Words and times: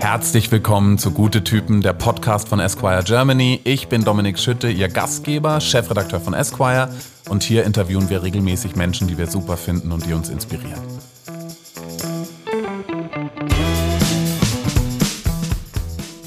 Herzlich 0.00 0.50
willkommen 0.50 0.96
zu 0.96 1.10
Gute 1.10 1.44
Typen, 1.44 1.82
der 1.82 1.92
Podcast 1.92 2.48
von 2.48 2.58
Esquire 2.58 3.04
Germany. 3.04 3.60
Ich 3.64 3.88
bin 3.88 4.02
Dominik 4.02 4.38
Schütte, 4.38 4.70
Ihr 4.70 4.88
Gastgeber, 4.88 5.60
Chefredakteur 5.60 6.20
von 6.20 6.32
Esquire. 6.32 6.88
Und 7.28 7.42
hier 7.42 7.64
interviewen 7.64 8.08
wir 8.08 8.22
regelmäßig 8.22 8.76
Menschen, 8.76 9.08
die 9.08 9.18
wir 9.18 9.26
super 9.26 9.58
finden 9.58 9.92
und 9.92 10.06
die 10.06 10.14
uns 10.14 10.30
inspirieren. 10.30 10.80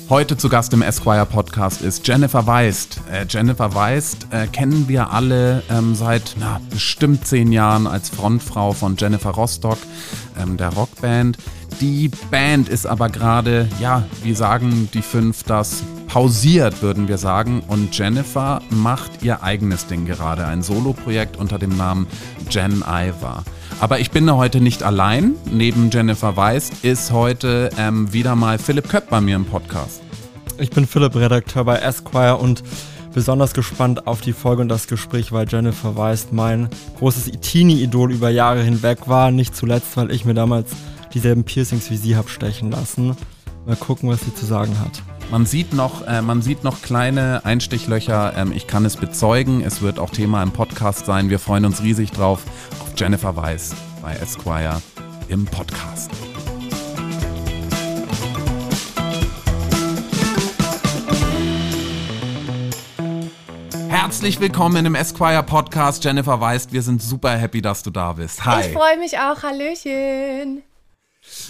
Heute 0.08 0.38
zu 0.38 0.48
Gast 0.48 0.72
im 0.74 0.84
Esquire 0.84 1.26
Podcast 1.26 1.82
ist 1.82 2.08
Jennifer 2.08 2.46
Weist. 2.46 3.02
Äh, 3.12 3.26
Jennifer 3.28 3.74
Weist 3.74 4.28
äh, 4.30 4.46
kennen 4.46 4.88
wir 4.88 5.12
alle 5.12 5.64
ähm, 5.72 5.96
seit 5.96 6.36
na, 6.40 6.62
bestimmt 6.70 7.26
zehn 7.26 7.52
Jahren 7.52 7.88
als 7.88 8.10
Frontfrau 8.10 8.74
von 8.74 8.96
Jennifer 8.96 9.32
Rostock, 9.32 9.80
ähm, 10.40 10.58
der 10.58 10.70
Rockband. 10.70 11.40
Die 11.82 12.10
Band 12.32 12.70
ist 12.70 12.86
aber 12.86 13.10
gerade, 13.10 13.68
ja, 13.80 14.04
wie 14.24 14.34
sagen 14.34 14.90
die 14.94 15.02
fünf 15.02 15.44
das, 15.44 15.84
pausiert, 16.08 16.82
würden 16.82 17.08
wir 17.08 17.18
sagen. 17.18 17.64
Und 17.68 17.98
Jennifer 17.98 18.62
macht 18.70 19.24
ihr 19.24 19.42
eigenes 19.42 19.88
Ding 19.88 20.06
gerade, 20.06 20.46
ein 20.46 20.62
Soloprojekt 20.62 21.38
unter 21.38 21.58
dem 21.58 21.76
Namen 21.76 22.08
Jen 22.50 22.84
Iver. 22.88 23.44
Aber 23.80 24.00
ich 24.00 24.12
bin 24.12 24.32
heute 24.32 24.62
nicht 24.62 24.84
allein. 24.84 25.34
Neben 25.52 25.90
Jennifer 25.90 26.38
Weiß 26.38 26.70
ist 26.84 27.12
heute 27.12 27.70
ähm, 27.78 28.14
wieder 28.14 28.36
mal 28.36 28.60
Philipp 28.60 28.90
Köpp 28.90 29.10
bei 29.10 29.20
mir 29.20 29.36
im 29.36 29.46
Podcast. 29.46 30.02
Ich 30.60 30.70
bin 30.70 30.86
Philipp, 30.86 31.16
Redakteur 31.16 31.66
bei 31.66 31.78
Esquire 31.78 32.38
und 32.38 32.64
besonders 33.14 33.54
gespannt 33.54 34.06
auf 34.06 34.22
die 34.22 34.34
Folge 34.34 34.62
und 34.62 34.70
das 34.70 34.88
Gespräch, 34.88 35.32
weil 35.32 35.48
Jennifer 35.50 35.96
Weiß 35.96 36.28
mein 36.32 36.70
großes 37.00 37.32
Teenie-Idol 37.42 38.12
über 38.12 38.30
Jahre 38.30 38.62
hinweg 38.62 39.08
war. 39.08 39.32
Nicht 39.32 39.56
zuletzt, 39.56 39.98
weil 39.98 40.12
ich 40.12 40.26
mir 40.26 40.34
damals 40.36 40.72
dieselben 41.14 41.44
Piercings 41.44 41.90
wie 41.92 41.98
sie 41.98 42.16
habe 42.16 42.30
stechen 42.30 42.72
lassen. 42.72 43.16
Mal 43.66 43.76
gucken, 43.76 44.10
was 44.10 44.22
sie 44.22 44.34
zu 44.34 44.46
sagen 44.46 44.78
hat. 44.80 45.02
Man 45.32 45.46
sieht 45.46 45.74
noch, 45.74 46.06
äh, 46.06 46.22
man 46.22 46.42
sieht 46.42 46.64
noch 46.64 46.82
kleine 46.82 47.46
Einstichlöcher. 47.46 48.34
Ähm, 48.36 48.52
ich 48.54 48.68
kann 48.68 48.84
es 48.86 48.98
bezeugen. 48.98 49.62
Es 49.62 49.82
wird 49.82 50.00
auch 50.00 50.10
Thema 50.10 50.44
im 50.44 50.52
Podcast 50.52 51.06
sein. 51.06 51.30
Wir 51.30 51.40
freuen 51.40 51.66
uns 51.66 51.82
riesig 51.82 52.12
drauf 52.12 52.44
auf 52.82 52.92
Jennifer 52.98 53.36
Weiss 53.36 53.74
bei 54.02 54.14
Esquire 54.16 54.82
im 55.30 55.46
Podcast. 55.46 56.12
Herzlich 63.88 64.40
willkommen 64.40 64.86
im 64.86 64.96
Esquire 64.96 65.44
Podcast, 65.44 66.04
Jennifer 66.04 66.40
Weist. 66.42 66.74
Wir 66.74 66.82
sind 66.82 67.02
super 67.02 67.32
happy, 67.32 67.62
dass 67.62 67.82
du 67.82 67.90
da 67.90 68.14
bist. 68.14 68.44
Hi. 68.46 68.68
Ich 68.68 68.74
freue 68.74 68.98
mich 68.98 69.18
auch. 69.18 69.42
Hallöchen. 69.42 70.64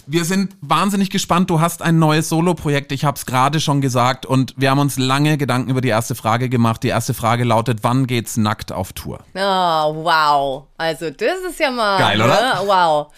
Wir 0.05 0.25
sind 0.25 0.53
wahnsinnig 0.61 1.09
gespannt. 1.09 1.49
Du 1.49 1.61
hast 1.61 1.81
ein 1.81 1.97
neues 1.97 2.27
Solo-Projekt. 2.27 2.91
Ich 2.91 3.05
habe 3.05 3.17
es 3.17 3.25
gerade 3.25 3.61
schon 3.61 3.79
gesagt 3.79 4.25
und 4.25 4.53
wir 4.57 4.69
haben 4.69 4.79
uns 4.79 4.97
lange 4.97 5.37
Gedanken 5.37 5.69
über 5.69 5.81
die 5.81 5.89
erste 5.89 6.13
Frage 6.13 6.49
gemacht. 6.49 6.83
Die 6.83 6.89
erste 6.89 7.13
Frage 7.13 7.45
lautet: 7.45 7.79
Wann 7.83 8.05
geht's 8.05 8.35
nackt 8.35 8.71
auf 8.71 8.91
Tour? 8.93 9.19
Oh, 9.33 9.39
wow. 9.39 10.63
Also 10.77 11.09
das 11.09 11.39
ist 11.49 11.59
ja 11.59 11.71
mal. 11.71 11.99
Geil, 11.99 12.21
oder? 12.21 12.55
Ne? 12.55 12.67
Wow. 12.67 13.13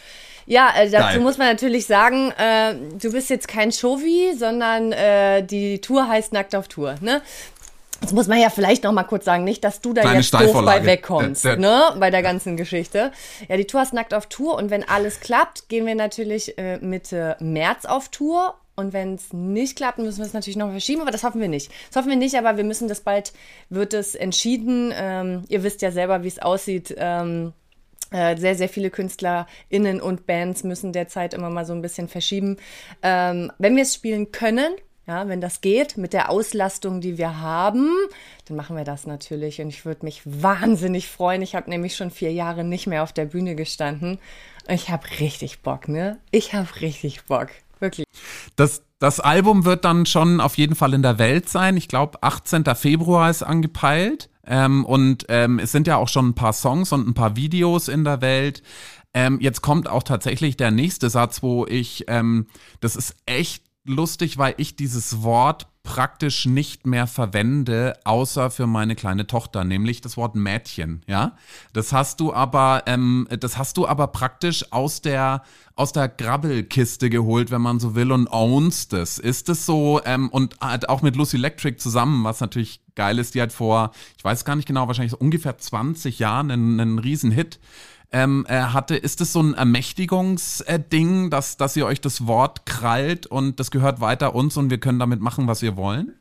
Ja, 0.48 0.70
äh, 0.78 0.90
dazu 0.90 1.16
Geil. 1.16 1.20
muss 1.22 1.40
man 1.40 1.48
natürlich 1.48 1.88
sagen, 1.88 2.32
äh, 2.38 2.76
du 3.02 3.12
bist 3.12 3.32
jetzt 3.32 3.48
kein 3.48 3.72
Shovi, 3.72 4.36
sondern 4.38 4.92
äh, 4.92 5.44
die 5.44 5.82
Tour 5.82 6.08
heißt 6.08 6.34
Nackt 6.34 6.56
auf 6.56 6.68
Tour. 6.68 6.96
Ne? 7.02 7.22
Das 8.02 8.14
muss 8.14 8.28
man 8.28 8.40
ja 8.40 8.50
vielleicht 8.50 8.84
noch 8.84 8.92
mal 8.92 9.04
kurz 9.04 9.26
sagen, 9.26 9.44
nicht, 9.44 9.64
dass 9.64 9.82
du 9.82 9.94
da 9.94 10.02
Kleine 10.02 10.20
jetzt 10.20 10.34
doof 10.34 10.64
bei 10.66 10.86
wegkommst, 10.86 11.46
ne, 11.46 11.96
bei 12.00 12.12
der 12.12 12.22
ganzen 12.22 12.58
Geschichte. 12.58 13.12
Ja, 13.48 13.58
die 13.58 13.66
Tour 13.66 13.82
ist 13.82 13.94
nackt 13.94 14.14
auf 14.14 14.28
Tour 14.28 14.56
und 14.56 14.70
wenn 14.70 14.88
alles 14.88 15.20
klappt, 15.20 15.70
gehen 15.70 15.86
wir 15.86 15.96
natürlich 15.96 16.58
äh, 16.58 16.78
Mitte 16.80 17.38
März 17.40 17.86
auf 17.86 18.10
Tour 18.10 18.56
und 18.76 18.92
wenn 18.92 19.16
es 19.16 19.32
nicht 19.32 19.78
klappt, 19.78 20.00
müssen 20.00 20.20
wir 20.20 20.26
es 20.26 20.34
natürlich 20.34 20.58
noch 20.58 20.70
verschieben, 20.70 21.02
aber 21.02 21.12
das 21.12 21.24
hoffen 21.24 21.40
wir 21.40 21.48
nicht. 21.48 21.72
Das 21.90 21.96
hoffen 21.96 22.10
wir 22.10 22.18
nicht, 22.18 22.36
aber 22.36 22.58
wir 22.58 22.66
müssen 22.66 22.88
das 22.88 23.02
bald, 23.02 23.32
wird 23.70 23.94
es 23.94 24.16
entschieden. 24.16 24.94
Ähm, 24.96 25.44
ihr 25.48 25.64
wisst 25.64 25.82
ja 25.82 25.92
selber, 25.92 26.24
wie 26.24 26.28
es 26.28 26.40
aussieht. 26.40 26.94
Ähm, 26.98 27.54
äh, 28.12 28.38
sehr, 28.38 28.56
sehr 28.56 28.70
viele 28.70 28.92
KünstlerInnen 28.92 30.02
und 30.02 30.28
Bands 30.28 30.64
müssen 30.64 30.92
derzeit 30.94 31.34
immer 31.34 31.50
mal 31.50 31.66
so 31.66 31.74
ein 31.74 31.82
bisschen 31.82 32.08
verschieben. 32.08 32.58
Ähm, 33.02 33.52
wenn 33.58 33.76
wir 33.76 33.84
es 33.84 33.94
spielen 33.94 34.32
können, 34.32 34.76
ja, 35.08 35.28
wenn 35.28 35.42
das 35.42 35.62
geht, 35.62 35.98
mit 35.98 36.14
der 36.14 36.30
Auslastung, 36.30 37.00
die 37.00 37.18
wir 37.18 37.40
haben, 37.40 37.90
dann 38.46 38.58
machen 38.58 38.76
wir 38.76 38.84
das 38.84 39.06
natürlich. 39.06 39.62
Und 39.62 39.70
ich 39.70 39.86
würde 39.86 40.06
mich 40.06 40.22
wahnsinnig 40.26 41.08
freuen. 41.08 41.42
Ich 41.42 41.56
habe 41.56 41.70
nämlich 41.70 41.96
schon 41.96 42.10
vier 42.10 42.32
Jahre 42.32 42.64
nicht 42.64 42.88
mehr 42.88 43.04
auf 43.04 43.14
der 43.14 43.26
Bühne 43.26 43.56
gestanden. 43.56 44.18
Ich 44.68 44.90
habe 44.90 45.04
richtig 45.20 45.62
Bock, 45.62 45.88
ne? 45.88 46.18
Ich 46.32 46.54
habe 46.54 46.68
richtig 46.82 47.26
Bock. 47.26 47.50
Wirklich. 47.80 48.06
Das, 48.56 48.84
das 49.00 49.20
Album 49.20 49.66
wird 49.66 49.86
dann 49.86 50.06
schon 50.06 50.42
auf 50.42 50.58
jeden 50.58 50.76
Fall 50.76 50.94
in 50.94 51.04
der 51.04 51.20
Welt 51.20 51.50
sein. 51.50 51.78
Ich 51.78 51.88
glaube, 51.88 52.24
18. 52.24 52.64
Februar 52.76 53.30
ist 53.30 53.44
angepeilt. 53.44 54.30
Ähm, 54.48 54.86
und 54.86 55.26
ähm, 55.30 55.60
es 55.60 55.72
sind 55.72 55.88
ja 55.88 55.98
auch 55.98 56.08
schon 56.08 56.30
ein 56.30 56.36
paar 56.36 56.54
Songs 56.54 56.92
und 56.92 57.08
ein 57.08 57.14
paar 57.14 57.36
Videos 57.36 57.88
in 57.88 58.04
der 58.04 58.22
Welt. 58.22 58.64
Ähm, 59.14 59.40
jetzt 59.40 59.62
kommt 59.62 59.88
auch 59.88 60.04
tatsächlich 60.04 60.58
der 60.58 60.72
nächste 60.72 61.10
Satz, 61.10 61.42
wo 61.42 61.66
ich, 61.66 62.06
ähm, 62.08 62.48
das 62.82 62.96
ist 62.96 63.16
echt 63.26 63.65
lustig, 63.86 64.38
weil 64.38 64.56
ich 64.58 64.76
dieses 64.76 65.24
Wort 65.24 65.68
praktisch 65.84 66.48
nicht 66.48 66.88
mehr 66.88 67.06
verwende, 67.06 67.94
außer 68.04 68.50
für 68.50 68.66
meine 68.68 68.96
kleine 68.96 69.28
Tochter, 69.28 69.64
nämlich 69.64 70.02
das 70.02 70.18
Wort 70.18 70.36
Mädchen, 70.36 71.04
ja. 71.08 71.38
Das 71.74 71.94
hast 71.94 72.20
du 72.20 72.34
aber, 72.34 72.84
ähm, 72.88 73.28
das 73.40 73.58
hast 73.58 73.78
du 73.78 73.88
aber 73.88 74.08
praktisch 74.08 74.72
aus 74.74 75.02
der 75.02 75.44
aus 75.76 75.92
der 75.92 76.08
Grabbelkiste 76.08 77.10
geholt, 77.10 77.52
wenn 77.52 77.62
man 77.62 77.80
so 77.80 77.96
will, 77.96 78.12
und 78.14 78.28
ownst 78.28 78.94
es. 78.94 79.20
Ist 79.20 79.50
es 79.50 79.66
so, 79.66 80.02
ähm, 80.06 80.30
und 80.30 80.56
halt 80.62 80.88
auch 80.88 81.02
mit 81.02 81.18
Lucy 81.18 81.36
Electric 81.36 81.78
zusammen, 81.78 82.24
was 82.24 82.40
natürlich 82.40 82.82
geil 82.96 83.20
ist, 83.20 83.36
die 83.36 83.42
hat 83.42 83.52
vor, 83.52 83.92
ich 84.18 84.24
weiß 84.24 84.46
gar 84.46 84.56
nicht 84.56 84.68
genau, 84.68 84.88
wahrscheinlich 84.88 85.12
so 85.12 85.18
ungefähr 85.18 85.58
20 85.58 86.18
Jahren 86.18 86.50
einen, 86.50 86.80
einen 86.80 87.00
riesen 87.00 87.30
Hit 87.30 87.60
ähm, 88.16 88.46
äh, 88.48 88.62
hatte. 88.62 88.96
Ist 88.96 89.20
es 89.20 89.34
so 89.34 89.42
ein 89.42 89.54
Ermächtigungsding, 89.54 91.30
dass, 91.30 91.58
dass 91.58 91.76
ihr 91.76 91.86
euch 91.86 92.00
das 92.00 92.26
Wort 92.26 92.66
krallt 92.66 93.28
und 93.28 93.60
das 93.60 93.72
gehört 93.72 94.00
weiter 94.00 94.34
uns 94.34 94.56
und 94.56 94.70
wir 94.70 94.80
können 94.80 95.00
damit 95.00 95.20
machen, 95.20 95.48
was 95.48 95.62
wir 95.62 95.76
wollen? 95.76 96.14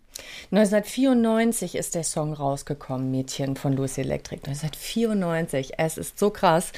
1994 0.50 1.74
ist 1.74 1.94
der 1.94 2.04
Song 2.04 2.32
rausgekommen, 2.32 3.10
Mädchen 3.10 3.56
von 3.56 3.72
Lucy 3.72 4.02
Electric. 4.02 4.46
1994, 4.46 5.72
es 5.78 5.98
ist 5.98 6.18
so 6.18 6.30
krass. 6.30 6.72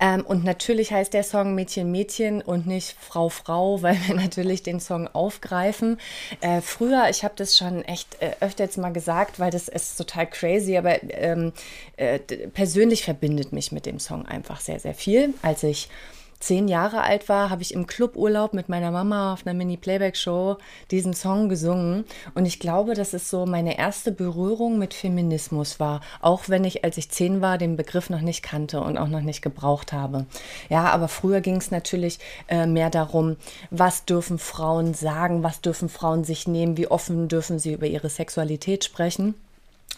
Ähm, 0.00 0.24
und 0.24 0.44
natürlich 0.44 0.92
heißt 0.92 1.12
der 1.12 1.24
Song 1.24 1.54
Mädchen, 1.54 1.90
Mädchen 1.90 2.40
und 2.40 2.66
nicht 2.66 2.96
Frau, 2.98 3.28
Frau, 3.28 3.82
weil 3.82 3.96
wir 4.06 4.14
natürlich 4.14 4.62
den 4.62 4.80
Song 4.80 5.08
aufgreifen. 5.08 5.98
Äh, 6.40 6.60
früher, 6.60 7.08
ich 7.10 7.24
habe 7.24 7.34
das 7.36 7.56
schon 7.56 7.84
echt 7.84 8.20
äh, 8.20 8.32
öfter 8.40 8.64
jetzt 8.64 8.78
mal 8.78 8.92
gesagt, 8.92 9.38
weil 9.38 9.50
das 9.50 9.68
ist 9.68 9.96
total 9.96 10.26
crazy, 10.26 10.76
aber 10.76 11.02
ähm, 11.12 11.52
äh, 11.96 12.18
persönlich 12.18 13.04
verbindet 13.04 13.52
mich 13.52 13.72
mit 13.72 13.86
dem 13.86 13.98
Song 13.98 14.26
einfach 14.26 14.60
sehr, 14.60 14.80
sehr 14.80 14.94
viel. 14.94 15.34
Als 15.42 15.62
ich 15.62 15.88
zehn 16.40 16.68
Jahre 16.68 17.02
alt 17.02 17.28
war, 17.28 17.50
habe 17.50 17.62
ich 17.62 17.74
im 17.74 17.86
Cluburlaub 17.86 18.54
mit 18.54 18.68
meiner 18.68 18.90
Mama 18.90 19.32
auf 19.32 19.46
einer 19.46 19.54
Mini-Playback-Show 19.54 20.58
diesen 20.90 21.14
Song 21.14 21.48
gesungen. 21.48 22.04
Und 22.34 22.46
ich 22.46 22.60
glaube, 22.60 22.94
dass 22.94 23.12
es 23.12 23.28
so 23.28 23.46
meine 23.46 23.78
erste 23.78 24.12
Berührung 24.12 24.78
mit 24.78 24.94
Feminismus 24.94 25.80
war. 25.80 26.00
Auch 26.20 26.48
wenn 26.48 26.64
ich, 26.64 26.84
als 26.84 26.96
ich 26.96 27.10
zehn 27.10 27.40
war, 27.40 27.58
den 27.58 27.76
Begriff 27.76 28.10
noch 28.10 28.20
nicht 28.20 28.42
kannte 28.42 28.80
und 28.80 28.98
auch 28.98 29.08
noch 29.08 29.22
nicht 29.22 29.42
gebraucht 29.42 29.92
habe. 29.92 30.26
Ja, 30.68 30.84
aber 30.86 31.08
früher 31.08 31.40
ging 31.40 31.56
es 31.56 31.70
natürlich 31.70 32.18
äh, 32.48 32.66
mehr 32.66 32.90
darum, 32.90 33.36
was 33.70 34.04
dürfen 34.04 34.38
Frauen 34.38 34.94
sagen, 34.94 35.42
was 35.42 35.60
dürfen 35.60 35.88
Frauen 35.88 36.24
sich 36.24 36.46
nehmen, 36.46 36.76
wie 36.76 36.88
offen 36.88 37.28
dürfen 37.28 37.58
sie 37.58 37.72
über 37.72 37.86
ihre 37.86 38.08
Sexualität 38.08 38.84
sprechen. 38.84 39.34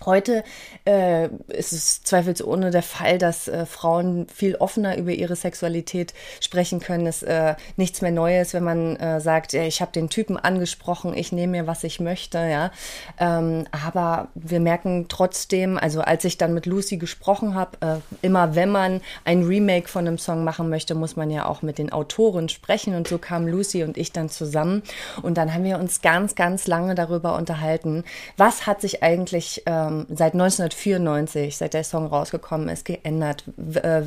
Heute 0.07 0.45
äh, 0.87 1.27
ist 1.49 1.73
es 1.73 2.03
zweifelsohne 2.03 2.71
der 2.71 2.83
Fall, 2.83 3.19
dass 3.19 3.49
äh, 3.49 3.67
Frauen 3.67 4.27
viel 4.35 4.55
offener 4.57 4.97
über 4.97 5.11
ihre 5.11 5.37
Sexualität 5.37 6.15
sprechen 6.41 6.81
können. 6.81 7.07
Es 7.07 7.23
ist 7.23 7.29
äh, 7.29 7.55
nichts 7.77 8.01
mehr 8.01 8.11
Neues, 8.11 8.55
wenn 8.55 8.65
man 8.65 8.97
äh, 8.97 9.21
sagt, 9.21 9.53
ich 9.53 9.83
habe 9.83 9.93
den 9.93 10.09
Typen 10.09 10.39
angesprochen, 10.39 11.13
ich 11.15 11.33
nehme 11.33 11.59
mir, 11.59 11.67
was 11.67 11.85
ich 11.85 12.01
möchte. 12.01 12.39
Ja, 12.39 12.71
ähm, 13.19 13.67
aber 13.73 14.29
wir 14.35 14.61
merken 14.61 15.07
trotzdem, 15.11 15.77
also 15.77 16.01
als 16.01 16.25
ich 16.25 16.39
dann 16.39 16.55
mit 16.55 16.65
Lucy 16.65 16.97
gesprochen 16.97 17.55
habe, 17.55 17.77
äh, 17.83 18.27
immer 18.27 18.55
wenn 18.55 18.71
man 18.71 19.03
ein 19.25 19.43
Remake 19.43 19.89
von 19.89 20.07
einem 20.07 20.17
Song 20.17 20.45
machen 20.45 20.71
möchte, 20.71 20.95
muss 20.95 21.17
man 21.17 21.31
ja 21.31 21.45
auch 21.45 21.61
mit 21.61 21.77
den 21.77 21.93
Autoren 21.93 22.49
sprechen. 22.49 22.95
Und 22.95 23.07
so 23.07 23.19
kamen 23.19 23.49
Lucy 23.49 23.85
und 23.85 23.99
ich 23.99 24.13
dann 24.13 24.31
zusammen. 24.31 24.83
Und 25.21 25.37
dann 25.37 25.53
haben 25.53 25.65
wir 25.65 25.79
uns 25.79 26.01
ganz, 26.01 26.35
ganz 26.35 26.67
lange 26.67 26.95
darüber 26.95 27.37
unterhalten, 27.37 28.05
was 28.39 28.67
hat 28.67 28.81
sich 28.81 29.03
eigentlich 29.03 29.67
äh, 29.67 29.80
ähm, 29.89 30.07
seit 30.09 30.35
1994, 30.35 31.57
seit 31.57 31.75
der 31.75 31.85
Song 31.85 32.07
rausgekommen 32.07 32.69
ist, 32.69 32.85
geändert? 32.85 33.45
Äh, 33.75 34.03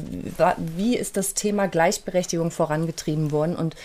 wie 0.57 0.97
ist 0.97 1.17
das 1.17 1.33
Thema 1.33 1.67
Gleichberechtigung 1.67 2.51
vorangetrieben 2.51 3.31
worden? 3.31 3.55
Und 3.55 3.75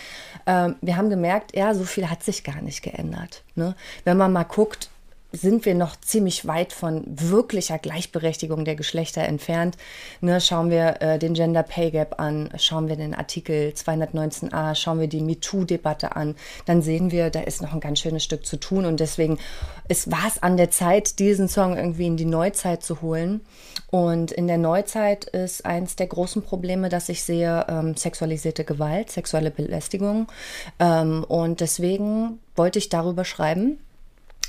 äh, 0.47 0.71
wir 0.81 0.97
haben 0.97 1.11
gemerkt, 1.11 1.57
ja, 1.57 1.75
so 1.75 1.85
viel 1.85 2.11
hat 2.11 2.23
sich 2.23 2.45
gar 2.45 2.61
nicht 2.61 2.83
geändert. 2.83 3.43
Ne? 3.55 3.75
Wenn 4.05 4.17
man 4.17 4.33
mal 4.33 4.45
guckt, 4.45 4.91
sind 5.33 5.67
wir 5.67 5.75
noch 5.75 5.97
ziemlich 6.01 6.47
weit 6.47 6.73
von 6.73 7.05
wirklicher 7.07 7.79
Gleichberechtigung 7.79 8.65
der 8.65 8.77
Geschlechter 8.77 9.23
entfernt. 9.23 9.77
Ne, 10.21 10.41
schauen 10.41 10.71
wir 10.71 11.03
äh, 11.03 11.19
den 11.19 11.35
Gender 11.35 11.63
Pay 11.63 11.91
Gap 11.91 12.19
an, 12.19 12.49
schauen 12.57 12.89
wir 12.89 12.97
den 12.97 13.15
Artikel 13.15 13.73
219a, 13.77 14.75
schauen 14.75 15.01
wir 15.01 15.09
die 15.09 15.21
MeToo-Debatte 15.21 16.17
an, 16.17 16.35
dann 16.65 16.81
sehen 16.81 17.11
wir, 17.11 17.29
da 17.29 17.41
ist 17.41 17.61
noch 17.61 17.75
ein 17.75 17.81
ganz 17.81 18.01
schönes 18.01 18.25
Stück 18.25 18.47
zu 18.47 18.57
tun 18.57 18.87
und 18.87 19.01
deswegen 19.01 19.39
war 20.07 20.27
es 20.27 20.43
an 20.43 20.57
der 20.57 20.71
Zeit, 20.71 21.19
diesen 21.19 21.49
Song 21.49 21.77
irgendwie 21.77 22.07
in 22.07 22.17
die 22.17 22.25
Neuzeit 22.25 22.83
zu 22.83 23.03
holen. 23.03 23.41
Und 23.91 24.33
in 24.33 24.47
der 24.47 24.59
Neuzeit 24.59 25.25
ist 25.25 25.65
eins 25.65 25.97
der 25.97 26.09
großen 26.09 26.43
Probleme, 26.43 26.91
dass 26.91 27.09
ich 27.09 27.23
sehe, 27.23 27.65
ähm, 27.71 27.97
sexualisierte 27.97 28.65
Gewalt, 28.65 29.11
sexuelle 29.11 29.51
Belästigung. 29.51 30.27
Ähm, 30.79 31.25
und 31.25 31.61
deswegen 31.61 32.39
wollte 32.55 32.79
ich 32.79 32.91
darüber 32.91 33.25
schreiben 33.25 33.79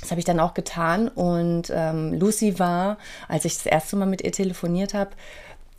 das 0.00 0.10
habe 0.10 0.18
ich 0.18 0.24
dann 0.24 0.40
auch 0.40 0.54
getan. 0.54 1.08
Und 1.08 1.70
ähm, 1.74 2.14
Lucy 2.14 2.58
war, 2.58 2.98
als 3.28 3.44
ich 3.44 3.54
das 3.56 3.66
erste 3.66 3.96
Mal 3.96 4.06
mit 4.06 4.22
ihr 4.22 4.32
telefoniert 4.32 4.94
habe, 4.94 5.10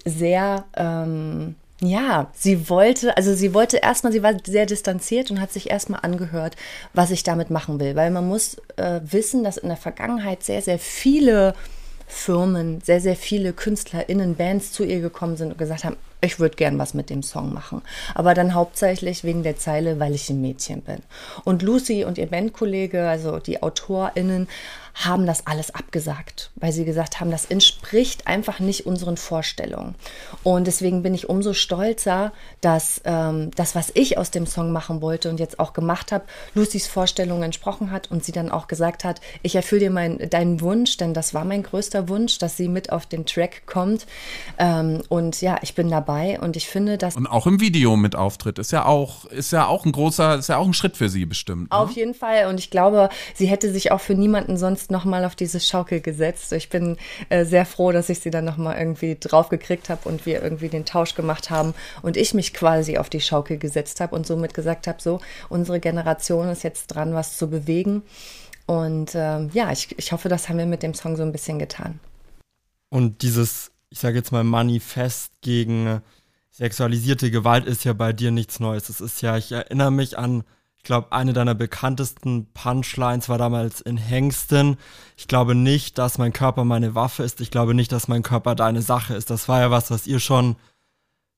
sehr, 0.06 0.66
ähm, 0.76 1.56
ja, 1.82 2.28
sie 2.34 2.70
wollte, 2.70 3.16
also 3.18 3.34
sie 3.34 3.54
wollte 3.54 3.78
erstmal, 3.78 4.14
sie 4.14 4.24
war 4.24 4.34
sehr 4.44 4.66
distanziert 4.66 5.32
und 5.32 5.42
hat 5.42 5.52
sich 5.52 5.70
erstmal 5.70 6.02
angehört, 6.04 6.56
was 6.94 7.12
ich 7.12 7.24
damit 7.24 7.50
machen 7.50 7.80
will, 7.80 7.96
weil 7.96 8.12
man 8.12 8.28
muss 8.28 8.58
äh, 8.78 9.02
wissen, 9.04 9.44
dass 9.44 9.58
in 9.58 9.70
der 9.70 9.78
Vergangenheit 9.78 10.44
sehr, 10.44 10.62
sehr 10.62 10.80
viele 10.80 11.56
Firmen, 12.08 12.82
sehr, 12.82 13.02
sehr 13.02 13.16
viele 13.16 13.54
KünstlerInnen, 13.54 14.36
Bands 14.36 14.72
zu 14.72 14.84
ihr 14.84 15.00
gekommen 15.00 15.38
sind 15.38 15.52
und 15.52 15.58
gesagt 15.58 15.86
haben, 15.86 15.98
ich 16.22 16.40
würde 16.40 16.56
gern 16.56 16.78
was 16.78 16.94
mit 16.94 17.10
dem 17.10 17.24
Song 17.24 17.54
machen. 17.54 17.82
Aber 18.14 18.34
dann 18.34 18.54
hauptsächlich 18.54 19.24
wegen 19.24 19.44
der 19.44 19.58
Zeile, 19.58 20.00
weil 20.00 20.14
ich 20.14 20.30
ein 20.30 20.40
Mädchen 20.40 20.82
bin. 20.82 21.00
Und 21.44 21.64
Lucy 21.64 22.06
und 22.06 22.18
ihr 22.18 22.28
Bandkollege, 22.28 23.10
also 23.10 23.40
die 23.40 23.62
AutorInnen, 23.64 24.48
haben 24.94 25.26
das 25.26 25.48
alles 25.48 25.74
abgesagt, 25.74 26.52
weil 26.56 26.72
sie 26.72 26.86
gesagt 26.86 27.20
haben, 27.20 27.32
das 27.32 27.46
entspricht 27.46 28.28
einfach 28.28 28.60
nicht 28.60 28.86
unseren 28.86 29.18
Vorstellungen. 29.18 29.96
Und 30.44 30.68
deswegen 30.68 31.04
bin 31.04 31.14
ich 31.14 31.30
umso 31.30 31.54
stolzer, 31.54 32.32
dass 32.62 33.02
ähm, 33.06 33.52
das, 33.56 33.76
was 33.76 33.92
ich 33.94 34.18
aus 34.18 34.32
dem 34.32 34.46
Song 34.46 34.72
machen 34.72 35.02
wollte 35.02 35.30
und 35.30 35.40
jetzt 35.40 35.60
auch 35.60 35.74
gemacht 35.74 36.12
habe, 36.12 36.26
Lucys 36.54 36.88
Vorstellungen 36.88 37.44
entsprochen 37.44 37.92
hat 37.92 38.12
und 38.12 38.24
sie 38.24 38.32
dann 38.32 38.52
auch 38.52 38.68
gesagt 38.68 39.04
hat, 39.04 39.22
ich 39.42 39.56
erfülle 39.56 39.82
dir 39.82 39.92
mein, 39.92 40.30
deinen 40.30 40.62
Wunsch, 40.62 40.98
denn 40.98 41.14
das 41.14 41.34
war 41.34 41.46
mein 41.46 41.64
größter 41.64 42.10
Wunsch, 42.10 42.38
dass 42.38 42.58
sie 42.58 42.68
mit 42.68 42.92
auf 42.92 43.06
den 43.06 43.26
Track 43.26 43.66
kommt. 43.66 44.06
Ähm, 44.58 45.02
und 45.10 45.42
ja, 45.42 45.58
ich 45.62 45.76
bin 45.76 45.90
dabei 45.90 46.40
und 46.40 46.56
ich 46.56 46.68
finde, 46.68 46.98
dass. 46.98 47.16
Und 47.16 47.28
auch 47.28 47.48
im 47.48 47.60
Video 47.60 47.96
mit 47.96 48.16
auftritt, 48.16 48.60
ist 48.60 48.72
ja 48.72 48.86
auch, 48.86 49.26
ist 49.26 49.52
ja 49.52 49.68
auch 49.68 49.86
ein 49.86 49.92
großer, 49.92 50.36
ist 50.36 50.50
ja 50.50 50.58
auch 50.58 50.68
ein 50.68 50.74
Schritt 50.74 50.98
für 50.98 51.10
sie 51.10 51.26
bestimmt. 51.26 51.72
Ne? 51.72 51.78
Auf 51.78 51.92
jeden 51.92 52.14
Fall. 52.14 52.48
Und 52.48 52.60
ich 52.60 52.70
glaube, 52.70 53.10
sie 53.34 53.48
hätte 53.48 53.72
sich 53.72 53.92
auch 53.92 54.02
für 54.02 54.16
niemanden 54.16 54.58
sonst 54.58 54.81
sonst 54.82 54.92
nochmal 54.92 55.26
auf 55.26 55.36
diese 55.36 55.60
Schaukel 55.60 56.02
gesetzt. 56.02 56.52
Ich 56.54 56.70
bin 56.70 56.98
äh, 57.30 57.46
sehr 57.46 57.66
froh, 57.66 57.92
dass 57.92 58.10
ich 58.10 58.20
sie 58.20 58.32
dann 58.32 58.46
nochmal 58.46 58.78
irgendwie 58.78 59.18
drauf 59.20 59.50
gekriegt 59.50 59.90
habe 59.90 60.08
und 60.08 60.26
wir 60.26 60.42
irgendwie 60.42 60.70
den 60.70 60.86
Tausch 60.86 61.16
gemacht 61.16 61.50
haben 61.50 61.74
und 62.02 62.18
ich 62.18 62.34
mich 62.34 62.54
quasi 62.54 62.98
auf 62.98 63.10
die 63.10 63.22
Schaukel 63.22 63.58
gesetzt 63.58 64.02
habe 64.02 64.16
und 64.16 64.26
somit 64.26 64.54
gesagt 64.54 64.88
habe, 64.88 65.02
so, 65.02 65.20
unsere 65.50 65.80
Generation 65.80 66.50
ist 66.50 66.64
jetzt 66.64 66.88
dran, 66.88 67.14
was 67.14 67.38
zu 67.38 67.50
bewegen. 67.50 68.04
Und 68.66 69.12
ähm, 69.16 69.50
ja, 69.54 69.72
ich, 69.72 69.98
ich 69.98 70.12
hoffe, 70.12 70.30
das 70.30 70.50
haben 70.50 70.58
wir 70.58 70.66
mit 70.66 70.84
dem 70.84 70.94
Song 70.94 71.16
so 71.16 71.24
ein 71.24 71.32
bisschen 71.32 71.60
getan. 71.60 72.00
Und 72.90 73.22
dieses, 73.22 73.72
ich 73.90 74.00
sage 74.00 74.18
jetzt 74.18 74.32
mal, 74.32 74.44
Manifest 74.44 75.32
gegen 75.42 76.02
sexualisierte 76.52 77.32
Gewalt 77.32 77.66
ist 77.66 77.84
ja 77.84 77.94
bei 77.94 78.14
dir 78.14 78.32
nichts 78.32 78.60
Neues. 78.60 78.90
Es 78.90 79.02
ist 79.02 79.22
ja, 79.22 79.38
ich 79.38 79.52
erinnere 79.52 79.92
mich 79.92 80.18
an 80.18 80.44
ich 80.82 80.86
glaube, 80.86 81.12
eine 81.12 81.32
deiner 81.32 81.54
bekanntesten 81.54 82.48
Punchlines 82.56 83.30
war 83.30 83.38
damals 83.38 83.82
in 83.82 83.98
Hengsten. 83.98 84.78
Ich 85.16 85.28
glaube 85.28 85.54
nicht, 85.54 86.00
dass 86.00 86.18
mein 86.18 86.34
Körper 86.34 86.64
meine 86.64 86.96
Waffe 86.96 87.22
ist. 87.22 87.40
Ich 87.40 87.52
glaube 87.52 87.76
nicht, 87.76 87.92
dass 87.92 88.08
mein 88.08 88.24
Körper 88.24 88.56
deine 88.56 88.82
Sache 88.82 89.14
ist. 89.14 89.30
Das 89.30 89.48
war 89.48 89.60
ja 89.60 89.70
was, 89.70 89.92
was 89.92 90.08
ihr 90.08 90.20
schon 90.20 90.56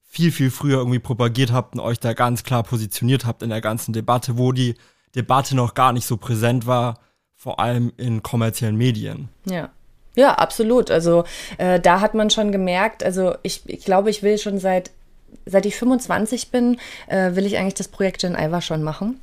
viel, 0.02 0.32
viel 0.32 0.50
früher 0.50 0.78
irgendwie 0.78 1.00
propagiert 1.00 1.52
habt 1.52 1.76
und 1.76 1.82
euch 1.82 2.00
da 2.00 2.14
ganz 2.14 2.44
klar 2.44 2.64
positioniert 2.64 3.26
habt 3.26 3.44
in 3.44 3.50
der 3.50 3.60
ganzen 3.60 3.92
Debatte, 3.92 4.38
wo 4.38 4.54
die 4.54 4.76
Debatte 5.14 5.58
noch 5.58 5.74
gar 5.74 5.92
nicht 5.92 6.08
so 6.08 6.16
präsent 6.16 6.66
war, 6.66 7.00
vor 7.36 7.60
allem 7.60 7.92
in 7.98 8.24
kommerziellen 8.24 8.78
Medien. 8.78 9.28
Ja. 9.44 9.72
Ja, 10.16 10.36
absolut. 10.36 10.90
Also 10.90 11.26
äh, 11.58 11.82
da 11.82 12.00
hat 12.00 12.14
man 12.14 12.30
schon 12.30 12.54
gemerkt, 12.54 13.04
also 13.04 13.36
ich, 13.44 13.64
ich 13.66 13.84
glaube, 13.84 14.10
ich 14.10 14.24
will 14.24 14.38
schon 14.38 14.58
seit 14.58 14.92
seit 15.46 15.66
ich 15.66 15.76
25 15.76 16.52
bin, 16.52 16.78
äh, 17.08 17.36
will 17.36 17.46
ich 17.46 17.58
eigentlich 17.58 17.74
das 17.76 17.88
Projekt 17.88 18.22
Gen 18.22 18.36
Iva 18.36 18.62
schon 18.62 18.84
machen. 18.84 19.20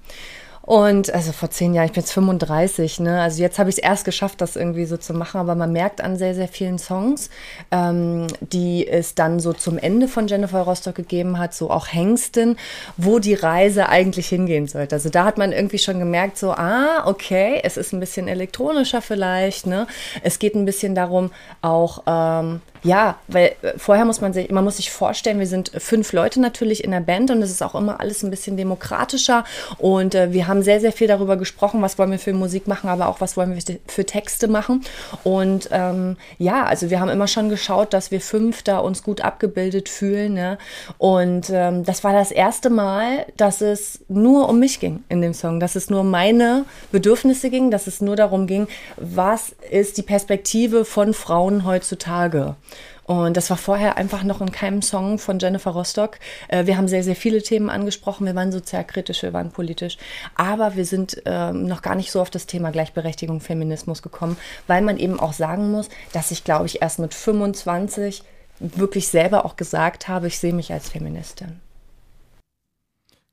Und 0.63 1.13
also 1.13 1.33
vor 1.33 1.51
zehn 1.51 1.75
Jahren, 1.75 1.87
ich 1.87 1.93
bin 1.93 2.03
jetzt 2.03 2.13
35, 2.13 3.01
ne? 3.01 3.23
Also 3.23 3.43
jetzt 3.43 3.59
habe 3.59 3.71
ich 3.71 3.79
es 3.79 3.83
erst 3.83 4.05
geschafft, 4.05 4.41
das 4.41 4.57
irgendwie 4.57 4.85
so 4.85 4.97
zu 4.97 5.15
machen, 5.15 5.41
aber 5.41 5.55
man 5.55 5.73
merkt 5.73 6.01
an 6.01 6.17
sehr, 6.17 6.35
sehr 6.35 6.49
vielen 6.49 6.79
Songs, 6.79 7.31
ähm, 7.73 8.27
die 8.41 8.87
es 8.87 9.15
dann 9.15 9.41
so 9.41 9.53
zum 9.53 9.79
Ende 9.79 10.07
von 10.07 10.29
Jennifer 10.29 10.61
Rostock 10.61 10.95
gegeben 10.95 11.39
hat, 11.39 11.55
so 11.55 11.71
auch 11.71 11.89
Hengsten, 11.89 12.57
wo 12.97 13.19
die 13.19 13.35
Reise 13.35 13.89
eigentlich 13.89 14.29
hingehen 14.29 14.69
sollte. 14.69 14.95
Also 14.95 15.09
da 15.09 15.25
hat 15.25 15.39
man 15.39 15.51
irgendwie 15.51 15.79
schon 15.79 15.99
gemerkt, 15.99 16.37
so, 16.37 16.53
ah, 16.53 17.05
okay, 17.07 17.61
es 17.65 17.77
ist 17.77 17.93
ein 17.93 17.99
bisschen 17.99 18.29
elektronischer 18.29 19.01
vielleicht, 19.01 19.67
ne? 19.67 19.87
Es 20.23 20.39
geht 20.39 20.55
ein 20.55 20.67
bisschen 20.67 20.95
darum, 20.95 21.33
auch 21.63 22.03
ähm, 22.07 22.61
ja, 22.83 23.17
weil 23.29 23.53
äh, 23.63 23.73
vorher 23.77 24.05
muss 24.05 24.21
man 24.21 24.33
sich, 24.33 24.51
man 24.51 24.65
muss 24.65 24.79
sich 24.79 24.91
vorstellen, 24.91 25.39
wir 25.39 25.47
sind 25.47 25.71
fünf 25.79 26.13
Leute 26.13 26.41
natürlich 26.41 26.83
in 26.85 26.91
der 26.91 27.01
Band 27.01 27.31
und 27.31 27.43
es 27.43 27.51
ist 27.51 27.63
auch 27.63 27.75
immer 27.75 28.01
alles 28.01 28.23
ein 28.23 28.31
bisschen 28.31 28.57
demokratischer 28.57 29.45
und 29.79 30.15
äh, 30.15 30.33
wir 30.33 30.47
haben 30.47 30.63
sehr, 30.63 30.81
sehr 30.81 30.93
viel 30.93 31.09
darüber 31.09 31.37
gesprochen, 31.37 31.83
was 31.83 31.99
wollen 31.99 32.11
wir 32.11 32.19
für 32.19 32.33
Musik 32.33 32.67
machen, 32.67 32.89
aber 32.89 33.09
auch 33.09 33.21
was 33.21 33.37
wollen 33.37 33.55
wir 33.55 33.79
für 33.87 34.07
Texte 34.07 34.49
machen 34.49 34.83
und 35.25 35.69
ähm, 35.73 36.17
ja, 36.39 36.65
also 36.65 36.91
wir 36.91 37.01
haben 37.01 37.11
immer 37.11 37.29
schon 37.29 37.51
geschaut, 37.51 37.93
dass 37.93 38.11
wir 38.11 38.21
fünf 38.21 38.63
da 38.63 38.79
uns 38.79 39.03
gut 39.03 39.21
abgebildet 39.21 39.89
fühlen 39.89 40.35
ne? 40.35 40.59
und 40.99 41.51
ähm, 41.51 41.85
das 41.85 42.03
war 42.05 42.13
das 42.13 42.31
erste 42.31 42.71
Mal, 42.71 43.27
dass 43.37 43.61
es 43.61 44.01
nur 44.09 44.49
um 44.49 44.59
mich 44.59 44.81
ging 44.81 45.05
in 45.09 45.21
dem 45.21 45.35
Song, 45.35 45.61
dass 45.61 45.77
es 45.77 45.91
nur 45.91 46.05
meine 46.05 46.65
Bedürfnisse 46.93 47.51
ging, 47.51 47.71
dass 47.71 47.87
es 47.87 48.01
nur 48.01 48.17
darum 48.17 48.47
ging, 48.47 48.69
was 48.97 49.55
ist 49.71 49.99
die 49.99 50.03
Perspektive 50.03 50.85
von 50.85 51.15
Frauen 51.15 51.65
heutzutage. 51.65 52.57
Und 53.05 53.37
das 53.37 53.51
war 53.51 53.57
vorher 53.57 53.97
einfach 53.97 54.23
noch 54.23 54.41
in 54.41 54.53
keinem 54.53 54.83
Song 54.83 55.19
von 55.19 55.39
Jennifer 55.39 55.71
Rostock. 55.71 56.19
Äh, 56.49 56.67
wir 56.67 56.77
haben 56.77 56.89
sehr, 56.89 57.03
sehr 57.03 57.17
viele 57.17 57.43
Themen 57.43 57.71
angesprochen. 57.71 58.27
Wir 58.27 58.35
waren 58.35 58.53
sozialkritisch, 58.53 59.23
wir 59.23 59.33
waren 59.33 59.51
politisch. 59.51 59.99
Aber 60.35 60.77
wir 60.77 60.85
sind 60.85 61.23
ähm, 61.25 61.67
noch 61.67 61.83
gar 61.83 61.95
nicht 61.95 62.13
so 62.13 62.21
auf 62.21 62.31
das 62.31 62.47
Thema 62.47 62.71
Gleichberechtigung, 62.71 63.41
Feminismus 63.41 64.03
gekommen, 64.03 64.37
weil 64.67 64.83
man 64.83 64.97
eben 64.97 65.19
auch 65.19 65.33
sagen 65.33 65.71
muss, 65.71 65.89
dass 66.13 66.31
ich, 66.31 66.45
glaube 66.45 66.67
ich, 66.67 66.83
erst 66.83 66.99
mit 66.99 67.15
25 67.15 68.23
wirklich 68.61 69.09
selber 69.09 69.45
auch 69.45 69.57
gesagt 69.57 70.09
habe, 70.09 70.27
ich 70.27 70.39
sehe 70.39 70.53
mich 70.53 70.73
als 70.73 70.91
Feministin. 70.91 71.61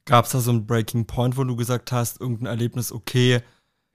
Gab 0.05 0.25
es 0.25 0.31
da 0.31 0.39
so 0.39 0.51
einen 0.51 0.65
Breaking 0.65 1.05
Point, 1.05 1.37
wo 1.37 1.43
du 1.43 1.55
gesagt 1.57 1.91
hast, 1.91 2.21
irgendein 2.21 2.47
Erlebnis, 2.47 2.93
okay, 2.93 3.41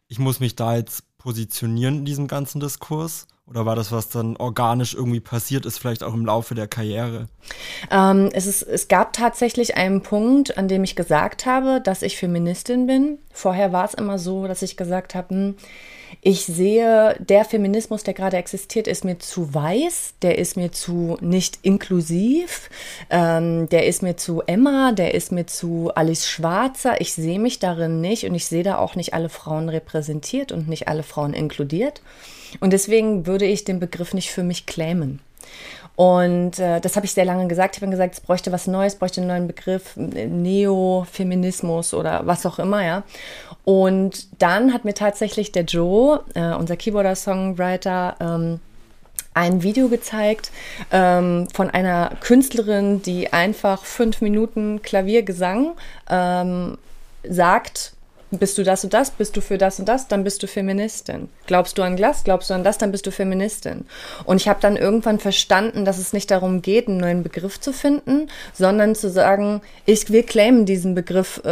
ich 0.08 0.18
muss 0.18 0.40
mich 0.40 0.54
da 0.54 0.76
jetzt 0.76 1.04
positionieren 1.16 1.99
in 1.99 2.04
diesem 2.04 2.28
ganzen 2.28 2.61
Diskurs? 2.61 3.26
Oder 3.52 3.66
war 3.66 3.76
das, 3.76 3.92
was 3.92 4.09
dann 4.09 4.37
organisch 4.38 4.94
irgendwie 4.94 5.21
passiert 5.21 5.66
ist, 5.66 5.76
vielleicht 5.76 6.02
auch 6.02 6.14
im 6.14 6.25
Laufe 6.25 6.54
der 6.54 6.66
Karriere? 6.66 7.28
Ähm, 7.90 8.30
es, 8.32 8.47
ist, 8.47 8.62
es 8.62 8.88
gab 8.88 9.12
tatsächlich 9.12 9.76
einen 9.76 10.02
Punkt, 10.02 10.56
an 10.56 10.68
dem 10.68 10.85
ich 10.85 10.97
gesagt 10.97 11.44
habe, 11.44 11.82
dass 11.82 12.00
ich 12.00 12.16
Feministin 12.16 12.87
bin. 12.87 13.18
Vorher 13.30 13.71
war 13.71 13.85
es 13.85 13.92
immer 13.92 14.18
so, 14.18 14.47
dass 14.47 14.62
ich 14.62 14.78
gesagt 14.78 15.14
habe, 15.14 15.35
hm, 15.35 15.54
ich 16.23 16.47
sehe, 16.47 17.14
der 17.18 17.44
Feminismus, 17.44 18.04
der 18.04 18.14
gerade 18.14 18.38
existiert, 18.38 18.87
ist 18.87 19.04
mir 19.04 19.18
zu 19.18 19.52
weiß, 19.52 20.14
der 20.23 20.38
ist 20.38 20.56
mir 20.56 20.73
zu 20.73 21.18
nicht 21.21 21.59
inklusiv, 21.61 22.71
ähm, 23.11 23.68
der 23.68 23.87
ist 23.87 24.02
mir 24.02 24.16
zu 24.16 24.40
Emma, 24.47 24.92
der 24.92 25.12
ist 25.14 25.30
mir 25.30 25.47
zu 25.47 25.90
Alice 25.94 26.26
Schwarzer. 26.26 27.02
Ich 27.02 27.12
sehe 27.12 27.38
mich 27.38 27.59
darin 27.59 28.00
nicht 28.00 28.25
und 28.25 28.35
ich 28.35 28.47
sehe 28.47 28.62
da 28.62 28.78
auch 28.78 28.94
nicht 28.94 29.12
alle 29.12 29.28
Frauen 29.28 29.68
repräsentiert 29.68 30.52
und 30.52 30.68
nicht 30.68 30.88
alle 30.88 31.02
Frauen 31.02 31.35
inkludiert. 31.35 32.00
Und 32.61 32.73
deswegen 32.73 33.26
würde 33.26 33.44
ich 33.47 33.64
den 33.64 33.80
Begriff 33.80 34.14
nicht 34.14 34.30
für 34.30 34.42
mich 34.42 34.66
claimen. 34.66 35.21
Und 35.94 36.59
äh, 36.59 36.80
das 36.80 36.97
habe 36.97 37.04
ich 37.04 37.12
sehr 37.12 37.25
lange 37.25 37.49
gesagt. 37.49 37.76
Ich 37.76 37.82
habe 37.82 37.90
gesagt, 37.90 38.14
es 38.14 38.21
bräuchte 38.21 38.50
was 38.50 38.66
Neues, 38.66 38.97
bräuchte 38.97 39.21
einen 39.21 39.28
neuen 39.28 39.47
Begriff, 39.47 39.94
Neofeminismus 39.97 41.92
oder 41.92 42.26
was 42.26 42.47
auch 42.47 42.59
immer, 42.59 42.85
ja. 42.85 43.02
Und 43.64 44.26
dann 44.40 44.73
hat 44.73 44.85
mir 44.85 44.94
tatsächlich 44.94 45.52
der 45.52 45.64
Joe, 45.64 46.21
äh, 46.35 46.54
unser 46.54 46.76
Keyboarder-Songwriter, 46.76 48.16
ähm, 48.21 48.61
ein 49.35 49.62
Video 49.62 49.88
gezeigt 49.88 50.50
ähm, 50.90 51.49
von 51.54 51.71
einer 51.71 52.12
Künstlerin, 52.21 53.02
die 53.02 53.32
einfach 53.32 53.85
fünf 53.85 54.21
Minuten 54.21 54.82
Klaviergesang 54.82 55.73
ähm, 56.11 56.76
sagt, 57.23 57.92
bist 58.38 58.56
du 58.58 58.62
das 58.62 58.84
und 58.84 58.94
das, 58.94 59.10
bist 59.10 59.36
du 59.36 59.40
für 59.40 59.58
das 59.58 59.78
und 59.78 59.88
das, 59.88 60.08
dann 60.08 60.24
bist 60.24 60.42
du 60.42 60.46
Feministin. 60.46 61.28
Glaubst 61.46 61.76
du 61.76 61.82
an 61.82 61.96
Glas, 61.96 62.24
glaubst 62.24 62.50
du 62.50 62.54
an 62.54 62.64
das, 62.64 62.78
dann 62.78 62.90
bist 62.90 63.06
du 63.06 63.10
Feministin. 63.10 63.84
Und 64.24 64.40
ich 64.40 64.48
habe 64.48 64.60
dann 64.60 64.76
irgendwann 64.76 65.18
verstanden, 65.18 65.84
dass 65.84 65.98
es 65.98 66.12
nicht 66.12 66.30
darum 66.30 66.62
geht, 66.62 66.88
einen 66.88 66.98
neuen 66.98 67.22
Begriff 67.22 67.60
zu 67.60 67.72
finden, 67.72 68.28
sondern 68.54 68.94
zu 68.94 69.10
sagen, 69.10 69.60
ich, 69.84 70.10
wir 70.10 70.24
claimen 70.24 70.64
diesen 70.64 70.94
Begriff 70.94 71.42
äh, 71.44 71.48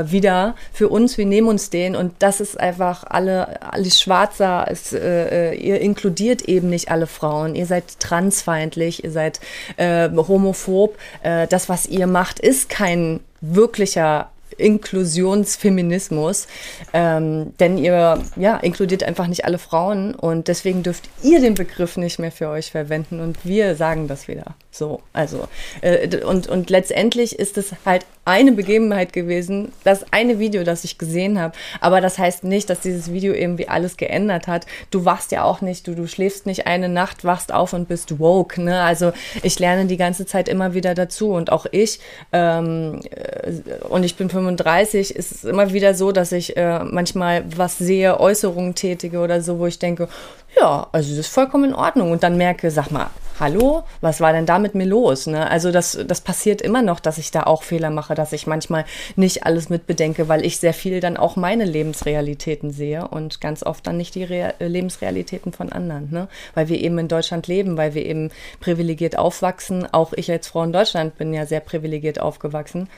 äh 0.00 0.10
wieder 0.10 0.56
für 0.72 0.88
uns, 0.88 1.16
wir 1.18 1.26
nehmen 1.26 1.48
uns 1.48 1.70
den. 1.70 1.94
Und 1.96 2.14
das 2.18 2.40
ist 2.40 2.58
einfach 2.58 3.04
alle, 3.08 3.62
alles 3.62 4.00
schwarzer, 4.00 4.66
es, 4.68 4.92
äh, 4.92 5.52
äh, 5.52 5.54
ihr 5.54 5.80
inkludiert 5.80 6.42
eben 6.42 6.68
nicht 6.68 6.90
alle 6.90 7.06
Frauen, 7.06 7.54
ihr 7.54 7.66
seid 7.66 8.00
transfeindlich, 8.00 9.04
ihr 9.04 9.10
seid 9.12 9.40
äh, 9.76 10.10
homophob, 10.10 10.96
äh, 11.22 11.46
das, 11.46 11.68
was 11.68 11.86
ihr 11.86 12.06
macht, 12.06 12.40
ist 12.40 12.68
kein 12.68 13.20
wirklicher 13.40 14.30
Inklusionsfeminismus, 14.58 16.46
ähm, 16.92 17.54
denn 17.58 17.78
ihr 17.78 18.18
ja, 18.36 18.56
inkludiert 18.58 19.02
einfach 19.04 19.26
nicht 19.26 19.44
alle 19.44 19.58
Frauen 19.58 20.14
und 20.14 20.48
deswegen 20.48 20.82
dürft 20.82 21.08
ihr 21.22 21.40
den 21.40 21.54
Begriff 21.54 21.96
nicht 21.96 22.18
mehr 22.18 22.32
für 22.32 22.48
euch 22.48 22.70
verwenden 22.70 23.20
und 23.20 23.44
wir 23.44 23.76
sagen 23.76 24.08
das 24.08 24.28
wieder. 24.28 24.54
So, 24.70 25.02
also 25.12 25.46
äh, 25.82 26.24
und, 26.24 26.48
und 26.48 26.68
letztendlich 26.68 27.38
ist 27.38 27.56
es 27.58 27.72
halt 27.84 28.04
eine 28.24 28.52
Begebenheit 28.52 29.12
gewesen, 29.12 29.70
das 29.84 30.04
eine 30.12 30.38
Video, 30.38 30.64
das 30.64 30.82
ich 30.84 30.98
gesehen 30.98 31.38
habe. 31.38 31.54
Aber 31.80 32.00
das 32.00 32.18
heißt 32.18 32.42
nicht, 32.42 32.70
dass 32.70 32.80
dieses 32.80 33.12
Video 33.12 33.34
irgendwie 33.34 33.68
alles 33.68 33.96
geändert 33.96 34.48
hat. 34.48 34.66
Du 34.90 35.04
wachst 35.04 35.30
ja 35.30 35.44
auch 35.44 35.60
nicht, 35.60 35.86
du, 35.86 35.94
du 35.94 36.06
schläfst 36.06 36.46
nicht 36.46 36.66
eine 36.66 36.88
Nacht, 36.88 37.24
wachst 37.24 37.52
auf 37.52 37.72
und 37.72 37.86
bist 37.86 38.18
woke. 38.18 38.60
Ne? 38.60 38.80
Also 38.80 39.12
ich 39.42 39.58
lerne 39.58 39.86
die 39.86 39.96
ganze 39.96 40.26
Zeit 40.26 40.48
immer 40.48 40.74
wieder 40.74 40.94
dazu 40.94 41.32
und 41.32 41.52
auch 41.52 41.66
ich 41.70 42.00
ähm, 42.32 43.00
äh, 43.10 43.52
und 43.88 44.04
ich 44.04 44.16
bin 44.16 44.28
35, 44.44 45.14
ist 45.14 45.32
es 45.32 45.44
immer 45.44 45.72
wieder 45.72 45.94
so, 45.94 46.12
dass 46.12 46.32
ich 46.32 46.56
äh, 46.56 46.84
manchmal 46.84 47.44
was 47.56 47.78
sehe, 47.78 48.20
Äußerungen 48.20 48.74
tätige 48.74 49.20
oder 49.20 49.40
so, 49.40 49.58
wo 49.58 49.66
ich 49.66 49.78
denke, 49.78 50.08
ja, 50.56 50.86
also 50.92 51.10
das 51.10 51.26
ist 51.26 51.34
vollkommen 51.34 51.70
in 51.70 51.74
Ordnung. 51.74 52.12
Und 52.12 52.22
dann 52.22 52.36
merke, 52.36 52.70
sag 52.70 52.90
mal, 52.90 53.10
hallo, 53.40 53.82
was 54.00 54.20
war 54.20 54.32
denn 54.32 54.46
da 54.46 54.58
mit 54.58 54.74
mir 54.74 54.84
los? 54.84 55.26
Ne? 55.26 55.50
Also 55.50 55.72
das, 55.72 55.98
das 56.06 56.20
passiert 56.20 56.62
immer 56.62 56.82
noch, 56.82 57.00
dass 57.00 57.18
ich 57.18 57.30
da 57.30 57.44
auch 57.44 57.62
Fehler 57.62 57.90
mache, 57.90 58.14
dass 58.14 58.32
ich 58.32 58.46
manchmal 58.46 58.84
nicht 59.16 59.44
alles 59.44 59.68
mitbedenke, 59.68 60.28
weil 60.28 60.44
ich 60.44 60.58
sehr 60.58 60.74
viel 60.74 61.00
dann 61.00 61.16
auch 61.16 61.36
meine 61.36 61.64
Lebensrealitäten 61.64 62.70
sehe 62.70 63.08
und 63.08 63.40
ganz 63.40 63.62
oft 63.62 63.86
dann 63.86 63.96
nicht 63.96 64.14
die 64.14 64.24
Re 64.24 64.54
Lebensrealitäten 64.58 65.52
von 65.52 65.72
anderen. 65.72 66.10
Ne? 66.10 66.28
Weil 66.54 66.68
wir 66.68 66.80
eben 66.80 66.98
in 66.98 67.08
Deutschland 67.08 67.46
leben, 67.46 67.76
weil 67.76 67.94
wir 67.94 68.04
eben 68.04 68.30
privilegiert 68.60 69.18
aufwachsen. 69.18 69.86
Auch 69.92 70.12
ich 70.12 70.30
als 70.30 70.48
Frau 70.48 70.62
in 70.62 70.72
Deutschland 70.72 71.18
bin 71.18 71.34
ja 71.34 71.46
sehr 71.46 71.60
privilegiert 71.60 72.20
aufgewachsen. 72.20 72.88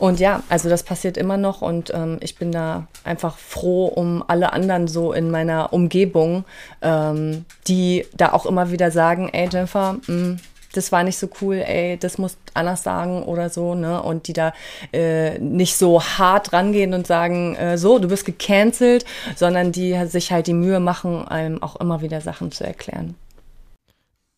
Und 0.00 0.18
ja, 0.18 0.42
also 0.48 0.70
das 0.70 0.82
passiert 0.82 1.18
immer 1.18 1.36
noch 1.36 1.60
und 1.60 1.92
ähm, 1.94 2.16
ich 2.22 2.36
bin 2.36 2.52
da 2.52 2.86
einfach 3.04 3.36
froh 3.36 3.84
um 3.84 4.24
alle 4.26 4.54
anderen 4.54 4.88
so 4.88 5.12
in 5.12 5.30
meiner 5.30 5.74
Umgebung, 5.74 6.46
ähm, 6.80 7.44
die 7.68 8.06
da 8.16 8.32
auch 8.32 8.46
immer 8.46 8.70
wieder 8.70 8.90
sagen, 8.90 9.28
ey 9.28 9.50
Jennifer, 9.52 9.98
mh, 10.06 10.14
mm, 10.14 10.40
das 10.72 10.90
war 10.90 11.02
nicht 11.02 11.18
so 11.18 11.28
cool, 11.42 11.56
ey, 11.56 11.98
das 11.98 12.16
musst 12.16 12.38
anders 12.54 12.82
sagen 12.82 13.24
oder 13.24 13.50
so, 13.50 13.74
ne? 13.74 14.02
Und 14.02 14.26
die 14.26 14.32
da 14.32 14.54
äh, 14.92 15.38
nicht 15.38 15.76
so 15.76 16.02
hart 16.02 16.54
rangehen 16.54 16.94
und 16.94 17.06
sagen, 17.06 17.56
äh, 17.56 17.76
so, 17.76 17.98
du 17.98 18.08
bist 18.08 18.24
gecancelt, 18.24 19.04
sondern 19.36 19.70
die 19.70 19.94
sich 20.06 20.32
halt 20.32 20.46
die 20.46 20.54
Mühe 20.54 20.80
machen, 20.80 21.28
einem 21.28 21.62
auch 21.62 21.76
immer 21.76 22.00
wieder 22.00 22.22
Sachen 22.22 22.52
zu 22.52 22.64
erklären. 22.64 23.16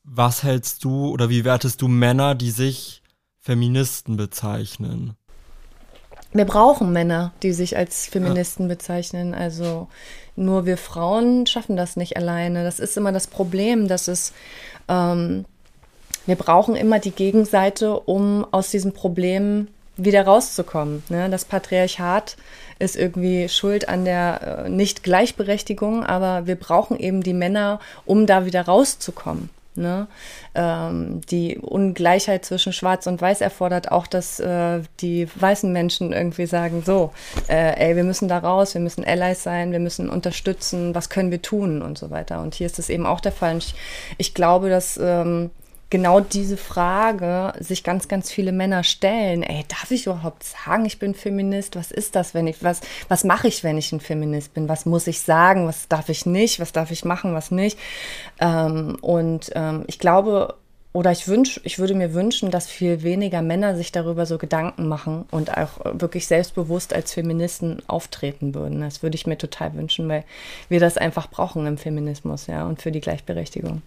Was 0.02 0.42
hältst 0.42 0.82
du 0.82 1.10
oder 1.10 1.28
wie 1.28 1.44
wertest 1.44 1.82
du 1.82 1.86
Männer, 1.86 2.34
die 2.34 2.50
sich 2.50 3.02
Feministen 3.38 4.16
bezeichnen? 4.16 5.14
Wir 6.32 6.44
brauchen 6.44 6.92
Männer, 6.92 7.32
die 7.42 7.52
sich 7.52 7.76
als 7.76 8.06
Feministen 8.06 8.64
ja. 8.64 8.74
bezeichnen. 8.74 9.34
Also 9.34 9.88
nur 10.36 10.66
wir 10.66 10.76
Frauen 10.76 11.46
schaffen 11.46 11.76
das 11.76 11.96
nicht 11.96 12.16
alleine. 12.16 12.64
Das 12.64 12.78
ist 12.78 12.96
immer 12.96 13.12
das 13.12 13.26
Problem, 13.26 13.88
dass 13.88 14.08
es 14.08 14.32
ähm, 14.88 15.44
wir 16.26 16.36
brauchen 16.36 16.76
immer 16.76 16.98
die 16.98 17.10
Gegenseite, 17.10 17.98
um 17.98 18.46
aus 18.52 18.70
diesem 18.70 18.92
Problem 18.92 19.68
wieder 19.96 20.24
rauszukommen. 20.24 21.02
Ne? 21.08 21.28
Das 21.30 21.44
Patriarchat 21.44 22.36
ist 22.78 22.96
irgendwie 22.96 23.48
schuld 23.48 23.88
an 23.88 24.04
der 24.04 24.64
äh, 24.64 24.68
Nicht-Gleichberechtigung, 24.68 26.04
aber 26.04 26.46
wir 26.46 26.56
brauchen 26.56 26.98
eben 26.98 27.22
die 27.22 27.34
Männer, 27.34 27.80
um 28.06 28.26
da 28.26 28.46
wieder 28.46 28.62
rauszukommen. 28.62 29.50
Ne? 29.74 30.06
Ähm, 30.54 31.22
die 31.30 31.56
Ungleichheit 31.58 32.44
zwischen 32.44 32.74
Schwarz 32.74 33.06
und 33.06 33.22
Weiß 33.22 33.40
erfordert 33.40 33.90
auch, 33.90 34.06
dass 34.06 34.38
äh, 34.38 34.80
die 35.00 35.28
weißen 35.34 35.72
Menschen 35.72 36.12
irgendwie 36.12 36.44
sagen, 36.44 36.82
so, 36.84 37.12
äh, 37.48 37.88
ey, 37.88 37.96
wir 37.96 38.04
müssen 38.04 38.28
da 38.28 38.38
raus, 38.38 38.74
wir 38.74 38.82
müssen 38.82 39.04
Allies 39.04 39.42
sein, 39.42 39.72
wir 39.72 39.80
müssen 39.80 40.10
unterstützen, 40.10 40.94
was 40.94 41.08
können 41.08 41.30
wir 41.30 41.40
tun 41.40 41.80
und 41.80 41.96
so 41.96 42.10
weiter. 42.10 42.42
Und 42.42 42.54
hier 42.54 42.66
ist 42.66 42.78
es 42.78 42.90
eben 42.90 43.06
auch 43.06 43.20
der 43.20 43.32
Fall. 43.32 43.54
Und 43.54 43.64
ich, 43.64 43.74
ich 44.18 44.34
glaube, 44.34 44.68
dass 44.68 45.00
ähm, 45.02 45.50
genau 45.92 46.20
diese 46.20 46.56
Frage 46.56 47.52
sich 47.60 47.84
ganz, 47.84 48.08
ganz 48.08 48.32
viele 48.32 48.50
Männer 48.50 48.82
stellen. 48.82 49.42
Ey, 49.42 49.62
darf 49.68 49.90
ich 49.90 50.06
überhaupt 50.06 50.42
sagen, 50.42 50.86
ich 50.86 50.98
bin 50.98 51.14
Feminist? 51.14 51.76
Was 51.76 51.90
ist 51.90 52.16
das, 52.16 52.32
wenn 52.32 52.46
ich, 52.46 52.64
was, 52.64 52.80
was 53.08 53.24
mache 53.24 53.46
ich, 53.46 53.62
wenn 53.62 53.76
ich 53.76 53.92
ein 53.92 54.00
Feminist 54.00 54.54
bin? 54.54 54.70
Was 54.70 54.86
muss 54.86 55.06
ich 55.06 55.20
sagen? 55.20 55.66
Was 55.66 55.88
darf 55.88 56.08
ich 56.08 56.24
nicht? 56.24 56.60
Was 56.60 56.72
darf 56.72 56.90
ich 56.90 57.04
machen? 57.04 57.34
Was 57.34 57.50
nicht? 57.50 57.78
Ähm, 58.40 58.96
und 59.02 59.50
ähm, 59.54 59.84
ich 59.86 59.98
glaube, 59.98 60.54
oder 60.94 61.12
ich 61.12 61.28
wünsch, 61.28 61.60
ich 61.62 61.78
würde 61.78 61.94
mir 61.94 62.14
wünschen, 62.14 62.50
dass 62.50 62.68
viel 62.68 63.02
weniger 63.02 63.42
Männer 63.42 63.76
sich 63.76 63.92
darüber 63.92 64.24
so 64.24 64.38
Gedanken 64.38 64.88
machen 64.88 65.26
und 65.30 65.54
auch 65.54 66.00
wirklich 66.00 66.26
selbstbewusst 66.26 66.94
als 66.94 67.12
Feministen 67.12 67.82
auftreten 67.86 68.54
würden. 68.54 68.80
Das 68.80 69.02
würde 69.02 69.16
ich 69.16 69.26
mir 69.26 69.36
total 69.36 69.74
wünschen, 69.74 70.08
weil 70.08 70.24
wir 70.70 70.80
das 70.80 70.96
einfach 70.96 71.28
brauchen 71.28 71.66
im 71.66 71.76
Feminismus, 71.76 72.46
ja, 72.46 72.66
und 72.66 72.80
für 72.80 72.92
die 72.92 73.00
Gleichberechtigung. 73.02 73.82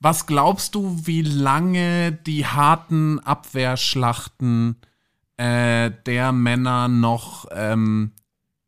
Was 0.00 0.26
glaubst 0.26 0.74
du, 0.74 0.98
wie 1.04 1.20
lange 1.20 2.12
die 2.12 2.46
harten 2.46 3.20
Abwehrschlachten 3.20 4.76
äh, 5.36 5.90
der 6.06 6.32
Männer 6.32 6.88
noch 6.88 7.46
ähm, 7.52 8.12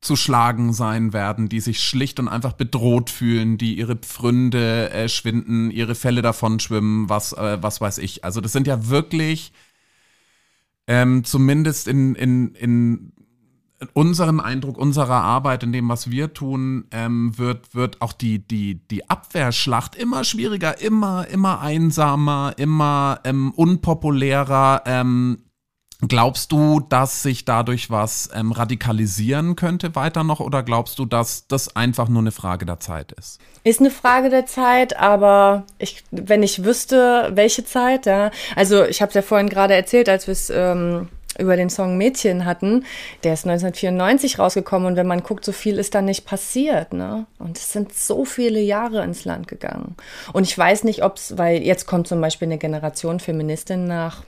zu 0.02 0.14
schlagen 0.14 0.74
sein 0.74 1.14
werden, 1.14 1.48
die 1.48 1.60
sich 1.60 1.80
schlicht 1.80 2.20
und 2.20 2.28
einfach 2.28 2.52
bedroht 2.52 3.08
fühlen, 3.08 3.56
die 3.56 3.78
ihre 3.78 3.96
Pfründe 3.96 4.90
äh, 4.90 5.08
schwinden, 5.08 5.70
ihre 5.70 5.94
Fälle 5.94 6.20
davon 6.20 6.60
schwimmen, 6.60 7.08
was, 7.08 7.32
äh, 7.32 7.62
was 7.62 7.80
weiß 7.80 7.98
ich. 7.98 8.24
Also 8.24 8.42
das 8.42 8.52
sind 8.52 8.66
ja 8.66 8.88
wirklich 8.88 9.52
ähm, 10.86 11.24
zumindest 11.24 11.88
in, 11.88 12.14
in, 12.14 12.54
in 12.56 13.12
unserem 13.92 14.40
Eindruck, 14.40 14.78
unserer 14.78 15.22
Arbeit, 15.22 15.62
in 15.62 15.72
dem, 15.72 15.88
was 15.88 16.10
wir 16.10 16.32
tun, 16.32 16.84
ähm, 16.90 17.36
wird, 17.38 17.74
wird 17.74 18.00
auch 18.00 18.12
die, 18.12 18.38
die, 18.38 18.86
die 18.88 19.08
Abwehrschlacht 19.08 19.94
immer 19.96 20.24
schwieriger, 20.24 20.80
immer, 20.80 21.26
immer 21.28 21.60
einsamer, 21.60 22.54
immer 22.56 23.20
ähm, 23.24 23.52
unpopulärer. 23.52 24.82
Ähm, 24.86 25.38
glaubst 26.08 26.50
du, 26.52 26.80
dass 26.80 27.22
sich 27.22 27.44
dadurch 27.44 27.90
was 27.90 28.28
ähm, 28.34 28.52
radikalisieren 28.52 29.56
könnte 29.56 29.94
weiter 29.94 30.24
noch 30.24 30.40
oder 30.40 30.62
glaubst 30.62 30.98
du, 30.98 31.06
dass 31.06 31.46
das 31.46 31.76
einfach 31.76 32.08
nur 32.08 32.22
eine 32.22 32.32
Frage 32.32 32.66
der 32.66 32.80
Zeit 32.80 33.12
ist? 33.12 33.40
Ist 33.64 33.80
eine 33.80 33.90
Frage 33.90 34.28
der 34.28 34.46
Zeit, 34.46 34.96
aber 34.96 35.64
ich, 35.78 36.02
wenn 36.10 36.42
ich 36.42 36.64
wüsste, 36.64 37.30
welche 37.34 37.64
Zeit, 37.64 38.06
ja, 38.06 38.30
also 38.56 38.84
ich 38.84 39.00
habe 39.00 39.10
es 39.10 39.14
ja 39.14 39.22
vorhin 39.22 39.48
gerade 39.48 39.74
erzählt, 39.74 40.08
als 40.08 40.26
wir 40.26 40.32
es 40.32 40.50
ähm, 40.50 41.08
über 41.38 41.56
den 41.56 41.70
Song 41.70 41.96
Mädchen 41.96 42.44
hatten, 42.44 42.84
der 43.24 43.34
ist 43.34 43.46
1994 43.46 44.38
rausgekommen 44.38 44.86
und 44.88 44.96
wenn 44.96 45.06
man 45.06 45.22
guckt, 45.22 45.44
so 45.44 45.52
viel 45.52 45.78
ist 45.78 45.94
da 45.94 46.02
nicht 46.02 46.26
passiert, 46.26 46.92
ne? 46.92 47.26
Und 47.38 47.58
es 47.58 47.72
sind 47.72 47.94
so 47.94 48.24
viele 48.24 48.60
Jahre 48.60 49.02
ins 49.02 49.24
Land 49.24 49.48
gegangen. 49.48 49.96
Und 50.32 50.44
ich 50.44 50.56
weiß 50.56 50.84
nicht, 50.84 51.02
ob 51.02 51.16
es, 51.16 51.38
weil 51.38 51.62
jetzt 51.62 51.86
kommt 51.86 52.06
zum 52.06 52.20
Beispiel 52.20 52.48
eine 52.48 52.58
Generation 52.58 53.20
Feministin 53.20 53.86
nach, 53.86 54.24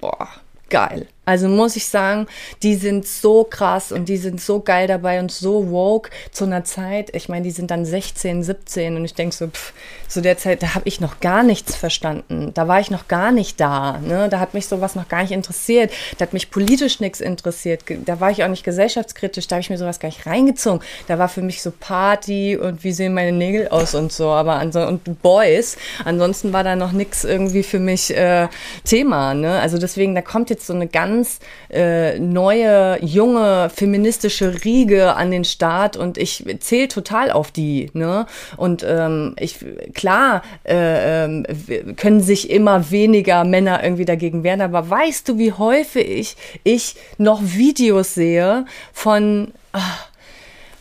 boah, 0.00 0.28
geil. 0.68 1.06
Also 1.24 1.48
muss 1.48 1.76
ich 1.76 1.86
sagen, 1.86 2.26
die 2.62 2.74
sind 2.74 3.06
so 3.06 3.44
krass 3.44 3.92
und 3.92 4.08
die 4.08 4.16
sind 4.16 4.40
so 4.40 4.60
geil 4.60 4.88
dabei 4.88 5.20
und 5.20 5.30
so 5.30 5.70
woke 5.70 6.10
zu 6.32 6.44
einer 6.44 6.64
Zeit. 6.64 7.14
Ich 7.14 7.28
meine, 7.28 7.44
die 7.44 7.50
sind 7.50 7.70
dann 7.70 7.84
16, 7.84 8.42
17 8.42 8.96
und 8.96 9.04
ich 9.04 9.14
denke 9.14 9.34
so, 9.34 9.46
pff, 9.46 9.72
zu 10.08 10.20
der 10.20 10.36
Zeit, 10.36 10.62
da 10.62 10.74
habe 10.74 10.88
ich 10.88 11.00
noch 11.00 11.20
gar 11.20 11.42
nichts 11.42 11.76
verstanden. 11.76 12.50
Da 12.54 12.68
war 12.68 12.80
ich 12.80 12.90
noch 12.90 13.08
gar 13.08 13.32
nicht 13.32 13.60
da. 13.60 13.98
Ne? 13.98 14.28
Da 14.28 14.40
hat 14.40 14.52
mich 14.52 14.66
sowas 14.66 14.94
noch 14.94 15.08
gar 15.08 15.22
nicht 15.22 15.32
interessiert. 15.32 15.92
Da 16.18 16.24
hat 16.24 16.32
mich 16.32 16.50
politisch 16.50 17.00
nichts 17.00 17.20
interessiert. 17.20 17.84
Da 18.04 18.20
war 18.20 18.30
ich 18.30 18.42
auch 18.42 18.48
nicht 18.48 18.64
gesellschaftskritisch. 18.64 19.46
Da 19.46 19.56
habe 19.56 19.60
ich 19.60 19.70
mir 19.70 19.78
sowas 19.78 20.00
gar 20.00 20.08
nicht 20.08 20.26
reingezogen. 20.26 20.82
Da 21.06 21.18
war 21.18 21.28
für 21.28 21.42
mich 21.42 21.62
so 21.62 21.70
Party 21.70 22.56
und 22.56 22.84
wie 22.84 22.92
sehen 22.92 23.14
meine 23.14 23.32
Nägel 23.32 23.68
aus 23.68 23.94
und 23.94 24.12
so. 24.12 24.28
Aber 24.28 24.54
ansonsten 24.54 24.82
und 24.92 25.22
Boys. 25.22 25.76
Ansonsten 26.04 26.52
war 26.52 26.64
da 26.64 26.76
noch 26.76 26.92
nichts 26.92 27.24
irgendwie 27.24 27.62
für 27.62 27.78
mich 27.78 28.14
äh, 28.14 28.48
Thema. 28.84 29.34
Ne? 29.34 29.60
Also 29.60 29.78
deswegen, 29.78 30.14
da 30.14 30.22
kommt 30.22 30.50
jetzt 30.50 30.66
so 30.66 30.72
eine 30.72 30.88
ganz 30.88 31.11
ganz 31.12 31.40
äh, 31.70 32.18
neue, 32.18 32.98
junge, 33.04 33.70
feministische 33.74 34.64
Riege 34.64 35.14
an 35.14 35.30
den 35.30 35.44
Start 35.44 35.96
und 35.96 36.16
ich 36.16 36.44
zähle 36.60 36.88
total 36.88 37.30
auf 37.30 37.50
die. 37.50 37.90
Ne? 37.92 38.26
Und 38.56 38.84
ähm, 38.86 39.34
ich, 39.38 39.58
klar, 39.94 40.42
äh, 40.66 41.24
äh, 41.24 41.94
können 41.96 42.20
sich 42.22 42.50
immer 42.50 42.90
weniger 42.90 43.44
Männer 43.44 43.84
irgendwie 43.84 44.06
dagegen 44.06 44.42
wehren, 44.42 44.62
aber 44.62 44.88
weißt 44.88 45.28
du, 45.28 45.38
wie 45.38 45.52
häufig 45.52 46.36
ich 46.64 46.96
noch 47.18 47.40
Videos 47.42 48.14
sehe 48.14 48.64
von. 48.92 49.52
Ach, 49.74 50.11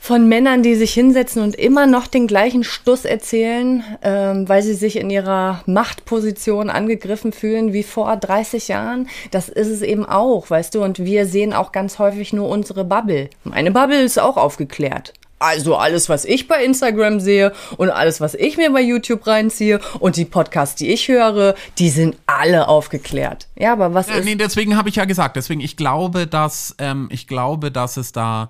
von 0.03 0.27
Männern, 0.27 0.63
die 0.63 0.73
sich 0.73 0.95
hinsetzen 0.95 1.43
und 1.43 1.55
immer 1.55 1.85
noch 1.85 2.07
den 2.07 2.25
gleichen 2.25 2.63
Stuss 2.63 3.05
erzählen, 3.05 3.83
ähm, 4.01 4.49
weil 4.49 4.63
sie 4.63 4.73
sich 4.73 4.95
in 4.95 5.11
ihrer 5.11 5.61
Machtposition 5.67 6.71
angegriffen 6.71 7.31
fühlen 7.31 7.71
wie 7.71 7.83
vor 7.83 8.17
30 8.17 8.67
Jahren. 8.67 9.07
Das 9.29 9.47
ist 9.47 9.67
es 9.67 9.83
eben 9.83 10.03
auch, 10.03 10.49
weißt 10.49 10.73
du. 10.73 10.83
Und 10.83 11.05
wir 11.05 11.27
sehen 11.27 11.53
auch 11.53 11.71
ganz 11.71 11.99
häufig 11.99 12.33
nur 12.33 12.49
unsere 12.49 12.83
Bubble. 12.83 13.29
Meine 13.43 13.69
Bubble 13.69 14.01
ist 14.01 14.19
auch 14.19 14.37
aufgeklärt. 14.37 15.13
Also 15.37 15.75
alles, 15.75 16.09
was 16.09 16.25
ich 16.25 16.47
bei 16.47 16.65
Instagram 16.65 17.19
sehe 17.19 17.53
und 17.77 17.91
alles, 17.91 18.21
was 18.21 18.33
ich 18.33 18.57
mir 18.57 18.71
bei 18.71 18.81
YouTube 18.81 19.27
reinziehe 19.27 19.81
und 19.99 20.15
die 20.15 20.25
Podcasts, 20.25 20.75
die 20.75 20.91
ich 20.91 21.09
höre, 21.09 21.53
die 21.77 21.89
sind 21.89 22.17
alle 22.25 22.67
aufgeklärt. 22.67 23.47
Ja, 23.55 23.73
aber 23.73 23.93
was 23.93 24.07
ja, 24.07 24.15
ist? 24.15 24.25
Nee, 24.25 24.35
deswegen 24.35 24.77
habe 24.77 24.89
ich 24.89 24.95
ja 24.95 25.05
gesagt. 25.05 25.35
Deswegen, 25.35 25.61
ich 25.61 25.77
glaube, 25.77 26.25
dass 26.25 26.75
ähm, 26.79 27.07
ich 27.11 27.27
glaube, 27.27 27.71
dass 27.71 27.97
es 27.97 28.11
da 28.11 28.49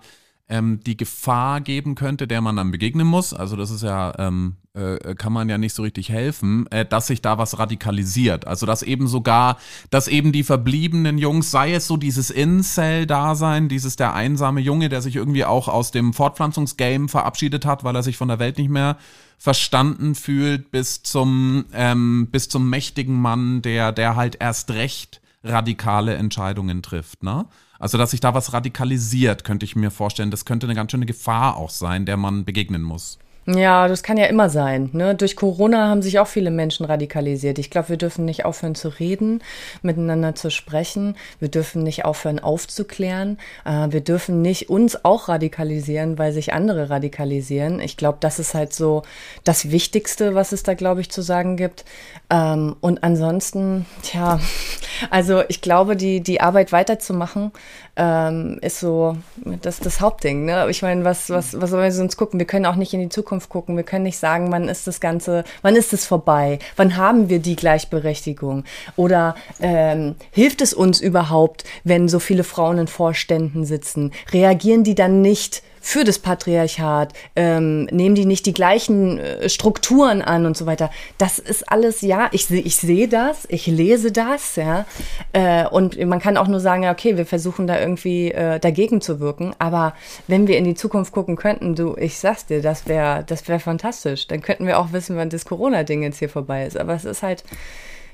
ähm, 0.52 0.82
die 0.86 0.98
Gefahr 0.98 1.62
geben 1.62 1.96
könnte, 1.96 2.28
der 2.28 2.42
man 2.42 2.58
dann 2.58 2.72
begegnen 2.72 3.08
muss, 3.08 3.34
also 3.34 3.56
das 3.56 3.72
ist 3.72 3.84
ja, 3.84 4.14
ähm, 4.20 4.58
äh, 4.74 5.16
kann 5.16 5.32
man 5.32 5.48
ja 5.50 5.58
nicht 5.58 5.74
so 5.74 5.82
richtig 5.82 6.10
helfen, 6.10 6.68
äh, 6.72 6.86
dass 6.86 7.08
sich 7.08 7.22
da 7.22 7.38
was 7.38 7.58
radikalisiert. 7.58 8.46
Also 8.46 8.66
dass 8.66 8.84
eben 8.84 9.08
sogar, 9.08 9.58
dass 9.90 10.08
eben 10.08 10.32
die 10.32 10.44
verbliebenen 10.44 11.18
Jungs, 11.18 11.52
sei 11.52 11.74
es 11.74 11.88
so 11.88 11.98
dieses 11.98 12.30
Incel-Dasein, 12.30 13.70
dieses 13.70 13.96
der 13.96 14.14
einsame 14.14 14.60
Junge, 14.60 14.90
der 14.90 15.02
sich 15.02 15.16
irgendwie 15.16 15.46
auch 15.46 15.70
aus 15.70 15.92
dem 15.92 16.14
Fortpflanzungsgame 16.14 17.08
verabschiedet 17.08 17.66
hat, 17.66 17.84
weil 17.84 17.96
er 17.96 18.04
sich 18.04 18.18
von 18.18 18.28
der 18.28 18.40
Welt 18.40 18.58
nicht 18.58 18.70
mehr 18.70 18.98
verstanden 19.38 20.16
fühlt, 20.16 20.70
bis 20.70 21.02
zum, 21.02 21.66
ähm, 21.74 22.28
bis 22.30 22.50
zum 22.50 22.70
mächtigen 22.70 23.20
Mann, 23.20 23.62
der, 23.62 23.92
der 23.92 24.16
halt 24.16 24.38
erst 24.40 24.72
recht 24.72 25.22
radikale 25.44 26.16
Entscheidungen 26.16 26.84
trifft, 26.84 27.24
ne? 27.24 27.48
Also, 27.82 27.98
dass 27.98 28.12
sich 28.12 28.20
da 28.20 28.36
was 28.36 28.54
radikalisiert, 28.54 29.44
könnte 29.44 29.66
ich 29.66 29.76
mir 29.76 29.90
vorstellen. 29.90 30.30
Das 30.30 30.46
könnte 30.46 30.68
eine 30.68 30.76
ganz 30.76 30.92
schöne 30.92 31.08
Gefahr 31.08 31.58
auch 31.58 31.72
sein, 31.72 32.06
der 32.06 32.16
man 32.16 32.46
begegnen 32.46 32.84
muss. 32.84 33.18
Ja, 33.56 33.88
das 33.88 34.04
kann 34.04 34.18
ja 34.18 34.26
immer 34.26 34.50
sein. 34.50 34.90
Ne? 34.94 35.16
Durch 35.16 35.36
Corona 35.36 35.88
haben 35.88 36.02
sich 36.02 36.20
auch 36.20 36.28
viele 36.28 36.52
Menschen 36.52 36.86
radikalisiert. 36.86 37.60
Ich 37.60 37.70
glaube, 37.70 37.90
wir 37.90 37.98
dürfen 37.98 38.26
nicht 38.26 38.46
aufhören 38.46 38.76
zu 38.76 38.90
reden, 38.90 39.44
miteinander 39.82 40.36
zu 40.36 40.52
sprechen. 40.52 41.16
Wir 41.40 41.50
dürfen 41.50 41.84
nicht 41.84 42.06
aufhören 42.06 42.40
aufzuklären. 42.40 43.38
Äh, 43.66 43.88
wir 43.90 44.02
dürfen 44.02 44.42
nicht 44.42 44.70
uns 44.70 45.04
auch 45.06 45.28
radikalisieren, 45.28 46.18
weil 46.18 46.34
sich 46.34 46.54
andere 46.54 46.90
radikalisieren. 46.90 47.80
Ich 47.80 47.98
glaube, 47.98 48.18
das 48.22 48.40
ist 48.40 48.54
halt 48.54 48.74
so 48.74 49.04
das 49.44 49.72
Wichtigste, 49.72 50.36
was 50.36 50.52
es 50.52 50.64
da, 50.64 50.74
glaube 50.74 51.02
ich, 51.02 51.10
zu 51.10 51.22
sagen 51.22 51.58
gibt. 51.58 51.86
Ähm, 52.30 52.76
und 52.82 53.04
ansonsten, 53.04 53.86
tja, 54.04 54.40
also 55.10 55.44
ich 55.48 55.62
glaube, 55.62 55.96
die, 55.96 56.22
die 56.22 56.42
Arbeit 56.42 56.72
weiterzumachen, 56.72 57.52
ähm, 57.96 58.58
ist 58.62 58.80
so 58.80 59.18
das, 59.46 59.80
das 59.80 60.00
Hauptding. 60.00 60.46
Ne? 60.46 60.68
Ich 60.70 60.82
meine, 60.82 61.04
was, 61.04 61.30
was, 61.30 61.60
was 61.60 61.70
sollen 61.70 61.84
wir 61.84 61.92
sonst 61.92 62.18
gucken? 62.18 62.40
Wir 62.40 62.48
können 62.48 62.66
auch 62.66 62.76
nicht 62.76 62.94
in 62.94 63.02
die 63.02 63.10
Zukunft 63.10 63.50
gucken. 63.50 63.76
Wir 63.76 63.84
können 63.84 64.04
nicht 64.04 64.18
sagen, 64.18 64.52
wann 64.52 64.70
ist 64.70 64.88
das 64.88 65.02
Ganze, 65.02 65.44
wann 65.62 65.76
ist 65.76 65.94
es 65.94 66.06
vorbei? 66.06 66.60
Wann 66.78 66.96
haben 66.96 67.30
wir 67.30 67.40
die 67.40 67.56
Gleichberechtigung? 67.56 68.64
Oder 68.96 69.36
ähm, 69.60 70.16
hilft 70.32 70.62
es 70.62 70.74
uns 70.74 71.02
überhaupt, 71.02 71.66
wenn 71.84 72.08
so 72.08 72.20
viele 72.20 72.44
Frauen 72.44 72.78
in 72.78 72.88
Vorständen 72.88 73.66
sitzen? 73.66 74.12
Reagieren 74.32 74.84
die 74.84 74.96
dann 74.96 75.22
nicht 75.22 75.64
für 75.82 76.04
das 76.04 76.20
Patriarchat, 76.20 77.12
ähm, 77.36 77.86
nehmen 77.86 78.16
die 78.16 78.26
nicht 78.26 78.46
die 78.46 78.54
gleichen 78.54 79.18
äh, 79.18 79.50
Strukturen 79.50 80.22
an 80.22 80.46
und 80.46 80.56
so 80.56 80.68
weiter. 80.68 80.92
Das 81.18 81.40
ist 81.40 81.70
alles, 81.72 82.02
ja, 82.02 82.30
ich, 82.32 82.50
ich 82.52 82.78
sehe 82.78 83.08
das, 83.08 83.48
ich 83.50 83.66
lese 83.66 84.12
das, 84.12 84.56
ja. 84.56 84.86
Äh, 85.34 85.68
und 85.68 86.00
man 86.06 86.20
kann 86.20 86.38
auch 86.38 86.48
nur 86.48 86.60
sagen, 86.60 86.84
ja, 86.84 86.92
okay, 86.92 87.18
wir 87.18 87.26
versuchen 87.26 87.66
da 87.66 87.80
irgendwie 87.80 88.32
äh, 88.32 88.60
dagegen 88.60 89.02
zu 89.02 89.20
wirken. 89.20 89.56
Aber 89.58 89.94
wenn 90.28 90.48
wir 90.48 90.58
in 90.58 90.66
die 90.66 90.76
Zukunft 90.76 91.12
gucken 91.12 91.36
könnten, 91.36 91.76
du, 91.76 91.96
ich 91.98 92.20
sag's 92.20 92.46
dir, 92.46 92.62
das 92.62 92.88
wäre 92.88 93.24
das 93.26 93.48
wäre 93.48 93.60
fantastisch. 93.60 94.28
Dann 94.28 94.42
könnten 94.42 94.68
wir 94.68 94.80
auch 94.80 94.94
wissen, 94.94 95.18
wann 95.18 95.30
das 95.30 95.46
Corona-Ding 95.46 96.04
jetzt 96.04 96.20
hier 96.20 96.30
vorbei 96.30 96.66
ist. 96.66 96.78
Aber 96.78 96.94
es 96.94 97.06
ist 97.06 97.24
halt, 97.24 97.44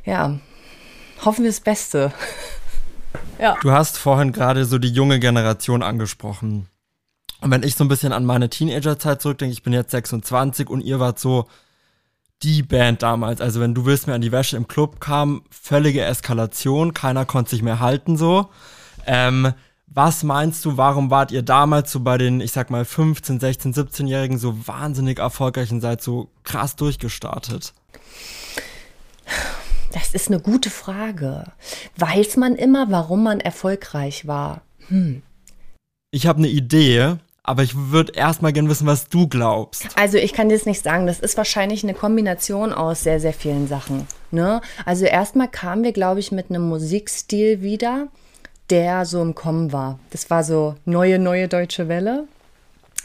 ja, 0.05 0.39
hoffen 1.25 1.43
wir 1.43 1.49
das 1.49 1.59
Beste. 1.59 2.13
ja. 3.39 3.57
Du 3.61 3.71
hast 3.71 3.97
vorhin 3.97 4.31
gerade 4.31 4.63
so 4.63 4.77
die 4.77 4.91
junge 4.91 5.19
Generation 5.19 5.83
angesprochen. 5.83 6.67
Und 7.41 7.51
wenn 7.51 7.63
ich 7.63 7.75
so 7.75 7.83
ein 7.83 7.87
bisschen 7.87 8.13
an 8.13 8.25
meine 8.25 8.49
Teenagerzeit 8.49 9.21
zurückdenke, 9.21 9.53
ich 9.53 9.63
bin 9.63 9.73
jetzt 9.73 9.91
26 9.91 10.69
und 10.69 10.81
ihr 10.81 10.99
wart 10.99 11.19
so 11.19 11.47
die 12.43 12.63
Band 12.63 13.03
damals. 13.03 13.41
Also 13.41 13.59
wenn 13.59 13.73
du 13.73 13.85
willst 13.85 14.07
mir 14.07 14.13
an 14.13 14.21
die 14.21 14.31
Wäsche 14.31 14.57
im 14.57 14.67
Club 14.67 14.99
kam, 14.99 15.43
völlige 15.49 16.03
Eskalation, 16.03 16.93
keiner 16.93 17.25
konnte 17.25 17.51
sich 17.51 17.61
mehr 17.61 17.79
halten 17.79 18.17
so. 18.17 18.49
Ähm, 19.05 19.53
was 19.87 20.23
meinst 20.23 20.65
du, 20.65 20.77
warum 20.77 21.09
wart 21.09 21.31
ihr 21.31 21.41
damals 21.41 21.91
so 21.91 22.01
bei 22.01 22.17
den, 22.17 22.41
ich 22.41 22.51
sag 22.51 22.69
mal, 22.69 22.85
15, 22.85 23.39
16, 23.39 23.73
17-Jährigen 23.73 24.37
so 24.37 24.67
wahnsinnig 24.67 25.19
erfolgreich 25.19 25.71
und 25.71 25.81
seid 25.81 26.01
so 26.01 26.29
krass 26.43 26.75
durchgestartet? 26.75 27.73
Das 29.93 30.13
ist 30.13 30.27
eine 30.27 30.39
gute 30.39 30.69
Frage. 30.69 31.45
Weiß 31.95 32.37
man 32.37 32.55
immer, 32.55 32.91
warum 32.91 33.23
man 33.23 33.39
erfolgreich 33.39 34.27
war? 34.27 34.61
Hm. 34.89 35.23
Ich 36.11 36.27
habe 36.27 36.39
eine 36.39 36.49
Idee, 36.49 37.17
aber 37.47 37.63
ich 37.63 37.73
würde 37.75 38.11
erstmal 38.11 38.51
gerne 38.51 38.69
wissen, 38.69 38.85
was 38.85 39.07
du 39.07 39.27
glaubst. 39.27 39.87
Also 39.95 40.17
ich 40.17 40.33
kann 40.33 40.49
dir 40.49 40.57
das 40.57 40.65
nicht 40.65 40.83
sagen. 40.83 41.07
Das 41.07 41.21
ist 41.21 41.37
wahrscheinlich 41.37 41.81
eine 41.83 41.93
Kombination 41.93 42.73
aus 42.73 43.03
sehr, 43.03 43.21
sehr 43.21 43.33
vielen 43.33 43.69
Sachen. 43.69 44.05
Ne? 44.31 44.59
Also 44.85 45.05
erstmal 45.05 45.47
kamen 45.47 45.83
wir, 45.85 45.93
glaube 45.93 46.19
ich, 46.19 46.33
mit 46.33 46.49
einem 46.49 46.67
Musikstil 46.67 47.61
wieder, 47.61 48.09
der 48.69 49.05
so 49.05 49.21
im 49.21 49.33
Kommen 49.33 49.71
war. 49.71 49.97
Das 50.09 50.29
war 50.29 50.43
so 50.43 50.75
neue, 50.83 51.19
neue 51.19 51.47
deutsche 51.47 51.87
Welle. 51.87 52.25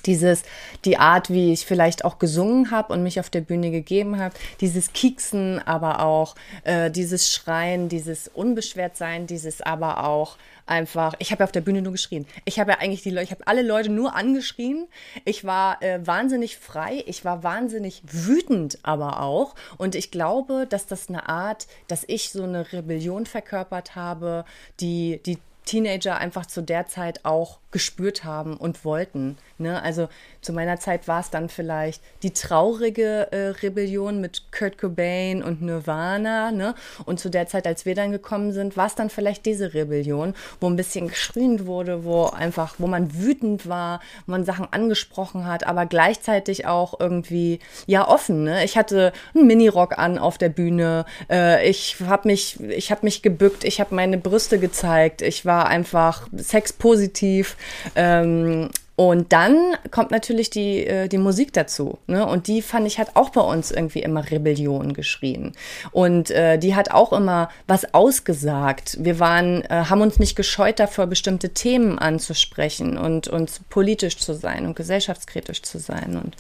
Dieses, 0.07 0.43
die 0.85 0.99
Art, 0.99 1.31
wie 1.31 1.53
ich 1.53 1.65
vielleicht 1.65 2.05
auch 2.05 2.19
gesungen 2.19 2.73
habe 2.73 2.93
und 2.93 3.05
mich 3.05 3.21
auf 3.21 3.31
der 3.31 3.43
Bühne 3.43 3.71
gegeben 3.71 4.19
habe, 4.19 4.35
dieses 4.61 4.93
Kieksen, 4.93 5.61
aber 5.65 6.01
auch 6.01 6.35
äh, 6.65 6.91
dieses 6.91 7.31
Schreien, 7.31 7.89
dieses 7.89 8.27
Unbeschwertsein, 8.27 9.29
dieses 9.29 9.61
aber 9.61 10.03
auch 10.03 10.37
einfach, 10.67 11.15
ich 11.19 11.31
habe 11.31 11.41
ja 11.41 11.45
auf 11.45 11.53
der 11.53 11.61
Bühne 11.61 11.83
nur 11.83 11.93
geschrien. 11.93 12.27
Ich 12.45 12.59
habe 12.59 12.73
ja 12.73 12.79
eigentlich 12.79 13.03
die 13.03 13.11
Leute, 13.11 13.25
ich 13.25 13.31
habe 13.31 13.47
alle 13.47 13.63
Leute 13.63 13.91
nur 13.91 14.15
angeschrien. 14.15 14.89
Ich 15.25 15.45
war 15.45 15.83
äh, 15.83 16.07
wahnsinnig 16.07 16.59
frei, 16.59 17.03
ich 17.07 17.25
war 17.25 17.43
wahnsinnig 17.43 18.03
wütend 18.05 18.79
aber 18.83 19.21
auch. 19.21 19.55
Und 19.79 19.95
ich 19.95 20.11
glaube, 20.11 20.67
dass 20.69 20.87
das 20.87 21.09
eine 21.09 21.29
Art, 21.29 21.67
dass 21.89 22.05
ich 22.07 22.31
so 22.31 22.45
eine 22.45 22.73
Rebellion 22.73 23.27
verkörpert 23.27 23.97
habe, 23.97 24.45
die, 24.81 25.21
die 25.25 25.39
Teenager 25.65 26.19
einfach 26.19 26.47
zu 26.47 26.63
der 26.63 26.87
Zeit 26.87 27.25
auch 27.25 27.59
gespürt 27.73 28.25
haben 28.25 28.57
und 28.57 28.85
wollten. 28.85 29.37
Ne? 29.59 29.83
Also 29.83 30.09
zu 30.41 30.53
meiner 30.53 30.79
Zeit 30.79 31.09
war 31.09 31.21
es 31.21 31.31
dann 31.31 31.49
vielleicht 31.49 32.03
die 32.23 32.33
traurige 32.33 33.33
äh, 33.33 33.49
Rebellion 33.63 34.21
mit 34.21 34.53
Kurt 34.53 34.79
Cobain 34.79 35.43
und 35.43 35.63
Nirvana. 35.63 36.53
Ne? 36.53 36.75
Und 37.05 37.19
zu 37.19 37.31
der 37.31 37.47
Zeit, 37.47 37.67
als 37.67 37.87
wir 37.87 37.95
dann 37.95 38.13
gekommen 38.13 38.53
sind, 38.53 38.77
war 38.77 38.87
es 38.87 38.95
dann 38.95 39.11
vielleicht 39.11 39.47
diese 39.47 39.75
Rebellion, 39.75 40.35
wo 40.61 40.69
ein 40.69 40.77
bisschen 40.77 41.09
geschrien 41.09 41.67
wurde, 41.67 42.05
wo 42.05 42.27
einfach, 42.27 42.75
wo 42.79 42.87
man 42.87 43.15
wütend 43.15 43.69
war, 43.69 44.01
wo 44.27 44.33
man 44.33 44.45
Sachen 44.45 44.69
angesprochen 44.71 45.47
hat, 45.47 45.67
aber 45.67 45.87
gleichzeitig 45.87 46.67
auch 46.67 47.01
irgendwie 47.01 47.61
ja 47.87 48.07
offen. 48.07 48.45
Ne? 48.45 48.65
Ich 48.65 48.77
hatte 48.77 49.13
einen 49.35 49.47
Minirock 49.47 49.99
an 49.99 50.19
auf 50.19 50.39
der 50.39 50.51
Bühne. 50.51 51.07
Äh, 51.31 51.69
ich 51.69 51.97
habe 52.01 52.29
mich, 52.29 52.61
ich 52.61 52.91
habe 52.91 53.01
mich 53.05 53.23
gebückt. 53.23 53.65
Ich 53.65 53.81
habe 53.81 53.95
meine 53.95 54.19
Brüste 54.19 54.59
gezeigt. 54.59 55.23
Ich 55.23 55.47
war 55.47 55.67
einfach 55.67 56.29
sexpositiv. 56.37 57.57
Ähm, 57.95 58.71
und 58.95 59.33
dann 59.33 59.75
kommt 59.91 60.11
natürlich 60.11 60.51
die, 60.51 60.87
äh, 60.87 61.09
die 61.09 61.19
Musik 61.19 61.53
dazu. 61.53 61.99
Ne? 62.07 62.27
Und 62.27 62.47
die 62.47 62.61
fand 62.61 62.87
ich 62.87 62.99
hat 62.99 63.17
auch 63.17 63.31
bei 63.31 63.41
uns 63.41 63.71
irgendwie 63.71 64.03
immer 64.03 64.31
Rebellion 64.31 64.93
geschrien. 64.93 65.53
Und 65.93 66.31
äh, 66.31 66.59
die 66.59 66.75
hat 66.75 66.91
auch 66.91 67.13
immer 67.13 67.49
was 67.67 67.95
ausgesagt. 67.95 68.99
Wir 69.01 69.19
waren, 69.19 69.63
äh, 69.63 69.85
haben 69.89 70.03
uns 70.03 70.19
nicht 70.19 70.37
gescheut 70.37 70.79
davor, 70.79 71.07
bestimmte 71.07 71.51
Themen 71.51 71.99
anzusprechen 71.99 72.99
und 72.99 73.29
uns 73.29 73.61
politisch 73.71 74.19
zu 74.19 74.35
sein 74.35 74.67
und 74.67 74.77
gesellschaftskritisch 74.77 75.63
zu 75.63 75.79
sein. 75.79 76.21
Und 76.23 76.37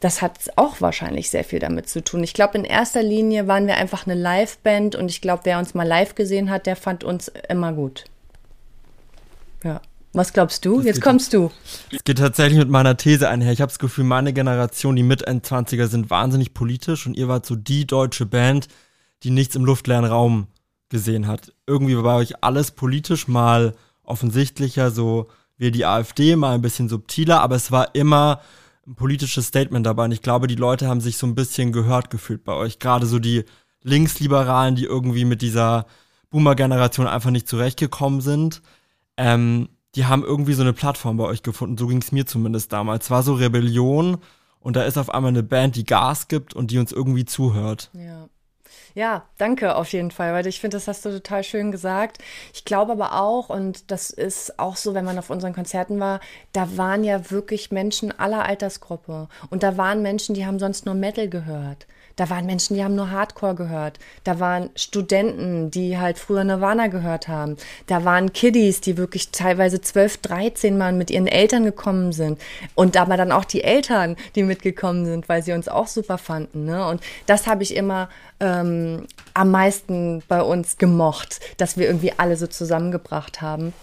das 0.00 0.22
hat 0.22 0.32
auch 0.56 0.80
wahrscheinlich 0.80 1.30
sehr 1.30 1.44
viel 1.44 1.60
damit 1.60 1.88
zu 1.88 2.02
tun. 2.02 2.22
Ich 2.24 2.34
glaube, 2.34 2.58
in 2.58 2.64
erster 2.64 3.02
Linie 3.02 3.46
waren 3.46 3.68
wir 3.68 3.76
einfach 3.76 4.06
eine 4.06 4.20
Liveband 4.20 4.96
und 4.96 5.08
ich 5.08 5.20
glaube, 5.20 5.42
wer 5.44 5.58
uns 5.58 5.72
mal 5.72 5.86
live 5.86 6.16
gesehen 6.16 6.50
hat, 6.50 6.66
der 6.66 6.76
fand 6.76 7.04
uns 7.04 7.30
immer 7.48 7.72
gut. 7.72 8.04
Was 10.16 10.32
glaubst 10.32 10.64
du? 10.64 10.78
Das 10.78 10.86
Jetzt 10.86 11.02
kommst 11.02 11.34
du. 11.34 11.50
Es 11.92 12.02
geht 12.02 12.16
tatsächlich 12.16 12.58
mit 12.58 12.70
meiner 12.70 12.96
These 12.96 13.28
einher. 13.28 13.52
Ich 13.52 13.60
habe 13.60 13.68
das 13.68 13.78
Gefühl, 13.78 14.04
meine 14.04 14.32
Generation, 14.32 14.96
die 14.96 15.02
Mit-Endzwanziger, 15.02 15.88
sind 15.88 16.08
wahnsinnig 16.08 16.54
politisch 16.54 17.06
und 17.06 17.18
ihr 17.18 17.28
wart 17.28 17.44
so 17.44 17.54
die 17.54 17.86
deutsche 17.86 18.24
Band, 18.24 18.68
die 19.22 19.30
nichts 19.30 19.56
im 19.56 19.66
luftleeren 19.66 20.06
Raum 20.06 20.46
gesehen 20.88 21.26
hat. 21.26 21.52
Irgendwie 21.66 21.96
war 21.96 22.02
bei 22.02 22.14
euch 22.14 22.42
alles 22.42 22.70
politisch 22.70 23.28
mal 23.28 23.74
offensichtlicher, 24.04 24.90
so 24.90 25.28
wie 25.58 25.70
die 25.70 25.84
AfD, 25.84 26.34
mal 26.34 26.54
ein 26.54 26.62
bisschen 26.62 26.88
subtiler, 26.88 27.42
aber 27.42 27.56
es 27.56 27.70
war 27.70 27.94
immer 27.94 28.40
ein 28.86 28.94
politisches 28.94 29.48
Statement 29.48 29.84
dabei. 29.84 30.06
Und 30.06 30.12
ich 30.12 30.22
glaube, 30.22 30.46
die 30.46 30.54
Leute 30.54 30.88
haben 30.88 31.02
sich 31.02 31.18
so 31.18 31.26
ein 31.26 31.34
bisschen 31.34 31.72
gehört 31.72 32.08
gefühlt 32.08 32.42
bei 32.42 32.54
euch. 32.54 32.78
Gerade 32.78 33.04
so 33.04 33.18
die 33.18 33.44
Linksliberalen, 33.82 34.76
die 34.76 34.84
irgendwie 34.84 35.26
mit 35.26 35.42
dieser 35.42 35.84
Boomer-Generation 36.30 37.06
einfach 37.06 37.30
nicht 37.30 37.48
zurechtgekommen 37.48 38.22
sind. 38.22 38.62
Ähm, 39.18 39.68
die 39.96 40.04
haben 40.04 40.22
irgendwie 40.22 40.52
so 40.52 40.62
eine 40.62 40.74
Plattform 40.74 41.16
bei 41.16 41.24
euch 41.24 41.42
gefunden. 41.42 41.78
So 41.78 41.86
ging 41.86 41.98
es 41.98 42.12
mir 42.12 42.26
zumindest 42.26 42.72
damals. 42.72 43.10
War 43.10 43.22
so 43.22 43.34
Rebellion 43.34 44.18
und 44.60 44.76
da 44.76 44.84
ist 44.84 44.98
auf 44.98 45.10
einmal 45.10 45.30
eine 45.30 45.42
Band, 45.42 45.74
die 45.76 45.84
Gas 45.84 46.28
gibt 46.28 46.54
und 46.54 46.70
die 46.70 46.78
uns 46.78 46.92
irgendwie 46.92 47.24
zuhört. 47.24 47.90
Ja. 47.94 48.28
Ja, 48.94 49.26
danke 49.36 49.76
auf 49.76 49.92
jeden 49.92 50.10
Fall, 50.10 50.32
weil 50.32 50.46
ich 50.46 50.58
finde, 50.58 50.78
das 50.78 50.88
hast 50.88 51.04
du 51.04 51.10
total 51.10 51.44
schön 51.44 51.70
gesagt. 51.70 52.16
Ich 52.54 52.64
glaube 52.64 52.92
aber 52.92 53.20
auch, 53.20 53.50
und 53.50 53.90
das 53.90 54.08
ist 54.08 54.58
auch 54.58 54.76
so, 54.76 54.94
wenn 54.94 55.04
man 55.04 55.18
auf 55.18 55.28
unseren 55.28 55.52
Konzerten 55.52 56.00
war, 56.00 56.20
da 56.52 56.78
waren 56.78 57.04
ja 57.04 57.30
wirklich 57.30 57.70
Menschen 57.70 58.18
aller 58.18 58.46
Altersgruppe. 58.46 59.28
Und 59.50 59.62
da 59.62 59.76
waren 59.76 60.00
Menschen, 60.00 60.34
die 60.34 60.46
haben 60.46 60.58
sonst 60.58 60.86
nur 60.86 60.94
Metal 60.94 61.28
gehört. 61.28 61.86
Da 62.16 62.30
waren 62.30 62.46
Menschen, 62.46 62.76
die 62.76 62.82
haben 62.82 62.94
nur 62.94 63.10
Hardcore 63.10 63.54
gehört. 63.54 63.98
Da 64.24 64.40
waren 64.40 64.70
Studenten, 64.74 65.70
die 65.70 65.98
halt 65.98 66.18
früher 66.18 66.44
Nirvana 66.44 66.86
gehört 66.86 67.28
haben. 67.28 67.56
Da 67.86 68.04
waren 68.04 68.32
Kiddies, 68.32 68.80
die 68.80 68.96
wirklich 68.96 69.30
teilweise 69.30 69.82
12, 69.82 70.18
13 70.18 70.78
Mal 70.78 70.94
mit 70.94 71.10
ihren 71.10 71.26
Eltern 71.26 71.64
gekommen 71.64 72.12
sind. 72.12 72.40
Und 72.74 72.96
aber 72.96 73.18
dann 73.18 73.32
auch 73.32 73.44
die 73.44 73.62
Eltern, 73.62 74.16
die 74.34 74.42
mitgekommen 74.42 75.04
sind, 75.04 75.28
weil 75.28 75.42
sie 75.42 75.52
uns 75.52 75.68
auch 75.68 75.86
super 75.86 76.16
fanden. 76.16 76.64
Ne? 76.64 76.86
Und 76.88 77.02
das 77.26 77.46
habe 77.46 77.62
ich 77.62 77.76
immer 77.76 78.08
ähm, 78.40 79.06
am 79.34 79.50
meisten 79.50 80.22
bei 80.26 80.40
uns 80.40 80.78
gemocht, 80.78 81.40
dass 81.58 81.76
wir 81.76 81.86
irgendwie 81.86 82.12
alle 82.16 82.36
so 82.36 82.46
zusammengebracht 82.46 83.42
haben. 83.42 83.74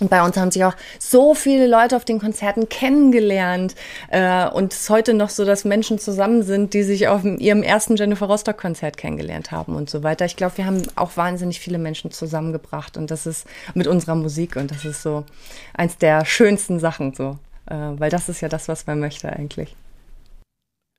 Und 0.00 0.08
bei 0.08 0.22
uns 0.22 0.36
haben 0.36 0.50
sich 0.50 0.64
auch 0.64 0.74
so 0.98 1.34
viele 1.34 1.66
Leute 1.66 1.94
auf 1.94 2.04
den 2.04 2.18
Konzerten 2.18 2.68
kennengelernt. 2.68 3.74
Äh, 4.08 4.48
und 4.48 4.72
es 4.72 4.82
ist 4.82 4.90
heute 4.90 5.12
noch 5.12 5.28
so, 5.28 5.44
dass 5.44 5.64
Menschen 5.64 5.98
zusammen 5.98 6.42
sind, 6.42 6.72
die 6.72 6.82
sich 6.82 7.08
auf 7.08 7.22
ihrem 7.24 7.62
ersten 7.62 7.96
Jennifer 7.96 8.26
Rostock-Konzert 8.26 8.96
kennengelernt 8.96 9.52
haben 9.52 9.76
und 9.76 9.90
so 9.90 10.02
weiter. 10.02 10.24
Ich 10.24 10.36
glaube, 10.36 10.56
wir 10.56 10.66
haben 10.66 10.82
auch 10.96 11.16
wahnsinnig 11.16 11.60
viele 11.60 11.78
Menschen 11.78 12.10
zusammengebracht. 12.10 12.96
Und 12.96 13.10
das 13.10 13.26
ist 13.26 13.46
mit 13.74 13.86
unserer 13.86 14.14
Musik. 14.14 14.56
Und 14.56 14.70
das 14.70 14.84
ist 14.84 15.02
so 15.02 15.24
eins 15.74 15.98
der 15.98 16.24
schönsten 16.24 16.80
Sachen 16.80 17.14
so. 17.14 17.38
Äh, 17.66 17.74
weil 17.74 18.10
das 18.10 18.28
ist 18.28 18.40
ja 18.40 18.48
das, 18.48 18.68
was 18.68 18.86
man 18.86 19.00
möchte 19.00 19.30
eigentlich. 19.30 19.76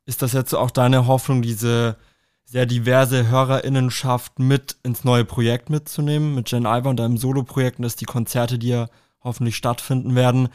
Ist 0.07 0.21
das 0.21 0.33
jetzt 0.33 0.53
auch 0.53 0.71
deine 0.71 1.07
Hoffnung, 1.07 1.41
diese 1.41 1.95
sehr 2.45 2.65
diverse 2.65 3.29
Hörerinnenschaft 3.29 4.39
mit 4.39 4.75
ins 4.83 5.03
neue 5.03 5.25
Projekt 5.25 5.69
mitzunehmen, 5.69 6.35
mit 6.35 6.51
Jen 6.51 6.65
Iver 6.65 6.89
und 6.89 6.97
deinem 6.97 7.17
Solo-Projekt 7.17 7.79
und 7.79 7.83
dass 7.83 7.95
die 7.95 8.05
Konzerte, 8.05 8.59
die 8.59 8.69
ja 8.69 8.87
hoffentlich 9.23 9.55
stattfinden 9.55 10.15
werden, 10.15 10.49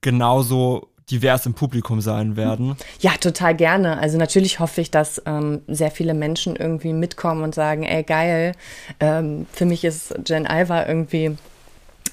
genauso 0.00 0.88
divers 1.10 1.46
im 1.46 1.54
Publikum 1.54 2.00
sein 2.00 2.36
werden. 2.36 2.76
Ja, 3.00 3.12
total 3.18 3.54
gerne. 3.54 3.98
Also 3.98 4.18
natürlich 4.18 4.60
hoffe 4.60 4.80
ich, 4.80 4.90
dass 4.90 5.22
ähm, 5.24 5.62
sehr 5.66 5.90
viele 5.90 6.14
Menschen 6.14 6.56
irgendwie 6.56 6.92
mitkommen 6.92 7.42
und 7.42 7.54
sagen, 7.54 7.84
ey 7.84 8.02
geil, 8.02 8.52
ähm, 9.00 9.46
für 9.52 9.64
mich 9.64 9.84
ist 9.84 10.14
Jen 10.26 10.46
Iver 10.46 10.86
irgendwie 10.86 11.36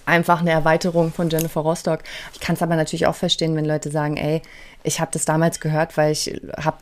einfach 0.05 0.41
eine 0.41 0.51
Erweiterung 0.51 1.11
von 1.11 1.29
Jennifer 1.29 1.61
Rostock. 1.61 2.03
Ich 2.33 2.39
kann 2.39 2.55
es 2.55 2.61
aber 2.61 2.75
natürlich 2.75 3.07
auch 3.07 3.15
verstehen, 3.15 3.55
wenn 3.55 3.65
Leute 3.65 3.91
sagen, 3.91 4.17
ey, 4.17 4.41
ich 4.83 4.99
habe 4.99 5.11
das 5.11 5.25
damals 5.25 5.59
gehört, 5.59 5.97
weil 5.97 6.11
ich 6.11 6.39
habe 6.57 6.77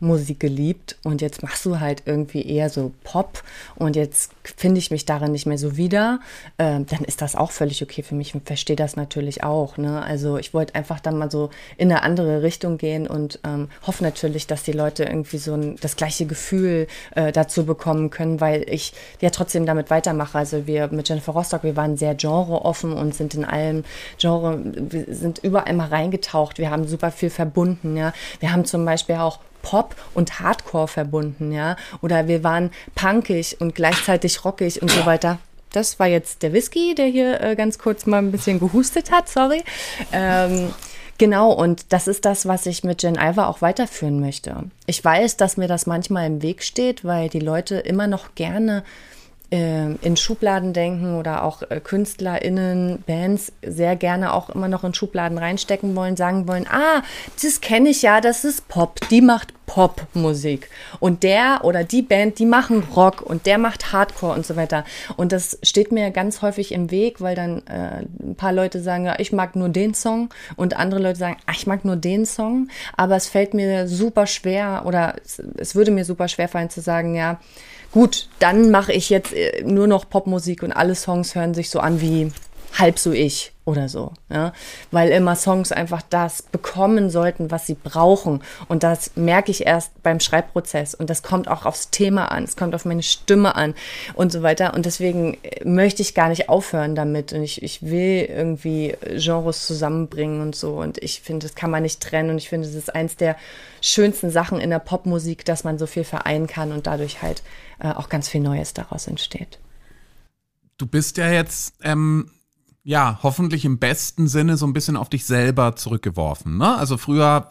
Rockmusik 0.00 0.40
geliebt 0.40 0.96
und 1.04 1.20
jetzt 1.20 1.42
machst 1.42 1.64
du 1.66 1.78
halt 1.78 2.02
irgendwie 2.06 2.46
eher 2.46 2.70
so 2.70 2.92
Pop 3.04 3.42
und 3.76 3.96
jetzt 3.96 4.32
finde 4.56 4.78
ich 4.78 4.90
mich 4.90 5.04
darin 5.04 5.32
nicht 5.32 5.46
mehr 5.46 5.58
so 5.58 5.76
wieder, 5.76 6.20
ähm, 6.58 6.86
dann 6.86 7.04
ist 7.04 7.22
das 7.22 7.36
auch 7.36 7.50
völlig 7.50 7.82
okay 7.82 8.02
für 8.02 8.14
mich 8.14 8.34
und 8.34 8.46
verstehe 8.46 8.76
das 8.76 8.96
natürlich 8.96 9.44
auch. 9.44 9.76
Ne? 9.76 10.02
Also 10.02 10.38
ich 10.38 10.54
wollte 10.54 10.74
einfach 10.74 11.00
dann 11.00 11.18
mal 11.18 11.30
so 11.30 11.50
in 11.76 11.90
eine 11.90 12.02
andere 12.02 12.42
Richtung 12.42 12.78
gehen 12.78 13.06
und 13.06 13.40
ähm, 13.44 13.68
hoffe 13.86 14.02
natürlich, 14.02 14.46
dass 14.46 14.62
die 14.62 14.72
Leute 14.72 15.04
irgendwie 15.04 15.38
so 15.38 15.54
ein, 15.54 15.76
das 15.80 15.96
gleiche 15.96 16.26
Gefühl 16.26 16.86
äh, 17.14 17.32
dazu 17.32 17.66
bekommen 17.66 18.10
können, 18.10 18.40
weil 18.40 18.64
ich 18.68 18.92
ja 19.20 19.30
trotzdem 19.30 19.66
damit 19.66 19.90
weitermache. 19.90 20.38
Also 20.38 20.66
wir 20.66 20.88
mit 20.88 21.08
Jennifer 21.08 21.32
Rostock, 21.32 21.62
wir 21.62 21.76
waren 21.76 21.96
sehr 21.96 22.14
genreoffen 22.14 22.92
und 22.92 23.14
sind 23.14 23.34
in 23.34 23.44
allem 23.44 23.84
Genre, 24.18 24.60
wir 24.64 25.14
sind 25.14 25.40
überall 25.40 25.74
mal 25.74 25.88
reingetaucht. 25.88 26.58
Wir 26.58 26.70
haben 26.70 26.86
super 26.86 27.10
viel 27.10 27.30
verbunden, 27.30 27.96
ja. 27.96 28.12
Wir 28.40 28.52
haben 28.52 28.64
zum 28.64 28.84
Beispiel 28.84 29.16
auch 29.16 29.38
Pop 29.62 29.94
und 30.14 30.40
Hardcore 30.40 30.88
verbunden, 30.88 31.52
ja. 31.52 31.76
Oder 32.02 32.28
wir 32.28 32.44
waren 32.44 32.70
punkig 32.94 33.60
und 33.60 33.74
gleichzeitig 33.74 34.44
rockig 34.44 34.82
und 34.82 34.90
so 34.90 35.06
weiter. 35.06 35.38
Das 35.72 35.98
war 36.00 36.08
jetzt 36.08 36.42
der 36.42 36.52
Whisky, 36.52 36.94
der 36.94 37.06
hier 37.06 37.40
äh, 37.40 37.54
ganz 37.54 37.78
kurz 37.78 38.04
mal 38.06 38.18
ein 38.18 38.32
bisschen 38.32 38.58
gehustet 38.58 39.10
hat, 39.10 39.28
sorry. 39.28 39.62
Ähm, 40.12 40.70
Genau, 41.20 41.52
und 41.52 41.92
das 41.92 42.08
ist 42.08 42.24
das, 42.24 42.46
was 42.46 42.64
ich 42.64 42.82
mit 42.82 43.02
Jen 43.02 43.16
Iver 43.16 43.48
auch 43.48 43.60
weiterführen 43.60 44.20
möchte. 44.20 44.56
Ich 44.86 45.04
weiß, 45.04 45.36
dass 45.36 45.58
mir 45.58 45.68
das 45.68 45.84
manchmal 45.84 46.26
im 46.26 46.40
Weg 46.40 46.62
steht, 46.62 47.04
weil 47.04 47.28
die 47.28 47.40
Leute 47.40 47.74
immer 47.74 48.06
noch 48.06 48.34
gerne 48.36 48.84
in 49.50 50.16
Schubladen 50.16 50.72
denken 50.72 51.16
oder 51.16 51.42
auch 51.42 51.62
äh, 51.62 51.80
KünstlerInnen, 51.80 53.02
Bands 53.04 53.52
sehr 53.62 53.96
gerne 53.96 54.32
auch 54.32 54.50
immer 54.50 54.68
noch 54.68 54.84
in 54.84 54.94
Schubladen 54.94 55.38
reinstecken 55.38 55.96
wollen, 55.96 56.16
sagen 56.16 56.46
wollen, 56.46 56.66
ah, 56.70 57.02
das 57.42 57.60
kenne 57.60 57.88
ich 57.88 58.02
ja, 58.02 58.20
das 58.20 58.44
ist 58.44 58.68
Pop, 58.68 59.00
die 59.10 59.20
macht 59.20 59.52
Popmusik. 59.70 60.68
Und 60.98 61.22
der 61.22 61.60
oder 61.62 61.84
die 61.84 62.02
Band, 62.02 62.40
die 62.40 62.46
machen 62.46 62.82
Rock 62.96 63.22
und 63.22 63.46
der 63.46 63.56
macht 63.56 63.92
Hardcore 63.92 64.34
und 64.34 64.44
so 64.44 64.56
weiter. 64.56 64.84
Und 65.16 65.30
das 65.30 65.58
steht 65.62 65.92
mir 65.92 66.10
ganz 66.10 66.42
häufig 66.42 66.72
im 66.72 66.90
Weg, 66.90 67.20
weil 67.20 67.36
dann 67.36 67.62
äh, 67.66 68.04
ein 68.20 68.34
paar 68.36 68.52
Leute 68.52 68.80
sagen, 68.82 69.06
ja, 69.06 69.14
ich 69.18 69.32
mag 69.32 69.54
nur 69.54 69.68
den 69.68 69.94
Song 69.94 70.30
und 70.56 70.76
andere 70.76 71.00
Leute 71.00 71.18
sagen, 71.20 71.36
ach, 71.46 71.54
ich 71.54 71.68
mag 71.68 71.84
nur 71.84 71.94
den 71.94 72.26
Song. 72.26 72.68
Aber 72.96 73.14
es 73.14 73.28
fällt 73.28 73.54
mir 73.54 73.86
super 73.86 74.26
schwer 74.26 74.82
oder 74.86 75.14
es, 75.24 75.40
es 75.56 75.76
würde 75.76 75.92
mir 75.92 76.04
super 76.04 76.26
schwer 76.26 76.48
fallen 76.48 76.70
zu 76.70 76.80
sagen, 76.80 77.14
ja, 77.14 77.38
gut, 77.92 78.28
dann 78.38 78.70
mache 78.70 78.92
ich 78.92 79.10
jetzt 79.10 79.32
äh, 79.32 79.62
nur 79.64 79.86
noch 79.86 80.08
Popmusik 80.08 80.62
und 80.62 80.72
alle 80.72 80.94
Songs 80.94 81.34
hören 81.34 81.54
sich 81.54 81.70
so 81.70 81.80
an 81.80 82.00
wie 82.00 82.32
halb 82.78 82.98
so 82.98 83.12
ich 83.12 83.52
oder 83.64 83.88
so, 83.88 84.12
ja, 84.30 84.52
weil 84.90 85.10
immer 85.10 85.36
Songs 85.36 85.70
einfach 85.70 86.02
das 86.02 86.42
bekommen 86.42 87.10
sollten, 87.10 87.50
was 87.50 87.66
sie 87.66 87.74
brauchen. 87.74 88.42
Und 88.68 88.82
das 88.82 89.12
merke 89.16 89.50
ich 89.50 89.66
erst 89.66 90.02
beim 90.02 90.18
Schreibprozess. 90.18 90.94
Und 90.94 91.08
das 91.10 91.22
kommt 91.22 91.48
auch 91.48 91.66
aufs 91.66 91.90
Thema 91.90 92.32
an, 92.32 92.44
es 92.44 92.56
kommt 92.56 92.74
auf 92.74 92.84
meine 92.84 93.02
Stimme 93.02 93.54
an 93.54 93.74
und 94.14 94.32
so 94.32 94.42
weiter. 94.42 94.74
Und 94.74 94.86
deswegen 94.86 95.38
äh, 95.42 95.64
möchte 95.64 96.02
ich 96.02 96.14
gar 96.14 96.28
nicht 96.28 96.48
aufhören 96.48 96.94
damit. 96.94 97.32
Und 97.32 97.42
ich, 97.42 97.62
ich 97.62 97.82
will 97.82 98.26
irgendwie 98.28 98.96
Genres 99.16 99.66
zusammenbringen 99.66 100.40
und 100.40 100.56
so. 100.56 100.74
Und 100.74 100.98
ich 100.98 101.20
finde, 101.20 101.46
das 101.46 101.54
kann 101.54 101.70
man 101.70 101.82
nicht 101.82 102.00
trennen. 102.00 102.30
Und 102.30 102.38
ich 102.38 102.48
finde, 102.48 102.66
das 102.66 102.76
ist 102.76 102.94
eins 102.94 103.16
der 103.16 103.36
schönsten 103.80 104.30
Sachen 104.30 104.60
in 104.60 104.70
der 104.70 104.78
Popmusik, 104.78 105.44
dass 105.44 105.64
man 105.64 105.78
so 105.78 105.86
viel 105.86 106.04
vereinen 106.04 106.46
kann 106.46 106.72
und 106.72 106.86
dadurch 106.86 107.22
halt 107.22 107.42
äh, 107.78 107.92
auch 107.92 108.08
ganz 108.08 108.28
viel 108.28 108.40
Neues 108.40 108.74
daraus 108.74 109.06
entsteht. 109.06 109.58
Du 110.76 110.86
bist 110.86 111.18
ja 111.18 111.30
jetzt, 111.30 111.74
ähm, 111.82 112.30
ja, 112.82 113.18
hoffentlich 113.22 113.64
im 113.64 113.78
besten 113.78 114.28
Sinne 114.28 114.56
so 114.56 114.66
ein 114.66 114.72
bisschen 114.72 114.96
auf 114.96 115.08
dich 115.08 115.24
selber 115.24 115.76
zurückgeworfen. 115.76 116.56
Ne? 116.58 116.76
Also 116.76 116.96
früher 116.96 117.48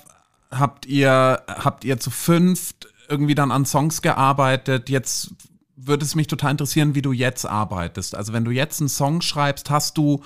habt 0.51 0.85
ihr, 0.85 1.43
habt 1.47 1.85
ihr 1.85 1.99
zu 1.99 2.09
fünft 2.09 2.87
irgendwie 3.07 3.35
dann 3.35 3.51
an 3.51 3.65
Songs 3.65 4.01
gearbeitet. 4.01 4.89
Jetzt 4.89 5.31
würde 5.75 6.05
es 6.05 6.15
mich 6.15 6.27
total 6.27 6.51
interessieren, 6.51 6.95
wie 6.95 7.01
du 7.01 7.11
jetzt 7.11 7.45
arbeitest. 7.45 8.15
Also 8.15 8.33
wenn 8.33 8.45
du 8.45 8.51
jetzt 8.51 8.79
einen 8.79 8.89
Song 8.89 9.21
schreibst, 9.21 9.69
hast 9.69 9.97
du 9.97 10.23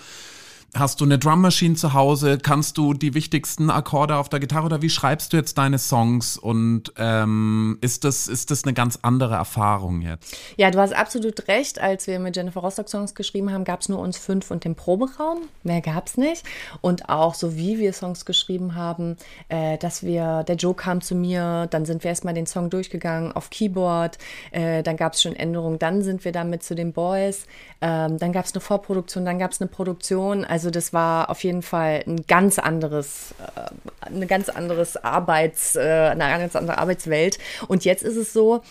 Hast 0.76 1.02
du 1.02 1.06
eine 1.06 1.20
Drum 1.20 1.42
Machine 1.42 1.76
zu 1.76 1.94
Hause? 1.94 2.40
Kannst 2.40 2.80
du 2.80 2.96
die 2.96 3.14
wichtigsten 3.14 3.70
Akkorde 3.70 4.18
auf 4.18 4.28
der 4.28 4.40
Gitarre 4.40 4.66
oder 4.66 4.82
wie 4.82 4.90
schreibst 4.90 5.32
du 5.32 5.38
jetzt 5.38 5.56
deine 5.60 5.78
Songs? 5.78 6.36
Und 6.36 6.92
ähm, 6.98 7.78
ist, 7.82 8.04
das, 8.04 8.28
ist 8.28 8.50
das 8.50 8.64
eine 8.64 8.74
ganz 8.74 8.98
andere 9.04 9.36
Erfahrung 9.36 10.02
jetzt? 10.02 10.36
Ja, 10.58 10.72
du 10.72 10.80
hast 10.80 10.94
absolut 10.94 11.48
recht. 11.48 11.80
Als 11.80 12.08
wir 12.08 12.18
mit 12.18 12.36
Jennifer 12.36 12.62
Rostock 12.62 12.90
Songs 12.90 13.14
geschrieben 13.14 13.52
haben, 13.52 13.66
gab 13.66 13.82
es 13.82 13.90
nur 13.90 14.00
uns 14.00 14.18
fünf 14.18 14.50
und 14.50 14.64
den 14.64 14.74
Proberaum. 14.74 15.44
Mehr 15.62 15.82
gab 15.82 16.08
es 16.08 16.18
nicht. 16.18 16.44
Und 16.82 17.08
auch 17.08 17.36
so 17.36 17.56
wie 17.56 17.78
wir 17.78 17.94
Songs 17.94 18.26
geschrieben 18.26 18.74
haben, 18.74 19.18
äh, 19.50 19.78
dass 19.78 20.02
wir, 20.02 20.44
der 20.44 20.56
Joe 20.56 20.74
kam 20.74 21.02
zu 21.02 21.14
mir, 21.14 21.68
dann 21.70 21.86
sind 21.86 22.04
wir 22.04 22.10
erstmal 22.10 22.34
den 22.34 22.48
Song 22.48 22.72
durchgegangen 22.72 23.32
auf 23.32 23.52
Keyboard, 23.52 24.18
äh, 24.50 24.82
dann 24.82 24.98
gab 24.98 25.14
es 25.14 25.22
schon 25.22 25.36
Änderungen, 25.36 25.78
dann 25.78 26.02
sind 26.02 26.26
wir 26.26 26.32
damit 26.32 26.64
zu 26.64 26.74
den 26.74 26.94
Boys, 26.94 27.46
ähm, 27.80 28.18
dann 28.18 28.32
gab 28.32 28.46
es 28.46 28.54
eine 28.54 28.62
Vorproduktion, 28.62 29.24
dann 29.24 29.38
gab 29.38 29.52
es 29.52 29.62
eine 29.62 29.70
Produktion. 29.70 30.46
Also 30.46 30.63
also 30.64 30.72
das 30.72 30.94
war 30.94 31.30
auf 31.30 31.44
jeden 31.44 31.62
Fall 31.62 32.06
ein 32.08 32.26
ganz 32.26 32.58
anderes, 32.58 33.36
äh, 33.58 34.06
eine 34.06 34.28
ganz 34.28 34.48
anderes 34.48 34.96
Arbeits, 34.96 35.76
äh, 35.76 35.82
eine 35.82 36.40
ganz 36.40 36.56
andere 36.56 36.78
Arbeitswelt. 36.78 37.38
Und 37.68 37.84
jetzt 37.84 38.02
ist 38.02 38.16
es 38.16 38.32
so, 38.32 38.62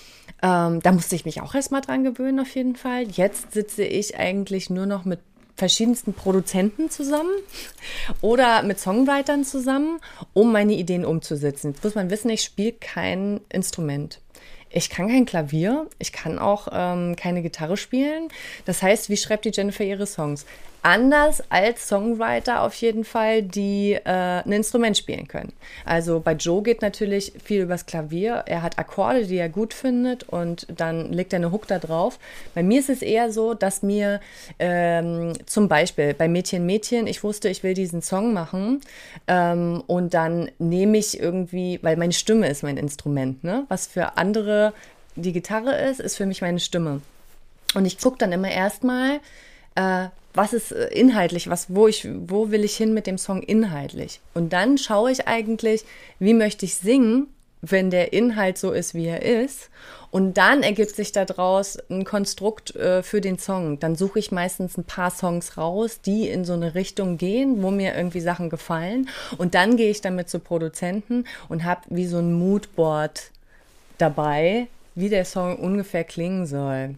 ähm, 0.42 0.80
da 0.80 0.90
musste 0.90 1.16
ich 1.16 1.26
mich 1.26 1.42
auch 1.42 1.54
erstmal 1.54 1.82
dran 1.82 2.02
gewöhnen, 2.02 2.40
auf 2.40 2.54
jeden 2.54 2.76
Fall. 2.76 3.02
Jetzt 3.10 3.52
sitze 3.52 3.84
ich 3.84 4.18
eigentlich 4.18 4.70
nur 4.70 4.86
noch 4.86 5.04
mit 5.04 5.20
verschiedensten 5.54 6.14
Produzenten 6.14 6.88
zusammen 6.88 7.34
oder 8.22 8.62
mit 8.62 8.80
Songwritern 8.80 9.44
zusammen, 9.44 10.00
um 10.32 10.50
meine 10.50 10.72
Ideen 10.72 11.04
umzusetzen. 11.04 11.72
Jetzt 11.74 11.84
muss 11.84 11.94
man 11.94 12.08
wissen, 12.08 12.30
ich 12.30 12.42
spiele 12.42 12.72
kein 12.72 13.42
Instrument. 13.50 14.18
ich 14.70 14.88
kann 14.88 15.08
kein 15.08 15.26
Klavier, 15.26 15.88
ich 15.98 16.10
kann 16.10 16.38
auch 16.38 16.68
ähm, 16.72 17.16
keine 17.16 17.42
Gitarre 17.42 17.76
spielen. 17.76 18.28
Das 18.64 18.80
heißt, 18.80 19.10
wie 19.10 19.18
schreibt 19.18 19.44
die 19.44 19.50
Jennifer 19.52 19.84
ihre 19.84 20.06
Songs? 20.06 20.46
Anders 20.82 21.42
als 21.48 21.88
Songwriter 21.88 22.62
auf 22.62 22.74
jeden 22.74 23.04
Fall, 23.04 23.42
die 23.42 23.92
äh, 23.92 24.02
ein 24.04 24.52
Instrument 24.52 24.96
spielen 24.96 25.28
können. 25.28 25.52
Also 25.84 26.20
bei 26.20 26.32
Joe 26.32 26.62
geht 26.62 26.82
natürlich 26.82 27.32
viel 27.42 27.62
übers 27.62 27.86
Klavier. 27.86 28.42
Er 28.46 28.62
hat 28.62 28.78
Akkorde, 28.78 29.26
die 29.26 29.36
er 29.36 29.48
gut 29.48 29.74
findet 29.74 30.24
und 30.28 30.66
dann 30.74 31.12
legt 31.12 31.32
er 31.32 31.38
eine 31.38 31.52
Hook 31.52 31.66
da 31.68 31.78
drauf. 31.78 32.18
Bei 32.54 32.62
mir 32.62 32.80
ist 32.80 32.90
es 32.90 33.02
eher 33.02 33.32
so, 33.32 33.54
dass 33.54 33.82
mir 33.82 34.20
ähm, 34.58 35.32
zum 35.46 35.68
Beispiel 35.68 36.14
bei 36.14 36.28
Mädchen 36.28 36.66
Mädchen, 36.66 37.06
ich 37.06 37.22
wusste, 37.22 37.48
ich 37.48 37.62
will 37.62 37.74
diesen 37.74 38.02
Song 38.02 38.32
machen 38.32 38.80
ähm, 39.28 39.82
und 39.86 40.14
dann 40.14 40.50
nehme 40.58 40.98
ich 40.98 41.20
irgendwie, 41.20 41.78
weil 41.82 41.96
meine 41.96 42.12
Stimme 42.12 42.48
ist 42.48 42.62
mein 42.62 42.76
Instrument, 42.76 43.44
ne? 43.44 43.64
Was 43.68 43.86
für 43.86 44.16
andere 44.16 44.72
die 45.14 45.32
Gitarre 45.32 45.76
ist, 45.76 46.00
ist 46.00 46.16
für 46.16 46.26
mich 46.26 46.40
meine 46.40 46.60
Stimme. 46.60 47.02
Und 47.74 47.86
ich 47.86 47.98
gucke 47.98 48.18
dann 48.18 48.32
immer 48.32 48.50
erstmal, 48.50 49.20
äh, 49.74 50.08
was 50.34 50.52
ist 50.52 50.72
äh, 50.72 50.86
inhaltlich, 50.88 51.48
was, 51.50 51.66
wo 51.68 51.88
ich, 51.88 52.08
wo 52.26 52.50
will 52.50 52.64
ich 52.64 52.76
hin 52.76 52.94
mit 52.94 53.06
dem 53.06 53.18
Song 53.18 53.42
inhaltlich? 53.42 54.20
Und 54.34 54.52
dann 54.52 54.78
schaue 54.78 55.12
ich 55.12 55.26
eigentlich, 55.26 55.84
wie 56.18 56.34
möchte 56.34 56.64
ich 56.64 56.74
singen, 56.74 57.28
wenn 57.60 57.90
der 57.90 58.12
Inhalt 58.12 58.58
so 58.58 58.72
ist, 58.72 58.92
wie 58.94 59.06
er 59.06 59.22
ist. 59.22 59.70
Und 60.10 60.34
dann 60.34 60.62
ergibt 60.62 60.94
sich 60.94 61.12
daraus 61.12 61.78
ein 61.88 62.04
Konstrukt 62.04 62.76
äh, 62.76 63.02
für 63.02 63.20
den 63.20 63.38
Song. 63.38 63.78
Dann 63.78 63.96
suche 63.96 64.18
ich 64.18 64.30
meistens 64.30 64.76
ein 64.76 64.84
paar 64.84 65.10
Songs 65.10 65.56
raus, 65.56 66.00
die 66.04 66.28
in 66.28 66.44
so 66.44 66.52
eine 66.52 66.74
Richtung 66.74 67.16
gehen, 67.16 67.62
wo 67.62 67.70
mir 67.70 67.94
irgendwie 67.94 68.20
Sachen 68.20 68.50
gefallen. 68.50 69.08
Und 69.38 69.54
dann 69.54 69.76
gehe 69.76 69.90
ich 69.90 70.02
damit 70.02 70.28
zu 70.28 70.38
Produzenten 70.38 71.24
und 71.48 71.64
habe 71.64 71.82
wie 71.88 72.06
so 72.06 72.18
ein 72.18 72.34
Moodboard 72.34 73.30
dabei, 73.96 74.66
wie 74.94 75.08
der 75.08 75.24
Song 75.24 75.56
ungefähr 75.56 76.04
klingen 76.04 76.46
soll. 76.46 76.96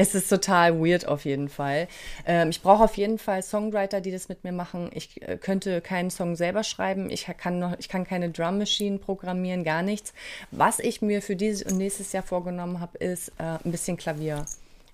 Es 0.00 0.14
ist 0.14 0.30
total 0.30 0.80
weird 0.80 1.06
auf 1.06 1.26
jeden 1.26 1.50
Fall. 1.50 1.86
Ähm, 2.24 2.48
ich 2.48 2.62
brauche 2.62 2.84
auf 2.84 2.96
jeden 2.96 3.18
Fall 3.18 3.42
Songwriter, 3.42 4.00
die 4.00 4.10
das 4.10 4.30
mit 4.30 4.44
mir 4.44 4.52
machen. 4.52 4.88
Ich 4.94 5.20
äh, 5.20 5.36
könnte 5.36 5.82
keinen 5.82 6.08
Song 6.08 6.36
selber 6.36 6.64
schreiben. 6.64 7.10
Ich 7.10 7.26
kann 7.36 7.58
noch, 7.58 7.78
ich 7.78 7.90
kann 7.90 8.06
keine 8.06 8.30
Drum 8.30 8.56
Machine 8.56 8.96
programmieren, 8.96 9.62
gar 9.62 9.82
nichts. 9.82 10.14
Was 10.52 10.78
ich 10.78 11.02
mir 11.02 11.20
für 11.20 11.36
dieses 11.36 11.70
und 11.70 11.76
nächstes 11.76 12.12
Jahr 12.12 12.22
vorgenommen 12.22 12.80
habe, 12.80 12.96
ist 12.96 13.28
äh, 13.36 13.58
ein 13.62 13.72
bisschen 13.72 13.98
Klavier 13.98 14.46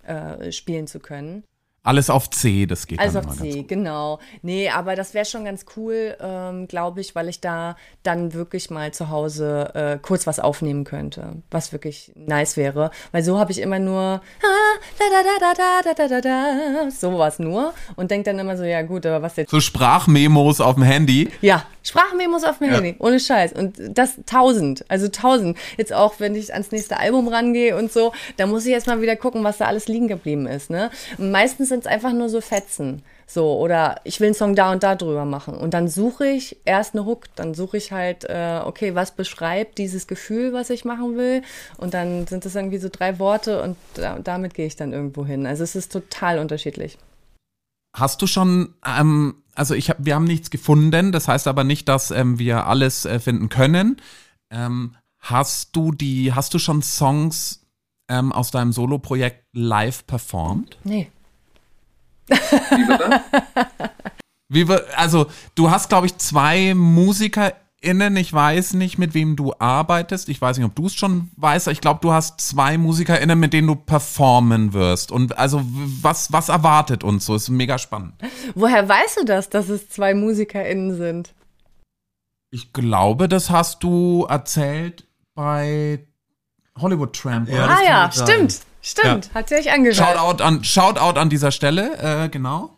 äh, 0.08 0.50
spielen 0.50 0.88
zu 0.88 0.98
können. 0.98 1.44
Alles 1.86 2.10
auf 2.10 2.30
C, 2.30 2.66
das 2.66 2.86
geht. 2.86 2.98
Alles 2.98 3.14
dann 3.14 3.26
auf 3.26 3.36
C, 3.36 3.62
genau. 3.62 4.18
Nee, 4.42 4.70
aber 4.70 4.96
das 4.96 5.14
wäre 5.14 5.24
schon 5.24 5.44
ganz 5.44 5.64
cool, 5.76 6.16
ähm, 6.20 6.66
glaube 6.68 7.00
ich, 7.00 7.14
weil 7.14 7.28
ich 7.28 7.40
da 7.40 7.76
dann 8.02 8.34
wirklich 8.34 8.70
mal 8.70 8.92
zu 8.92 9.08
Hause 9.10 9.70
äh, 9.74 9.98
kurz 10.00 10.26
was 10.26 10.40
aufnehmen 10.40 10.84
könnte, 10.84 11.42
was 11.50 11.72
wirklich 11.72 12.12
nice 12.14 12.56
wäre. 12.56 12.90
Weil 13.12 13.22
so 13.22 13.38
habe 13.38 13.52
ich 13.52 13.60
immer 13.60 13.78
nur 13.78 14.20
sowas 16.90 17.38
nur 17.38 17.72
und 17.96 18.10
denke 18.10 18.30
dann 18.30 18.38
immer 18.38 18.56
so, 18.56 18.64
ja 18.64 18.82
gut, 18.82 19.06
aber 19.06 19.22
was 19.22 19.36
jetzt? 19.36 19.50
So 19.50 19.60
Sprachmemos 19.60 20.60
auf 20.60 20.74
dem 20.74 20.84
Handy. 20.84 21.30
Ja, 21.40 21.64
Sprachmemos 21.82 22.42
auf 22.42 22.58
dem 22.58 22.68
ja. 22.68 22.74
Handy, 22.74 22.96
ohne 22.98 23.20
Scheiß. 23.20 23.52
Und 23.52 23.76
das 23.78 24.16
tausend, 24.26 24.84
also 24.88 25.06
tausend. 25.06 25.56
Jetzt 25.76 25.92
auch, 25.92 26.14
wenn 26.18 26.34
ich 26.34 26.52
ans 26.52 26.72
nächste 26.72 26.98
Album 26.98 27.28
rangehe 27.28 27.76
und 27.76 27.92
so, 27.92 28.12
da 28.36 28.46
muss 28.46 28.66
ich 28.66 28.72
erstmal 28.72 29.00
wieder 29.00 29.14
gucken, 29.14 29.44
was 29.44 29.58
da 29.58 29.66
alles 29.66 29.86
liegen 29.86 30.08
geblieben 30.08 30.46
ist. 30.46 30.68
Ne? 30.68 30.90
Meistens 31.16 31.70
sind 31.76 31.84
es 31.84 31.92
einfach 31.92 32.14
nur 32.14 32.30
so 32.30 32.40
Fetzen. 32.40 33.02
So, 33.26 33.58
oder 33.58 34.00
ich 34.04 34.18
will 34.20 34.28
einen 34.28 34.34
Song 34.34 34.54
da 34.54 34.72
und 34.72 34.82
da 34.82 34.94
drüber 34.94 35.26
machen. 35.26 35.54
Und 35.54 35.74
dann 35.74 35.88
suche 35.88 36.26
ich 36.26 36.56
erst 36.64 36.94
eine 36.94 37.04
Hook, 37.04 37.24
dann 37.34 37.52
suche 37.52 37.76
ich 37.76 37.92
halt, 37.92 38.24
äh, 38.24 38.60
okay, 38.64 38.94
was 38.94 39.10
beschreibt 39.10 39.76
dieses 39.76 40.06
Gefühl, 40.06 40.54
was 40.54 40.70
ich 40.70 40.86
machen 40.86 41.18
will. 41.18 41.42
Und 41.76 41.92
dann 41.92 42.26
sind 42.26 42.46
das 42.46 42.54
irgendwie 42.54 42.78
so 42.78 42.88
drei 42.90 43.18
Worte 43.18 43.62
und 43.62 43.76
da, 43.94 44.18
damit 44.20 44.54
gehe 44.54 44.66
ich 44.66 44.76
dann 44.76 44.94
irgendwo 44.94 45.26
hin. 45.26 45.46
Also 45.46 45.64
es 45.64 45.76
ist 45.76 45.92
total 45.92 46.38
unterschiedlich. 46.38 46.96
Hast 47.94 48.22
du 48.22 48.26
schon, 48.26 48.74
ähm, 48.86 49.42
also 49.54 49.74
ich 49.74 49.90
hab, 49.90 49.98
wir 50.00 50.14
haben 50.14 50.24
nichts 50.24 50.50
gefunden, 50.50 51.12
das 51.12 51.28
heißt 51.28 51.46
aber 51.46 51.64
nicht, 51.64 51.88
dass 51.88 52.10
ähm, 52.10 52.38
wir 52.38 52.66
alles 52.66 53.04
äh, 53.04 53.18
finden 53.18 53.50
können. 53.50 54.00
Ähm, 54.50 54.94
hast 55.18 55.76
du 55.76 55.92
die, 55.92 56.32
hast 56.32 56.54
du 56.54 56.58
schon 56.58 56.80
Songs 56.80 57.66
ähm, 58.08 58.32
aus 58.32 58.50
deinem 58.50 58.72
Solo-Projekt 58.72 59.44
live 59.52 60.06
performt? 60.06 60.78
Nee. 60.84 61.10
Wie 64.48 64.68
wir, 64.68 64.84
also 64.96 65.26
du 65.54 65.70
hast, 65.70 65.88
glaube 65.88 66.06
ich, 66.06 66.18
zwei 66.18 66.74
MusikerInnen. 66.74 68.16
Ich 68.16 68.32
weiß 68.32 68.74
nicht, 68.74 68.98
mit 68.98 69.14
wem 69.14 69.34
du 69.36 69.52
arbeitest. 69.58 70.28
Ich 70.28 70.40
weiß 70.40 70.56
nicht, 70.56 70.66
ob 70.66 70.74
du 70.74 70.86
es 70.86 70.94
schon 70.94 71.30
weißt. 71.36 71.68
Ich 71.68 71.80
glaube, 71.80 72.00
du 72.00 72.12
hast 72.12 72.40
zwei 72.40 72.78
MusikerInnen, 72.78 73.38
mit 73.38 73.52
denen 73.52 73.66
du 73.66 73.74
performen 73.74 74.72
wirst. 74.72 75.10
Und 75.10 75.36
also 75.36 75.62
was, 75.64 76.32
was 76.32 76.48
erwartet 76.48 77.02
uns 77.02 77.26
so? 77.26 77.34
Ist 77.34 77.48
mega 77.48 77.78
spannend. 77.78 78.14
Woher 78.54 78.88
weißt 78.88 79.20
du 79.20 79.24
das, 79.24 79.48
dass 79.50 79.68
es 79.68 79.88
zwei 79.88 80.14
MusikerInnen 80.14 80.96
sind? 80.96 81.34
Ich 82.50 82.72
glaube, 82.72 83.28
das 83.28 83.50
hast 83.50 83.82
du 83.82 84.26
erzählt 84.28 85.04
bei 85.34 86.06
Hollywood 86.78 87.14
Tramp. 87.14 87.48
Ja, 87.48 87.66
ah 87.66 87.82
ja, 87.84 88.10
sein. 88.12 88.48
Stimmt. 88.90 89.24
Stimmt. 89.24 89.34
Hat 89.34 89.48
sie 89.48 89.56
euch 89.56 89.72
angehört. 89.72 89.96
Shoutout 89.96 90.42
an, 90.42 90.64
Shoutout 90.64 91.18
an 91.18 91.28
dieser 91.28 91.50
Stelle, 91.50 92.24
äh, 92.24 92.28
genau. 92.28 92.75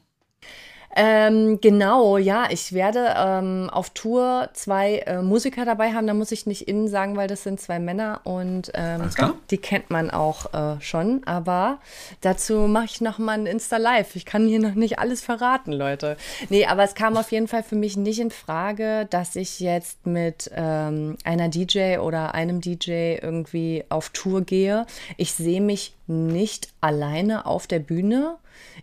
Ähm, 0.97 1.61
genau, 1.61 2.17
ja, 2.17 2.47
ich 2.51 2.73
werde 2.73 3.15
ähm, 3.17 3.71
auf 3.71 3.91
Tour 3.91 4.49
zwei 4.55 4.99
äh, 5.07 5.23
Musiker 5.23 5.65
dabei 5.65 5.93
haben. 5.93 6.07
Da 6.07 6.15
muss 6.15 6.33
ich 6.33 6.47
nicht 6.47 6.67
innen 6.67 6.89
sagen, 6.89 7.17
weil 7.17 7.29
das 7.29 7.43
sind 7.43 7.61
zwei 7.61 7.79
Männer 7.79 8.21
und 8.25 8.73
ähm, 8.75 9.11
die 9.51 9.59
kennt 9.59 9.91
man 9.91 10.11
auch 10.11 10.53
äh, 10.55 10.81
schon. 10.81 11.23
Aber 11.25 11.79
dazu 12.21 12.67
mache 12.69 12.87
ich 12.87 13.01
noch 13.01 13.19
mal 13.19 13.39
ein 13.39 13.47
Insta 13.47 13.77
Live. 13.77 14.17
Ich 14.17 14.25
kann 14.25 14.49
hier 14.49 14.61
noch 14.61 14.75
nicht 14.75 14.99
alles 14.99 15.23
verraten, 15.23 15.73
Leute. 15.73 16.17
Nee, 16.49 16.67
aber 16.67 16.85
es 16.85 16.95
kam 16.95 17.17
auf 17.17 17.31
jeden 17.33 17.49
Fall 17.49 17.63
für 17.63 17.77
mich 17.77 17.97
nicht 17.97 18.19
in 18.19 18.31
Frage, 18.31 19.07
dass 19.11 19.37
ich 19.37 19.61
jetzt 19.61 20.07
mit 20.07 20.51
ähm, 20.55 21.17
einer 21.23 21.49
DJ 21.49 21.99
oder 21.99 22.35
einem 22.35 22.61
DJ 22.61 23.19
irgendwie 23.23 23.85
auf 23.89 24.09
Tour 24.11 24.41
gehe. 24.41 24.87
Ich 25.17 25.35
sehe 25.35 25.61
mich 25.61 25.95
nicht 26.09 26.71
alleine 26.81 27.47
auf 27.47 27.67
der 27.67 27.79
Bühne. 27.79 28.37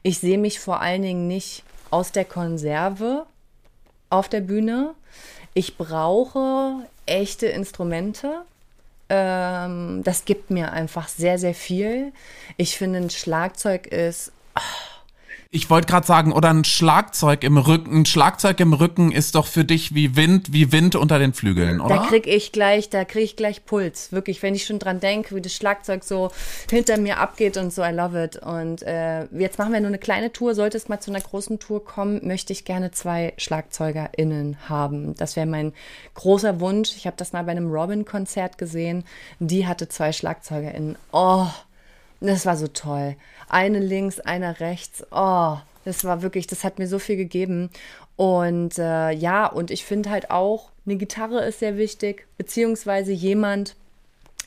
Ich 0.03 0.19
sehe 0.19 0.37
mich 0.37 0.59
vor 0.59 0.81
allen 0.81 1.01
Dingen 1.01 1.27
nicht 1.27 1.64
aus 1.95 2.11
der 2.11 2.25
Konserve 2.25 3.25
auf 4.09 4.27
der 4.27 4.41
Bühne. 4.41 4.95
Ich 5.53 5.77
brauche 5.77 6.85
echte 7.05 7.45
Instrumente. 7.45 8.41
Ähm, 9.07 10.01
das 10.03 10.25
gibt 10.25 10.51
mir 10.51 10.73
einfach 10.73 11.07
sehr, 11.07 11.39
sehr 11.39 11.53
viel. 11.53 12.11
Ich 12.57 12.77
finde, 12.77 12.99
ein 12.99 13.09
Schlagzeug 13.09 13.87
ist 13.87 14.33
Ich 15.55 15.69
wollte 15.69 15.87
gerade 15.87 16.05
sagen, 16.05 16.33
oder 16.33 16.49
ein 16.49 16.65
Schlagzeug 16.65 17.45
im 17.45 17.57
Rücken. 17.57 18.01
Ein 18.01 18.05
Schlagzeug 18.05 18.59
im 18.59 18.73
Rücken 18.73 19.13
ist 19.13 19.35
doch 19.35 19.47
für 19.47 19.63
dich 19.63 19.95
wie 19.95 20.17
Wind, 20.17 20.51
wie 20.51 20.73
Wind 20.73 20.97
unter 20.97 21.17
den 21.17 21.33
Flügeln, 21.33 21.79
oder? 21.79 21.95
Da 21.95 22.05
krieg 22.07 22.27
ich 22.27 22.51
gleich, 22.51 22.89
da 22.89 23.05
krieg 23.05 23.23
ich 23.23 23.35
gleich 23.37 23.63
Puls. 23.63 24.11
Wirklich, 24.11 24.43
wenn 24.43 24.53
ich 24.53 24.65
schon 24.65 24.79
dran 24.79 24.99
denke, 24.99 25.33
wie 25.33 25.39
das 25.39 25.53
Schlagzeug 25.53 26.03
so 26.03 26.29
hinter 26.69 26.97
mir 26.97 27.19
abgeht 27.19 27.55
und 27.55 27.71
so, 27.71 27.83
I 27.83 27.91
love 27.91 28.21
it. 28.21 28.35
Und 28.35 28.83
äh, 28.83 29.27
jetzt 29.27 29.57
machen 29.57 29.71
wir 29.71 29.79
nur 29.79 29.87
eine 29.87 29.97
kleine 29.97 30.33
Tour. 30.33 30.55
Sollte 30.55 30.75
es 30.75 30.89
mal 30.89 30.99
zu 30.99 31.09
einer 31.09 31.21
großen 31.21 31.57
Tour 31.57 31.85
kommen, 31.85 32.27
möchte 32.27 32.51
ich 32.51 32.65
gerne 32.65 32.91
zwei 32.91 33.31
SchlagzeugerInnen 33.37 34.57
haben. 34.67 35.15
Das 35.15 35.37
wäre 35.37 35.45
mein 35.45 35.71
großer 36.15 36.59
Wunsch. 36.59 36.91
Ich 36.97 37.07
habe 37.07 37.15
das 37.15 37.31
mal 37.31 37.45
bei 37.45 37.51
einem 37.51 37.71
Robin-Konzert 37.71 38.57
gesehen. 38.57 39.05
Die 39.39 39.65
hatte 39.65 39.87
zwei 39.87 40.11
SchlagzeugerInnen. 40.11 40.97
Oh, 41.13 41.47
das 42.27 42.45
war 42.45 42.57
so 42.57 42.67
toll. 42.67 43.15
Eine 43.49 43.79
links, 43.79 44.19
einer 44.19 44.59
rechts. 44.59 45.05
Oh, 45.11 45.57
das 45.83 46.03
war 46.03 46.21
wirklich, 46.21 46.47
das 46.47 46.63
hat 46.63 46.79
mir 46.79 46.87
so 46.87 46.99
viel 46.99 47.15
gegeben. 47.15 47.69
Und 48.15 48.77
äh, 48.77 49.11
ja, 49.11 49.45
und 49.45 49.71
ich 49.71 49.85
finde 49.85 50.09
halt 50.09 50.31
auch, 50.31 50.71
eine 50.85 50.95
Gitarre 50.95 51.43
ist 51.45 51.59
sehr 51.59 51.77
wichtig, 51.77 52.27
beziehungsweise 52.37 53.11
jemand, 53.11 53.75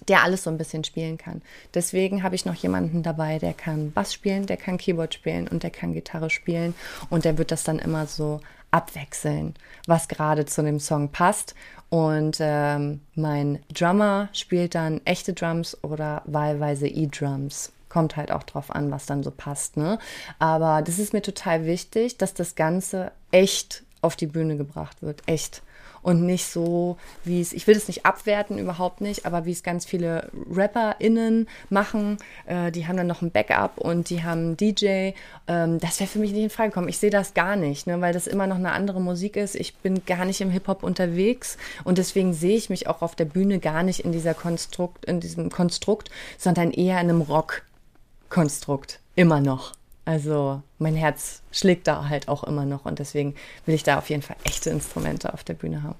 der 0.07 0.23
alles 0.23 0.45
so 0.45 0.51
ein 0.51 0.59
bisschen 0.59 0.85
spielen 0.85 1.19
kann. 1.19 1.43
Deswegen 1.75 2.23
habe 2.23 2.35
ich 2.35 2.45
noch 2.45 2.55
jemanden 2.55 3.03
dabei, 3.03 3.38
der 3.38 3.53
kann 3.53 3.93
Bass 3.93 4.14
spielen, 4.14 4.47
der 4.47 4.57
kann 4.57 4.79
Keyboard 4.79 5.14
spielen 5.14 5.49
und 5.49 5.62
der 5.62 5.71
kann 5.71 5.93
Gitarre 5.93 6.31
spielen. 6.31 6.75
Und 7.11 7.25
der 7.25 7.37
wird 7.37 7.51
das 7.51 7.64
dann 7.64 7.79
immer 7.79 8.07
so 8.07 8.41
abwechseln, 8.70 9.54
was 9.87 10.09
gerade 10.09 10.46
zu 10.46 10.62
dem 10.62 10.81
Song 10.81 11.11
passt. 11.11 11.54
Und 11.90 12.38
ähm, 12.40 13.00
mein 13.14 13.61
Drummer 13.72 14.28
spielt 14.33 14.74
dann 14.74 15.00
echte 15.04 15.33
Drums 15.33 15.76
oder 15.83 16.22
wahlweise 16.26 16.87
E-Drums. 16.87 17.72
Kommt 17.88 18.16
halt 18.16 18.31
auch 18.31 18.42
drauf 18.42 18.70
an, 18.70 18.90
was 18.90 19.07
dann 19.07 19.22
so 19.22 19.31
passt. 19.31 19.78
Ne? 19.78 19.98
Aber 20.38 20.83
das 20.83 20.98
ist 20.98 21.14
mir 21.14 21.22
total 21.22 21.64
wichtig, 21.64 22.18
dass 22.18 22.35
das 22.35 22.54
Ganze 22.54 23.12
echt 23.31 23.85
auf 24.02 24.16
die 24.16 24.26
Bühne 24.26 24.57
gebracht 24.57 25.02
wird. 25.02 25.22
Echt 25.26 25.62
und 26.09 26.25
nicht 26.25 26.47
so, 26.47 26.97
wie 27.23 27.38
es, 27.38 27.53
ich 27.53 27.66
will 27.66 27.77
es 27.77 27.87
nicht 27.87 28.07
abwerten, 28.07 28.59
überhaupt 28.59 29.03
nicht, 29.03 29.27
aber 29.27 29.44
wie 29.44 29.53
es 29.53 29.62
ganz 29.62 29.85
viele 29.85 30.31
RapperInnen 30.51 31.47
machen, 31.68 32.16
äh, 32.47 32.73
die 32.73 32.87
haben 32.87 32.97
dann 32.97 33.07
noch 33.07 33.21
ein 33.21 33.31
Backup 33.31 33.77
und 33.77 34.09
die 34.09 34.23
haben 34.23 34.40
einen 34.40 34.57
DJ. 34.57 35.11
Ähm, 35.49 35.79
das 35.79 36.01
wäre 36.01 36.09
für 36.09 36.18
mich 36.18 36.33
nicht 36.33 36.44
in 36.44 36.49
Frage 36.49 36.71
gekommen. 36.71 36.88
Ich 36.88 36.97
sehe 36.97 37.11
das 37.11 37.35
gar 37.35 37.57
nicht, 37.57 37.87
ne, 37.87 38.01
weil 38.01 38.14
das 38.14 38.27
immer 38.27 38.47
noch 38.47 38.57
eine 38.57 38.73
andere 38.73 39.03
Musik 39.03 39.37
ist. 39.37 39.55
Ich 39.55 39.77
bin 39.77 40.07
gar 40.07 40.25
nicht 40.25 40.40
im 40.40 40.49
Hip-Hop 40.49 40.83
unterwegs 40.83 41.59
und 41.85 41.99
deswegen 41.99 42.33
sehe 42.33 42.57
ich 42.57 42.71
mich 42.71 42.87
auch 42.87 43.03
auf 43.03 43.14
der 43.14 43.27
Bühne 43.27 43.59
gar 43.59 43.83
nicht 43.83 44.01
in 44.01 44.12
dieser 44.12 44.33
Konstrukt, 44.33 45.05
in 45.05 45.21
diesem 45.21 45.51
Konstrukt, 45.51 46.11
sondern 46.38 46.71
eher 46.71 46.94
in 47.03 47.11
einem 47.11 47.21
Rock-Konstrukt. 47.21 49.01
Immer 49.14 49.42
noch. 49.42 49.78
Also 50.09 50.62
mein 50.79 50.97
Herz 50.97 51.42
schlägt 51.53 51.87
da 51.87 52.09
halt 52.09 52.29
auch 52.29 52.42
immer 52.42 52.64
noch 52.64 52.87
und 52.87 52.99
deswegen 52.99 53.35
will 53.66 53.75
ich 53.75 53.83
da 53.83 53.99
auf 53.99 54.09
jeden 54.09 54.23
Fall 54.23 54.37
echte 54.42 54.71
Instrumente 54.71 55.35
auf 55.35 55.44
der 55.44 55.53
Bühne 55.53 55.83
haben. 55.83 55.99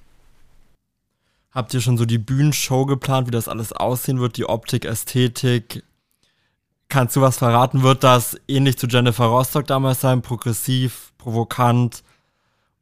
Habt 1.51 1.75
ihr 1.75 1.83
schon 1.83 1.99
so 1.99 2.07
die 2.07 2.16
Bühnenshow 2.16 2.87
geplant, 2.87 3.27
wie 3.27 3.33
das 3.33 3.49
alles 3.49 3.75
aussehen 3.75 4.18
wird, 4.18 4.38
die 4.38 4.49
Optik, 4.49 4.87
Ästhetik? 4.87 5.85
Kannst 6.88 7.16
du 7.16 7.21
was 7.21 7.37
verraten? 7.37 7.83
Wird 7.83 8.03
das 8.03 8.40
ähnlich 8.49 8.79
zu 8.79 8.87
Jennifer 8.87 9.27
Rostock 9.27 9.66
damals 9.66 10.01
sein, 10.01 10.23
progressiv, 10.23 11.12
provokant? 11.18 12.03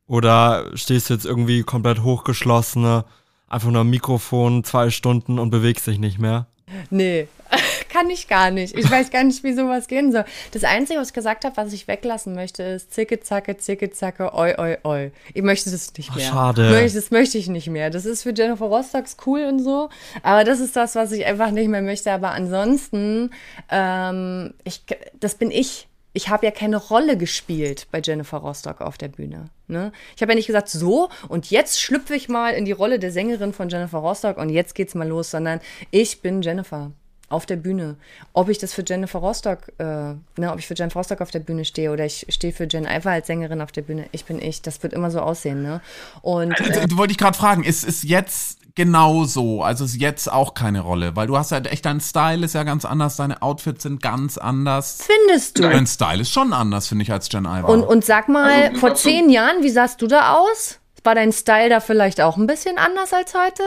Oder 0.07 0.77
stehst 0.77 1.11
du 1.11 1.15
jetzt 1.15 1.27
irgendwie 1.27 1.65
komplett 1.65 2.05
hochgeschlossene, 2.05 3.05
einfach 3.49 3.71
nur 3.73 3.81
am 3.81 3.91
Mikrofon 3.91 4.63
zwei 4.63 4.91
Stunden 4.91 5.41
und 5.41 5.51
bewegst 5.51 5.89
dich 5.89 5.99
nicht 5.99 6.21
mehr? 6.21 6.47
Nee, 6.91 7.29
kann 7.89 8.11
ich 8.11 8.27
gar 8.27 8.51
nicht. 8.51 8.77
Ich 8.77 8.91
weiß 8.91 9.11
gar 9.11 9.23
nicht, 9.23 9.45
wie 9.45 9.53
sowas 9.55 9.87
gehen 9.87 10.11
soll. 10.11 10.25
Das 10.51 10.65
Einzige, 10.65 10.99
was 10.99 11.09
ich 11.09 11.15
gesagt 11.15 11.45
habe, 11.45 11.57
was 11.57 11.73
ich 11.73 11.87
weglassen 11.87 12.35
möchte, 12.35 12.63
ist 12.65 12.93
zicke, 12.93 13.21
zacke, 13.21 13.57
zicke, 13.57 13.91
zacke, 13.91 14.35
oi, 14.35 14.55
oi, 14.59 14.77
oi. 14.83 15.13
Ich 15.33 15.43
möchte 15.43 15.71
das 15.71 15.93
nicht 15.97 16.15
mehr. 16.15 16.27
Ach, 16.29 16.35
schade. 16.35 16.91
Das 16.93 17.11
möchte 17.11 17.39
ich 17.39 17.49
nicht 17.49 17.69
mehr. 17.69 17.91
Das 17.91 18.05
ist 18.05 18.25
für 18.25 18.35
Jennifer 18.35 18.67
Rostocks 18.67 19.17
cool 19.27 19.45
und 19.45 19.61
so, 19.61 19.91
aber 20.23 20.43
das 20.43 20.59
ist 20.61 20.75
das, 20.75 20.97
was 20.97 21.13
ich 21.13 21.25
einfach 21.25 21.53
nicht 21.53 21.69
mehr 21.69 21.83
möchte. 21.83 22.11
Aber 22.11 22.31
ansonsten, 22.33 23.31
ähm, 23.71 24.55
ich, 24.65 24.83
das 25.21 25.37
bin 25.37 25.51
ich 25.51 25.87
ich 26.17 26.31
habe 26.31 26.47
ja 26.47 26.51
keine 26.51 26.79
Rolle 26.79 27.19
gespielt 27.19 27.89
bei 27.91 28.01
Jennifer 28.03 28.39
Rostock 28.39 28.81
auf 28.81 28.97
der 28.97 29.09
Bühne. 29.09 29.51
Ne? 29.69 29.93
Ich 30.17 30.23
habe 30.23 30.33
ja 30.33 30.37
nicht 30.37 30.47
gesagt, 30.47 30.71
so 30.71 31.11
und 31.29 31.51
jetzt 31.51 31.79
schlüpfe 31.79 32.15
ich 32.15 32.31
mal 32.31 32.55
in 32.55 32.65
die 32.65 32.73
Rolle 32.73 32.99
der 32.99 33.13
Sängerin 33.13 33.53
von 33.53 33.69
Jennifer 33.69 33.99
Rostock 33.99 34.39
und 34.39 34.49
jetzt 34.49 34.75
geht's 34.75 34.95
mal 34.95 35.07
los, 35.07 35.31
sondern 35.31 35.61
ich 35.91 36.23
bin 36.23 36.41
Jennifer 36.41 36.93
auf 37.29 37.45
der 37.45 37.57
Bühne. 37.57 37.97
Ob 38.33 38.49
ich 38.49 38.57
das 38.57 38.73
für 38.73 38.83
Jennifer 38.87 39.19
Rostock, 39.19 39.71
äh, 39.79 39.85
ne, 39.85 40.53
ob 40.53 40.59
ich 40.59 40.67
für 40.67 40.75
Jennifer 40.75 41.01
Rostock 41.01 41.21
auf 41.21 41.31
der 41.31 41.41
Bühne 41.41 41.67
stehe 41.67 41.93
oder 41.93 42.07
ich 42.07 42.25
stehe 42.31 42.55
für 42.55 42.65
Jen 42.65 42.87
Iver 42.87 43.11
als 43.11 43.27
Sängerin 43.27 43.61
auf 43.61 43.73
der 43.73 43.83
Bühne, 43.83 44.07
ich 44.13 44.25
bin 44.25 44.41
ich. 44.41 44.63
Das 44.63 44.83
wird 44.83 44.95
immer 44.95 45.11
so 45.11 45.21
aussehen, 45.21 45.63
ne? 45.63 45.83
Und 46.23 46.59
äh, 46.59 46.85
äh, 46.85 46.97
wollte 46.97 47.11
ich 47.11 47.19
gerade 47.19 47.37
fragen, 47.37 47.63
ist 47.63 47.87
es 47.87 48.05
jetzt 48.05 48.61
genauso? 48.77 49.63
Also 49.63 49.85
ist 49.85 49.97
jetzt 49.97 50.31
auch 50.31 50.55
keine 50.55 50.81
Rolle, 50.81 51.17
weil 51.17 51.27
du 51.27 51.37
hast 51.37 51.51
ja 51.51 51.59
echt 51.59 51.85
dein 51.85 52.01
Style 52.01 52.45
ist 52.45 52.53
ja 52.53 52.63
ganz 52.63 52.85
anders, 52.85 53.17
deine 53.17 53.43
Outfits 53.43 53.83
sind 53.83 54.01
ganz 54.01 54.39
anders. 54.39 55.05
Findest 55.05 55.59
du? 55.59 55.63
Dein 55.63 55.87
Style 55.89 56.23
ist 56.23 56.31
schon 56.31 56.53
anders, 56.53 56.87
finde 56.87 57.03
ich, 57.03 57.11
als 57.11 57.31
Jen 57.33 57.47
Iver. 57.47 57.69
Und, 57.69 57.83
und 57.83 58.05
sag 58.05 58.29
mal, 58.29 58.69
also, 58.69 58.79
vor 58.79 58.95
zehn 58.95 59.29
Jahren, 59.31 59.63
wie 59.63 59.71
sahst 59.71 60.01
du 60.03 60.07
da 60.07 60.35
aus? 60.35 60.79
War 61.03 61.15
dein 61.15 61.33
Style 61.33 61.69
da 61.69 61.81
vielleicht 61.81 62.21
auch 62.21 62.37
ein 62.37 62.47
bisschen 62.47 62.79
anders 62.79 63.13
als 63.13 63.35
heute? 63.35 63.63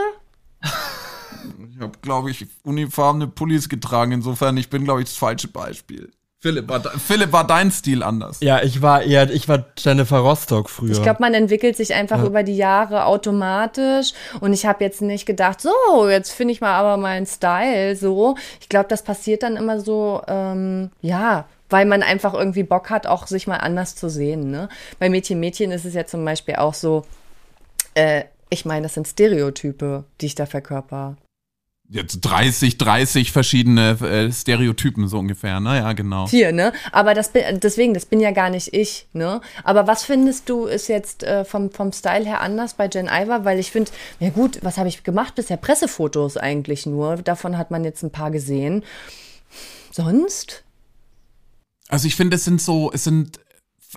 Ich 0.61 1.81
habe, 1.81 1.97
glaube 2.01 2.31
ich, 2.31 2.45
uniformene 2.63 3.27
Pullis 3.27 3.69
getragen. 3.69 4.11
Insofern, 4.11 4.57
ich 4.57 4.69
bin, 4.69 4.83
glaube 4.83 5.01
ich, 5.01 5.07
das 5.07 5.15
falsche 5.15 5.47
Beispiel. 5.47 6.11
Philipp 6.41 6.69
war, 6.69 6.81
Philipp, 6.81 7.33
war 7.33 7.45
dein 7.45 7.69
Stil 7.69 8.01
anders? 8.01 8.37
Ja, 8.39 8.63
ich 8.63 8.81
war 8.81 9.01
eher, 9.01 9.29
ich 9.29 9.49
war 9.49 9.65
Jennifer 9.77 10.19
Rostock 10.19 10.69
früher. 10.69 10.91
Ich 10.91 11.01
glaube, 11.03 11.19
man 11.19 11.33
entwickelt 11.33 11.75
sich 11.75 11.93
einfach 11.93 12.19
ja. 12.19 12.27
über 12.27 12.43
die 12.43 12.55
Jahre 12.55 13.05
automatisch. 13.05 14.13
Und 14.39 14.53
ich 14.53 14.65
habe 14.65 14.81
jetzt 14.85 15.01
nicht 15.01 15.25
gedacht, 15.25 15.59
so, 15.59 16.07
jetzt 16.07 16.31
finde 16.31 16.53
ich 16.53 16.61
mal 16.61 16.75
aber 16.75 16.95
meinen 16.95 17.25
Style 17.25 17.97
so. 17.97 18.35
Ich 18.61 18.69
glaube, 18.69 18.87
das 18.87 19.03
passiert 19.03 19.43
dann 19.43 19.57
immer 19.57 19.81
so, 19.81 20.21
ähm, 20.29 20.91
ja, 21.01 21.45
weil 21.69 21.85
man 21.85 22.03
einfach 22.03 22.33
irgendwie 22.33 22.63
Bock 22.63 22.89
hat, 22.89 23.05
auch 23.05 23.27
sich 23.27 23.45
mal 23.45 23.57
anders 23.57 23.97
zu 23.97 24.09
sehen. 24.09 24.49
Ne? 24.49 24.69
Bei 24.97 25.09
Mädchen 25.09 25.41
Mädchen 25.41 25.71
ist 25.71 25.83
es 25.83 25.93
ja 25.93 26.05
zum 26.05 26.23
Beispiel 26.23 26.55
auch 26.55 26.73
so, 26.73 27.05
äh, 27.95 28.23
ich 28.49 28.63
meine, 28.63 28.83
das 28.83 28.93
sind 28.93 29.09
Stereotype, 29.09 30.05
die 30.21 30.27
ich 30.27 30.35
da 30.35 30.45
verkörper 30.45 31.17
jetzt 31.89 32.21
30, 32.21 32.77
30 32.77 33.31
verschiedene 33.31 33.99
äh, 34.01 34.31
Stereotypen 34.31 35.07
so 35.07 35.17
ungefähr, 35.17 35.59
ne? 35.59 35.77
Ja, 35.77 35.93
genau. 35.93 36.27
Vier, 36.27 36.51
ne? 36.51 36.71
Aber 36.91 37.13
das 37.13 37.29
bin, 37.29 37.59
deswegen, 37.59 37.93
das 37.93 38.05
bin 38.05 38.19
ja 38.19 38.31
gar 38.31 38.49
nicht 38.49 38.73
ich, 38.73 39.07
ne? 39.13 39.41
Aber 39.63 39.87
was 39.87 40.03
findest 40.03 40.49
du 40.49 40.65
ist 40.65 40.87
jetzt 40.87 41.23
äh, 41.23 41.43
vom, 41.43 41.71
vom 41.71 41.91
Style 41.91 42.25
her 42.25 42.41
anders 42.41 42.75
bei 42.75 42.87
Jen 42.87 43.07
Iver? 43.07 43.43
Weil 43.43 43.59
ich 43.59 43.71
finde, 43.71 43.91
ja 44.19 44.29
gut, 44.29 44.59
was 44.61 44.77
habe 44.77 44.87
ich 44.87 45.03
gemacht 45.03 45.35
bisher? 45.35 45.57
Pressefotos 45.57 46.37
eigentlich 46.37 46.85
nur. 46.85 47.17
Davon 47.17 47.57
hat 47.57 47.71
man 47.71 47.83
jetzt 47.83 48.03
ein 48.03 48.11
paar 48.11 48.31
gesehen. 48.31 48.83
Sonst? 49.91 50.63
Also 51.87 52.07
ich 52.07 52.15
finde, 52.15 52.35
es 52.35 52.45
sind 52.45 52.61
so, 52.61 52.91
es 52.93 53.03
sind, 53.03 53.39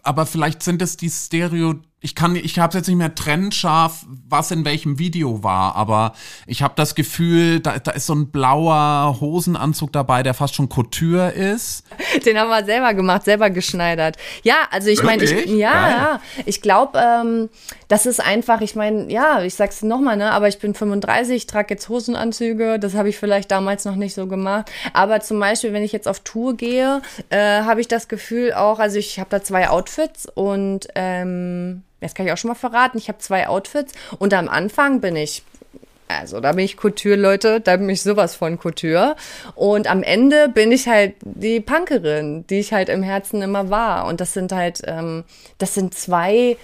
aber 0.02 0.24
vielleicht 0.24 0.62
sind 0.62 0.81
es 0.81 0.96
die 0.96 1.11
Stereotypen 1.11 1.91
ich 2.04 2.16
kann, 2.16 2.34
ich 2.34 2.58
habe 2.58 2.76
jetzt 2.76 2.88
nicht 2.88 2.96
mehr 2.96 3.14
trennscharf, 3.14 4.04
was 4.28 4.50
in 4.50 4.64
welchem 4.64 4.98
Video 4.98 5.44
war, 5.44 5.76
aber 5.76 6.14
ich 6.48 6.60
habe 6.60 6.74
das 6.76 6.96
Gefühl, 6.96 7.60
da, 7.60 7.78
da 7.78 7.92
ist 7.92 8.06
so 8.06 8.14
ein 8.14 8.32
blauer 8.32 9.18
Hosenanzug 9.20 9.92
dabei, 9.92 10.24
der 10.24 10.34
fast 10.34 10.56
schon 10.56 10.68
Couture 10.68 11.30
ist. 11.30 11.84
Den 12.26 12.36
haben 12.38 12.48
wir 12.48 12.64
selber 12.64 12.92
gemacht, 12.94 13.24
selber 13.24 13.50
geschneidert. 13.50 14.16
Ja, 14.42 14.56
also 14.72 14.88
ich 14.88 15.04
meine, 15.04 15.22
ich, 15.22 15.46
ja, 15.46 15.88
ja, 15.90 16.20
ich 16.44 16.60
glaube, 16.60 16.98
ähm, 16.98 17.48
das 17.86 18.04
ist 18.04 18.18
einfach, 18.18 18.62
ich 18.62 18.74
meine, 18.74 19.10
ja, 19.10 19.42
ich 19.42 19.54
sag's 19.54 19.82
nochmal, 19.82 20.16
ne, 20.16 20.32
aber 20.32 20.48
ich 20.48 20.58
bin 20.58 20.74
35, 20.74 21.36
ich 21.36 21.46
trage 21.46 21.74
jetzt 21.74 21.88
Hosenanzüge, 21.88 22.80
das 22.80 22.94
habe 22.94 23.10
ich 23.10 23.16
vielleicht 23.16 23.52
damals 23.52 23.84
noch 23.84 23.96
nicht 23.96 24.14
so 24.14 24.26
gemacht. 24.26 24.72
Aber 24.92 25.20
zum 25.20 25.38
Beispiel, 25.38 25.72
wenn 25.72 25.84
ich 25.84 25.92
jetzt 25.92 26.08
auf 26.08 26.18
Tour 26.20 26.56
gehe, 26.56 27.00
äh, 27.30 27.62
habe 27.62 27.80
ich 27.80 27.86
das 27.86 28.08
Gefühl 28.08 28.54
auch, 28.54 28.80
also 28.80 28.98
ich 28.98 29.20
habe 29.20 29.30
da 29.30 29.40
zwei 29.40 29.68
Outfits 29.68 30.26
und 30.34 30.88
ähm, 30.96 31.84
das 32.02 32.14
kann 32.14 32.26
ich 32.26 32.32
auch 32.32 32.36
schon 32.36 32.48
mal 32.48 32.54
verraten. 32.54 32.98
Ich 32.98 33.08
habe 33.08 33.18
zwei 33.18 33.48
Outfits 33.48 33.92
und 34.18 34.34
am 34.34 34.48
Anfang 34.48 35.00
bin 35.00 35.16
ich 35.16 35.42
also 36.20 36.40
da 36.40 36.52
bin 36.52 36.64
ich 36.64 36.76
Couture, 36.76 37.16
Leute, 37.16 37.60
da 37.60 37.76
bin 37.76 37.88
ich 37.88 38.02
sowas 38.02 38.34
von 38.34 38.58
Couture. 38.58 39.16
Und 39.54 39.90
am 39.90 40.02
Ende 40.02 40.48
bin 40.48 40.72
ich 40.72 40.88
halt 40.88 41.14
die 41.22 41.60
Punkerin, 41.60 42.46
die 42.48 42.58
ich 42.58 42.72
halt 42.72 42.88
im 42.88 43.02
Herzen 43.02 43.42
immer 43.42 43.70
war. 43.70 44.06
Und 44.06 44.20
das 44.20 44.34
sind 44.34 44.52
halt, 44.52 44.82
ähm, 44.84 45.24
das 45.58 45.74
sind 45.74 45.94
zwei 45.94 46.58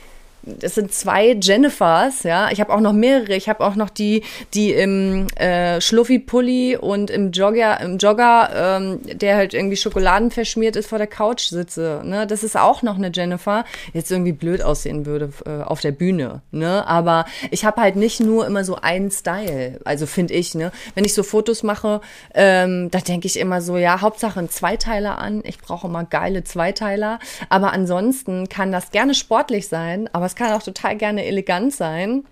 es 0.60 0.74
sind 0.74 0.92
zwei 0.92 1.36
Jennifers, 1.40 2.22
ja. 2.22 2.50
Ich 2.50 2.60
habe 2.60 2.72
auch 2.72 2.80
noch 2.80 2.92
mehrere. 2.92 3.34
Ich 3.34 3.48
habe 3.48 3.64
auch 3.64 3.74
noch 3.74 3.90
die, 3.90 4.22
die 4.54 4.72
im 4.72 5.26
äh, 5.36 5.80
Schluffi-Pulli 5.80 6.76
und 6.76 7.10
im 7.10 7.32
Jogger, 7.32 7.80
im 7.80 7.98
Jogger, 7.98 8.50
ähm, 8.54 9.00
der 9.04 9.36
halt 9.36 9.54
irgendwie 9.54 9.76
Schokoladen 9.76 10.30
verschmiert 10.30 10.76
ist, 10.76 10.88
vor 10.88 10.98
der 10.98 11.06
Couch 11.06 11.48
sitze. 11.48 12.02
Ne? 12.04 12.26
Das 12.26 12.44
ist 12.44 12.56
auch 12.56 12.82
noch 12.82 12.96
eine 12.96 13.10
Jennifer. 13.12 13.64
Jetzt 13.92 14.10
irgendwie 14.10 14.32
blöd 14.32 14.62
aussehen 14.62 15.06
würde 15.06 15.30
äh, 15.46 15.62
auf 15.62 15.80
der 15.80 15.92
Bühne. 15.92 16.42
Ne? 16.50 16.86
Aber 16.86 17.26
ich 17.50 17.64
habe 17.64 17.80
halt 17.80 17.96
nicht 17.96 18.20
nur 18.20 18.46
immer 18.46 18.64
so 18.64 18.76
einen 18.76 19.10
Style. 19.10 19.80
Also 19.84 20.06
finde 20.06 20.34
ich, 20.34 20.54
ne? 20.54 20.72
Wenn 20.94 21.04
ich 21.04 21.14
so 21.14 21.22
Fotos 21.22 21.62
mache, 21.62 22.00
ähm, 22.34 22.90
da 22.90 22.98
denke 22.98 23.26
ich 23.26 23.38
immer 23.38 23.60
so, 23.60 23.76
ja, 23.76 24.00
Hauptsache 24.00 24.40
ein 24.40 24.50
Zweiteiler 24.50 25.18
an. 25.18 25.42
Ich 25.44 25.58
brauche 25.58 25.86
immer 25.86 26.04
geile 26.04 26.44
Zweiteiler. 26.44 27.18
Aber 27.48 27.72
ansonsten 27.72 28.48
kann 28.48 28.72
das 28.72 28.90
gerne 28.90 29.14
sportlich 29.14 29.68
sein, 29.68 30.08
aber 30.12 30.26
es 30.28 30.36
kann 30.36 30.52
auch 30.52 30.62
total 30.62 30.96
gerne 30.96 31.24
elegant 31.24 31.74
sein. 31.74 32.24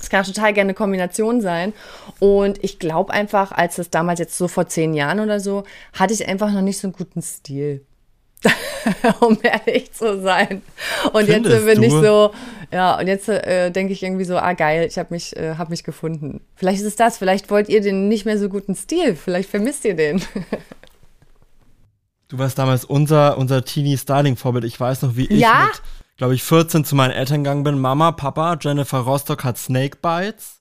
Es 0.00 0.08
kann 0.08 0.22
auch 0.22 0.26
total 0.26 0.52
gerne 0.52 0.68
eine 0.68 0.74
Kombination 0.74 1.40
sein. 1.40 1.72
Und 2.20 2.62
ich 2.62 2.78
glaube 2.78 3.12
einfach, 3.12 3.52
als 3.52 3.78
es 3.78 3.90
damals 3.90 4.20
jetzt 4.20 4.36
so 4.36 4.48
vor 4.48 4.68
zehn 4.68 4.94
Jahren 4.94 5.20
oder 5.20 5.40
so, 5.40 5.64
hatte 5.92 6.14
ich 6.14 6.28
einfach 6.28 6.52
noch 6.52 6.62
nicht 6.62 6.78
so 6.78 6.86
einen 6.86 6.94
guten 6.94 7.22
Stil. 7.22 7.84
um 9.20 9.38
ehrlich 9.42 9.92
zu 9.92 10.20
sein. 10.22 10.62
Und 11.12 11.26
Findest 11.26 11.54
jetzt 11.54 11.66
bin 11.66 11.80
du? 11.80 11.86
ich 11.86 11.92
so, 11.92 12.32
ja, 12.72 12.98
und 12.98 13.06
jetzt 13.06 13.28
äh, 13.28 13.70
denke 13.70 13.92
ich 13.92 14.02
irgendwie 14.02 14.24
so, 14.24 14.36
ah 14.36 14.52
geil, 14.52 14.86
ich 14.88 14.98
habe 14.98 15.12
mich, 15.12 15.36
äh, 15.36 15.56
hab 15.56 15.70
mich 15.70 15.82
gefunden. 15.84 16.40
Vielleicht 16.54 16.80
ist 16.80 16.86
es 16.86 16.96
das, 16.96 17.18
vielleicht 17.18 17.50
wollt 17.50 17.68
ihr 17.68 17.80
den 17.80 18.08
nicht 18.08 18.24
mehr 18.26 18.38
so 18.38 18.48
guten 18.48 18.76
Stil, 18.76 19.16
vielleicht 19.16 19.50
vermisst 19.50 19.84
ihr 19.84 19.96
den. 19.96 20.22
du 22.28 22.38
warst 22.38 22.58
damals 22.58 22.84
unser, 22.84 23.38
unser 23.38 23.64
Teenie-Styling-Vorbild. 23.64 24.64
Ich 24.64 24.78
weiß 24.78 25.02
noch, 25.02 25.16
wie 25.16 25.26
ich 25.26 25.40
ja? 25.40 25.66
mit 25.66 25.82
glaube 26.18 26.34
ich, 26.34 26.42
14 26.42 26.84
zu 26.84 26.94
meinen 26.94 27.12
Eltern 27.12 27.44
gegangen 27.44 27.64
bin. 27.64 27.78
Mama, 27.78 28.12
Papa, 28.12 28.58
Jennifer 28.60 28.98
Rostock 28.98 29.44
hat 29.44 29.56
Snake 29.56 29.98
Bites. 30.02 30.56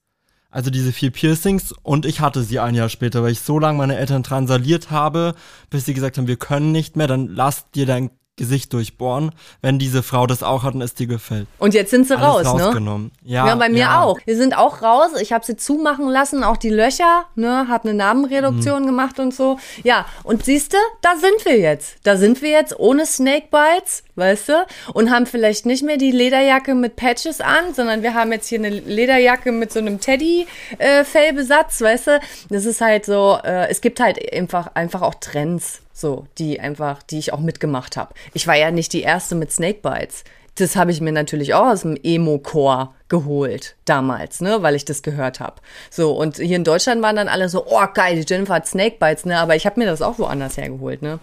Also 0.49 0.69
diese 0.69 0.93
vier 0.93 1.11
Piercings 1.11 1.73
und 1.83 2.05
ich 2.05 2.21
hatte 2.21 2.41
sie 2.41 2.59
ein 2.59 2.73
Jahr 2.73 2.87
später, 2.87 3.21
weil 3.21 3.31
ich 3.31 3.41
so 3.41 3.59
lange 3.59 3.79
meine 3.79 3.97
Eltern 3.97 4.23
transaliert 4.23 4.89
habe, 4.91 5.35
bis 5.69 5.85
sie 5.85 5.93
gesagt 5.93 6.17
haben, 6.17 6.27
wir 6.27 6.37
können 6.37 6.71
nicht 6.71 6.95
mehr, 6.95 7.07
dann 7.07 7.27
lass 7.27 7.69
dir 7.71 7.85
dein 7.85 8.11
Gesicht 8.37 8.71
durchbohren, 8.71 9.31
wenn 9.61 9.79
diese 9.79 10.03
Frau 10.03 10.25
das 10.25 10.43
auch 10.43 10.63
hat 10.63 10.75
und 10.75 10.81
es 10.81 10.93
dir 10.93 11.07
gefällt. 11.07 11.47
Und 11.57 11.73
jetzt 11.73 11.89
sind 11.89 12.07
sie 12.07 12.17
Alles 12.17 12.47
raus, 12.47 12.75
ne? 12.79 13.11
Ja, 13.23 13.47
ja, 13.47 13.55
bei 13.55 13.67
mir 13.67 13.79
ja. 13.79 14.01
auch. 14.01 14.17
Wir 14.25 14.37
sind 14.37 14.55
auch 14.55 14.83
raus. 14.83 15.09
Ich 15.19 15.33
habe 15.33 15.43
sie 15.43 15.57
zumachen 15.57 16.07
lassen, 16.07 16.43
auch 16.43 16.57
die 16.57 16.69
Löcher, 16.69 17.25
ne, 17.35 17.67
habe 17.67 17.89
eine 17.89 17.97
Namenreduktion 17.97 18.83
mhm. 18.83 18.87
gemacht 18.87 19.19
und 19.19 19.33
so. 19.33 19.57
Ja, 19.83 20.05
und 20.23 20.45
siehste, 20.45 20.77
da 21.01 21.15
sind 21.15 21.45
wir 21.45 21.59
jetzt. 21.59 21.97
Da 22.03 22.15
sind 22.15 22.41
wir 22.43 22.51
jetzt 22.51 22.79
ohne 22.79 23.07
Snakebites 23.07 24.03
weißt 24.17 24.49
du? 24.49 24.65
Und 24.93 25.11
haben 25.11 25.25
vielleicht 25.25 25.65
nicht 25.65 25.83
mehr 25.83 25.97
die 25.97 26.11
Lederjacke 26.11 26.75
mit 26.75 26.95
Patches 26.95 27.39
an, 27.39 27.73
sondern 27.73 28.03
wir 28.03 28.13
haben 28.13 28.31
jetzt 28.31 28.47
hier 28.47 28.59
eine 28.59 28.69
Lederjacke 28.69 29.51
mit 29.51 29.71
so 29.71 29.79
einem 29.79 29.99
Teddy-Fellbesatz, 29.99 31.81
weißt 31.81 32.07
du? 32.07 32.19
Das 32.49 32.65
ist 32.65 32.81
halt 32.81 33.05
so, 33.05 33.37
äh, 33.43 33.69
es 33.69 33.81
gibt 33.81 33.99
halt 33.99 34.33
einfach, 34.33 34.71
einfach 34.73 35.01
auch 35.01 35.15
Trends, 35.15 35.81
so, 35.93 36.25
die 36.37 36.59
einfach, 36.59 37.01
die 37.03 37.19
ich 37.19 37.33
auch 37.33 37.39
mitgemacht 37.39 37.97
habe. 37.97 38.13
Ich 38.33 38.47
war 38.47 38.55
ja 38.55 38.71
nicht 38.71 38.93
die 38.93 39.01
erste 39.01 39.35
mit 39.35 39.51
Snakebites 39.51 40.23
das 40.59 40.75
habe 40.75 40.91
ich 40.91 41.01
mir 41.01 41.11
natürlich 41.11 41.53
auch 41.53 41.67
aus 41.67 41.81
dem 41.81 41.97
Emo-Chor 42.01 42.93
geholt 43.09 43.75
damals, 43.85 44.41
ne, 44.41 44.61
weil 44.61 44.75
ich 44.75 44.85
das 44.85 45.01
gehört 45.01 45.39
habe. 45.39 45.55
So 45.89 46.13
und 46.13 46.37
hier 46.37 46.55
in 46.55 46.63
Deutschland 46.63 47.01
waren 47.01 47.15
dann 47.15 47.27
alle 47.27 47.49
so, 47.49 47.65
oh 47.67 47.85
geil, 47.93 48.15
die 48.15 48.25
Jennifer 48.27 48.55
hat 48.55 48.67
Snakebites, 48.67 49.25
ne, 49.25 49.39
aber 49.39 49.55
ich 49.55 49.65
habe 49.65 49.79
mir 49.79 49.85
das 49.85 50.01
auch 50.01 50.19
woanders 50.19 50.57
hergeholt, 50.57 51.01
ne. 51.01 51.19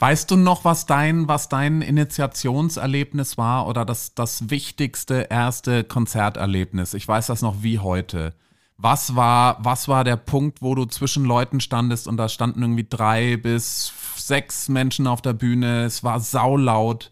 Weißt 0.00 0.30
du 0.30 0.36
noch, 0.36 0.64
was 0.64 0.86
dein, 0.86 1.26
was 1.26 1.48
dein 1.48 1.82
Initiationserlebnis 1.82 3.36
war 3.36 3.66
oder 3.66 3.84
das, 3.84 4.14
das 4.14 4.48
wichtigste 4.48 5.26
erste 5.28 5.82
Konzerterlebnis? 5.82 6.94
Ich 6.94 7.08
weiß 7.08 7.26
das 7.26 7.42
noch 7.42 7.62
wie 7.62 7.80
heute. 7.80 8.32
Was 8.76 9.16
war, 9.16 9.58
was 9.60 9.88
war 9.88 10.04
der 10.04 10.16
Punkt, 10.16 10.62
wo 10.62 10.76
du 10.76 10.84
zwischen 10.84 11.24
Leuten 11.24 11.58
standest 11.58 12.06
und 12.06 12.16
da 12.16 12.28
standen 12.28 12.62
irgendwie 12.62 12.86
drei 12.88 13.36
bis 13.36 13.92
sechs 14.14 14.68
Menschen 14.68 15.08
auf 15.08 15.20
der 15.20 15.32
Bühne, 15.32 15.84
es 15.84 16.04
war 16.04 16.20
saulaut 16.20 17.10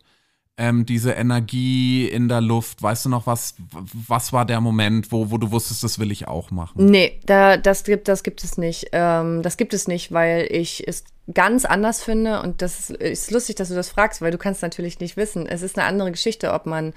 ähm, 0.59 0.87
diese 0.87 1.13
Energie 1.13 2.09
in 2.09 2.29
der 2.29 2.41
Luft. 2.41 2.83
Weißt 2.83 3.05
du 3.05 3.09
noch, 3.09 3.27
was, 3.27 3.55
was 3.71 4.33
war 4.33 4.45
der 4.45 4.61
Moment, 4.61 5.13
wo, 5.13 5.31
wo 5.31 5.39
du 5.39 5.51
wusstest, 5.51 5.83
das 5.85 5.99
will 5.99 6.11
ich 6.11 6.29
auch 6.29 6.51
machen? 6.51 6.87
Nee, 6.87 7.21
da, 7.27 7.57
das, 7.57 7.85
gibt, 7.85 8.09
das 8.09 8.23
gibt 8.23 8.43
es 8.43 8.57
nicht. 8.57 8.89
Ähm, 8.93 9.43
das 9.43 9.57
gibt 9.57 9.75
es 9.75 9.87
nicht, 9.87 10.13
weil 10.13 10.47
ich 10.51 10.87
es 10.87 11.05
ganz 11.35 11.65
anders 11.65 12.03
finde 12.03 12.41
und 12.41 12.63
das 12.63 12.91
ist, 12.91 13.01
ist, 13.01 13.31
lustig, 13.33 13.57
dass 13.57 13.69
du 13.69 13.75
das 13.75 13.89
fragst, 13.89 14.23
weil 14.23 14.31
du 14.31 14.39
kannst 14.39 14.63
natürlich 14.63 15.01
nicht 15.01 15.17
wissen. 15.17 15.47
Es 15.47 15.63
ist 15.63 15.77
eine 15.77 15.87
andere 15.87 16.13
Geschichte, 16.13 16.53
ob 16.53 16.67
man 16.67 16.95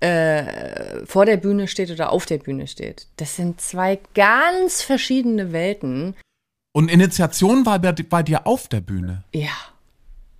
äh, 0.00 1.04
vor 1.04 1.26
der 1.26 1.36
Bühne 1.36 1.66
steht 1.66 1.90
oder 1.90 2.12
auf 2.12 2.24
der 2.24 2.38
Bühne 2.38 2.66
steht. 2.66 3.08
Das 3.16 3.36
sind 3.36 3.60
zwei 3.60 3.98
ganz 4.14 4.82
verschiedene 4.82 5.52
Welten. 5.52 6.14
Und 6.72 6.90
Initiation 6.90 7.66
war 7.66 7.78
bei, 7.80 7.92
bei 7.92 8.22
dir 8.22 8.46
auf 8.46 8.68
der 8.68 8.80
Bühne? 8.80 9.24
Ja. 9.34 9.50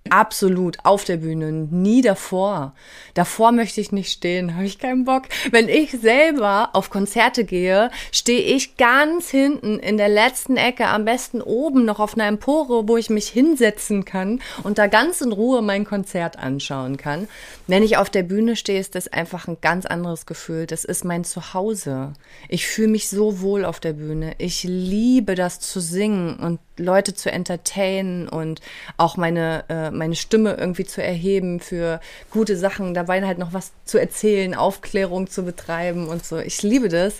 Absolut 0.09 0.77
auf 0.83 1.05
der 1.05 1.17
Bühne, 1.17 1.51
nie 1.51 2.01
davor. 2.01 2.75
Davor 3.13 3.53
möchte 3.53 3.79
ich 3.79 3.93
nicht 3.93 4.11
stehen, 4.11 4.55
habe 4.55 4.65
ich 4.65 4.77
keinen 4.77 5.05
Bock. 5.05 5.23
Wenn 5.49 5.69
ich 5.69 5.91
selber 5.91 6.71
auf 6.73 6.89
Konzerte 6.89 7.45
gehe, 7.45 7.89
stehe 8.11 8.41
ich 8.41 8.75
ganz 8.75 9.29
hinten 9.29 9.79
in 9.79 9.95
der 9.95 10.09
letzten 10.09 10.57
Ecke, 10.57 10.87
am 10.87 11.05
besten 11.05 11.41
oben 11.41 11.85
noch 11.85 11.99
auf 11.99 12.15
einer 12.15 12.27
Empore, 12.27 12.87
wo 12.87 12.97
ich 12.97 13.09
mich 13.09 13.29
hinsetzen 13.29 14.03
kann 14.03 14.41
und 14.63 14.77
da 14.77 14.87
ganz 14.87 15.21
in 15.21 15.31
Ruhe 15.31 15.61
mein 15.61 15.85
Konzert 15.85 16.37
anschauen 16.37 16.97
kann. 16.97 17.29
Wenn 17.65 17.81
ich 17.81 17.95
auf 17.95 18.09
der 18.09 18.23
Bühne 18.23 18.57
stehe, 18.57 18.79
ist 18.79 18.93
das 18.93 19.07
einfach 19.07 19.47
ein 19.47 19.57
ganz 19.61 19.85
anderes 19.85 20.25
Gefühl. 20.25 20.67
Das 20.67 20.83
ist 20.83 21.05
mein 21.05 21.23
Zuhause. 21.23 22.11
Ich 22.49 22.67
fühle 22.67 22.89
mich 22.89 23.07
so 23.07 23.39
wohl 23.39 23.63
auf 23.63 23.79
der 23.79 23.93
Bühne. 23.93 24.33
Ich 24.37 24.63
liebe 24.63 25.35
das 25.35 25.61
zu 25.61 25.79
singen 25.79 26.35
und 26.35 26.59
Leute 26.77 27.13
zu 27.13 27.31
entertainen 27.31 28.27
und 28.27 28.59
auch 28.97 29.15
meine, 29.15 29.63
äh, 29.69 29.91
meine 29.91 30.15
Stimme 30.15 30.55
irgendwie 30.55 30.85
zu 30.85 31.01
erheben 31.01 31.59
für 31.59 32.01
gute 32.31 32.57
Sachen, 32.57 32.93
dabei 32.93 33.23
halt 33.25 33.37
noch 33.37 33.53
was 33.53 33.71
zu 33.85 33.97
erzählen, 33.97 34.55
Aufklärung 34.55 35.29
zu 35.29 35.43
betreiben 35.43 36.07
und 36.07 36.25
so. 36.25 36.39
Ich 36.39 36.63
liebe 36.63 36.89
das. 36.89 37.19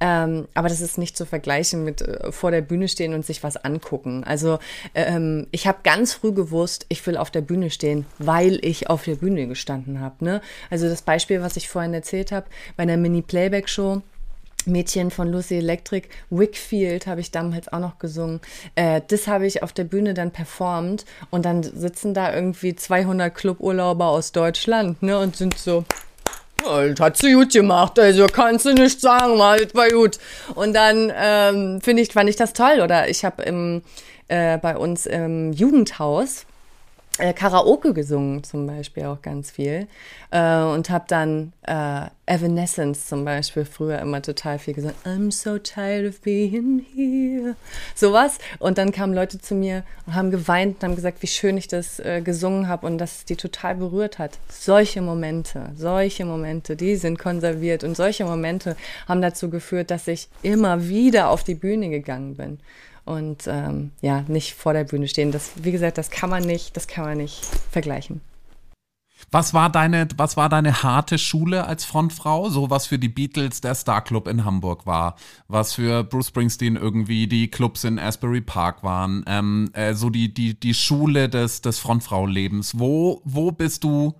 Ähm, 0.00 0.48
aber 0.54 0.68
das 0.68 0.80
ist 0.80 0.98
nicht 0.98 1.16
zu 1.16 1.26
vergleichen 1.26 1.84
mit 1.84 2.02
äh, 2.02 2.32
vor 2.32 2.50
der 2.50 2.62
Bühne 2.62 2.88
stehen 2.88 3.14
und 3.14 3.24
sich 3.24 3.42
was 3.42 3.56
angucken. 3.56 4.24
Also 4.24 4.58
ähm, 4.94 5.46
ich 5.52 5.66
habe 5.66 5.78
ganz 5.84 6.14
früh 6.14 6.32
gewusst, 6.32 6.86
ich 6.88 7.06
will 7.06 7.16
auf 7.16 7.30
der 7.30 7.42
Bühne 7.42 7.70
stehen, 7.70 8.06
weil 8.18 8.58
ich 8.64 8.90
auf 8.90 9.04
der 9.04 9.16
Bühne 9.16 9.46
gestanden 9.46 9.83
habe. 10.00 10.24
Ne? 10.24 10.40
Also 10.70 10.88
das 10.88 11.02
Beispiel, 11.02 11.40
was 11.40 11.56
ich 11.56 11.68
vorhin 11.68 11.94
erzählt 11.94 12.32
habe, 12.32 12.46
bei 12.76 12.82
einer 12.82 12.96
Mini-Playback-Show, 12.96 14.02
Mädchen 14.66 15.10
von 15.10 15.30
Lucy 15.30 15.56
Electric, 15.56 16.08
Wickfield 16.30 17.06
habe 17.06 17.20
ich 17.20 17.30
damals 17.30 17.72
auch 17.72 17.80
noch 17.80 17.98
gesungen. 17.98 18.40
Äh, 18.74 19.02
das 19.08 19.28
habe 19.28 19.46
ich 19.46 19.62
auf 19.62 19.72
der 19.72 19.84
Bühne 19.84 20.14
dann 20.14 20.30
performt 20.30 21.04
und 21.30 21.44
dann 21.44 21.62
sitzen 21.62 22.14
da 22.14 22.34
irgendwie 22.34 22.74
200 22.74 23.34
Cluburlauber 23.34 24.06
aus 24.06 24.32
Deutschland 24.32 25.02
ne, 25.02 25.18
und 25.18 25.36
sind 25.36 25.58
so, 25.58 25.84
das 26.64 26.98
hat 26.98 27.16
sie 27.18 27.34
gut 27.34 27.52
gemacht, 27.52 27.98
also 27.98 28.26
kannst 28.26 28.64
du 28.64 28.72
nicht 28.72 29.00
sagen, 29.00 29.36
mal, 29.36 29.58
das 29.58 29.74
war 29.74 29.88
gut. 29.90 30.18
Und 30.54 30.74
dann 30.74 31.12
ähm, 31.14 31.80
finde 31.82 32.02
ich, 32.02 32.12
fand 32.12 32.30
ich 32.30 32.36
das 32.36 32.52
toll. 32.52 32.80
Oder 32.82 33.08
ich 33.08 33.24
habe 33.24 33.82
äh, 34.28 34.58
bei 34.58 34.76
uns 34.76 35.06
im 35.06 35.52
Jugendhaus 35.52 36.46
äh, 37.18 37.32
Karaoke 37.32 37.94
gesungen 37.94 38.42
zum 38.42 38.66
Beispiel 38.66 39.04
auch 39.04 39.22
ganz 39.22 39.50
viel 39.50 39.86
äh, 40.30 40.62
und 40.62 40.90
habe 40.90 41.04
dann 41.06 41.52
äh, 41.62 42.06
Evanescence 42.26 43.06
zum 43.06 43.24
Beispiel 43.24 43.64
früher 43.64 44.00
immer 44.00 44.20
total 44.20 44.58
viel 44.58 44.74
gesagt. 44.74 44.96
I'm 45.06 45.30
so 45.30 45.58
tired 45.58 46.08
of 46.08 46.20
being 46.22 46.84
here. 46.94 47.54
Sowas. 47.94 48.38
Und 48.58 48.78
dann 48.78 48.90
kamen 48.90 49.14
Leute 49.14 49.38
zu 49.38 49.54
mir 49.54 49.84
und 50.06 50.14
haben 50.14 50.30
geweint 50.30 50.76
und 50.76 50.88
haben 50.88 50.96
gesagt, 50.96 51.22
wie 51.22 51.28
schön 51.28 51.56
ich 51.56 51.68
das 51.68 52.00
äh, 52.00 52.20
gesungen 52.20 52.66
habe 52.66 52.86
und 52.86 52.98
dass 52.98 53.18
es 53.18 53.24
die 53.26 53.36
total 53.36 53.76
berührt 53.76 54.18
hat. 54.18 54.38
Solche 54.48 55.00
Momente, 55.00 55.70
solche 55.76 56.24
Momente, 56.24 56.74
die 56.74 56.96
sind 56.96 57.18
konserviert 57.18 57.84
und 57.84 57.96
solche 57.96 58.24
Momente 58.24 58.76
haben 59.06 59.22
dazu 59.22 59.50
geführt, 59.50 59.90
dass 59.90 60.08
ich 60.08 60.28
immer 60.42 60.88
wieder 60.88 61.28
auf 61.28 61.44
die 61.44 61.54
Bühne 61.54 61.90
gegangen 61.90 62.34
bin 62.34 62.58
und 63.04 63.46
ähm, 63.46 63.92
ja, 64.00 64.22
nicht 64.28 64.54
vor 64.54 64.72
der 64.72 64.84
Bühne 64.84 65.08
stehen. 65.08 65.32
Das, 65.32 65.52
wie 65.56 65.72
gesagt, 65.72 65.98
das 65.98 66.10
kann 66.10 66.30
man 66.30 66.42
nicht, 66.44 66.76
das 66.76 66.86
kann 66.86 67.04
man 67.04 67.18
nicht 67.18 67.44
vergleichen. 67.70 68.20
Was 69.30 69.54
war 69.54 69.70
deine, 69.70 70.08
was 70.16 70.36
war 70.36 70.48
deine 70.48 70.82
harte 70.82 71.18
Schule 71.18 71.66
als 71.66 71.84
Frontfrau? 71.84 72.48
So 72.50 72.70
was 72.70 72.86
für 72.86 72.98
die 72.98 73.08
Beatles 73.08 73.60
der 73.60 73.74
Star 73.74 74.02
Club 74.02 74.28
in 74.28 74.44
Hamburg 74.44 74.86
war, 74.86 75.16
was 75.48 75.74
für 75.74 76.04
Bruce 76.04 76.28
Springsteen 76.28 76.76
irgendwie 76.76 77.26
die 77.26 77.50
Clubs 77.50 77.84
in 77.84 77.98
Asbury 77.98 78.40
Park 78.40 78.82
waren, 78.82 79.24
ähm, 79.26 79.70
äh, 79.72 79.94
so 79.94 80.10
die, 80.10 80.32
die, 80.32 80.58
die 80.58 80.74
Schule 80.74 81.28
des, 81.28 81.62
des 81.62 81.78
Frontfrau-Lebens. 81.78 82.78
Wo, 82.78 83.22
wo 83.24 83.50
bist 83.50 83.84
du 83.84 84.14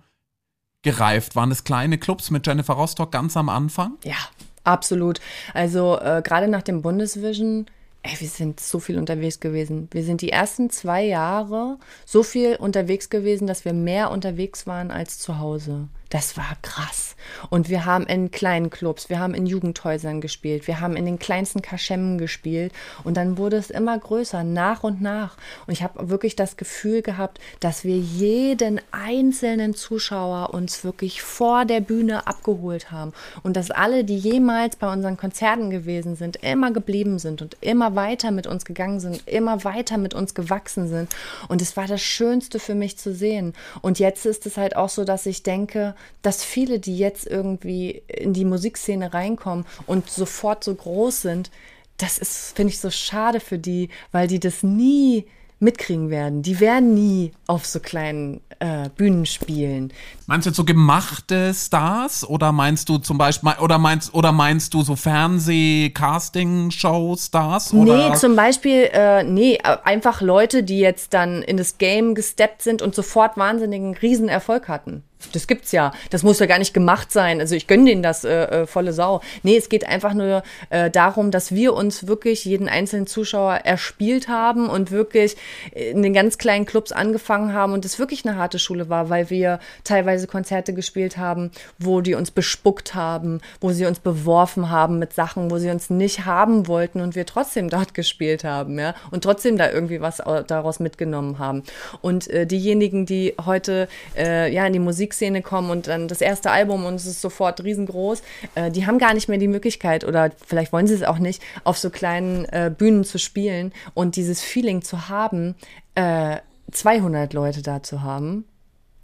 gereift? 0.81 1.35
Waren 1.35 1.51
es 1.51 1.63
kleine 1.63 1.97
Clubs 1.97 2.31
mit 2.31 2.45
Jennifer 2.45 2.73
Rostock 2.73 3.11
ganz 3.11 3.37
am 3.37 3.49
Anfang? 3.49 3.97
Ja, 4.03 4.17
absolut. 4.63 5.19
Also 5.53 5.99
äh, 5.99 6.21
gerade 6.23 6.47
nach 6.47 6.61
dem 6.61 6.81
Bundesvision 6.81 7.67
Ey, 8.07 8.19
wir 8.19 8.27
sind 8.27 8.59
so 8.59 8.79
viel 8.79 8.99
unterwegs 8.99 9.39
gewesen. 9.39 9.87
Wir 9.91 10.03
sind 10.03 10.21
die 10.21 10.29
ersten 10.29 10.69
zwei 10.69 11.03
Jahre 11.03 11.79
so 12.05 12.21
viel 12.21 12.55
unterwegs 12.55 13.09
gewesen, 13.09 13.47
dass 13.47 13.65
wir 13.65 13.73
mehr 13.73 14.11
unterwegs 14.11 14.67
waren 14.67 14.91
als 14.91 15.17
zu 15.17 15.39
Hause. 15.39 15.87
Das 16.09 16.37
war 16.37 16.55
krass. 16.61 17.15
Und 17.49 17.69
wir 17.69 17.85
haben 17.85 18.05
in 18.05 18.29
kleinen 18.29 18.69
Clubs, 18.69 19.09
wir 19.09 19.19
haben 19.19 19.33
in 19.33 19.47
Jugendhäusern 19.47 20.21
gespielt, 20.21 20.67
wir 20.67 20.79
haben 20.79 20.95
in 20.95 21.05
den 21.05 21.17
kleinsten 21.17 21.61
Kaschemmen 21.61 22.19
gespielt 22.19 22.71
und 23.03 23.17
dann 23.17 23.37
wurde 23.37 23.57
es 23.57 23.71
immer 23.71 23.97
größer, 23.97 24.43
nach 24.43 24.83
und 24.83 25.01
nach. 25.01 25.35
Und 25.65 25.73
ich 25.73 25.81
habe 25.81 26.09
wirklich 26.09 26.35
das 26.35 26.57
Gefühl 26.57 27.01
gehabt, 27.01 27.39
dass 27.59 27.83
wir 27.83 27.97
jeden 27.97 28.79
einzelnen 28.91 29.73
Zuschauer 29.73 30.53
uns 30.53 30.83
wirklich 30.83 31.23
vor 31.23 31.65
der 31.65 31.81
Bühne 31.81 32.27
abgeholt 32.27 32.91
haben 32.91 33.13
und 33.41 33.57
dass 33.57 33.71
alle, 33.71 34.03
die 34.03 34.17
jemals 34.17 34.75
bei 34.75 34.91
unseren 34.91 35.17
Konzerten 35.17 35.71
gewesen 35.71 36.15
sind, 36.15 36.37
immer 36.43 36.71
geblieben 36.71 37.17
sind 37.17 37.41
und 37.41 37.57
immer 37.61 37.95
weiter 37.95 38.29
mit 38.29 38.45
uns 38.45 38.65
gegangen 38.65 38.99
sind, 38.99 39.27
immer 39.27 39.63
weiter 39.63 39.97
mit 39.97 40.13
uns 40.13 40.35
gewachsen 40.35 40.87
sind. 40.87 41.15
Und 41.47 41.61
es 41.61 41.75
war 41.75 41.87
das 41.87 42.01
Schönste 42.01 42.59
für 42.59 42.75
mich 42.75 42.97
zu 42.97 43.13
sehen. 43.13 43.53
Und 43.81 43.99
jetzt 43.99 44.25
ist 44.25 44.45
es 44.45 44.57
halt 44.57 44.75
auch 44.75 44.89
so, 44.89 45.03
dass 45.03 45.25
ich 45.25 45.43
denke, 45.43 45.94
dass 46.21 46.43
viele, 46.43 46.79
die 46.79 46.97
jetzt 46.97 47.27
irgendwie 47.27 48.03
in 48.07 48.33
die 48.33 48.45
Musikszene 48.45 49.13
reinkommen 49.13 49.65
und 49.87 50.09
sofort 50.09 50.63
so 50.63 50.75
groß 50.75 51.21
sind, 51.21 51.51
das 51.97 52.17
ist, 52.17 52.55
finde 52.55 52.73
ich, 52.73 52.79
so 52.79 52.89
schade 52.89 53.39
für 53.39 53.57
die, 53.57 53.89
weil 54.11 54.27
die 54.27 54.39
das 54.39 54.63
nie 54.63 55.25
mitkriegen 55.59 56.09
werden. 56.09 56.41
Die 56.41 56.59
werden 56.59 56.93
nie 56.93 57.31
auf 57.47 57.65
so 57.65 57.79
kleinen 57.79 58.41
äh, 58.59 58.89
Bühnen 58.95 59.25
spielen. 59.25 59.93
Meinst 60.27 60.45
du 60.45 60.49
jetzt 60.49 60.57
so 60.57 60.65
gemachte 60.65 61.53
Stars 61.53 62.27
oder 62.27 62.51
meinst 62.51 62.89
du 62.89 62.97
zum 62.97 63.17
Beispiel 63.17 63.53
oder 63.61 63.77
meinst 63.77 64.13
oder 64.13 64.33
meinst 64.33 64.73
du 64.73 64.81
so 64.81 64.97
Fernseh-Casting-Show-Stars? 64.97 67.71
Nee, 67.73 68.13
zum 68.15 68.35
Beispiel, 68.35 68.89
äh, 68.91 69.23
nee, 69.23 69.59
einfach 69.59 70.19
Leute, 70.21 70.63
die 70.63 70.79
jetzt 70.79 71.13
dann 71.13 71.41
in 71.41 71.55
das 71.57 71.77
Game 71.77 72.15
gesteppt 72.15 72.61
sind 72.61 72.81
und 72.81 72.95
sofort 72.95 73.37
wahnsinnigen 73.37 73.95
Riesenerfolg 73.95 74.67
hatten. 74.67 75.03
Das 75.33 75.47
gibt's 75.47 75.71
ja. 75.71 75.91
Das 76.09 76.23
muss 76.23 76.39
ja 76.39 76.45
gar 76.45 76.59
nicht 76.59 76.73
gemacht 76.73 77.11
sein. 77.11 77.39
Also 77.39 77.55
ich 77.55 77.67
gönne 77.67 77.85
denen 77.85 78.03
das 78.03 78.23
äh, 78.23 78.43
äh, 78.43 78.67
volle 78.67 78.93
Sau. 78.93 79.21
Nee, 79.43 79.57
es 79.57 79.69
geht 79.69 79.87
einfach 79.87 80.13
nur 80.13 80.43
äh, 80.69 80.89
darum, 80.89 81.31
dass 81.31 81.53
wir 81.53 81.73
uns 81.73 82.07
wirklich 82.07 82.45
jeden 82.45 82.69
einzelnen 82.69 83.07
Zuschauer 83.07 83.55
erspielt 83.63 84.27
haben 84.27 84.69
und 84.69 84.91
wirklich 84.91 85.35
in 85.71 86.03
den 86.03 86.13
ganz 86.13 86.37
kleinen 86.37 86.65
Clubs 86.65 86.91
angefangen 86.91 87.53
haben 87.53 87.73
und 87.73 87.85
es 87.85 87.99
wirklich 87.99 88.25
eine 88.25 88.37
harte 88.37 88.59
Schule 88.59 88.89
war, 88.89 89.09
weil 89.09 89.29
wir 89.29 89.59
teilweise 89.83 90.27
Konzerte 90.27 90.73
gespielt 90.73 91.17
haben, 91.17 91.51
wo 91.79 92.01
die 92.01 92.15
uns 92.15 92.31
bespuckt 92.31 92.95
haben, 92.95 93.41
wo 93.61 93.71
sie 93.71 93.85
uns 93.85 93.99
beworfen 93.99 94.69
haben 94.69 94.99
mit 94.99 95.13
Sachen, 95.13 95.49
wo 95.51 95.57
sie 95.57 95.69
uns 95.69 95.89
nicht 95.89 96.25
haben 96.25 96.67
wollten 96.67 97.01
und 97.01 97.15
wir 97.15 97.25
trotzdem 97.25 97.69
dort 97.69 97.93
gespielt 97.93 98.43
haben, 98.43 98.79
ja, 98.79 98.95
und 99.11 99.23
trotzdem 99.23 99.57
da 99.57 99.71
irgendwie 99.71 100.01
was 100.01 100.21
daraus 100.47 100.79
mitgenommen 100.79 101.39
haben. 101.39 101.63
Und 102.01 102.27
äh, 102.29 102.45
diejenigen, 102.45 103.05
die 103.05 103.35
heute 103.43 103.87
äh, 104.17 104.51
ja 104.53 104.65
in 104.65 104.73
die 104.73 104.79
Musik 104.79 105.13
Musikszene 105.15 105.41
kommen 105.41 105.69
und 105.69 105.87
dann 105.87 106.07
das 106.07 106.21
erste 106.21 106.51
Album 106.51 106.85
und 106.85 106.95
es 106.95 107.05
ist 107.05 107.21
sofort 107.21 107.63
riesengroß, 107.63 108.21
äh, 108.55 108.71
die 108.71 108.85
haben 108.85 108.99
gar 108.99 109.13
nicht 109.13 109.29
mehr 109.29 109.37
die 109.37 109.47
Möglichkeit 109.47 110.03
oder 110.03 110.31
vielleicht 110.45 110.73
wollen 110.73 110.87
sie 110.87 110.93
es 110.93 111.03
auch 111.03 111.19
nicht, 111.19 111.41
auf 111.63 111.77
so 111.77 111.89
kleinen 111.89 112.45
äh, 112.45 112.71
Bühnen 112.75 113.03
zu 113.03 113.17
spielen 113.17 113.71
und 113.93 114.15
dieses 114.15 114.41
Feeling 114.41 114.81
zu 114.81 115.09
haben, 115.09 115.55
äh, 115.95 116.37
200 116.71 117.33
Leute 117.33 117.61
da 117.61 117.83
zu 117.83 118.01
haben 118.01 118.45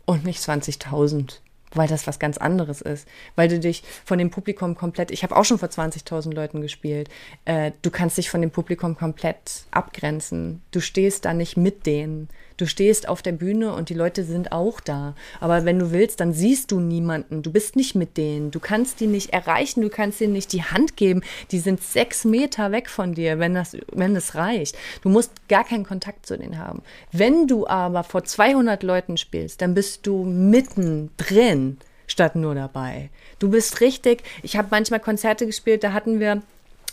und 0.06 0.26
nicht 0.26 0.42
20.000 0.42 1.40
weil 1.74 1.88
das 1.88 2.06
was 2.06 2.20
ganz 2.20 2.38
anderes 2.38 2.82
ist, 2.82 3.08
weil 3.38 3.48
du 3.48 3.58
dich 3.58 3.84
von 4.04 4.18
dem 4.18 4.30
Publikum 4.30 4.76
komplett, 4.76 5.10
ich 5.10 5.24
habe 5.24 5.38
auch 5.38 5.46
schon 5.46 5.58
vor 5.58 5.70
20.000 5.70 6.34
Leuten 6.34 6.60
gespielt, 6.60 7.10
äh, 7.46 7.72
du 7.82 7.90
kannst 7.90 8.18
dich 8.18 8.30
von 8.30 8.42
dem 8.42 8.52
Publikum 8.52 8.98
komplett 8.98 9.64
abgrenzen. 9.72 10.62
Du 10.72 10.82
stehst 10.82 11.24
da 11.24 11.34
nicht 11.34 11.56
mit 11.56 11.86
denen. 11.86 12.28
Du 12.62 12.68
stehst 12.68 13.10
auf 13.10 13.24
der 13.24 13.32
Bühne 13.32 13.74
und 13.74 13.90
die 13.90 13.96
Leute 13.96 14.24
sind 14.24 14.52
auch 14.52 14.82
da. 14.82 15.16
Aber 15.40 15.66
wenn 15.66 15.80
du 15.80 15.90
willst, 15.90 16.20
dann 16.20 16.32
siehst 16.32 16.70
du 16.70 16.80
niemanden. 16.80 17.42
Du 17.42 17.52
bist 17.52 17.76
nicht 17.76 17.96
mit 17.96 18.18
denen. 18.18 18.52
Du 18.52 18.60
kannst 18.60 19.00
die 19.00 19.08
nicht 19.08 19.34
erreichen. 19.34 19.82
Du 19.82 19.90
kannst 19.90 20.22
ihnen 20.22 20.34
nicht 20.34 20.54
die 20.54 20.62
Hand 20.62 20.96
geben. 20.96 21.24
Die 21.50 21.58
sind 21.58 21.82
sechs 21.82 22.24
Meter 22.24 22.72
weg 22.72 22.88
von 22.88 23.16
dir, 23.16 23.40
wenn 23.40 23.56
das, 23.56 23.76
wenn 23.92 24.14
das 24.14 24.36
reicht. 24.36 24.78
Du 25.02 25.10
musst 25.10 25.32
gar 25.50 25.64
keinen 25.64 25.88
Kontakt 25.88 26.28
zu 26.28 26.38
denen 26.38 26.60
haben. 26.60 26.84
Wenn 27.12 27.48
du 27.48 27.66
aber 27.66 28.04
vor 28.04 28.26
200 28.26 28.84
Leuten 28.84 29.18
spielst, 29.18 29.64
dann 29.64 29.74
bist 29.74 30.06
du 30.06 30.24
mitten 30.24 31.10
drin 31.18 31.80
statt 32.06 32.36
nur 32.36 32.54
dabei. 32.54 33.10
Du 33.40 33.50
bist 33.50 33.82
richtig. 33.82 34.22
Ich 34.44 34.56
habe 34.56 34.68
manchmal 34.70 35.00
Konzerte 35.00 35.48
gespielt, 35.48 35.84
da 35.84 35.94
hatten 35.94 36.20
wir 36.20 36.44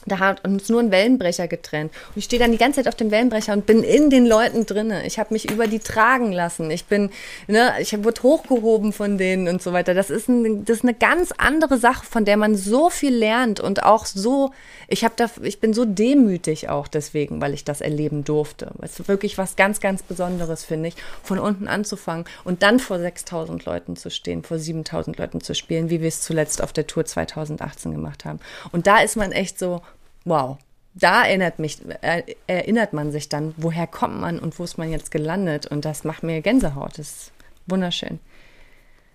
da 0.08 0.18
hat 0.18 0.44
uns 0.44 0.68
nur 0.68 0.80
ein 0.80 0.90
Wellenbrecher 0.90 1.48
getrennt. 1.48 1.92
Und 2.08 2.18
ich 2.18 2.24
stehe 2.24 2.40
dann 2.40 2.52
die 2.52 2.58
ganze 2.58 2.80
Zeit 2.80 2.88
auf 2.88 2.94
dem 2.94 3.10
Wellenbrecher 3.10 3.52
und 3.52 3.66
bin 3.66 3.82
in 3.82 4.10
den 4.10 4.26
Leuten 4.26 4.66
drinne. 4.66 5.06
Ich 5.06 5.18
habe 5.18 5.32
mich 5.34 5.50
über 5.50 5.66
die 5.66 5.78
tragen 5.78 6.32
lassen. 6.32 6.70
Ich 6.70 6.86
bin, 6.86 7.10
ne, 7.46 7.72
ich 7.80 7.92
wurde 8.04 8.22
hochgehoben 8.22 8.92
von 8.92 9.18
denen 9.18 9.48
und 9.48 9.62
so 9.62 9.72
weiter. 9.72 9.94
Das 9.94 10.10
ist, 10.10 10.28
ein, 10.28 10.64
das 10.64 10.78
ist 10.78 10.84
eine 10.84 10.94
ganz 10.94 11.32
andere 11.36 11.78
Sache, 11.78 12.04
von 12.04 12.24
der 12.24 12.36
man 12.36 12.54
so 12.54 12.90
viel 12.90 13.14
lernt 13.14 13.60
und 13.60 13.82
auch 13.82 14.06
so, 14.06 14.52
ich 14.88 15.04
habe 15.04 15.14
da, 15.16 15.26
ich 15.42 15.60
bin 15.60 15.74
so 15.74 15.84
demütig 15.84 16.68
auch 16.68 16.88
deswegen, 16.88 17.40
weil 17.40 17.54
ich 17.54 17.64
das 17.64 17.80
erleben 17.80 18.24
durfte. 18.24 18.72
Es 18.82 18.98
ist 18.98 19.08
wirklich 19.08 19.38
was 19.38 19.56
ganz, 19.56 19.80
ganz 19.80 20.02
Besonderes, 20.02 20.64
finde 20.64 20.88
ich, 20.88 20.96
von 21.22 21.38
unten 21.38 21.68
anzufangen 21.68 22.24
und 22.44 22.62
dann 22.62 22.80
vor 22.80 22.98
6000 22.98 23.64
Leuten 23.64 23.96
zu 23.96 24.10
stehen, 24.10 24.42
vor 24.42 24.58
7000 24.58 25.18
Leuten 25.18 25.40
zu 25.40 25.54
spielen, 25.54 25.90
wie 25.90 26.00
wir 26.00 26.08
es 26.08 26.20
zuletzt 26.20 26.62
auf 26.62 26.72
der 26.72 26.86
Tour 26.86 27.04
2018 27.04 27.92
gemacht 27.92 28.24
haben. 28.24 28.40
Und 28.72 28.86
da 28.86 28.98
ist 28.98 29.16
man 29.16 29.32
echt 29.32 29.58
so, 29.58 29.82
wow, 30.28 30.58
da 30.94 31.24
erinnert, 31.24 31.58
mich, 31.58 31.78
äh, 32.02 32.22
erinnert 32.46 32.92
man 32.92 33.12
sich 33.12 33.28
dann, 33.28 33.54
woher 33.56 33.86
kommt 33.86 34.20
man 34.20 34.38
und 34.38 34.58
wo 34.58 34.64
ist 34.64 34.78
man 34.78 34.90
jetzt 34.90 35.10
gelandet. 35.10 35.66
Und 35.66 35.84
das 35.84 36.04
macht 36.04 36.22
mir 36.22 36.40
Gänsehaut. 36.42 36.98
Das 36.98 37.08
ist 37.08 37.32
wunderschön. 37.66 38.18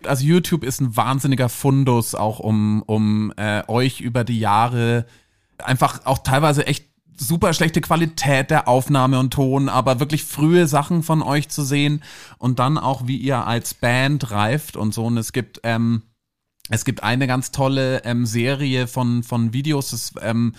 Also 0.05 0.25
YouTube 0.25 0.63
ist 0.63 0.81
ein 0.81 0.95
wahnsinniger 0.95 1.49
Fundus, 1.49 2.15
auch 2.15 2.39
um, 2.39 2.83
um 2.85 3.33
äh, 3.37 3.63
euch 3.67 4.01
über 4.01 4.23
die 4.23 4.39
Jahre 4.39 5.05
einfach 5.57 6.05
auch 6.05 6.19
teilweise 6.19 6.67
echt 6.67 6.87
super 7.15 7.53
schlechte 7.53 7.79
Qualität 7.79 8.49
der 8.49 8.67
Aufnahme 8.67 9.19
und 9.19 9.31
Ton, 9.31 9.69
aber 9.69 9.99
wirklich 9.99 10.23
frühe 10.23 10.67
Sachen 10.67 11.03
von 11.03 11.21
euch 11.21 11.47
zu 11.49 11.63
sehen 11.63 12.03
und 12.37 12.59
dann 12.59 12.77
auch, 12.77 13.07
wie 13.07 13.17
ihr 13.17 13.45
als 13.45 13.73
Band 13.73 14.31
reift 14.31 14.75
und 14.75 14.93
so. 14.93 15.05
Und 15.05 15.17
es 15.17 15.31
gibt 15.31 15.61
ähm, 15.63 16.03
es 16.69 16.85
gibt 16.85 17.03
eine 17.03 17.27
ganz 17.27 17.51
tolle 17.51 18.03
ähm, 18.05 18.25
Serie 18.25 18.87
von, 18.87 19.23
von 19.23 19.51
Videos 19.51 19.91
das, 19.91 20.13
ähm, 20.21 20.53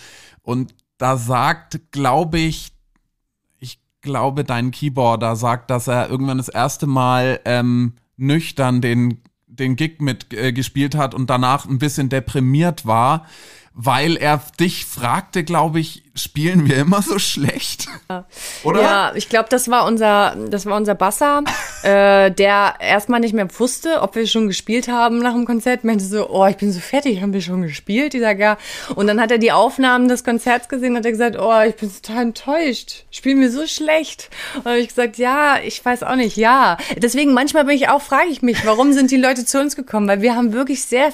und 0.45 0.75
da 0.99 1.17
sagt, 1.17 1.81
glaube 1.91 2.39
ich, 2.39 2.73
ich 3.59 3.81
glaube, 4.01 4.45
dein 4.45 4.71
Keyboarder 4.71 5.35
sagt, 5.35 5.71
dass 5.71 5.89
er 5.89 6.09
irgendwann 6.09 6.39
das 6.39 6.49
erste 6.49 6.87
Mal 6.87 7.41
ähm, 7.45 7.95
nüchtern 8.17 8.81
den, 8.81 9.23
den 9.47 9.75
Gig 9.75 10.01
mitgespielt 10.01 10.95
äh, 10.95 10.99
hat 10.99 11.15
und 11.15 11.29
danach 11.29 11.67
ein 11.67 11.79
bisschen 11.79 12.11
deprimiert 12.11 12.87
war, 12.87 13.27
weil 13.75 14.17
er 14.17 14.41
dich 14.61 14.87
fragte, 14.87 15.43
glaube 15.43 15.81
ich, 15.81 16.05
spielen 16.15 16.69
wir 16.69 16.77
immer 16.77 17.03
so 17.03 17.19
schlecht? 17.19 17.89
Oder? 18.63 18.81
Ja, 18.81 19.13
ich 19.17 19.29
glaube, 19.29 19.49
das 19.51 19.69
war 19.69 19.85
unser, 19.85 20.37
das 20.49 20.65
war 20.65 20.77
unser 20.77 20.95
Basser, 20.95 21.43
äh, 21.83 22.31
der 22.31 22.75
erstmal 22.79 23.19
nicht 23.19 23.35
mehr 23.35 23.49
wusste, 23.59 24.01
ob 24.01 24.15
wir 24.15 24.29
schon 24.29 24.47
gespielt 24.47 24.87
haben 24.87 25.19
nach 25.19 25.33
dem 25.33 25.45
Konzert. 25.45 25.83
Meinte 25.83 26.05
so, 26.05 26.31
oh, 26.31 26.47
ich 26.47 26.57
bin 26.57 26.71
so 26.71 26.79
fertig, 26.79 27.21
haben 27.21 27.33
wir 27.33 27.41
schon 27.41 27.63
gespielt? 27.63 28.15
Sag 28.17 28.39
ja. 28.39 28.59
Und 28.95 29.09
dann 29.09 29.21
hat 29.21 29.33
er 29.33 29.39
die 29.39 29.51
Aufnahmen 29.51 30.07
des 30.07 30.23
Konzerts 30.23 30.69
gesehen 30.69 30.93
und 30.93 30.99
hat 30.99 31.07
er 31.07 31.11
gesagt, 31.11 31.37
oh, 31.37 31.61
ich 31.63 31.75
bin 31.75 31.93
total 31.93 32.23
enttäuscht. 32.23 33.05
Spielen 33.11 33.41
wir 33.41 33.51
so 33.51 33.67
schlecht. 33.67 34.31
Und 34.55 34.67
habe 34.67 34.79
ich 34.79 34.89
gesagt, 34.89 35.19
ja, 35.19 35.59
ich 35.59 35.85
weiß 35.85 36.05
auch 36.05 36.17
nicht, 36.17 36.37
ja. 36.37 36.77
Deswegen 36.97 37.33
manchmal 37.33 37.65
bin 37.65 37.75
ich 37.75 37.89
auch, 37.89 38.03
frage 38.03 38.29
ich 38.29 38.41
mich, 38.41 38.65
warum 38.65 38.93
sind 38.93 39.11
die 39.11 39.17
Leute 39.17 39.45
zu 39.45 39.59
uns 39.61 39.75
gekommen? 39.75 40.07
Weil 40.07 40.23
wir 40.23 40.37
haben 40.37 40.53
wirklich 40.53 40.85
sehr 40.85 41.13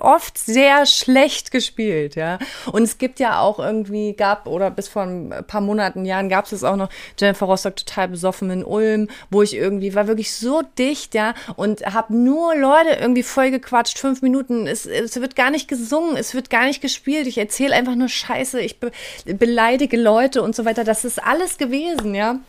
oft 0.00 0.38
sehr 0.38 0.86
schlecht 0.86 1.50
gespielt, 1.50 2.14
ja. 2.14 2.38
Und 2.72 2.82
es 2.82 2.98
gibt 2.98 3.20
ja 3.20 3.40
auch 3.40 3.58
irgendwie, 3.58 4.14
gab, 4.14 4.46
oder 4.46 4.70
bis 4.70 4.88
vor 4.88 5.02
ein 5.02 5.44
paar 5.46 5.60
Monaten, 5.60 6.04
Jahren 6.04 6.28
gab 6.28 6.46
es 6.46 6.52
es 6.52 6.64
auch 6.64 6.76
noch, 6.76 6.88
Jennifer 7.18 7.46
Rostock 7.46 7.76
total 7.76 8.08
besoffen 8.08 8.50
in 8.50 8.64
Ulm, 8.64 9.08
wo 9.30 9.42
ich 9.42 9.54
irgendwie, 9.54 9.94
war 9.94 10.06
wirklich 10.06 10.34
so 10.34 10.62
dicht, 10.78 11.14
ja, 11.14 11.34
und 11.56 11.82
habe 11.82 12.14
nur 12.14 12.54
Leute 12.54 12.90
irgendwie 13.00 13.22
voll 13.22 13.50
gequatscht, 13.50 13.98
fünf 13.98 14.22
Minuten, 14.22 14.66
es, 14.66 14.86
es 14.86 15.20
wird 15.20 15.36
gar 15.36 15.50
nicht 15.50 15.68
gesungen, 15.68 16.16
es 16.16 16.34
wird 16.34 16.50
gar 16.50 16.66
nicht 16.66 16.80
gespielt, 16.80 17.26
ich 17.26 17.38
erzähle 17.38 17.74
einfach 17.74 17.94
nur 17.94 18.08
Scheiße, 18.08 18.60
ich 18.60 18.80
be 18.80 18.90
beleidige 19.24 19.96
Leute 19.96 20.42
und 20.42 20.54
so 20.54 20.64
weiter, 20.64 20.84
das 20.84 21.04
ist 21.04 21.22
alles 21.22 21.58
gewesen, 21.58 22.14
ja 22.14 22.40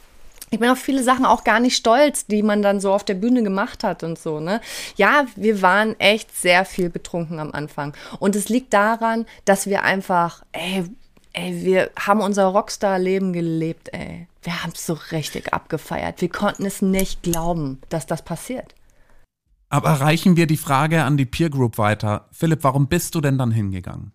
ich 0.51 0.59
bin 0.59 0.69
auf 0.69 0.79
viele 0.79 1.01
Sachen 1.01 1.25
auch 1.25 1.45
gar 1.45 1.61
nicht 1.61 1.77
stolz, 1.77 2.25
die 2.25 2.43
man 2.43 2.61
dann 2.61 2.81
so 2.81 2.91
auf 2.91 3.05
der 3.05 3.13
Bühne 3.13 3.41
gemacht 3.41 3.85
hat 3.85 4.03
und 4.03 4.19
so, 4.19 4.41
ne? 4.41 4.59
Ja, 4.97 5.25
wir 5.37 5.61
waren 5.61 5.97
echt 5.97 6.37
sehr 6.37 6.65
viel 6.65 6.89
betrunken 6.89 7.39
am 7.39 7.53
Anfang. 7.53 7.93
Und 8.19 8.35
es 8.35 8.49
liegt 8.49 8.73
daran, 8.73 9.25
dass 9.45 9.67
wir 9.67 9.83
einfach, 9.83 10.43
ey, 10.51 10.83
ey, 11.31 11.63
wir 11.63 11.89
haben 11.97 12.19
unser 12.19 12.45
Rockstar-Leben 12.47 13.31
gelebt, 13.31 13.93
ey. 13.93 14.27
Wir 14.43 14.61
haben 14.61 14.73
es 14.75 14.85
so 14.85 14.97
richtig 15.11 15.53
abgefeiert. 15.53 16.19
Wir 16.19 16.29
konnten 16.29 16.65
es 16.65 16.81
nicht 16.81 17.23
glauben, 17.23 17.79
dass 17.87 18.05
das 18.05 18.21
passiert. 18.21 18.75
Aber 19.69 19.91
reichen 19.91 20.35
wir 20.35 20.47
die 20.47 20.57
Frage 20.57 21.03
an 21.03 21.15
die 21.15 21.25
Peer 21.25 21.49
Group 21.49 21.77
weiter. 21.77 22.27
Philipp, 22.33 22.63
warum 22.63 22.87
bist 22.87 23.15
du 23.15 23.21
denn 23.21 23.37
dann 23.37 23.51
hingegangen? 23.51 24.11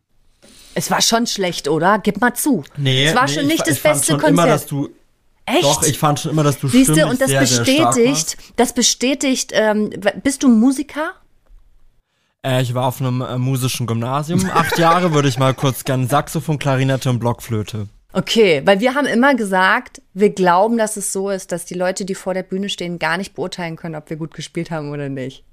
Es 0.75 0.91
war 0.91 1.01
schon 1.01 1.27
schlecht, 1.27 1.69
oder? 1.69 1.99
Gib 1.99 2.21
mal 2.21 2.35
zu. 2.35 2.63
Nee, 2.77 3.07
es 3.07 3.15
war 3.15 3.25
nee, 3.25 3.33
schon 3.33 3.47
nicht 3.47 3.61
ich, 3.61 3.63
das 3.63 3.77
ich 3.79 3.83
beste 3.83 3.89
fand 3.89 4.05
schon 4.05 4.15
Konzert. 4.19 4.33
Immer, 4.33 4.47
dass 4.47 4.67
du 4.67 4.91
Echt? 5.47 5.63
Doch, 5.63 5.83
ich 5.85 5.99
fand 5.99 6.21
schon 6.21 6.33
immer, 6.33 6.43
dass 6.43 6.59
du 6.59 6.69
Siehst 6.69 6.89
du, 6.89 6.95
stimmlich 6.95 7.13
und 7.13 7.21
das 7.21 7.31
sehr, 7.31 7.47
sehr 7.47 7.59
bestätigt, 7.61 8.37
warst. 8.37 8.37
das 8.57 8.73
bestätigt, 8.73 9.53
ähm, 9.55 9.91
bist 10.23 10.43
du 10.43 10.49
Musiker? 10.49 11.13
Äh, 12.45 12.63
ich 12.63 12.75
war 12.75 12.87
auf 12.87 13.01
einem 13.01 13.21
äh, 13.21 13.39
musischen 13.39 13.87
Gymnasium, 13.87 14.45
acht 14.55 14.77
Jahre, 14.79 15.15
würde 15.15 15.29
ich 15.29 15.39
mal 15.39 15.55
kurz 15.55 15.85
gern 15.85 16.09
Saxophon, 16.09 16.59
Klarinette 16.59 17.09
und 17.11 17.21
Blockflöte. 17.21 17.89
Okay, 18.13 18.63
weil 18.65 18.81
wir 18.81 18.95
haben 18.95 19.07
immer 19.07 19.35
gesagt, 19.35 20.01
wir 20.15 20.31
glauben, 20.31 20.79
dass 20.79 20.97
es 20.97 21.13
so 21.13 21.31
ist, 21.31 21.53
dass 21.53 21.65
die 21.65 21.75
Leute, 21.75 22.05
die 22.05 22.15
vor 22.15 22.35
der 22.35 22.43
Bühne 22.43 22.69
stehen, 22.69 22.99
gar 22.99 23.19
nicht 23.19 23.35
beurteilen 23.35 23.77
können, 23.77 23.95
ob 23.95 24.11
wir 24.11 24.17
gut 24.17 24.35
gespielt 24.35 24.71
haben 24.71 24.91
oder 24.91 25.09
nicht. 25.09 25.45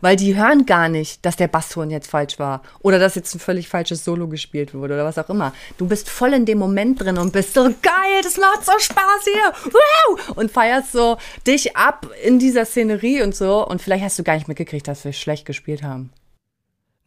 Weil 0.00 0.16
die 0.16 0.36
hören 0.36 0.66
gar 0.66 0.88
nicht, 0.88 1.24
dass 1.24 1.36
der 1.36 1.48
Basston 1.48 1.90
jetzt 1.90 2.10
falsch 2.10 2.38
war 2.38 2.62
oder 2.80 2.98
dass 2.98 3.14
jetzt 3.14 3.34
ein 3.34 3.40
völlig 3.40 3.68
falsches 3.68 4.04
Solo 4.04 4.28
gespielt 4.28 4.74
wurde 4.74 4.94
oder 4.94 5.04
was 5.04 5.18
auch 5.18 5.28
immer. 5.28 5.52
Du 5.76 5.86
bist 5.86 6.08
voll 6.08 6.32
in 6.32 6.46
dem 6.46 6.58
Moment 6.58 7.00
drin 7.00 7.18
und 7.18 7.32
bist 7.32 7.54
so 7.54 7.62
geil, 7.62 8.22
das 8.22 8.36
macht 8.36 8.64
so 8.64 8.72
Spaß 8.78 9.24
hier. 9.24 9.72
Wow! 9.72 10.36
Und 10.36 10.50
feierst 10.50 10.92
so 10.92 11.18
dich 11.46 11.76
ab 11.76 12.06
in 12.24 12.38
dieser 12.38 12.64
Szenerie 12.64 13.22
und 13.22 13.34
so. 13.34 13.66
Und 13.66 13.82
vielleicht 13.82 14.04
hast 14.04 14.18
du 14.18 14.22
gar 14.22 14.34
nicht 14.34 14.48
mitgekriegt, 14.48 14.88
dass 14.88 15.04
wir 15.04 15.12
schlecht 15.12 15.46
gespielt 15.46 15.82
haben. 15.82 16.10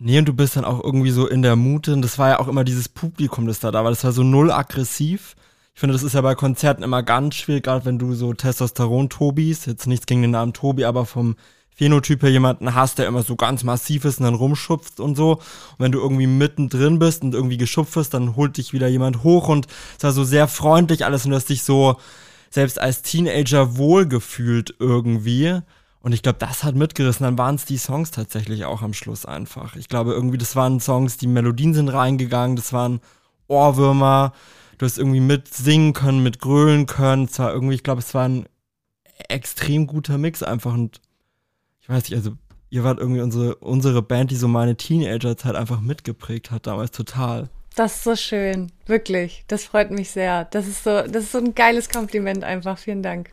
Nee, 0.04 0.18
und 0.18 0.28
du 0.28 0.34
bist 0.34 0.56
dann 0.56 0.66
auch 0.66 0.84
irgendwie 0.84 1.12
so 1.12 1.28
in 1.28 1.44
der 1.44 1.56
Mute. 1.56 1.96
Das 2.02 2.18
war 2.18 2.30
ja 2.30 2.40
auch 2.40 2.48
immer 2.48 2.64
dieses 2.64 2.90
Publikum, 2.90 3.46
das 3.46 3.60
da 3.60 3.70
da 3.70 3.84
war. 3.84 3.92
Das 3.92 4.04
war 4.04 4.12
so 4.12 4.24
null 4.24 4.52
aggressiv. 4.52 5.36
Ich 5.74 5.80
finde, 5.80 5.94
das 5.94 6.04
ist 6.04 6.14
ja 6.14 6.22
bei 6.22 6.36
Konzerten 6.36 6.84
immer 6.84 7.04
ganz 7.04 7.36
schwierig, 7.36 7.64
gerade 7.64 7.86
wenn 7.86 8.00
du 8.00 8.14
so 8.14 8.34
Testosteron-Tobis, 8.34 9.68
jetzt 9.68 9.88
nichts 9.88 10.06
gegen 10.06 10.24
den 10.24 10.32
Namen 10.32 10.54
Tobi, 10.54 10.86
aber 10.86 11.06
vom 11.06 11.36
Phänotyp 11.76 12.22
her 12.22 12.30
jemanden 12.30 12.76
hast, 12.76 13.00
der 13.00 13.08
immer 13.08 13.24
so 13.24 13.36
ganz 13.36 13.64
massiv 13.64 14.06
ist 14.06 14.20
und 14.20 14.26
dann 14.26 14.36
rumschupft 14.36 15.00
und 15.00 15.16
so. 15.16 15.34
Und 15.34 15.80
wenn 15.80 15.92
du 15.92 16.00
irgendwie 16.00 16.28
mittendrin 16.28 17.00
bist 17.00 17.24
und 17.24 17.34
irgendwie 17.34 17.58
geschupft 17.58 17.96
wirst, 17.96 18.14
dann 18.14 18.36
holt 18.36 18.58
dich 18.58 18.74
wieder 18.74 18.88
jemand 18.88 19.24
hoch 19.24 19.48
und 19.48 19.68
es 19.98 20.04
war 20.04 20.12
so 20.12 20.24
sehr 20.24 20.48
freundlich 20.48 21.06
alles 21.06 21.26
und 21.26 21.32
du 21.32 21.38
hast 21.38 21.50
dich 21.50 21.64
so 21.64 21.98
selbst 22.50 22.80
als 22.80 23.02
Teenager 23.02 23.78
wohlgefühlt 23.78 24.76
irgendwie. 24.80 25.62
Und 26.02 26.14
ich 26.14 26.24
glaube, 26.24 26.40
das 26.40 26.64
hat 26.64 26.76
mitgerissen. 26.76 27.24
Dann 27.24 27.38
waren 27.38 27.56
es 27.56 27.66
die 27.66 27.78
Songs 27.78 28.12
tatsächlich 28.12 28.66
auch 28.66 28.82
am 28.82 28.94
Schluss 28.94 29.26
einfach. 29.26 29.76
Ich 29.76 29.88
glaube, 29.88 30.14
irgendwie, 30.14 30.38
das 30.38 30.56
waren 30.56 30.80
Songs, 30.80 31.18
die 31.18 31.28
Melodien 31.28 31.74
sind 31.74 31.90
reingegangen, 31.90 32.56
das 32.56 32.74
waren 32.74 33.00
Ohrwürmer. 33.48 34.34
Du 34.78 34.86
hast 34.86 34.98
irgendwie 34.98 35.20
mitsingen 35.20 35.94
können, 35.94 36.24
mit 36.24 36.40
grölen 36.40 36.88
können. 36.88 37.26
Es 37.26 37.38
war 37.38 37.54
irgendwie, 37.54 37.76
ich 37.76 37.84
glaube, 37.84 38.02
es 38.02 38.14
war 38.14 38.28
ein 38.28 38.48
extrem 39.30 39.86
guter 39.86 40.18
Mix 40.18 40.42
einfach. 40.42 40.74
Und 40.74 41.02
weiß 41.92 42.10
nicht, 42.10 42.16
also 42.16 42.32
ihr 42.70 42.84
wart 42.84 43.00
irgendwie 43.00 43.22
unsere, 43.22 43.56
unsere 43.56 44.02
Band, 44.02 44.32
die 44.32 44.36
so 44.36 44.48
meine 44.48 44.76
Teenagerzeit 44.76 45.56
einfach 45.56 45.82
mitgeprägt 45.82 46.52
hat, 46.52 46.68
damals 46.68 46.92
total. 46.92 47.50
Das 47.76 47.98
ist 47.98 48.04
so 48.04 48.16
schön, 48.16 48.72
wirklich. 48.86 49.46
Das 49.48 49.64
freut 49.64 49.92
mich 49.92 50.12
sehr. 50.12 50.46
Das 50.46 50.68
ist 50.68 50.84
so, 50.84 51.02
das 51.04 51.24
ist 51.24 51.32
so 51.32 51.38
ein 51.38 51.56
geiles 51.56 51.90
Kompliment 51.90 52.44
einfach. 52.44 52.78
Vielen 52.78 53.04
Dank. 53.04 53.32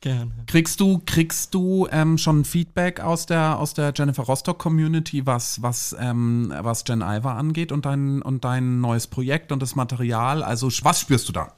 Gerne. 0.00 0.30
Kriegst 0.46 0.78
du, 0.78 1.00
kriegst 1.04 1.54
du 1.54 1.88
ähm, 1.90 2.18
schon 2.18 2.44
Feedback 2.44 3.00
aus 3.00 3.26
der, 3.26 3.58
aus 3.58 3.74
der 3.74 3.92
Jennifer 3.96 4.22
Rostock 4.22 4.56
Community, 4.56 5.26
was, 5.26 5.60
was, 5.60 5.96
ähm, 5.98 6.54
was 6.60 6.84
Jen 6.86 7.00
Iver 7.00 7.34
angeht 7.34 7.72
und 7.72 7.84
dein, 7.84 8.22
und 8.22 8.44
dein 8.44 8.80
neues 8.80 9.08
Projekt 9.08 9.50
und 9.50 9.60
das 9.60 9.74
Material? 9.74 10.44
Also, 10.44 10.68
was 10.82 11.00
spürst 11.00 11.28
du 11.28 11.32
da? 11.32 11.52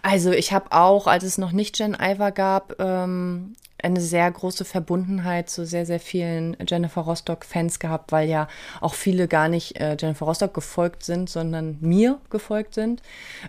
Also, 0.00 0.30
ich 0.30 0.54
habe 0.54 0.72
auch, 0.72 1.06
als 1.06 1.22
es 1.22 1.36
noch 1.36 1.52
nicht 1.52 1.78
Jen 1.78 1.94
Iver 2.00 2.32
gab, 2.32 2.80
ähm, 2.80 3.56
eine 3.82 4.00
sehr 4.00 4.30
große 4.30 4.64
Verbundenheit 4.64 5.50
zu 5.50 5.66
sehr, 5.66 5.86
sehr 5.86 6.00
vielen 6.00 6.56
Jennifer 6.66 7.02
Rostock-Fans 7.02 7.78
gehabt, 7.78 8.12
weil 8.12 8.28
ja 8.28 8.48
auch 8.80 8.94
viele 8.94 9.28
gar 9.28 9.48
nicht 9.48 9.80
äh, 9.80 9.96
Jennifer 9.98 10.26
Rostock 10.26 10.54
gefolgt 10.54 11.04
sind, 11.04 11.28
sondern 11.28 11.78
mir 11.80 12.18
gefolgt 12.30 12.74
sind. 12.74 13.02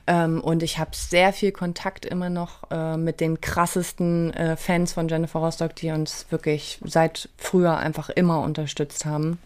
Ähm, 0.08 0.42
und 0.42 0.64
ich 0.64 0.80
habe 0.80 0.92
sehr 0.94 1.34
viel 1.34 1.52
Kontakt 1.52 2.06
immer 2.06 2.30
noch 2.30 2.70
äh, 2.72 2.98
mit 2.98 3.20
den 3.20 3.42
krassesten 3.42 4.34
äh, 4.34 4.56
Fans 4.58 4.94
von 4.94 5.08
Jennifer 5.08 5.40
Rostock, 5.40 5.76
die 5.76 5.92
uns 5.92 6.26
wirklich 6.30 6.80
seit 6.84 7.30
früher 7.38 7.78
einfach 7.78 8.10
immer 8.10 8.42
unterstützt 8.42 9.06
haben. 9.06 9.40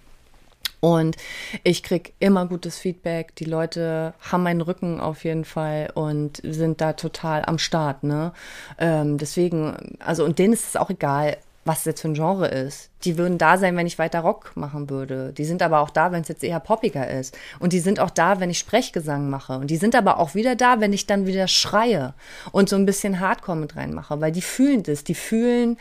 Und 0.79 1.17
ich 1.63 1.83
krieg 1.83 2.13
immer 2.19 2.45
gutes 2.45 2.77
Feedback. 2.77 3.35
Die 3.35 3.45
Leute 3.45 4.13
haben 4.19 4.43
meinen 4.43 4.61
Rücken 4.61 4.99
auf 4.99 5.23
jeden 5.23 5.45
Fall 5.45 5.89
und 5.95 6.41
sind 6.43 6.81
da 6.81 6.93
total 6.93 7.43
am 7.45 7.57
Start. 7.57 8.03
Ne? 8.03 8.31
Ähm, 8.77 9.17
deswegen, 9.17 9.97
also 9.99 10.23
und 10.23 10.39
denen 10.39 10.53
ist 10.53 10.67
es 10.67 10.75
auch 10.75 10.89
egal, 10.89 11.37
was 11.67 11.85
jetzt 11.85 12.01
für 12.01 12.07
ein 12.07 12.13
Genre 12.13 12.47
ist. 12.47 12.89
Die 13.03 13.17
würden 13.17 13.37
da 13.37 13.57
sein, 13.57 13.75
wenn 13.75 13.85
ich 13.85 13.99
weiter 13.99 14.21
Rock 14.21 14.53
machen 14.55 14.89
würde. 14.89 15.33
Die 15.33 15.45
sind 15.45 15.61
aber 15.61 15.81
auch 15.81 15.89
da, 15.89 16.11
wenn 16.11 16.21
es 16.21 16.29
jetzt 16.29 16.43
eher 16.43 16.59
poppiger 16.59 17.07
ist. 17.09 17.37
Und 17.59 17.73
die 17.73 17.79
sind 17.79 17.99
auch 17.99 18.09
da, 18.09 18.39
wenn 18.39 18.49
ich 18.49 18.57
Sprechgesang 18.57 19.29
mache. 19.29 19.57
Und 19.57 19.69
die 19.69 19.77
sind 19.77 19.93
aber 19.93 20.17
auch 20.19 20.33
wieder 20.33 20.55
da, 20.55 20.79
wenn 20.79 20.93
ich 20.93 21.05
dann 21.05 21.27
wieder 21.27 21.47
schreie 21.47 22.13
und 22.51 22.69
so 22.69 22.77
ein 22.77 22.85
bisschen 22.85 23.19
Hardcore 23.19 23.57
mit 23.57 23.75
reinmache, 23.75 24.19
weil 24.21 24.31
die 24.31 24.41
fühlen 24.41 24.83
das. 24.83 25.03
Die 25.03 25.15
fühlen, 25.15 25.77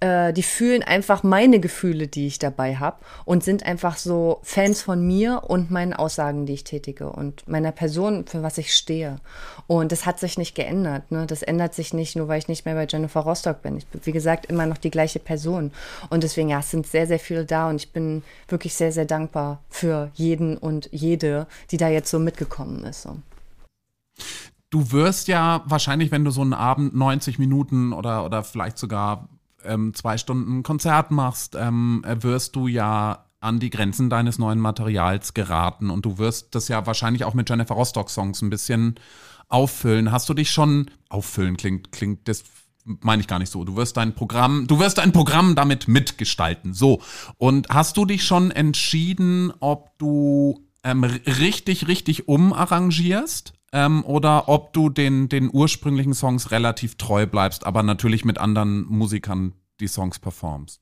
äh, 0.00 0.32
die 0.32 0.42
fühlen 0.42 0.82
einfach 0.82 1.22
meine 1.22 1.60
Gefühle, 1.60 2.08
die 2.08 2.26
ich 2.26 2.38
dabei 2.38 2.76
habe 2.76 2.96
und 3.24 3.44
sind 3.44 3.64
einfach 3.64 3.96
so 3.96 4.40
Fans 4.42 4.82
von 4.82 5.06
mir 5.06 5.42
und 5.46 5.70
meinen 5.70 5.92
Aussagen, 5.92 6.46
die 6.46 6.54
ich 6.54 6.64
tätige 6.64 7.10
und 7.10 7.46
meiner 7.48 7.72
Person, 7.72 8.26
für 8.26 8.42
was 8.42 8.58
ich 8.58 8.74
stehe. 8.74 9.16
Und 9.66 9.92
das 9.92 10.06
hat 10.06 10.18
sich 10.18 10.38
nicht 10.38 10.54
geändert. 10.54 11.10
Ne? 11.12 11.26
Das 11.26 11.42
ändert 11.42 11.74
sich 11.74 11.92
nicht, 11.94 12.16
nur 12.16 12.28
weil 12.28 12.38
ich 12.38 12.48
nicht 12.48 12.64
mehr 12.64 12.74
bei 12.74 12.86
Jennifer 12.88 13.20
Rostock 13.20 13.62
bin. 13.62 13.76
Ich 13.76 13.86
bin, 13.86 14.00
wie 14.04 14.12
gesagt, 14.12 14.46
immer 14.46 14.66
noch 14.66 14.78
die 14.78 14.90
gleiche 14.90 15.18
Person. 15.18 15.70
Und 16.08 16.22
deswegen, 16.22 16.48
ja, 16.48 16.60
es 16.60 16.70
sind 16.70 16.86
sehr, 16.86 17.06
sehr 17.06 17.18
viele 17.18 17.44
da 17.44 17.68
und 17.68 17.76
ich 17.76 17.92
bin 17.92 18.22
wirklich 18.48 18.74
sehr, 18.74 18.92
sehr 18.92 19.04
dankbar 19.04 19.62
für 19.68 20.10
jeden 20.14 20.56
und 20.56 20.88
jede, 20.92 21.46
die 21.70 21.76
da 21.76 21.88
jetzt 21.88 22.10
so 22.10 22.18
mitgekommen 22.18 22.84
ist. 22.84 23.02
So. 23.02 23.18
Du 24.70 24.92
wirst 24.92 25.26
ja 25.26 25.62
wahrscheinlich, 25.66 26.12
wenn 26.12 26.24
du 26.24 26.30
so 26.30 26.42
einen 26.42 26.54
Abend 26.54 26.94
90 26.94 27.38
Minuten 27.38 27.92
oder, 27.92 28.24
oder 28.24 28.44
vielleicht 28.44 28.78
sogar 28.78 29.28
ähm, 29.64 29.94
zwei 29.94 30.18
Stunden 30.18 30.62
Konzert 30.62 31.10
machst, 31.10 31.56
ähm, 31.58 32.04
wirst 32.06 32.56
du 32.56 32.66
ja 32.66 33.26
an 33.40 33.58
die 33.58 33.70
Grenzen 33.70 34.10
deines 34.10 34.38
neuen 34.38 34.58
Materials 34.58 35.32
geraten 35.34 35.90
und 35.90 36.04
du 36.04 36.18
wirst 36.18 36.54
das 36.54 36.68
ja 36.68 36.86
wahrscheinlich 36.86 37.24
auch 37.24 37.34
mit 37.34 37.48
Jennifer 37.48 37.74
Rostock 37.74 38.10
Songs 38.10 38.42
ein 38.42 38.50
bisschen 38.50 38.96
auffüllen. 39.48 40.12
Hast 40.12 40.28
du 40.28 40.34
dich 40.34 40.50
schon 40.50 40.90
auffüllen 41.08 41.56
klingt 41.56 41.90
klingt 41.90 42.28
das 42.28 42.44
meine 42.84 43.20
ich 43.20 43.28
gar 43.28 43.38
nicht 43.38 43.52
so. 43.52 43.64
Du 43.64 43.76
wirst 43.76 43.96
dein 43.96 44.14
Programm, 44.14 44.66
du 44.66 44.78
wirst 44.78 44.98
dein 44.98 45.12
Programm 45.12 45.54
damit 45.54 45.88
mitgestalten. 45.88 46.72
So. 46.72 47.02
Und 47.36 47.68
hast 47.68 47.96
du 47.96 48.04
dich 48.04 48.24
schon 48.24 48.50
entschieden, 48.50 49.52
ob 49.60 49.96
du 49.98 50.66
ähm, 50.82 51.04
richtig, 51.04 51.88
richtig 51.88 52.28
umarrangierst? 52.28 53.52
Ähm, 53.72 54.04
oder 54.04 54.48
ob 54.48 54.72
du 54.72 54.88
den, 54.88 55.28
den 55.28 55.50
ursprünglichen 55.52 56.14
Songs 56.14 56.50
relativ 56.50 56.96
treu 56.96 57.26
bleibst, 57.26 57.66
aber 57.66 57.82
natürlich 57.82 58.24
mit 58.24 58.38
anderen 58.38 58.86
Musikern 58.86 59.54
die 59.80 59.88
Songs 59.88 60.18
performst. 60.18 60.80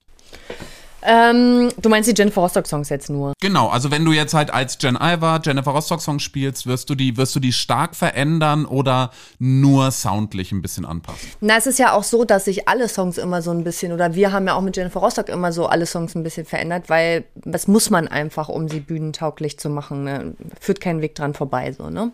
Ähm, 1.02 1.70
du 1.80 1.88
meinst 1.88 2.10
die 2.10 2.14
Jennifer 2.16 2.40
Rostock 2.40 2.66
Songs 2.66 2.88
jetzt 2.88 3.08
nur? 3.08 3.32
Genau, 3.40 3.68
also 3.68 3.90
wenn 3.90 4.04
du 4.04 4.12
jetzt 4.12 4.34
halt 4.34 4.52
als 4.52 4.78
Jen 4.80 4.96
Iver 4.96 5.40
Jennifer 5.44 5.70
Rostock 5.70 6.00
Songs 6.00 6.22
spielst, 6.22 6.66
wirst 6.66 6.90
du 6.90 6.94
die, 6.94 7.16
wirst 7.16 7.34
du 7.36 7.40
die 7.40 7.52
stark 7.52 7.94
verändern 7.94 8.66
oder 8.66 9.10
nur 9.38 9.90
soundlich 9.90 10.52
ein 10.52 10.60
bisschen 10.60 10.84
anpassen? 10.84 11.30
Na, 11.40 11.56
es 11.56 11.66
ist 11.66 11.78
ja 11.78 11.92
auch 11.92 12.02
so, 12.02 12.24
dass 12.24 12.46
sich 12.46 12.68
alle 12.68 12.88
Songs 12.88 13.18
immer 13.18 13.42
so 13.42 13.50
ein 13.52 13.64
bisschen, 13.64 13.92
oder 13.92 14.14
wir 14.14 14.32
haben 14.32 14.46
ja 14.46 14.54
auch 14.54 14.60
mit 14.60 14.76
Jennifer 14.76 15.00
Rostock 15.00 15.28
immer 15.28 15.52
so 15.52 15.66
alle 15.66 15.86
Songs 15.86 16.14
ein 16.14 16.22
bisschen 16.22 16.46
verändert, 16.46 16.88
weil 16.88 17.24
das 17.36 17.68
muss 17.68 17.90
man 17.90 18.08
einfach, 18.08 18.48
um 18.48 18.68
sie 18.68 18.80
bühnentauglich 18.80 19.58
zu 19.58 19.70
machen. 19.70 20.04
Ne? 20.04 20.34
Führt 20.60 20.80
keinen 20.80 21.00
Weg 21.00 21.14
dran 21.14 21.34
vorbei, 21.34 21.72
so, 21.72 21.90
ne? 21.90 22.12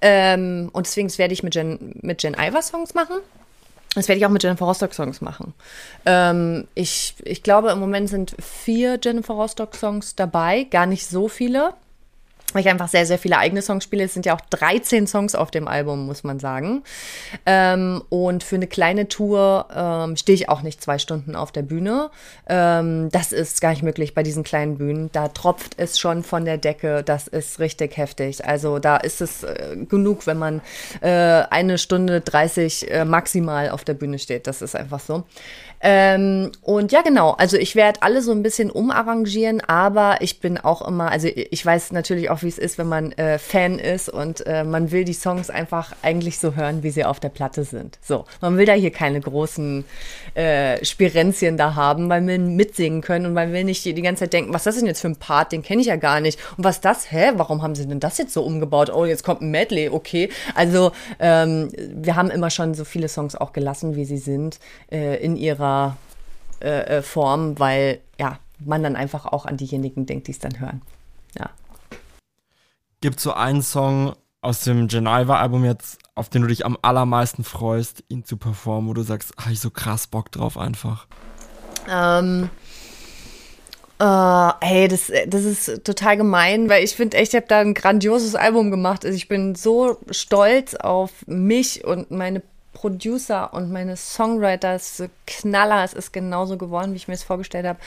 Ähm, 0.00 0.70
und 0.72 0.86
deswegen 0.86 1.16
werde 1.16 1.32
ich 1.32 1.42
mit 1.42 1.54
Jen, 1.54 1.94
mit 2.02 2.22
Jen 2.22 2.34
Iver 2.34 2.62
Songs 2.62 2.94
machen. 2.94 3.16
Das 3.96 4.08
werde 4.08 4.18
ich 4.18 4.26
auch 4.26 4.30
mit 4.30 4.42
Jennifer 4.42 4.66
Rostock 4.66 4.92
Songs 4.92 5.22
machen. 5.22 5.54
Ähm, 6.04 6.68
ich, 6.74 7.14
ich 7.24 7.42
glaube, 7.42 7.70
im 7.70 7.80
Moment 7.80 8.10
sind 8.10 8.36
vier 8.38 8.98
Jennifer 9.02 9.34
Rostock 9.34 9.74
Songs 9.74 10.14
dabei, 10.14 10.64
gar 10.64 10.84
nicht 10.84 11.06
so 11.06 11.28
viele 11.28 11.72
weil 12.52 12.62
ich 12.62 12.68
einfach 12.68 12.88
sehr, 12.88 13.06
sehr 13.06 13.18
viele 13.18 13.38
eigene 13.38 13.60
Songs 13.60 13.84
spiele. 13.84 14.04
Es 14.04 14.14
sind 14.14 14.24
ja 14.24 14.34
auch 14.34 14.40
13 14.40 15.06
Songs 15.06 15.34
auf 15.34 15.50
dem 15.50 15.68
Album, 15.68 16.06
muss 16.06 16.24
man 16.24 16.38
sagen. 16.38 16.84
Ähm, 17.44 18.02
und 18.08 18.44
für 18.44 18.56
eine 18.56 18.66
kleine 18.66 19.08
Tour 19.08 19.66
ähm, 19.74 20.16
stehe 20.16 20.34
ich 20.34 20.48
auch 20.48 20.62
nicht 20.62 20.82
zwei 20.82 20.98
Stunden 20.98 21.34
auf 21.34 21.52
der 21.52 21.62
Bühne. 21.62 22.10
Ähm, 22.48 23.10
das 23.10 23.32
ist 23.32 23.60
gar 23.60 23.70
nicht 23.70 23.82
möglich 23.82 24.14
bei 24.14 24.22
diesen 24.22 24.44
kleinen 24.44 24.78
Bühnen. 24.78 25.10
Da 25.12 25.28
tropft 25.28 25.74
es 25.76 25.98
schon 25.98 26.22
von 26.22 26.44
der 26.44 26.56
Decke. 26.56 27.02
Das 27.02 27.26
ist 27.26 27.58
richtig 27.58 27.96
heftig. 27.96 28.46
Also 28.46 28.78
da 28.78 28.96
ist 28.96 29.20
es 29.20 29.42
äh, 29.42 29.76
genug, 29.88 30.26
wenn 30.26 30.38
man 30.38 30.60
äh, 31.00 31.10
eine 31.10 31.78
Stunde 31.78 32.20
30 32.20 32.90
äh, 32.90 33.04
maximal 33.04 33.70
auf 33.70 33.84
der 33.84 33.94
Bühne 33.94 34.18
steht. 34.18 34.46
Das 34.46 34.62
ist 34.62 34.76
einfach 34.76 35.00
so. 35.00 35.24
Ähm, 35.80 36.52
und 36.62 36.90
ja, 36.92 37.02
genau. 37.02 37.32
Also 37.32 37.56
ich 37.56 37.76
werde 37.76 38.02
alle 38.02 38.22
so 38.22 38.32
ein 38.32 38.42
bisschen 38.42 38.70
umarrangieren, 38.70 39.60
aber 39.60 40.16
ich 40.20 40.40
bin 40.40 40.58
auch 40.58 40.86
immer, 40.86 41.10
also 41.10 41.28
ich 41.28 41.64
weiß 41.64 41.92
natürlich 41.92 42.30
auch, 42.30 42.35
wie 42.42 42.48
es 42.48 42.58
ist, 42.58 42.78
wenn 42.78 42.88
man 42.88 43.12
äh, 43.12 43.38
Fan 43.38 43.78
ist 43.78 44.08
und 44.08 44.46
äh, 44.46 44.64
man 44.64 44.90
will 44.90 45.04
die 45.04 45.12
Songs 45.12 45.50
einfach 45.50 45.92
eigentlich 46.02 46.38
so 46.38 46.54
hören, 46.54 46.82
wie 46.82 46.90
sie 46.90 47.04
auf 47.04 47.20
der 47.20 47.28
Platte 47.30 47.64
sind. 47.64 47.98
So, 48.02 48.24
man 48.40 48.56
will 48.56 48.66
da 48.66 48.72
hier 48.72 48.90
keine 48.90 49.20
großen 49.20 49.84
äh, 50.34 50.84
Spirenzien 50.84 51.56
da 51.56 51.74
haben, 51.74 52.08
weil 52.08 52.26
wir 52.26 52.38
mitsingen 52.38 53.00
können 53.00 53.26
und 53.26 53.32
man 53.32 53.52
will 53.52 53.64
nicht 53.64 53.84
die, 53.84 53.94
die 53.94 54.02
ganze 54.02 54.24
Zeit 54.24 54.32
denken, 54.32 54.52
was 54.52 54.62
ist 54.62 54.66
das 54.66 54.76
denn 54.76 54.86
jetzt 54.86 55.00
für 55.00 55.08
ein 55.08 55.16
Part, 55.16 55.52
den 55.52 55.62
kenne 55.62 55.80
ich 55.80 55.88
ja 55.88 55.96
gar 55.96 56.20
nicht. 56.20 56.38
Und 56.56 56.64
was 56.64 56.80
das, 56.80 57.10
hä, 57.10 57.32
warum 57.36 57.62
haben 57.62 57.74
sie 57.74 57.86
denn 57.86 58.00
das 58.00 58.18
jetzt 58.18 58.32
so 58.32 58.42
umgebaut? 58.42 58.90
Oh, 58.90 59.04
jetzt 59.04 59.24
kommt 59.24 59.42
ein 59.42 59.50
Medley, 59.50 59.88
okay. 59.88 60.28
Also 60.54 60.92
ähm, 61.18 61.70
wir 61.76 62.16
haben 62.16 62.30
immer 62.30 62.50
schon 62.50 62.74
so 62.74 62.84
viele 62.84 63.08
Songs 63.08 63.34
auch 63.34 63.52
gelassen, 63.52 63.96
wie 63.96 64.04
sie 64.04 64.18
sind, 64.18 64.58
äh, 64.90 65.16
in 65.16 65.36
ihrer 65.36 65.56
ihrer 65.56 65.96
äh, 66.60 66.98
äh, 66.98 67.02
Form, 67.02 67.58
weil 67.58 68.00
ja, 68.18 68.38
man 68.58 68.82
dann 68.82 68.96
einfach 68.96 69.26
auch 69.26 69.46
an 69.46 69.56
diejenigen 69.56 70.06
denkt, 70.06 70.26
die 70.26 70.32
es 70.32 70.38
dann 70.38 70.60
hören. 70.60 70.82
Ja. 71.38 71.50
Gibt 73.06 73.20
so 73.20 73.34
einen 73.34 73.62
Song 73.62 74.16
aus 74.40 74.62
dem 74.62 74.88
Geneva-Album 74.88 75.64
jetzt, 75.64 76.00
auf 76.16 76.28
den 76.28 76.42
du 76.42 76.48
dich 76.48 76.66
am 76.66 76.76
allermeisten 76.82 77.44
freust, 77.44 78.02
ihn 78.08 78.24
zu 78.24 78.36
performen, 78.36 78.90
wo 78.90 78.94
du 78.94 79.02
sagst, 79.02 79.32
habe 79.38 79.52
ich 79.52 79.60
so 79.60 79.70
krass 79.70 80.08
Bock 80.08 80.32
drauf 80.32 80.58
einfach? 80.58 81.06
Ähm, 81.88 82.50
Uh, 84.02 84.52
hey, 84.60 84.88
das, 84.88 85.10
das 85.28 85.44
ist 85.44 85.84
total 85.84 86.18
gemein, 86.18 86.68
weil 86.68 86.84
ich 86.84 86.96
finde 86.96 87.16
echt, 87.16 87.32
ich 87.32 87.36
habe 87.36 87.46
da 87.46 87.60
ein 87.60 87.72
grandioses 87.72 88.34
Album 88.34 88.70
gemacht. 88.70 89.06
Also 89.06 89.16
ich 89.16 89.28
bin 89.28 89.54
so 89.54 89.98
stolz 90.10 90.74
auf 90.74 91.12
mich 91.26 91.84
und 91.84 92.10
meine 92.10 92.42
Producer 92.76 93.54
und 93.54 93.72
meine 93.72 93.96
Songwriter 93.96 94.76
ist 94.76 94.98
so 94.98 95.06
Knaller. 95.26 95.82
Es 95.82 95.94
ist 95.94 96.12
genauso 96.12 96.58
geworden, 96.58 96.92
wie 96.92 96.96
ich 96.96 97.08
mir 97.08 97.14
es 97.14 97.22
vorgestellt 97.22 97.64
habe. 97.64 97.78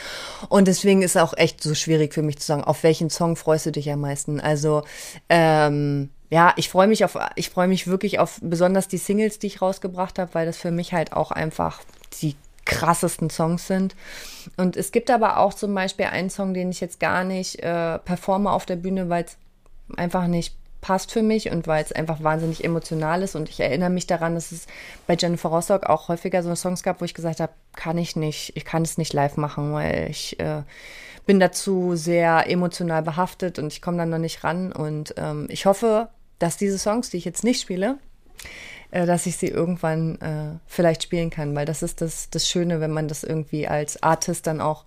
Und 0.50 0.68
deswegen 0.68 1.04
ist 1.04 1.16
es 1.16 1.22
auch 1.22 1.38
echt 1.38 1.62
so 1.62 1.76
schwierig 1.76 2.12
für 2.12 2.24
mich 2.24 2.40
zu 2.40 2.48
sagen, 2.48 2.64
auf 2.64 2.82
welchen 2.82 3.12
Song 3.12 3.36
freust 3.36 3.68
du 3.68 3.72
dich 3.72 3.92
am 3.92 4.02
meisten? 4.02 4.40
Also, 4.40 4.82
ähm, 5.30 6.10
ja, 6.32 6.54
ich 6.56 6.70
freue 6.70 6.88
mich 6.88 7.06
auf, 7.06 7.20
ich 7.36 7.52
freue 7.52 7.68
mich 7.68 7.86
wirklich 7.86 8.18
auf 8.18 8.40
besonders 8.42 8.88
die 8.88 8.98
Singles, 8.98 9.38
die 9.38 9.46
ich 9.46 9.62
rausgebracht 9.62 10.18
habe, 10.18 10.34
weil 10.34 10.48
das 10.48 10.58
für 10.58 10.72
mich 10.72 10.92
halt 10.92 11.14
auch 11.14 11.30
einfach 11.30 11.82
die 12.24 12.36
krassesten 12.66 13.30
Songs 13.30 13.68
sind. 13.68 13.96
Und 14.58 14.76
es 14.76 14.92
gibt 14.92 15.12
aber 15.12 15.38
auch 15.38 15.54
zum 15.54 15.76
Beispiel 15.76 16.06
einen 16.06 16.32
Song, 16.32 16.56
den 16.56 16.72
ich 16.72 16.82
jetzt 16.82 17.00
gar 17.00 17.24
nicht 17.24 17.60
äh, 17.60 18.00
performe 18.00 18.52
auf 18.52 18.66
der 18.66 18.78
Bühne, 18.78 19.08
weil 19.08 19.26
es 19.26 19.38
einfach 19.98 20.26
nicht 20.26 20.56
passt 20.82 21.12
für 21.12 21.22
mich 21.22 21.52
und 21.52 21.68
weil 21.68 21.84
es 21.84 21.92
einfach 21.92 22.24
wahnsinnig 22.24 22.64
emotional 22.64 23.22
ist. 23.22 23.36
Und 23.36 23.50
ich 23.50 23.60
erinnere 23.60 23.90
mich 23.90 24.08
daran, 24.08 24.36
dass 24.36 24.52
es 24.52 24.68
bei 25.08 25.16
Jennifer 25.20 25.50
Rostock 25.50 25.86
auch 25.86 26.08
häufiger 26.08 26.42
so 26.44 26.56
Songs 26.56 26.84
gab, 26.84 27.02
wo 27.02 27.06
ich 27.06 27.14
gesagt 27.14 27.40
habe, 27.40 27.52
kann 27.76 27.98
ich 27.98 28.16
nicht, 28.16 28.54
ich 28.56 28.66
kann 28.66 28.84
es 28.84 28.98
nicht 28.98 29.14
live 29.14 29.38
machen, 29.38 29.74
weil 29.74 30.08
ich 30.10 30.40
äh, 30.40 30.64
bin 31.26 31.40
dazu 31.40 31.96
sehr 31.96 32.50
emotional 32.50 33.02
behaftet 33.02 33.60
und 33.60 33.74
ich 33.74 33.82
komme 33.82 33.98
dann 33.98 34.10
noch 34.10 34.18
nicht 34.18 34.44
ran. 34.44 34.72
Und 34.72 35.14
ähm, 35.18 35.48
ich 35.50 35.66
hoffe, 35.66 36.10
dass 36.40 36.58
diese 36.58 36.78
Songs, 36.78 37.10
die 37.10 37.18
ich 37.18 37.26
jetzt 37.26 37.44
nicht 37.44 37.62
spiele, 37.62 37.98
äh, 38.92 39.06
dass 39.06 39.26
ich 39.26 39.38
sie 39.38 39.48
irgendwann 39.48 40.16
äh, 40.22 40.60
vielleicht 40.66 41.04
spielen 41.04 41.30
kann, 41.30 41.54
weil 41.56 41.66
das 41.66 41.84
ist 41.84 42.02
das, 42.02 42.30
das 42.30 42.48
Schöne, 42.48 42.80
wenn 42.80 42.92
man 42.92 43.08
das 43.08 43.24
irgendwie 43.24 43.68
als 43.68 44.02
Artist 44.02 44.48
dann 44.48 44.62
auch 44.62 44.86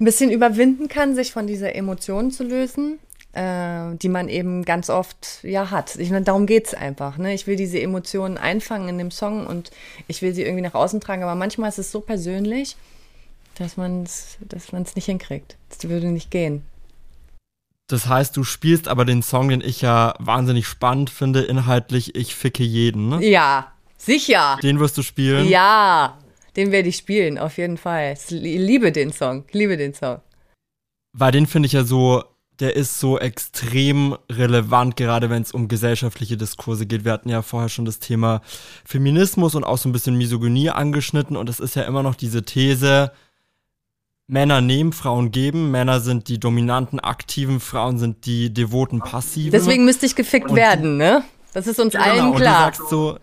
ein 0.00 0.04
bisschen 0.04 0.30
überwinden 0.30 0.88
kann, 0.88 1.14
sich 1.14 1.32
von 1.32 1.46
dieser 1.46 1.74
Emotion 1.74 2.30
zu 2.30 2.44
lösen 2.44 2.98
äh, 3.34 3.96
die 3.96 4.08
man 4.08 4.28
eben 4.28 4.64
ganz 4.64 4.90
oft 4.90 5.40
ja 5.42 5.70
hat. 5.70 5.96
Ich 5.96 6.10
meine, 6.10 6.24
darum 6.24 6.46
geht's 6.46 6.74
einfach. 6.74 7.18
Ne? 7.18 7.34
Ich 7.34 7.46
will 7.46 7.56
diese 7.56 7.80
Emotionen 7.80 8.38
einfangen 8.38 8.88
in 8.88 8.98
dem 8.98 9.10
Song 9.10 9.46
und 9.46 9.70
ich 10.08 10.22
will 10.22 10.34
sie 10.34 10.42
irgendwie 10.42 10.62
nach 10.62 10.74
außen 10.74 11.00
tragen, 11.00 11.22
aber 11.22 11.34
manchmal 11.34 11.68
ist 11.68 11.78
es 11.78 11.90
so 11.90 12.00
persönlich, 12.00 12.76
dass 13.56 13.76
man 13.76 14.04
es 14.04 14.38
dass 14.40 14.72
man's 14.72 14.94
nicht 14.94 15.06
hinkriegt. 15.06 15.56
Das 15.68 15.88
würde 15.88 16.08
nicht 16.08 16.30
gehen. 16.30 16.62
Das 17.88 18.06
heißt, 18.06 18.36
du 18.36 18.44
spielst 18.44 18.88
aber 18.88 19.04
den 19.04 19.22
Song, 19.22 19.50
den 19.50 19.60
ich 19.60 19.82
ja 19.82 20.14
wahnsinnig 20.18 20.66
spannend 20.66 21.10
finde, 21.10 21.42
inhaltlich 21.42 22.14
Ich 22.14 22.34
ficke 22.34 22.62
jeden, 22.62 23.08
ne? 23.10 23.24
Ja, 23.24 23.72
sicher. 23.98 24.58
Den 24.62 24.80
wirst 24.80 24.96
du 24.96 25.02
spielen? 25.02 25.46
Ja, 25.48 26.18
den 26.56 26.72
werde 26.72 26.88
ich 26.88 26.96
spielen, 26.96 27.38
auf 27.38 27.58
jeden 27.58 27.76
Fall. 27.76 28.14
Ich 28.14 28.30
liebe 28.30 28.90
den 28.90 29.12
Song, 29.12 29.44
ich 29.48 29.54
liebe 29.54 29.76
den 29.76 29.92
Song. 29.92 30.20
Weil 31.12 31.32
den 31.32 31.46
finde 31.46 31.66
ich 31.66 31.72
ja 31.72 31.84
so, 31.84 32.24
der 32.60 32.76
ist 32.76 33.00
so 33.00 33.18
extrem 33.18 34.16
relevant, 34.30 34.96
gerade 34.96 35.28
wenn 35.30 35.42
es 35.42 35.52
um 35.52 35.68
gesellschaftliche 35.68 36.36
Diskurse 36.36 36.86
geht. 36.86 37.04
Wir 37.04 37.12
hatten 37.12 37.28
ja 37.28 37.42
vorher 37.42 37.68
schon 37.68 37.84
das 37.84 37.98
Thema 37.98 38.42
Feminismus 38.84 39.54
und 39.54 39.64
auch 39.64 39.78
so 39.78 39.88
ein 39.88 39.92
bisschen 39.92 40.16
Misogynie 40.16 40.70
angeschnitten 40.70 41.36
und 41.36 41.48
es 41.48 41.60
ist 41.60 41.74
ja 41.74 41.82
immer 41.82 42.02
noch 42.02 42.14
diese 42.14 42.44
These, 42.44 43.12
Männer 44.26 44.60
nehmen, 44.60 44.92
Frauen 44.92 45.32
geben. 45.32 45.70
Männer 45.70 46.00
sind 46.00 46.28
die 46.28 46.40
dominanten, 46.40 46.98
aktiven, 47.00 47.60
Frauen 47.60 47.98
sind 47.98 48.24
die 48.24 48.52
devoten, 48.52 49.00
passiven. 49.00 49.52
Deswegen 49.52 49.84
müsste 49.84 50.06
ich 50.06 50.16
gefickt 50.16 50.50
und 50.50 50.56
werden, 50.56 50.96
ne? 50.96 51.24
Das 51.52 51.66
ist 51.66 51.78
uns 51.78 51.92
genau, 51.92 52.04
allen 52.04 52.34
klar. 52.34 52.66
Und 52.66 52.74
du 52.74 52.78
sagst 52.78 52.88
so, 52.88 53.18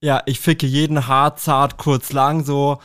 ja, 0.00 0.22
ich 0.26 0.40
ficke 0.40 0.66
jeden 0.66 1.06
hart, 1.06 1.40
zart, 1.40 1.78
kurz, 1.78 2.12
lang, 2.12 2.44
so. 2.44 2.78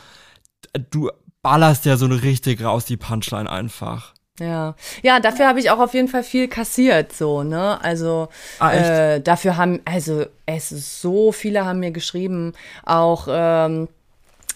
Du 0.90 1.10
ballerst 1.42 1.84
ja 1.84 1.96
so 1.96 2.06
richtig 2.06 2.62
raus 2.62 2.84
die 2.84 2.96
Punchline 2.96 3.50
einfach. 3.50 4.14
Ja, 4.38 4.74
ja, 5.02 5.20
dafür 5.20 5.48
habe 5.48 5.58
ich 5.58 5.70
auch 5.70 5.80
auf 5.80 5.94
jeden 5.94 6.08
Fall 6.08 6.22
viel 6.22 6.48
kassiert, 6.48 7.12
so, 7.12 7.42
ne? 7.42 7.82
Also 7.82 8.28
ah, 8.60 8.72
äh, 8.72 9.20
dafür 9.20 9.56
haben, 9.56 9.80
also 9.84 10.26
es 10.46 10.70
ist 10.70 11.00
so 11.00 11.32
viele 11.32 11.64
haben 11.64 11.80
mir 11.80 11.90
geschrieben, 11.90 12.52
auch 12.84 13.26
ähm, 13.28 13.88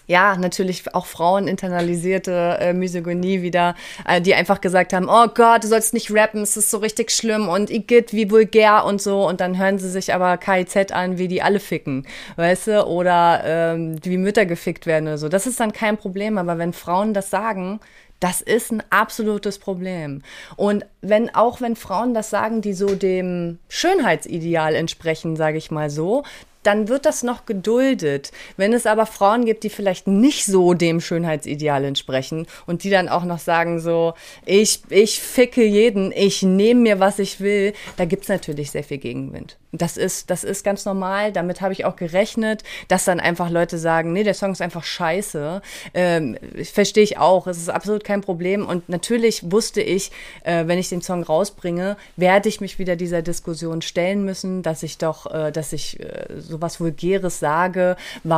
ja, 0.07 0.37
natürlich 0.37 0.95
auch 0.95 1.07
Frauen 1.07 1.49
internalisierte 1.49 2.59
äh, 2.61 2.73
Misogynie 2.73 3.43
wieder, 3.43 3.75
äh, 4.07 4.21
die 4.21 4.35
einfach 4.35 4.61
gesagt 4.61 4.93
haben, 4.93 5.09
oh 5.09 5.27
Gott, 5.35 5.65
du 5.65 5.69
sollst 5.69 5.95
nicht 5.95 6.11
rappen, 6.13 6.43
es 6.43 6.57
ist 6.57 6.71
so 6.71 6.79
richtig 6.79 7.11
schlimm 7.11 7.49
und 7.49 7.71
Igitt, 7.71 8.13
wie 8.13 8.31
vulgär 8.31 8.85
und 8.85 9.01
so. 9.01 9.27
Und 9.27 9.41
dann 9.41 9.59
hören 9.59 9.79
sie 9.79 9.91
sich 9.91 10.13
aber 10.13 10.37
KIZ 10.37 10.93
an, 10.93 11.19
wie 11.19 11.29
die 11.29 11.43
alle 11.43 11.61
ficken, 11.61 12.07
weißt 12.37 12.67
du? 12.67 12.87
Oder 12.87 13.43
ähm, 13.45 13.97
wie 14.03 14.19
Mütter 14.19 14.45
gefickt 14.45 14.87
werden 14.87 15.09
oder 15.09 15.19
so. 15.19 15.29
Das 15.29 15.47
ist 15.47 15.61
dann 15.61 15.73
kein 15.73 15.97
Problem, 15.97 16.37
aber 16.37 16.59
wenn 16.59 16.73
Frauen 16.73 17.15
das 17.15 17.31
sagen, 17.31 17.81
das 18.23 18.41
ist 18.41 18.71
ein 18.71 18.83
absolutes 18.91 19.59
Problem. 19.59 20.23
Und 20.57 20.87
wenn 21.01 21.35
auch 21.35 21.61
wenn 21.61 21.75
Frauen 21.75 22.15
das 22.15 22.31
sagen, 22.31 22.63
die 22.63 22.73
so 22.73 22.95
dem 22.95 23.59
Schönheitsideal 23.69 24.77
entsprechen, 24.77 25.35
sage 25.35 25.59
ich 25.59 25.73
mal 25.73 25.91
so, 25.91 26.23
dann 26.63 26.89
wird 26.89 27.07
das 27.07 27.23
noch 27.23 27.47
geduldet. 27.47 28.33
Wenn 28.57 28.73
es 28.73 28.87
aber 28.87 29.07
Frauen 29.07 29.45
gibt, 29.45 29.65
die 29.65 29.71
vielleicht 29.71 30.07
nicht 30.07 30.45
so 30.47 30.75
dem 30.75 31.01
Schönheitsideal 31.01 31.85
entsprechen 31.85 32.47
und 32.67 32.85
die 32.85 32.91
dann 32.91 33.09
auch 33.09 33.25
noch 33.25 33.39
sagen 33.39 33.81
so, 33.81 34.15
ich, 34.45 34.83
ich 34.89 35.21
ficke 35.21 35.65
jeden, 35.65 36.13
ich 36.13 36.43
nehme 36.43 36.81
mir, 36.81 37.01
was 37.01 37.19
ich 37.19 37.41
will, 37.41 37.73
da 37.97 38.05
gibt's 38.05 38.29
natürlich 38.29 38.71
sehr 38.71 38.85
viel 38.85 38.99
Gegenwind. 38.99 39.57
Das 39.75 39.97
ist, 39.97 40.29
das 40.29 40.45
ist 40.45 40.65
ganz 40.65 40.85
normal. 40.85 41.33
Damit 41.33 41.63
habe 41.63 41.73
ich 41.73 41.87
auch 41.87 41.97
gerechnet, 41.97 42.63
dass 42.89 43.07
dann 43.07 43.21
einfach 43.21 43.49
Leute 43.49 43.79
sagen, 43.79 44.13
nee, 44.13 44.23
der 44.23 44.35
Song 44.35 44.53
ist 44.53 44.61
einfach 44.61 44.85
scheiße. 44.85 45.63
Ähm, 45.95 46.37
Verstehe 46.63 47.03
ich 47.03 47.17
auch. 47.17 47.47
Es 47.47 47.57
ist 47.57 47.71
absolut 47.71 48.05
kein 48.05 48.21
Problem. 48.21 48.67
Und 48.67 48.91
natürlich 48.91 49.51
wusste 49.51 49.81
ich, 49.81 50.11
äh, 50.45 50.67
wenn 50.67 50.79
ich 50.79 50.91
den 50.91 51.01
Song 51.01 51.23
rausbringe, 51.23 51.97
werde 52.17 52.51
ich 52.51 52.61
mich 52.61 52.79
wieder 52.79 52.97
dieser 52.97 53.23
Diskussion 53.23 53.81
stellen 53.81 54.27
müssen, 54.27 54.63
dass 54.63 54.83
ich 54.83 54.99
doch, 54.99 55.33
äh, 55.33 55.51
dass 55.51 55.73
ich 55.73 55.99
äh, 56.01 56.27
sowas 56.53 56.81
Vulgäres 56.81 57.41
sage. 57.41 57.97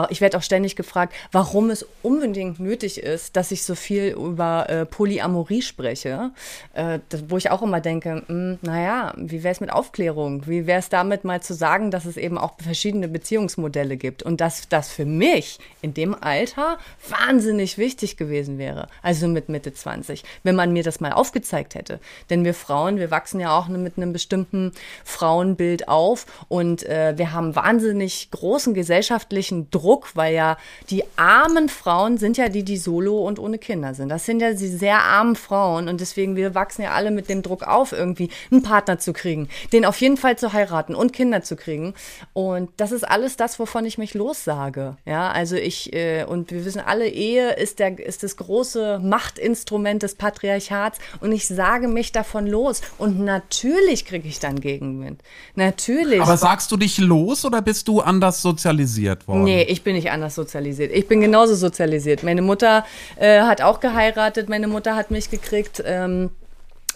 Ich 0.09 0.21
werde 0.21 0.39
auch 0.39 0.43
ständig 0.43 0.77
gefragt, 0.77 1.13
warum 1.33 1.71
es 1.71 1.87
unbedingt 2.03 2.61
nötig 2.61 2.99
ist, 2.99 3.37
dass 3.37 3.51
ich 3.51 3.65
so 3.65 3.75
viel 3.75 4.13
über 4.13 4.69
äh, 4.69 4.87
Polyamorie 4.87 5.63
spreche. 5.63 6.31
Äh, 6.73 7.01
wo 7.29 7.37
ich 7.37 7.51
auch 7.51 7.63
immer 7.63 7.81
denke, 7.81 8.23
mh, 8.27 8.29
hm, 8.29 8.59
naja, 8.63 9.13
wie 9.17 9.43
wäre 9.43 9.53
es 9.53 9.61
mit 9.61 9.73
Aufklärung? 9.73 10.47
Wie 10.47 10.67
wäre 10.67 10.79
es 10.79 10.89
damit, 10.89 11.25
mal 11.25 11.43
zu 11.43 11.55
sagen, 11.55 11.91
dass 11.91 12.05
es 12.05 12.17
eben 12.17 12.39
auch 12.39 12.55
verschiedene 12.63 13.09
Beziehungsmodelle 13.09 13.97
gibt 13.97 14.23
und 14.23 14.41
dass 14.41 14.69
das 14.69 14.91
für 14.91 15.05
mich 15.05 15.59
in 15.83 15.95
dem 15.95 16.15
Alter 16.15 16.79
wahnsinnig 17.09 17.79
wichtig 17.79 18.17
gewesen 18.17 18.59
wäre. 18.59 18.89
Also 19.03 19.29
mit 19.29 19.49
Mitte 19.49 19.73
20, 19.73 20.23
wenn 20.43 20.55
man 20.55 20.73
mir 20.73 20.83
das 20.83 21.01
mal 21.01 21.13
aufgezeigt 21.13 21.75
hätte. 21.75 22.01
Denn 22.31 22.45
wir 22.45 22.55
Frauen, 22.55 22.99
wir 22.99 23.11
wachsen 23.11 23.41
ja 23.41 23.57
auch 23.59 23.69
mit 23.69 23.97
einem 23.97 24.13
bestimmten 24.13 24.73
Frauenbild 25.05 25.89
auf 25.89 26.27
und 26.49 26.85
äh, 26.85 27.15
wir 27.17 27.33
haben 27.33 27.57
wahnsinnig 27.57 28.04
großen 28.31 28.75
gesellschaftlichen 28.75 29.71
Druck, 29.71 30.11
weil 30.15 30.35
ja 30.35 30.57
die 30.91 31.05
armen 31.17 31.69
Frauen 31.69 32.19
sind 32.19 32.37
ja 32.37 32.49
die, 32.49 32.63
die 32.63 32.77
solo 32.77 33.27
und 33.27 33.39
ohne 33.39 33.59
Kinder 33.59 33.95
sind. 33.95 34.09
Das 34.09 34.27
sind 34.27 34.41
ja 34.41 34.53
die 34.53 34.69
sehr 34.69 35.01
armen 35.01 35.37
Frauen 35.37 35.89
und 35.89 36.01
deswegen 36.01 36.37
wir 36.37 36.55
wachsen 36.55 36.83
ja 36.83 36.93
alle 36.93 37.11
mit 37.11 37.29
dem 37.29 37.43
Druck 37.43 37.63
auf, 37.63 37.93
irgendwie 37.93 38.31
einen 38.51 38.63
Partner 38.63 38.99
zu 38.99 39.13
kriegen, 39.13 39.49
den 39.73 39.85
auf 39.85 40.01
jeden 40.01 40.17
Fall 40.17 40.37
zu 40.37 40.53
heiraten 40.53 40.95
und 40.95 41.13
Kinder 41.13 41.43
zu 41.43 41.57
kriegen. 41.57 41.95
Und 42.33 42.71
das 42.77 42.93
ist 42.93 43.05
alles 43.05 43.37
das, 43.37 43.59
wovon 43.59 43.85
ich 43.85 43.99
mich 43.99 44.15
lossage. 44.15 44.97
Ja, 45.05 45.31
also 45.31 45.57
ich, 45.57 45.93
äh, 45.93 46.25
und 46.25 46.51
wir 46.51 46.65
wissen 46.65 46.81
alle, 46.81 47.09
Ehe 47.09 47.53
ist, 47.53 47.79
der, 47.79 47.99
ist 47.99 48.23
das 48.23 48.37
große 48.37 49.01
Machtinstrument 49.03 50.03
des 50.03 50.15
Patriarchats 50.15 50.99
und 51.21 51.33
ich 51.33 51.47
sage 51.47 51.89
mich 51.89 52.13
davon 52.13 52.47
los. 52.47 52.83
Und 52.99 53.21
natürlich 53.21 54.05
kriege 54.05 54.29
ich 54.29 54.41
dann 54.41 54.61
Gegenwind. 54.61 55.23
Natürlich. 55.55 56.21
Aber 56.21 56.37
sagst 56.37 56.71
du 56.73 56.77
dich 56.77 56.99
los 56.99 57.45
oder 57.45 57.63
bist 57.63 57.89
du 57.89 57.94
anders 58.01 58.43
sozialisiert 58.43 59.27
worden? 59.29 59.45
Nee, 59.45 59.63
ich 59.63 59.83
bin 59.83 59.95
nicht 59.95 60.11
anders 60.11 60.35
sozialisiert. 60.35 60.93
Ich 60.93 61.09
bin 61.09 61.21
genauso 61.21 61.55
sozialisiert. 61.55 62.23
Meine 62.23 62.43
Mutter 62.43 62.85
äh, 63.17 63.41
hat 63.41 63.63
auch 63.63 63.81
geheiratet, 63.81 64.49
meine 64.49 64.69
Mutter 64.69 64.97
hat 64.97 65.11
mich 65.11 65.31
gekriegt. 65.31 65.83
Ähm, 65.87 66.31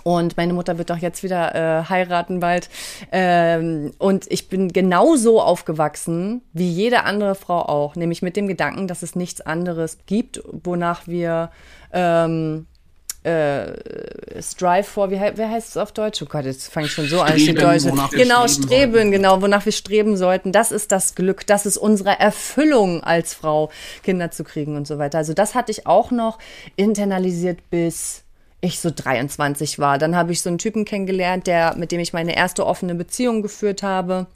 und 0.04 0.36
meine 0.36 0.52
Mutter 0.52 0.78
wird 0.78 0.90
doch 0.90 0.98
jetzt 0.98 1.22
wieder 1.22 1.54
äh, 1.54 1.84
heiraten 1.88 2.40
bald. 2.40 2.68
Ähm, 3.12 3.92
und 3.98 4.26
ich 4.30 4.48
bin 4.48 4.68
genauso 4.68 5.40
aufgewachsen 5.40 6.42
wie 6.52 6.70
jede 6.70 7.04
andere 7.04 7.34
Frau 7.34 7.60
auch, 7.62 7.96
nämlich 7.96 8.22
mit 8.22 8.36
dem 8.36 8.46
Gedanken, 8.46 8.86
dass 8.86 9.02
es 9.02 9.16
nichts 9.16 9.40
anderes 9.40 9.98
gibt, 10.06 10.40
wonach 10.50 11.06
wir 11.06 11.50
ähm, 11.92 12.66
äh, 13.28 14.42
Strive 14.42 14.84
for, 14.84 15.10
wie, 15.10 15.16
wie 15.16 15.44
heißt 15.44 15.70
es 15.70 15.76
auf 15.76 15.92
Deutsch? 15.92 16.22
Oh 16.22 16.26
Gott, 16.26 16.44
jetzt 16.44 16.72
fange 16.72 16.86
ich 16.86 16.92
schon 16.92 17.06
so 17.06 17.20
an, 17.20 17.36
die 17.36 17.54
Deutsche. 17.54 17.90
Genau, 18.12 18.46
streben, 18.46 18.64
streben 18.64 19.10
genau, 19.10 19.42
wonach 19.42 19.64
wir 19.64 19.72
streben 19.72 20.16
sollten. 20.16 20.52
Das 20.52 20.72
ist 20.72 20.92
das 20.92 21.14
Glück, 21.14 21.46
das 21.46 21.66
ist 21.66 21.76
unsere 21.76 22.18
Erfüllung 22.18 23.02
als 23.02 23.34
Frau, 23.34 23.70
Kinder 24.02 24.30
zu 24.30 24.44
kriegen 24.44 24.76
und 24.76 24.86
so 24.86 24.98
weiter. 24.98 25.18
Also 25.18 25.34
das 25.34 25.54
hatte 25.54 25.72
ich 25.72 25.86
auch 25.86 26.10
noch 26.10 26.38
internalisiert 26.76 27.58
bis 27.70 28.24
ich 28.60 28.80
so 28.80 28.90
23 28.94 29.78
war. 29.78 29.98
Dann 29.98 30.16
habe 30.16 30.32
ich 30.32 30.42
so 30.42 30.48
einen 30.48 30.58
Typen 30.58 30.84
kennengelernt, 30.84 31.46
der, 31.46 31.76
mit 31.76 31.92
dem 31.92 32.00
ich 32.00 32.12
meine 32.12 32.36
erste 32.36 32.66
offene 32.66 32.94
Beziehung 32.94 33.42
geführt 33.42 33.82
habe. 33.82 34.26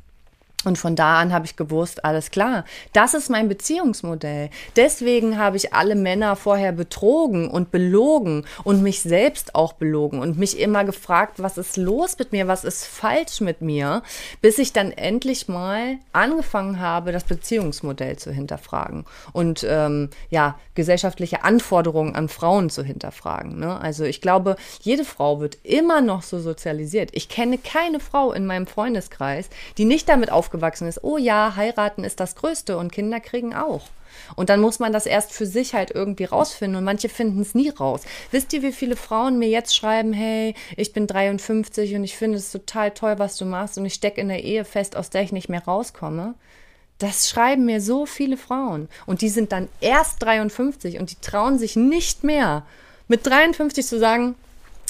Und 0.64 0.78
von 0.78 0.96
da 0.96 1.18
an 1.18 1.32
habe 1.32 1.46
ich 1.46 1.56
gewusst, 1.56 2.04
alles 2.04 2.30
klar, 2.30 2.64
das 2.92 3.14
ist 3.14 3.30
mein 3.30 3.48
Beziehungsmodell. 3.48 4.50
Deswegen 4.76 5.38
habe 5.38 5.56
ich 5.56 5.72
alle 5.72 5.94
Männer 5.94 6.36
vorher 6.36 6.72
betrogen 6.72 7.50
und 7.50 7.70
belogen 7.70 8.44
und 8.64 8.82
mich 8.82 9.00
selbst 9.00 9.54
auch 9.54 9.72
belogen 9.72 10.20
und 10.20 10.38
mich 10.38 10.58
immer 10.58 10.84
gefragt, 10.84 11.42
was 11.42 11.58
ist 11.58 11.76
los 11.76 12.16
mit 12.18 12.32
mir, 12.32 12.46
was 12.48 12.64
ist 12.64 12.86
falsch 12.86 13.40
mit 13.40 13.60
mir, 13.60 14.02
bis 14.40 14.58
ich 14.58 14.72
dann 14.72 14.92
endlich 14.92 15.48
mal 15.48 15.98
angefangen 16.12 16.80
habe, 16.80 17.12
das 17.12 17.24
Beziehungsmodell 17.24 18.16
zu 18.16 18.30
hinterfragen 18.30 19.04
und 19.32 19.66
ähm, 19.68 20.10
ja, 20.30 20.58
gesellschaftliche 20.74 21.44
Anforderungen 21.44 22.14
an 22.14 22.28
Frauen 22.28 22.70
zu 22.70 22.82
hinterfragen. 22.82 23.58
Ne? 23.58 23.80
Also 23.80 24.04
ich 24.04 24.20
glaube, 24.20 24.56
jede 24.80 25.04
Frau 25.04 25.40
wird 25.40 25.58
immer 25.64 26.00
noch 26.00 26.22
so 26.22 26.38
sozialisiert. 26.38 27.10
Ich 27.12 27.28
kenne 27.28 27.58
keine 27.58 28.00
Frau 28.00 28.32
in 28.32 28.46
meinem 28.46 28.66
Freundeskreis, 28.66 29.48
die 29.78 29.84
nicht 29.84 30.08
damit 30.08 30.30
auf 30.30 30.51
aufgewachsen 30.52 30.86
ist, 30.86 31.02
oh 31.02 31.16
ja, 31.16 31.54
heiraten 31.56 32.04
ist 32.04 32.20
das 32.20 32.34
Größte 32.36 32.76
und 32.76 32.92
Kinder 32.92 33.20
kriegen 33.20 33.54
auch. 33.54 33.82
Und 34.36 34.50
dann 34.50 34.60
muss 34.60 34.78
man 34.78 34.92
das 34.92 35.06
erst 35.06 35.32
für 35.32 35.46
sich 35.46 35.74
halt 35.74 35.90
irgendwie 35.90 36.24
rausfinden 36.24 36.76
und 36.76 36.84
manche 36.84 37.08
finden 37.08 37.40
es 37.40 37.54
nie 37.54 37.70
raus. 37.70 38.02
Wisst 38.30 38.52
ihr, 38.52 38.62
wie 38.62 38.72
viele 38.72 38.96
Frauen 38.96 39.38
mir 39.38 39.48
jetzt 39.48 39.74
schreiben, 39.74 40.12
hey, 40.12 40.54
ich 40.76 40.92
bin 40.92 41.06
53 41.06 41.94
und 41.94 42.04
ich 42.04 42.16
finde 42.16 42.36
es 42.36 42.52
total 42.52 42.90
toll, 42.90 43.18
was 43.18 43.36
du 43.36 43.46
machst 43.46 43.78
und 43.78 43.86
ich 43.86 43.94
stecke 43.94 44.20
in 44.20 44.28
der 44.28 44.44
Ehe 44.44 44.66
fest, 44.66 44.96
aus 44.96 45.08
der 45.08 45.22
ich 45.22 45.32
nicht 45.32 45.48
mehr 45.48 45.64
rauskomme? 45.64 46.34
Das 46.98 47.30
schreiben 47.30 47.64
mir 47.64 47.80
so 47.80 48.04
viele 48.04 48.36
Frauen 48.36 48.88
und 49.06 49.22
die 49.22 49.30
sind 49.30 49.50
dann 49.50 49.68
erst 49.80 50.22
53 50.22 51.00
und 51.00 51.10
die 51.10 51.20
trauen 51.20 51.58
sich 51.58 51.74
nicht 51.74 52.22
mehr 52.22 52.64
mit 53.08 53.26
53 53.26 53.84
zu 53.86 53.98
sagen, 53.98 54.34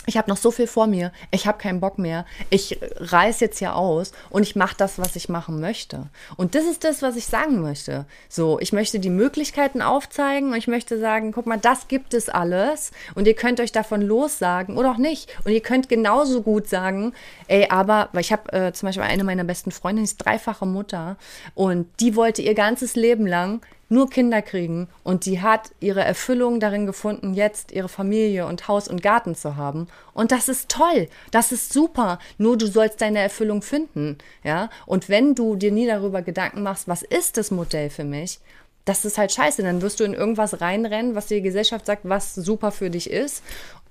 ich 0.06 0.16
habe 0.16 0.28
noch 0.28 0.36
so 0.36 0.50
viel 0.50 0.66
vor 0.66 0.86
mir, 0.86 1.12
ich 1.30 1.46
habe 1.46 1.58
keinen 1.58 1.80
Bock 1.80 1.98
mehr, 1.98 2.26
ich 2.50 2.78
reiß 2.96 3.40
jetzt 3.40 3.58
hier 3.58 3.76
aus 3.76 4.12
und 4.30 4.42
ich 4.42 4.56
mache 4.56 4.76
das, 4.76 4.98
was 4.98 5.16
ich 5.16 5.28
machen 5.28 5.60
möchte. 5.60 6.08
Und 6.36 6.54
das 6.54 6.64
ist 6.64 6.84
das, 6.84 7.02
was 7.02 7.16
ich 7.16 7.26
sagen 7.26 7.62
möchte. 7.62 8.06
So, 8.28 8.58
ich 8.58 8.72
möchte 8.72 8.98
die 8.98 9.10
Möglichkeiten 9.10 9.80
aufzeigen 9.80 10.50
und 10.50 10.56
ich 10.56 10.66
möchte 10.66 10.98
sagen, 10.98 11.32
guck 11.32 11.46
mal, 11.46 11.58
das 11.58 11.88
gibt 11.88 12.14
es 12.14 12.28
alles 12.28 12.90
und 13.14 13.26
ihr 13.26 13.34
könnt 13.34 13.60
euch 13.60 13.72
davon 13.72 14.02
lossagen 14.02 14.76
oder 14.76 14.90
auch 14.90 14.98
nicht. 14.98 15.30
Und 15.44 15.52
ihr 15.52 15.62
könnt 15.62 15.88
genauso 15.88 16.42
gut 16.42 16.68
sagen, 16.68 17.14
ey, 17.46 17.68
aber, 17.68 18.08
weil 18.12 18.22
ich 18.22 18.32
habe 18.32 18.52
äh, 18.52 18.72
zum 18.72 18.88
Beispiel 18.88 19.04
eine 19.04 19.24
meiner 19.24 19.44
besten 19.44 19.70
Freundinnen, 19.70 20.04
ist 20.04 20.18
dreifache 20.18 20.66
Mutter 20.66 21.16
und 21.54 21.86
die 22.00 22.16
wollte 22.16 22.42
ihr 22.42 22.54
ganzes 22.54 22.96
Leben 22.96 23.26
lang 23.26 23.60
nur 23.92 24.10
Kinder 24.10 24.42
kriegen 24.42 24.88
und 25.04 25.26
die 25.26 25.40
hat 25.40 25.70
ihre 25.78 26.02
Erfüllung 26.02 26.58
darin 26.58 26.86
gefunden, 26.86 27.34
jetzt 27.34 27.72
ihre 27.72 27.88
Familie 27.88 28.46
und 28.46 28.66
Haus 28.66 28.88
und 28.88 29.02
Garten 29.02 29.34
zu 29.34 29.56
haben. 29.56 29.86
Und 30.14 30.32
das 30.32 30.48
ist 30.48 30.70
toll, 30.70 31.08
das 31.30 31.52
ist 31.52 31.72
super. 31.72 32.18
Nur 32.38 32.56
du 32.56 32.66
sollst 32.66 33.00
deine 33.00 33.20
Erfüllung 33.20 33.62
finden, 33.62 34.18
ja. 34.42 34.70
Und 34.86 35.08
wenn 35.08 35.34
du 35.34 35.56
dir 35.56 35.70
nie 35.70 35.86
darüber 35.86 36.22
Gedanken 36.22 36.62
machst, 36.62 36.88
was 36.88 37.02
ist 37.02 37.36
das 37.36 37.50
Modell 37.50 37.90
für 37.90 38.04
mich, 38.04 38.40
das 38.84 39.04
ist 39.04 39.18
halt 39.18 39.32
scheiße. 39.32 39.62
Dann 39.62 39.82
wirst 39.82 40.00
du 40.00 40.04
in 40.04 40.14
irgendwas 40.14 40.60
reinrennen, 40.60 41.14
was 41.14 41.26
die 41.26 41.42
Gesellschaft 41.42 41.86
sagt, 41.86 42.02
was 42.04 42.34
super 42.34 42.72
für 42.72 42.90
dich 42.90 43.10
ist. 43.10 43.42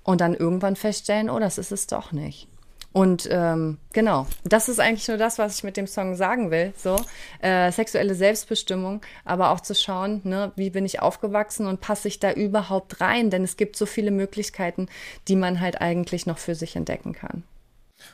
Und 0.04 0.20
dann 0.20 0.34
irgendwann 0.34 0.76
feststellen, 0.76 1.30
oh, 1.30 1.40
das 1.40 1.60
ist 1.60 1.72
es 1.72 1.86
doch 1.86 2.12
nicht. 2.12 2.48
Und 2.94 3.28
ähm, 3.32 3.78
genau, 3.94 4.28
das 4.44 4.68
ist 4.68 4.80
eigentlich 4.80 5.08
nur 5.08 5.18
das, 5.18 5.38
was 5.38 5.58
ich 5.58 5.64
mit 5.64 5.78
dem 5.78 5.88
Song 5.88 6.16
sagen 6.16 6.52
will. 6.52 6.74
So 6.76 6.98
äh, 7.40 7.72
sexuelle 7.72 8.16
Selbstbestimmung, 8.16 9.02
aber 9.24 9.52
auch 9.52 9.62
zu 9.62 9.76
schauen, 9.76 10.20
ne, 10.26 10.52
wie 10.58 10.72
bin 10.72 10.86
ich 10.86 11.02
aufgewachsen 11.02 11.68
und 11.68 11.80
passe 11.80 12.10
ich 12.10 12.20
da 12.20 12.34
überhaupt 12.34 13.00
rein? 13.00 13.30
Denn 13.30 13.46
es 13.46 13.56
gibt 13.56 13.78
so 13.78 13.86
viele 13.86 14.12
Möglichkeiten, 14.12 14.90
die 15.30 15.38
man 15.38 15.62
halt 15.62 15.80
eigentlich 15.80 16.26
noch 16.26 16.38
für 16.38 16.56
sich 16.56 16.76
entdecken 16.76 17.14
kann. 17.14 17.44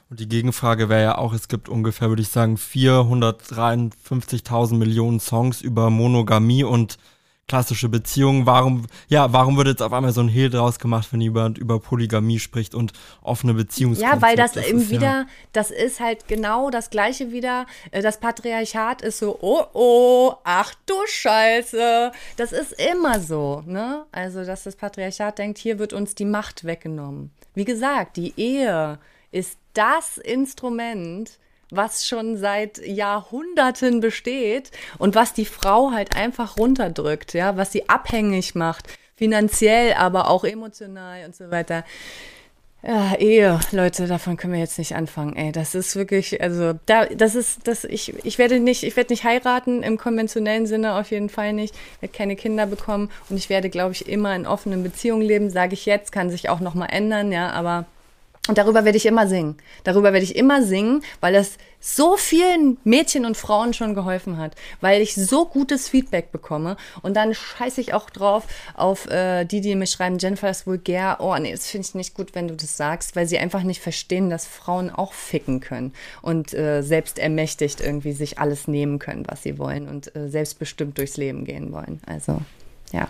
Und 0.09 0.19
die 0.19 0.30
Gegenfrage 0.30 0.89
wäre 0.89 1.01
ja 1.01 1.17
auch, 1.17 1.34
es 1.34 1.47
gibt 1.47 1.69
ungefähr, 1.69 2.09
würde 2.09 2.21
ich 2.21 2.30
sagen, 2.30 2.55
453.000 2.55 4.75
Millionen 4.75 5.19
Songs 5.19 5.61
über 5.61 5.89
Monogamie 5.89 6.65
und 6.65 6.99
klassische 7.47 7.89
Beziehungen. 7.89 8.45
Warum, 8.45 8.85
ja, 9.07 9.31
warum 9.33 9.57
wird 9.57 9.67
jetzt 9.67 9.81
auf 9.81 9.93
einmal 9.93 10.11
so 10.11 10.21
ein 10.21 10.27
Hehl 10.27 10.49
draus 10.49 10.79
gemacht, 10.79 11.09
wenn 11.11 11.21
jemand 11.21 11.57
über 11.57 11.79
Polygamie 11.79 12.39
spricht 12.39 12.75
und 12.75 12.93
offene 13.21 13.53
Beziehungen? 13.53 13.95
Ja, 13.95 14.21
weil 14.21 14.35
das, 14.35 14.53
das 14.53 14.67
eben 14.67 14.81
ist, 14.81 14.89
wieder, 14.89 15.01
ja 15.01 15.25
das 15.57 15.71
ist 15.71 15.99
halt 15.99 16.27
genau 16.27 16.69
das 16.69 16.91
Gleiche 16.91 17.31
wieder. 17.31 17.65
Äh, 17.91 18.01
das 18.01 18.19
Patriarchat 18.19 19.01
ist 19.01 19.19
so, 19.19 19.39
oh, 19.41 19.63
oh, 19.73 20.33
ach 20.43 20.73
du 20.85 20.95
Scheiße. 21.07 22.11
Das 22.37 22.51
ist 22.51 22.73
immer 22.73 23.19
so, 23.19 23.63
ne? 23.65 24.05
Also, 24.11 24.45
dass 24.45 24.63
das 24.63 24.75
Patriarchat 24.75 25.39
denkt, 25.39 25.57
hier 25.57 25.79
wird 25.79 25.93
uns 25.93 26.13
die 26.13 26.25
Macht 26.25 26.63
weggenommen. 26.63 27.31
Wie 27.55 27.65
gesagt, 27.65 28.17
die 28.17 28.33
Ehe 28.37 28.99
ist 29.31 29.57
das 29.73 30.17
Instrument, 30.17 31.39
was 31.70 32.07
schon 32.07 32.38
seit 32.38 32.86
Jahrhunderten 32.86 33.99
besteht 33.99 34.72
und 34.97 35.15
was 35.15 35.34
die 35.34 35.45
Frau 35.45 35.91
halt 35.91 36.15
einfach 36.15 36.57
runterdrückt, 36.57 37.34
ja, 37.34 37.57
was 37.57 37.72
sie 37.72 37.89
abhängig 37.89 38.55
macht, 38.55 38.88
finanziell, 39.15 39.93
aber 39.93 40.30
auch 40.30 40.43
emotional 40.43 41.26
und 41.26 41.36
so 41.36 41.51
weiter. 41.51 41.84
Ja, 42.84 43.15
Ehe, 43.15 43.59
Leute, 43.72 44.05
davon 44.05 44.38
können 44.38 44.53
wir 44.53 44.59
jetzt 44.59 44.78
nicht 44.78 44.95
anfangen. 44.95 45.36
Ey, 45.36 45.51
das 45.51 45.74
ist 45.74 45.95
wirklich, 45.95 46.41
also 46.41 46.74
da, 46.86 47.05
das 47.07 47.34
ist, 47.36 47.68
das 47.68 47.84
ich, 47.84 48.13
ich 48.24 48.38
werde 48.38 48.59
nicht, 48.59 48.84
ich 48.84 48.95
werde 48.95 49.11
nicht 49.11 49.24
heiraten 49.24 49.82
im 49.82 49.97
konventionellen 49.97 50.68
Sinne 50.68 50.93
auf 50.93 51.09
jeden 51.09 51.30
Fall 51.30 51.53
nicht. 51.53 51.76
Ich 51.95 52.01
werde 52.03 52.15
keine 52.15 52.36
Kinder 52.36 52.68
bekommen 52.68 53.09
und 53.30 53.36
ich 53.36 53.49
werde, 53.49 53.70
glaube 53.70 53.93
ich, 53.93 54.07
immer 54.07 54.36
in 54.36 54.45
offenen 54.45 54.84
Beziehungen 54.84 55.24
leben. 55.24 55.49
Sage 55.49 55.74
ich 55.74 55.86
jetzt, 55.88 56.11
kann 56.11 56.30
sich 56.30 56.49
auch 56.49 56.59
noch 56.59 56.76
mal 56.76 56.86
ändern, 56.86 57.32
ja, 57.32 57.49
aber 57.49 57.86
und 58.47 58.57
darüber 58.57 58.85
werde 58.85 58.97
ich 58.97 59.05
immer 59.05 59.27
singen. 59.27 59.57
Darüber 59.83 60.13
werde 60.13 60.23
ich 60.23 60.35
immer 60.35 60.63
singen, 60.63 61.03
weil 61.19 61.33
das 61.33 61.57
so 61.79 62.17
vielen 62.17 62.77
Mädchen 62.83 63.25
und 63.25 63.37
Frauen 63.37 63.73
schon 63.73 63.93
geholfen 63.93 64.37
hat, 64.37 64.55
weil 64.81 65.01
ich 65.01 65.15
so 65.15 65.45
gutes 65.45 65.89
Feedback 65.89 66.31
bekomme. 66.31 66.75
Und 67.01 67.15
dann 67.15 67.33
scheiße 67.33 67.79
ich 67.81 67.93
auch 67.93 68.09
drauf 68.09 68.45
auf 68.75 69.07
äh, 69.09 69.45
die, 69.45 69.61
die 69.61 69.75
mir 69.75 69.87
schreiben, 69.87 70.17
Jennifer 70.17 70.49
ist 70.49 70.65
vulgär. 70.65 71.17
Oh, 71.19 71.35
nee, 71.37 71.51
das 71.51 71.67
finde 71.67 71.87
ich 71.87 71.95
nicht 71.95 72.13
gut, 72.15 72.33
wenn 72.33 72.47
du 72.47 72.55
das 72.55 72.77
sagst, 72.77 73.15
weil 73.15 73.27
sie 73.27 73.37
einfach 73.37 73.63
nicht 73.63 73.81
verstehen, 73.81 74.29
dass 74.29 74.47
Frauen 74.47 74.89
auch 74.89 75.13
ficken 75.13 75.59
können 75.59 75.93
und 76.21 76.53
äh, 76.53 76.81
selbst 76.81 77.19
ermächtigt 77.19 77.79
irgendwie 77.81 78.13
sich 78.13 78.39
alles 78.39 78.67
nehmen 78.67 78.99
können, 78.99 79.25
was 79.27 79.43
sie 79.43 79.57
wollen 79.59 79.87
und 79.87 80.15
äh, 80.15 80.29
selbstbestimmt 80.29 80.97
durchs 80.97 81.17
Leben 81.17 81.45
gehen 81.45 81.71
wollen. 81.71 82.01
Also, 82.05 82.41
ja. 82.91 83.07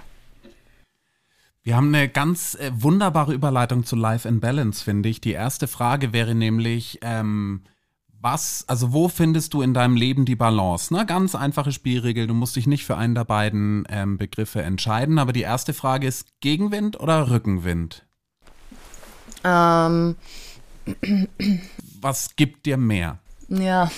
Wir 1.67 1.75
haben 1.75 1.93
eine 1.93 2.07
ganz 2.07 2.55
äh, 2.55 2.71
wunderbare 2.73 3.33
Überleitung 3.33 3.83
zu 3.83 3.97
Life 3.97 4.25
in 4.25 4.39
Balance, 4.39 4.81
finde 4.81 5.09
ich. 5.09 5.19
Die 5.19 5.33
erste 5.33 5.67
Frage 5.67 6.13
wäre 6.13 6.33
nämlich, 6.33 6.99
ähm, 7.01 7.65
was, 8.21 8.63
also 8.69 8.93
wo 8.93 9.09
findest 9.09 9.53
du 9.53 9.61
in 9.61 9.73
deinem 9.73 9.97
Leben 9.97 10.23
die 10.23 10.37
Balance? 10.37 10.93
Ne? 10.93 11.05
Ganz 11.05 11.35
einfache 11.35 11.73
Spielregel, 11.73 12.25
du 12.25 12.33
musst 12.33 12.55
dich 12.55 12.67
nicht 12.67 12.85
für 12.85 12.95
einen 12.95 13.15
der 13.15 13.25
beiden 13.25 13.85
ähm, 13.89 14.17
Begriffe 14.17 14.61
entscheiden, 14.61 15.19
aber 15.19 15.33
die 15.33 15.41
erste 15.41 15.73
Frage 15.73 16.07
ist 16.07 16.39
Gegenwind 16.39 17.01
oder 17.01 17.29
Rückenwind? 17.29 18.05
Ähm. 19.43 20.15
Was 21.99 22.37
gibt 22.37 22.65
dir 22.65 22.77
mehr? 22.77 23.19
Ja. 23.49 23.91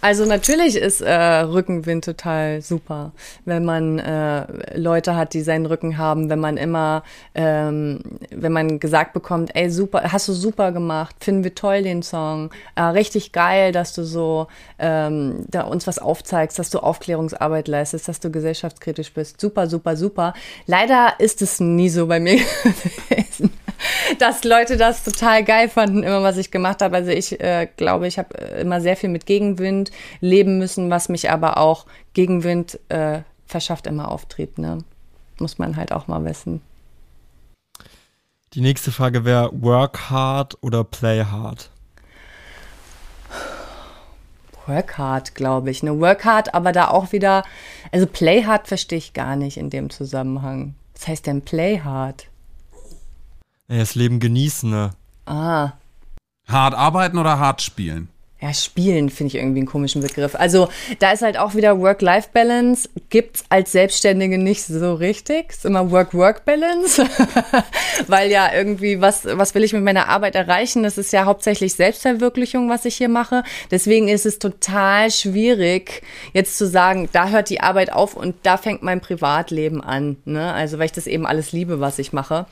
Also 0.00 0.26
natürlich 0.26 0.76
ist 0.76 1.00
äh, 1.00 1.12
Rückenwind 1.12 2.04
total 2.04 2.60
super, 2.60 3.12
wenn 3.44 3.64
man 3.64 3.98
äh, 3.98 4.76
Leute 4.76 5.16
hat, 5.16 5.32
die 5.32 5.40
seinen 5.40 5.66
Rücken 5.66 5.96
haben, 5.96 6.28
wenn 6.28 6.40
man 6.40 6.56
immer, 6.56 7.02
ähm, 7.34 8.00
wenn 8.30 8.52
man 8.52 8.80
gesagt 8.80 9.14
bekommt, 9.14 9.54
ey 9.54 9.70
super, 9.70 10.12
hast 10.12 10.28
du 10.28 10.32
super 10.32 10.72
gemacht, 10.72 11.16
finden 11.20 11.44
wir 11.44 11.54
toll 11.54 11.82
den 11.82 12.02
Song, 12.02 12.50
äh, 12.74 12.82
richtig 12.82 13.32
geil, 13.32 13.72
dass 13.72 13.94
du 13.94 14.04
so 14.04 14.46
ähm, 14.78 15.46
da 15.48 15.62
uns 15.62 15.86
was 15.86 15.98
aufzeigst, 15.98 16.58
dass 16.58 16.70
du 16.70 16.80
Aufklärungsarbeit 16.80 17.68
leistest, 17.68 18.08
dass 18.08 18.20
du 18.20 18.30
gesellschaftskritisch 18.30 19.12
bist, 19.14 19.40
super, 19.40 19.68
super, 19.68 19.96
super. 19.96 20.34
Leider 20.66 21.14
ist 21.18 21.40
es 21.40 21.60
nie 21.60 21.88
so 21.88 22.06
bei 22.06 22.20
mir 22.20 22.40
gewesen 23.08 23.50
dass 24.18 24.44
Leute 24.44 24.76
das 24.76 25.04
total 25.04 25.44
geil 25.44 25.68
fanden, 25.68 26.02
immer 26.02 26.22
was 26.22 26.36
ich 26.36 26.50
gemacht 26.50 26.82
habe. 26.82 26.96
Also 26.96 27.10
ich 27.10 27.40
äh, 27.40 27.68
glaube, 27.76 28.06
ich 28.06 28.18
habe 28.18 28.36
äh, 28.38 28.60
immer 28.60 28.80
sehr 28.80 28.96
viel 28.96 29.08
mit 29.08 29.26
Gegenwind 29.26 29.90
leben 30.20 30.58
müssen, 30.58 30.90
was 30.90 31.08
mich 31.08 31.30
aber 31.30 31.58
auch 31.58 31.86
Gegenwind 32.12 32.78
äh, 32.88 33.20
verschafft 33.46 33.86
immer 33.86 34.10
Auftrieb. 34.10 34.58
Ne? 34.58 34.78
Muss 35.38 35.58
man 35.58 35.76
halt 35.76 35.92
auch 35.92 36.08
mal 36.08 36.24
wissen. 36.24 36.60
Die 38.54 38.60
nächste 38.60 38.92
Frage 38.92 39.24
wäre 39.24 39.50
Work 39.52 40.10
hard 40.10 40.56
oder 40.62 40.84
Play 40.84 41.24
hard? 41.24 41.70
Work 44.66 44.96
hard, 44.96 45.34
glaube 45.34 45.70
ich. 45.70 45.82
Ne? 45.82 45.98
Work 46.00 46.24
hard, 46.24 46.54
aber 46.54 46.72
da 46.72 46.88
auch 46.88 47.12
wieder, 47.12 47.44
also 47.90 48.06
Play 48.06 48.44
hard 48.44 48.68
verstehe 48.68 48.98
ich 48.98 49.12
gar 49.12 49.36
nicht 49.36 49.56
in 49.56 49.70
dem 49.70 49.90
Zusammenhang. 49.90 50.74
Was 50.94 51.08
heißt 51.08 51.26
denn 51.26 51.42
Play 51.42 51.80
hard? 51.80 52.28
Ja, 53.74 53.80
das 53.80 53.96
Leben 53.96 54.20
genießen, 54.20 54.70
ne? 54.70 54.92
Ah. 55.26 55.72
Hart 56.46 56.74
arbeiten 56.74 57.18
oder 57.18 57.40
hart 57.40 57.60
spielen? 57.60 58.08
Ja, 58.44 58.52
spielen 58.52 59.08
finde 59.08 59.28
ich 59.28 59.36
irgendwie 59.36 59.60
einen 59.60 59.66
komischen 59.66 60.02
Begriff. 60.02 60.34
Also 60.34 60.68
da 60.98 61.12
ist 61.12 61.22
halt 61.22 61.38
auch 61.38 61.54
wieder 61.54 61.80
Work-Life-Balance. 61.80 62.90
Gibt's 63.08 63.42
als 63.48 63.72
Selbstständige 63.72 64.36
nicht 64.36 64.62
so 64.66 64.92
richtig. 64.92 65.48
Ist 65.48 65.64
immer 65.64 65.90
Work-Work-Balance. 65.90 67.06
Weil 68.06 68.30
ja 68.30 68.52
irgendwie, 68.52 69.00
was, 69.00 69.24
was 69.24 69.54
will 69.54 69.64
ich 69.64 69.72
mit 69.72 69.82
meiner 69.82 70.10
Arbeit 70.10 70.34
erreichen? 70.34 70.82
Das 70.82 70.98
ist 70.98 71.10
ja 71.10 71.24
hauptsächlich 71.24 71.72
Selbstverwirklichung, 71.72 72.68
was 72.68 72.84
ich 72.84 72.96
hier 72.96 73.08
mache. 73.08 73.44
Deswegen 73.70 74.08
ist 74.08 74.26
es 74.26 74.38
total 74.38 75.10
schwierig, 75.10 76.02
jetzt 76.34 76.58
zu 76.58 76.66
sagen, 76.66 77.08
da 77.12 77.30
hört 77.30 77.48
die 77.48 77.62
Arbeit 77.62 77.94
auf 77.94 78.14
und 78.14 78.34
da 78.42 78.58
fängt 78.58 78.82
mein 78.82 79.00
Privatleben 79.00 79.80
an. 79.80 80.18
Ne? 80.26 80.52
Also 80.52 80.78
weil 80.78 80.84
ich 80.84 80.92
das 80.92 81.06
eben 81.06 81.24
alles 81.24 81.52
liebe, 81.52 81.80
was 81.80 81.98
ich 81.98 82.12
mache. 82.12 82.44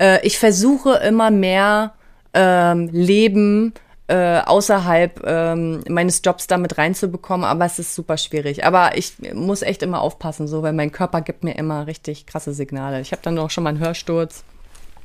Äh, 0.00 0.18
ich 0.26 0.36
versuche 0.36 0.94
immer 0.94 1.30
mehr 1.30 1.92
ähm, 2.34 2.88
Leben 2.90 3.72
äh, 4.08 4.40
außerhalb 4.40 5.22
ähm, 5.26 5.84
meines 5.88 6.22
Jobs 6.24 6.46
damit 6.46 6.78
reinzubekommen, 6.78 7.44
aber 7.44 7.66
es 7.66 7.78
ist 7.78 7.94
super 7.94 8.16
schwierig. 8.16 8.64
Aber 8.64 8.96
ich 8.96 9.14
muss 9.34 9.62
echt 9.62 9.82
immer 9.82 10.00
aufpassen, 10.00 10.48
so, 10.48 10.62
weil 10.62 10.72
mein 10.72 10.92
Körper 10.92 11.20
gibt 11.20 11.44
mir 11.44 11.56
immer 11.56 11.86
richtig 11.86 12.26
krasse 12.26 12.52
Signale. 12.52 13.00
Ich 13.00 13.12
habe 13.12 13.22
dann 13.22 13.38
auch 13.38 13.50
schon 13.50 13.64
mal 13.64 13.70
einen 13.70 13.80
Hörsturz. 13.80 14.44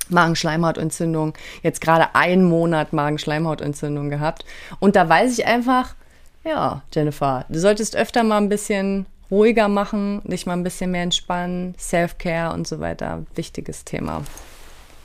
Magenschleimhautentzündung, 0.09 1.33
jetzt 1.61 1.79
gerade 1.79 2.13
einen 2.13 2.43
Monat 2.43 2.91
Magenschleimhautentzündung 2.91 4.09
gehabt. 4.09 4.43
Und 4.79 4.97
da 4.97 5.07
weiß 5.07 5.31
ich 5.31 5.45
einfach, 5.45 5.95
ja, 6.43 6.81
Jennifer, 6.93 7.45
du 7.47 7.57
solltest 7.57 7.95
öfter 7.95 8.23
mal 8.23 8.37
ein 8.37 8.49
bisschen 8.49 9.05
ruhiger 9.31 9.69
machen, 9.69 10.21
dich 10.25 10.45
mal 10.45 10.53
ein 10.53 10.63
bisschen 10.63 10.91
mehr 10.91 11.03
entspannen, 11.03 11.73
Self-Care 11.79 12.53
und 12.53 12.67
so 12.67 12.81
weiter. 12.81 13.23
Wichtiges 13.35 13.85
Thema. 13.85 14.23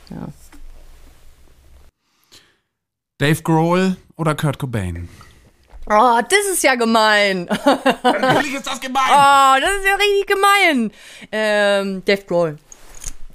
Ja. 0.09 0.27
Dave 3.19 3.41
Grohl 3.43 3.97
oder 4.15 4.33
Kurt 4.33 4.59
Cobain? 4.59 5.09
Oh, 5.89 6.19
das 6.21 6.53
ist 6.53 6.63
ja 6.63 6.75
gemein. 6.75 7.49
Natürlich 8.03 8.53
ist 8.53 8.65
das 8.65 8.79
gemein. 8.79 9.03
Oh, 9.11 9.59
das 9.59 9.71
ist 9.71 9.85
ja 9.85 9.95
richtig 9.95 10.27
gemein. 10.27 10.91
Ähm, 11.29 12.01
Dave 12.05 12.23
Grohl. 12.25 12.57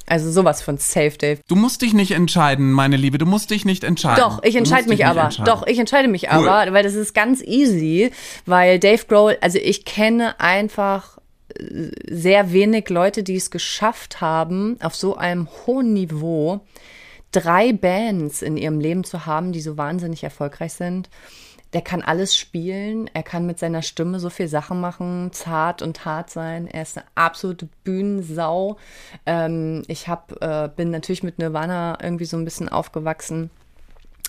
Also 0.06 0.30
sowas 0.30 0.62
von 0.62 0.78
safe, 0.78 1.18
Dave. 1.18 1.40
Du 1.48 1.54
musst 1.54 1.82
dich 1.82 1.92
nicht 1.92 2.12
entscheiden, 2.12 2.72
meine 2.72 2.96
Liebe. 2.96 3.18
Du 3.18 3.26
musst 3.26 3.50
dich 3.50 3.66
nicht 3.66 3.84
entscheiden. 3.84 4.22
Doch, 4.22 4.42
ich 4.42 4.56
entscheide 4.56 4.88
mich 4.88 5.04
aber. 5.04 5.28
Doch, 5.44 5.66
ich 5.66 5.78
entscheide 5.78 6.08
mich 6.08 6.24
cool. 6.32 6.48
aber, 6.48 6.72
weil 6.72 6.82
das 6.82 6.94
ist 6.94 7.12
ganz 7.12 7.42
easy, 7.42 8.10
weil 8.46 8.78
Dave 8.78 9.04
Grohl, 9.06 9.36
also 9.42 9.58
ich 9.58 9.84
kenne 9.84 10.40
einfach 10.40 11.18
äh, 11.58 11.90
sehr 12.08 12.54
wenig 12.54 12.88
Leute, 12.88 13.22
die 13.22 13.36
es 13.36 13.50
geschafft 13.50 14.22
haben, 14.22 14.78
auf 14.82 14.94
so 14.94 15.16
einem 15.16 15.46
hohen 15.66 15.92
Niveau 15.92 16.62
drei 17.34 17.72
Bands 17.72 18.42
in 18.42 18.56
ihrem 18.56 18.80
Leben 18.80 19.04
zu 19.04 19.26
haben, 19.26 19.52
die 19.52 19.60
so 19.60 19.76
wahnsinnig 19.76 20.24
erfolgreich 20.24 20.72
sind 20.74 21.08
der 21.74 21.82
kann 21.82 22.02
alles 22.02 22.36
spielen. 22.36 23.10
Er 23.14 23.24
kann 23.24 23.46
mit 23.46 23.58
seiner 23.58 23.82
Stimme 23.82 24.20
so 24.20 24.30
viel 24.30 24.46
Sachen 24.46 24.80
machen, 24.80 25.30
zart 25.32 25.82
und 25.82 26.04
hart 26.04 26.30
sein. 26.30 26.68
Er 26.68 26.82
ist 26.82 26.96
eine 26.96 27.06
absolute 27.16 27.68
Bühnensau. 27.82 28.78
Ähm, 29.26 29.82
ich 29.88 30.06
hab, 30.06 30.40
äh, 30.40 30.70
bin 30.74 30.90
natürlich 30.90 31.24
mit 31.24 31.38
Nirvana 31.38 31.98
irgendwie 32.00 32.26
so 32.26 32.36
ein 32.36 32.44
bisschen 32.44 32.68
aufgewachsen. 32.68 33.50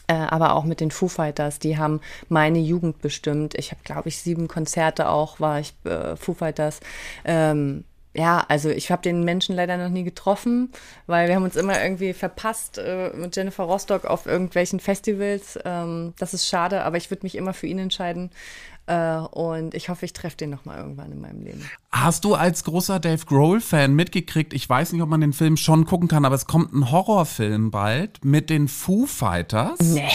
Äh, 0.08 0.16
aber 0.16 0.56
auch 0.56 0.66
mit 0.66 0.82
den 0.82 0.92
Foo 0.92 1.08
Fighters, 1.08 1.60
die 1.60 1.78
haben 1.78 2.02
meine 2.30 2.60
Jugend 2.60 3.02
bestimmt. 3.02 3.54
Ich 3.56 3.72
habe, 3.72 3.82
glaube 3.84 4.10
ich, 4.10 4.18
sieben 4.18 4.48
Konzerte 4.48 5.10
auch, 5.10 5.40
war 5.40 5.60
ich 5.60 5.74
äh, 5.84 6.16
Foo 6.16 6.34
Fighters. 6.34 6.80
Ähm, 7.26 7.86
ja, 8.16 8.46
also 8.48 8.70
ich 8.70 8.92
habe 8.92 9.02
den 9.02 9.24
Menschen 9.24 9.56
leider 9.56 9.78
noch 9.78 9.90
nie 9.90 10.04
getroffen, 10.04 10.72
weil 11.06 11.28
wir 11.28 11.36
haben 11.36 11.44
uns 11.44 11.58
immer 11.58 11.82
irgendwie 11.82 12.14
verpasst 12.14 12.78
äh, 12.78 13.12
mit 13.14 13.36
Jennifer 13.36 13.64
Rostock 13.64 14.06
auf 14.06 14.26
irgendwelchen 14.26 14.80
Festivals. 14.80 15.60
Ähm, 15.66 16.14
das 16.18 16.34
ist 16.34 16.48
schade, 16.48 16.84
aber 16.84 16.96
ich 16.98 17.12
würde 17.12 17.26
mich 17.26 17.36
immer 17.36 17.54
für 17.54 17.68
ihn 17.68 17.78
entscheiden. 17.78 18.32
Äh, 18.88 19.18
und 19.18 19.74
ich 19.74 19.90
hoffe, 19.90 20.06
ich 20.06 20.14
treffe 20.14 20.38
den 20.38 20.50
nochmal 20.50 20.78
irgendwann 20.78 21.12
in 21.12 21.20
meinem 21.20 21.44
Leben. 21.44 21.70
Hast 21.92 22.24
du 22.24 22.36
als 22.36 22.64
großer 22.64 23.00
Dave 23.00 23.26
Grohl-Fan 23.26 23.94
mitgekriegt, 23.94 24.54
ich 24.54 24.70
weiß 24.70 24.94
nicht, 24.94 25.02
ob 25.02 25.10
man 25.10 25.22
den 25.22 25.34
Film 25.34 25.58
schon 25.58 25.86
gucken 25.86 26.08
kann, 26.08 26.24
aber 26.24 26.36
es 26.36 26.46
kommt 26.46 26.74
ein 26.74 26.92
Horrorfilm 26.92 27.70
bald 27.70 28.24
mit 28.24 28.50
den 28.50 28.70
Foo 28.70 29.08
Fighters. 29.08 29.80
Nee. 29.80 30.08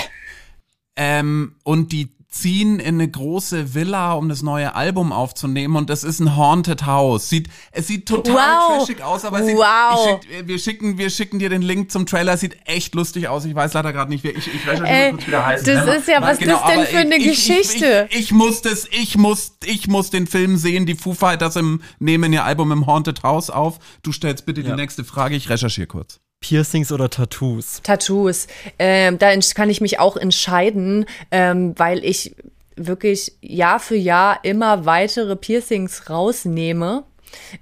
Ähm, 0.97 1.57
und 1.65 1.93
die 1.93 2.15
ziehen 2.31 2.79
in 2.79 2.95
eine 2.95 3.11
große 3.11 3.75
Villa, 3.75 4.13
um 4.13 4.29
das 4.29 4.43
neue 4.43 4.77
Album 4.77 5.13
aufzunehmen 5.13 5.75
und 5.75 5.91
das 5.91 6.05
ist 6.05 6.21
ein 6.21 6.37
Haunted 6.37 6.87
House. 6.87 7.29
Sieht, 7.29 7.49
es 7.73 7.89
sieht 7.89 8.07
total 8.07 8.35
wow. 8.35 8.79
trashig 8.79 9.03
aus, 9.03 9.25
aber 9.25 9.43
sieht, 9.43 9.57
wow. 9.57 10.21
schick, 10.23 10.47
wir, 10.47 10.59
schicken, 10.59 10.99
wir 10.99 11.11
schicken 11.11 11.41
dir 11.41 11.49
den 11.49 11.63
Link 11.63 11.91
zum 11.91 12.07
Trailer. 12.07 12.37
Sieht 12.37 12.57
echt 12.67 12.95
lustig 12.95 13.27
aus. 13.27 13.45
Ich 13.45 13.55
weiß 13.55 13.73
leider 13.75 13.93
gerade 13.93 14.11
nicht, 14.11 14.23
wie 14.23 14.29
ich, 14.29 14.47
ich 14.47 14.65
weiß 14.65 14.81
nicht, 14.81 15.11
kurz 15.11 15.27
wieder 15.27 15.45
heißt. 15.45 15.67
Das 15.67 15.99
ist 15.99 16.09
ja, 16.09 16.23
was 16.23 16.39
genau, 16.39 16.57
ist 16.57 16.67
denn 16.69 16.87
für 16.87 16.99
eine 16.99 17.17
ich, 17.17 17.25
Geschichte? 17.25 18.09
Ich, 18.11 18.17
ich, 18.17 18.25
ich, 18.27 18.33
muss 18.33 18.63
das, 18.63 18.87
ich 18.91 19.19
muss, 19.19 19.57
ich 19.65 19.89
muss 19.89 20.11
den 20.11 20.29
Film 20.29 20.57
sehen. 20.57 20.87
Die 20.87 20.95
Foo 20.95 21.15
Fighters 21.15 21.57
im, 21.57 21.83
nehmen 21.99 22.33
ihr 22.33 22.45
Album 22.45 22.71
im 22.71 22.87
Haunted 22.87 23.25
House 23.25 23.51
auf. 23.51 23.81
Du 24.03 24.13
stellst 24.13 24.47
bitte 24.47 24.61
ja. 24.61 24.71
die 24.71 24.81
nächste 24.81 25.03
Frage. 25.03 25.35
Ich 25.35 25.51
recherchiere 25.51 25.89
kurz. 25.89 26.21
Piercings 26.41 26.91
oder 26.91 27.11
Tattoos? 27.11 27.81
Tattoos. 27.83 28.47
Ähm, 28.79 29.19
da 29.19 29.35
kann 29.55 29.71
ich 29.71 29.81
mich 29.81 30.01
auch 30.01 30.17
entscheiden, 30.17 31.07
ähm, 31.31 31.75
weil 31.77 32.05
ich 32.05 32.35
wirklich 32.77 33.35
Jahr 33.41 33.79
für 33.79 33.97
Jahr 33.97 34.43
immer 34.43 34.87
weitere 34.87 35.37
Piercings 35.37 36.09
rausnehme. 36.09 37.05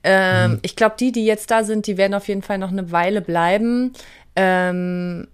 Ähm, 0.04 0.52
mhm. 0.52 0.58
Ich 0.62 0.76
glaube, 0.76 0.94
die, 0.98 1.12
die 1.12 1.26
jetzt 1.26 1.50
da 1.50 1.64
sind, 1.64 1.86
die 1.86 1.96
werden 1.96 2.14
auf 2.14 2.28
jeden 2.28 2.42
Fall 2.42 2.58
noch 2.58 2.70
eine 2.70 2.92
Weile 2.92 3.20
bleiben. 3.20 3.92
Ähm, 4.36 5.28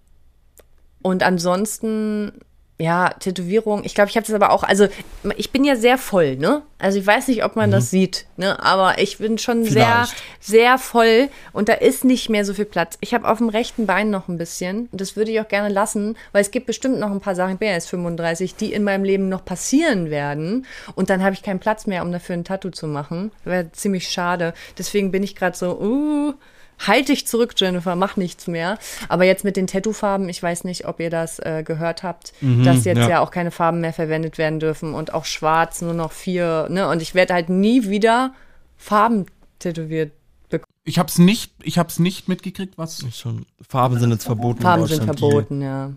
und 1.03 1.22
ansonsten 1.22 2.32
ja, 2.77 3.11
Tätowierung. 3.11 3.85
Ich 3.85 3.95
glaube, 3.95 4.11
ich 4.11 4.16
habe 4.16 4.27
das 4.27 4.35
aber 4.35 4.51
auch, 4.51 4.64
also 4.64 4.89
ich 5.37 5.53
bin 5.53 5.62
ja 5.62 5.77
sehr 5.77 5.97
voll, 5.97 6.37
ne? 6.37 6.62
Also 6.79 6.99
ich 6.99 7.07
weiß 7.07 7.29
nicht, 7.29 7.45
ob 7.45 7.55
man 7.55 7.70
mhm. 7.70 7.75
das 7.75 7.91
sieht, 7.91 8.27
ne? 8.37 8.61
Aber 8.61 8.99
ich 8.99 9.18
bin 9.18 9.39
schon 9.39 9.64
Vielleicht. 9.64 10.09
sehr, 10.09 10.16
sehr 10.41 10.79
voll 10.79 11.29
und 11.53 11.68
da 11.68 11.75
ist 11.75 12.05
nicht 12.05 12.31
mehr 12.31 12.45
so 12.45 12.53
viel 12.53 12.64
Platz. 12.64 12.99
Ich 13.01 13.14
habe 13.14 13.29
auf 13.29 13.39
dem 13.39 13.49
rechten 13.49 13.87
Bein 13.87 14.11
noch 14.11 14.27
ein 14.27 14.39
bisschen 14.39 14.89
und 14.91 15.01
das 15.01 15.14
würde 15.14 15.31
ich 15.31 15.41
auch 15.41 15.47
gerne 15.47 15.68
lassen, 15.68 16.16
weil 16.33 16.43
es 16.43 16.51
gibt 16.51 16.66
bestimmt 16.66 16.99
noch 16.99 17.12
ein 17.12 17.20
paar 17.20 17.37
Sachen, 17.37 17.53
ich 17.53 17.59
bin 17.59 17.68
ja 17.68 17.75
erst 17.75 17.91
35, 17.91 18.57
die 18.57 18.72
in 18.72 18.83
meinem 18.83 19.05
Leben 19.05 19.29
noch 19.29 19.45
passieren 19.45 20.11
werden 20.11 20.66
und 20.97 21.11
dann 21.11 21.22
habe 21.22 21.35
ich 21.35 21.45
keinen 21.45 21.61
Platz 21.61 21.87
mehr, 21.87 22.03
um 22.03 22.11
dafür 22.11 22.35
ein 22.35 22.45
Tattoo 22.45 22.70
zu 22.70 22.89
machen. 22.89 23.31
Wäre 23.45 23.70
ziemlich 23.70 24.11
schade. 24.11 24.53
Deswegen 24.77 25.12
bin 25.12 25.22
ich 25.22 25.37
gerade 25.37 25.57
so, 25.57 25.79
uh, 25.79 26.35
halt 26.79 27.09
dich 27.09 27.27
zurück, 27.27 27.55
Jennifer, 27.57 27.97
mach 27.97 28.16
nichts 28.16 28.47
mehr. 28.47 28.79
Aber 29.09 29.25
jetzt 29.25 29.45
mit 29.45 29.57
den 29.57 29.66
Tattoo-Farben, 29.66 30.29
ich 30.29 30.43
weiß 30.43 30.64
nicht, 30.64 30.87
ob 30.87 31.01
ihr 31.01 31.11
das 31.11 31.39
äh, 31.39 31.62
gehört 31.64 32.03
habt, 32.03 32.33
mhm, 32.41 32.64
dass 32.64 32.85
jetzt 32.85 32.99
ja. 32.99 33.09
ja. 33.09 33.20
auch 33.20 33.31
keine 33.31 33.51
Farben 33.51 33.81
mehr 33.81 33.93
verwendet 33.93 34.39
werden 34.39 34.61
dürfen 34.61 34.95
und 34.95 35.14
auch 35.14 35.25
schwarz 35.25 35.83
nur 35.83 35.95
noch 35.95 36.12
vier, 36.12 36.68
ne? 36.70 36.89
Und 36.89 37.03
ich 37.03 37.14
werde 37.14 37.35
halt 37.35 37.49
nie 37.49 37.89
wieder 37.89 38.35
Farben 38.77 39.27
tätowiert 39.59 40.12
bekommen. 40.49 40.72
Ich 40.85 40.99
hab's 40.99 41.18
nicht, 41.18 41.53
ich 41.62 41.79
hab's 41.79 41.99
nicht 41.99 42.29
mitgekriegt, 42.29 42.77
was. 42.77 43.05
Schon. 43.14 43.47
Farben 43.68 43.99
sind 43.99 44.11
jetzt 44.11 44.25
verboten. 44.25 44.62
Farben 44.62 44.87
sind 44.87 45.05
verboten, 45.05 45.62
ja 45.62 45.93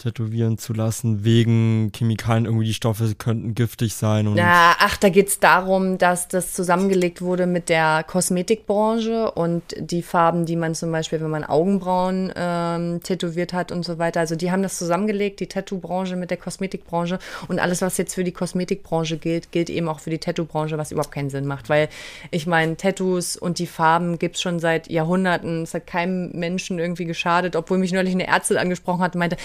tätowieren 0.00 0.58
zu 0.58 0.72
lassen, 0.72 1.24
wegen 1.24 1.92
Chemikalien, 1.94 2.46
irgendwie 2.46 2.66
die 2.66 2.74
Stoffe 2.74 3.14
könnten 3.16 3.54
giftig 3.54 3.94
sein. 3.94 4.26
Und 4.26 4.34
Na, 4.34 4.74
ach, 4.78 4.96
da 4.96 5.08
geht 5.10 5.28
es 5.28 5.38
darum, 5.38 5.98
dass 5.98 6.28
das 6.28 6.54
zusammengelegt 6.54 7.20
wurde 7.22 7.46
mit 7.46 7.68
der 7.68 8.04
Kosmetikbranche 8.04 9.30
und 9.30 9.62
die 9.78 10.02
Farben, 10.02 10.46
die 10.46 10.56
man 10.56 10.74
zum 10.74 10.90
Beispiel, 10.90 11.20
wenn 11.20 11.30
man 11.30 11.44
Augenbrauen 11.44 12.32
ähm, 12.34 13.02
tätowiert 13.02 13.52
hat 13.52 13.72
und 13.72 13.84
so 13.84 13.98
weiter. 13.98 14.20
Also 14.20 14.36
die 14.36 14.50
haben 14.50 14.62
das 14.62 14.78
zusammengelegt, 14.78 15.40
die 15.40 15.46
Tattoo-Branche 15.46 16.16
mit 16.16 16.30
der 16.30 16.38
Kosmetikbranche 16.38 17.18
und 17.48 17.58
alles, 17.58 17.82
was 17.82 17.98
jetzt 17.98 18.14
für 18.14 18.24
die 18.24 18.32
Kosmetikbranche 18.32 19.18
gilt, 19.18 19.52
gilt 19.52 19.68
eben 19.68 19.88
auch 19.88 20.00
für 20.00 20.10
die 20.10 20.18
Tattoo-Branche, 20.18 20.78
was 20.78 20.92
überhaupt 20.92 21.12
keinen 21.12 21.30
Sinn 21.30 21.46
macht. 21.46 21.68
Weil 21.68 21.88
ich 22.30 22.46
meine, 22.46 22.76
Tattoos 22.76 23.36
und 23.36 23.58
die 23.58 23.66
Farben 23.66 24.18
gibt 24.18 24.36
es 24.36 24.42
schon 24.42 24.60
seit 24.60 24.90
Jahrhunderten. 24.90 25.62
Es 25.62 25.74
hat 25.74 25.86
keinem 25.86 26.30
Menschen 26.32 26.78
irgendwie 26.78 27.04
geschadet, 27.04 27.54
obwohl 27.54 27.78
mich 27.78 27.92
neulich 27.92 28.14
eine 28.14 28.26
Ärztin 28.26 28.56
angesprochen 28.56 29.02
hat 29.02 29.14
und 29.14 29.18
meinte, 29.18 29.36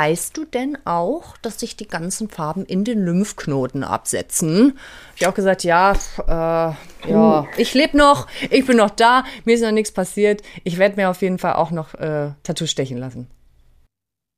Weißt 0.00 0.36
du 0.36 0.44
denn 0.44 0.78
auch, 0.84 1.36
dass 1.38 1.58
sich 1.58 1.74
die 1.74 1.88
ganzen 1.88 2.28
Farben 2.30 2.64
in 2.64 2.84
den 2.84 3.04
Lymphknoten 3.04 3.82
absetzen? 3.82 4.78
Ich 5.16 5.26
auch 5.26 5.34
gesagt, 5.34 5.64
ja, 5.64 5.92
äh, 6.24 7.10
ja, 7.10 7.46
ich 7.56 7.74
lebe 7.74 7.98
noch, 7.98 8.28
ich 8.48 8.64
bin 8.64 8.76
noch 8.76 8.90
da, 8.90 9.24
mir 9.44 9.56
ist 9.56 9.62
noch 9.62 9.72
nichts 9.72 9.90
passiert. 9.90 10.42
Ich 10.62 10.78
werde 10.78 10.94
mir 10.94 11.10
auf 11.10 11.20
jeden 11.20 11.40
Fall 11.40 11.54
auch 11.54 11.72
noch 11.72 11.94
äh, 11.94 12.30
Tattoo 12.44 12.68
stechen 12.68 12.98
lassen. 12.98 13.26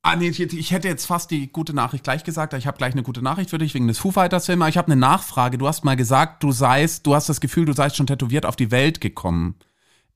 Ah, 0.02 0.16
nee, 0.16 0.28
ich 0.30 0.70
hätte 0.70 0.88
jetzt 0.88 1.04
fast 1.04 1.30
die 1.30 1.52
gute 1.52 1.74
Nachricht 1.74 2.04
gleich 2.04 2.24
gesagt. 2.24 2.54
Ich 2.54 2.66
habe 2.66 2.78
gleich 2.78 2.94
eine 2.94 3.02
gute 3.02 3.20
Nachricht 3.20 3.50
für 3.50 3.58
dich 3.58 3.74
wegen 3.74 3.86
des 3.86 3.98
Foo 3.98 4.12
Fighters 4.12 4.46
Films. 4.46 4.66
Ich 4.66 4.78
habe 4.78 4.90
eine 4.90 4.98
Nachfrage. 4.98 5.58
Du 5.58 5.68
hast 5.68 5.84
mal 5.84 5.94
gesagt, 5.94 6.42
du 6.42 6.52
seist, 6.52 7.06
du 7.06 7.14
hast 7.14 7.28
das 7.28 7.42
Gefühl, 7.42 7.66
du 7.66 7.74
seist 7.74 7.96
schon 7.96 8.06
tätowiert 8.06 8.46
auf 8.46 8.56
die 8.56 8.70
Welt 8.70 9.02
gekommen. 9.02 9.56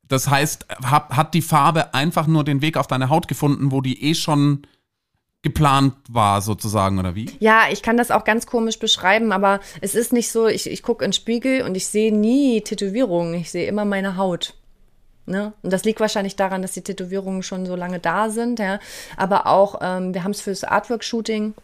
Das 0.09 0.31
heißt, 0.31 0.69
hat, 0.87 1.11
hat 1.11 1.35
die 1.35 1.43
Farbe 1.43 1.93
einfach 1.93 2.27
nur 2.27 2.45
den 2.45 2.63
Weg 2.63 2.79
auf 2.79 2.87
deine 2.87 3.11
Haut 3.11 3.29
gefunden, 3.29 3.73
wo 3.73 3.83
die 3.83 4.03
eh 4.05 4.15
schon 4.15 4.67
geplant 5.45 5.95
war, 6.09 6.41
sozusagen, 6.41 6.99
oder 6.99 7.15
wie? 7.15 7.31
Ja, 7.39 7.67
ich 7.71 7.83
kann 7.83 7.97
das 7.97 8.11
auch 8.11 8.25
ganz 8.25 8.47
komisch 8.47 8.79
beschreiben, 8.79 9.31
aber 9.31 9.61
es 9.83 9.95
ist 9.95 10.13
nicht 10.13 10.33
so, 10.33 10.49
ich, 10.49 10.69
ich 10.69 10.83
gucke 10.83 11.05
in 11.05 11.11
den 11.11 11.15
Spiegel 11.15 11.63
und 11.63 11.77
ich 11.77 11.87
sehe 11.87 12.13
nie 12.13 12.63
Tätowierungen, 12.63 13.35
ich 13.35 13.51
sehe 13.51 13.69
immer 13.69 13.85
meine 13.85 14.17
Haut. 14.17 14.55
Ne? 15.27 15.53
Und 15.63 15.73
das 15.73 15.85
liegt 15.85 16.01
wahrscheinlich 16.01 16.35
daran, 16.35 16.63
dass 16.63 16.73
die 16.73 16.81
Tätowierungen 16.81 17.43
schon 17.43 17.67
so 17.67 17.77
lange 17.77 18.01
da 18.01 18.31
sind, 18.31 18.59
ja. 18.59 18.81
Aber 19.17 19.47
auch, 19.47 19.81
ähm, 19.83 20.15
wir 20.15 20.25
haben 20.25 20.33
es 20.33 20.41
fürs 20.41 20.65
Artwork-Shooting 20.65 21.55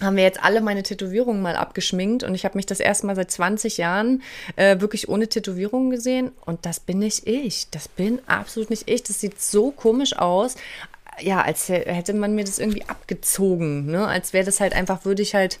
haben 0.00 0.16
wir 0.16 0.22
jetzt 0.22 0.44
alle 0.44 0.60
meine 0.60 0.82
Tätowierungen 0.82 1.42
mal 1.42 1.56
abgeschminkt 1.56 2.22
und 2.22 2.34
ich 2.34 2.44
habe 2.44 2.56
mich 2.56 2.66
das 2.66 2.78
erste 2.78 3.06
Mal 3.06 3.16
seit 3.16 3.32
20 3.32 3.78
Jahren 3.78 4.22
äh, 4.54 4.80
wirklich 4.80 5.08
ohne 5.08 5.28
Tätowierungen 5.28 5.90
gesehen 5.90 6.30
und 6.44 6.64
das 6.66 6.78
bin 6.78 7.00
nicht 7.00 7.26
ich. 7.26 7.68
Das 7.70 7.88
bin 7.88 8.20
absolut 8.26 8.70
nicht 8.70 8.88
ich. 8.88 9.02
Das 9.02 9.20
sieht 9.20 9.40
so 9.40 9.72
komisch 9.72 10.16
aus 10.16 10.54
ja, 11.20 11.42
als 11.42 11.68
hätte 11.68 12.14
man 12.14 12.34
mir 12.34 12.44
das 12.44 12.58
irgendwie 12.58 12.84
abgezogen, 12.84 13.86
ne? 13.86 14.06
Als 14.06 14.32
wäre 14.32 14.44
das 14.44 14.60
halt 14.60 14.72
einfach, 14.74 15.04
würde 15.04 15.22
ich 15.22 15.34
halt 15.34 15.58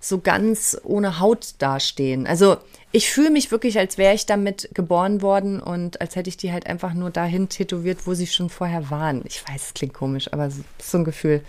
so 0.00 0.20
ganz 0.20 0.78
ohne 0.84 1.20
Haut 1.20 1.54
dastehen. 1.58 2.26
Also 2.26 2.58
ich 2.92 3.10
fühle 3.10 3.30
mich 3.30 3.50
wirklich, 3.50 3.78
als 3.78 3.98
wäre 3.98 4.14
ich 4.14 4.26
damit 4.26 4.70
geboren 4.72 5.22
worden 5.22 5.60
und 5.60 6.00
als 6.00 6.16
hätte 6.16 6.28
ich 6.28 6.36
die 6.36 6.52
halt 6.52 6.66
einfach 6.66 6.94
nur 6.94 7.10
dahin 7.10 7.48
tätowiert, 7.48 8.06
wo 8.06 8.14
sie 8.14 8.26
schon 8.26 8.48
vorher 8.48 8.90
waren. 8.90 9.22
Ich 9.26 9.46
weiß, 9.46 9.66
es 9.66 9.74
klingt 9.74 9.94
komisch, 9.94 10.32
aber 10.32 10.50
so, 10.50 10.98
ein 10.98 11.04
Gefühl. 11.04 11.42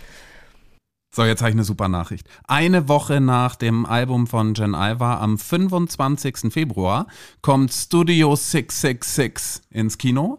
So, 1.14 1.24
jetzt 1.24 1.40
habe 1.40 1.50
ich 1.50 1.56
eine 1.56 1.64
super 1.64 1.88
Nachricht. 1.88 2.28
Eine 2.46 2.88
Woche 2.88 3.20
nach 3.20 3.56
dem 3.56 3.86
Album 3.86 4.26
von 4.26 4.54
Jen 4.54 4.74
Iver, 4.74 5.20
am 5.20 5.38
25. 5.38 6.52
Februar, 6.52 7.06
kommt 7.40 7.72
Studio 7.72 8.36
666 8.36 9.62
ins 9.70 9.96
Kino 9.96 10.38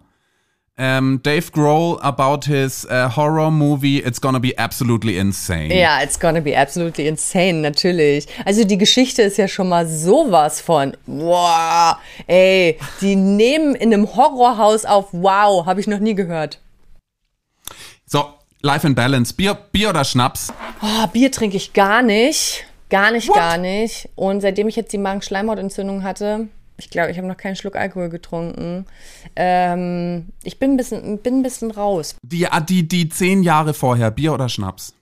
um, 0.79 1.21
Dave 1.21 1.51
Grohl 1.51 1.99
about 2.01 2.45
his 2.45 2.85
uh, 2.85 3.09
horror 3.09 3.51
movie 3.51 3.99
It's 3.99 4.19
Gonna 4.19 4.39
Be 4.39 4.57
Absolutely 4.57 5.17
Insane. 5.17 5.73
Ja, 5.77 6.01
It's 6.01 6.19
Gonna 6.19 6.39
Be 6.39 6.57
Absolutely 6.57 7.07
Insane, 7.07 7.61
natürlich. 7.61 8.27
Also 8.45 8.63
die 8.63 8.77
Geschichte 8.77 9.21
ist 9.21 9.37
ja 9.37 9.47
schon 9.47 9.69
mal 9.69 9.87
sowas 9.87 10.61
von, 10.61 10.95
wow, 11.05 11.97
ey, 12.27 12.79
die 13.01 13.15
nehmen 13.15 13.75
in 13.75 13.93
einem 13.93 14.15
Horrorhaus 14.15 14.85
auf, 14.85 15.07
wow, 15.11 15.65
habe 15.65 15.81
ich 15.81 15.87
noch 15.87 15.99
nie 15.99 16.15
gehört. 16.15 16.59
So, 18.05 18.25
Life 18.61 18.87
in 18.87 18.95
Balance, 18.95 19.33
Bier, 19.33 19.55
Bier 19.71 19.89
oder 19.89 20.05
Schnaps? 20.05 20.53
Oh, 20.81 21.07
Bier 21.07 21.31
trinke 21.31 21.57
ich 21.57 21.73
gar 21.73 22.01
nicht. 22.01 22.65
Gar 22.89 23.11
nicht, 23.11 23.27
What? 23.29 23.35
gar 23.35 23.57
nicht. 23.57 24.09
Und 24.15 24.41
seitdem 24.41 24.67
ich 24.67 24.75
jetzt 24.75 24.91
die 24.93 24.97
Magenschleimhautentzündung 24.97 26.03
hatte, 26.03 26.47
Ich 26.79 26.89
glaube, 26.89 27.11
ich 27.11 27.17
habe 27.17 27.27
noch 27.27 27.37
keinen 27.37 27.55
Schluck 27.55 27.75
Alkohol 27.75 28.09
getrunken. 28.09 28.85
Ähm, 29.35 30.29
ich 30.43 30.59
bin 30.59 30.71
ein 30.71 30.77
bisschen, 30.77 31.19
bin 31.19 31.39
ein 31.39 31.43
bisschen 31.43 31.71
raus. 31.71 32.15
Die, 32.23 32.47
ah, 32.47 32.59
die, 32.59 32.87
die 32.87 33.09
zehn 33.09 33.43
Jahre 33.43 33.73
vorher, 33.73 34.11
Bier 34.11 34.33
oder 34.33 34.49
Schnaps? 34.49 34.93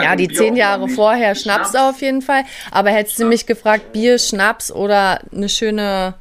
ja, 0.00 0.16
die 0.16 0.28
zehn 0.28 0.56
Jahre 0.56 0.88
vorher 0.88 1.34
Schnaps, 1.34 1.70
Schnaps 1.70 1.96
auf 1.96 2.00
jeden 2.02 2.22
Fall. 2.22 2.44
Aber 2.70 2.90
hättest 2.90 3.18
du 3.18 3.26
mich 3.26 3.46
gefragt, 3.46 3.92
Bier, 3.92 4.18
Schnaps 4.18 4.70
oder 4.70 5.20
eine 5.32 5.48
schöne 5.48 6.14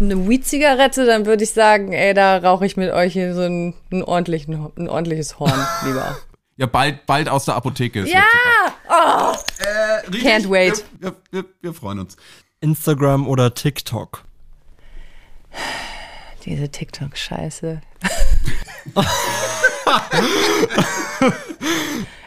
eine 0.00 0.28
Weed-Zigarette, 0.28 1.06
dann 1.06 1.26
würde 1.26 1.44
ich 1.44 1.50
sagen, 1.50 1.92
ey, 1.92 2.14
da 2.14 2.38
rauche 2.38 2.64
ich 2.64 2.76
mit 2.76 2.92
euch 2.92 3.12
hier 3.12 3.34
so 3.34 3.42
ein, 3.42 3.74
ein, 3.90 4.04
ordentlichen, 4.04 4.70
ein 4.76 4.88
ordentliches 4.88 5.38
Horn 5.38 5.66
lieber. 5.84 6.16
Ja, 6.56 6.66
bald, 6.66 7.06
bald 7.06 7.28
aus 7.28 7.44
der 7.44 7.54
Apotheke. 7.54 8.04
Ja! 8.04 8.24
Oh. 8.88 9.32
Äh, 9.58 10.10
Can't 10.18 10.48
wait. 10.50 10.84
Wir, 10.98 11.14
wir, 11.30 11.44
wir 11.60 11.74
freuen 11.74 12.00
uns. 12.00 12.16
Instagram 12.60 13.28
oder 13.28 13.54
TikTok? 13.54 14.24
Diese 16.44 16.68
TikTok-Scheiße. 16.68 17.80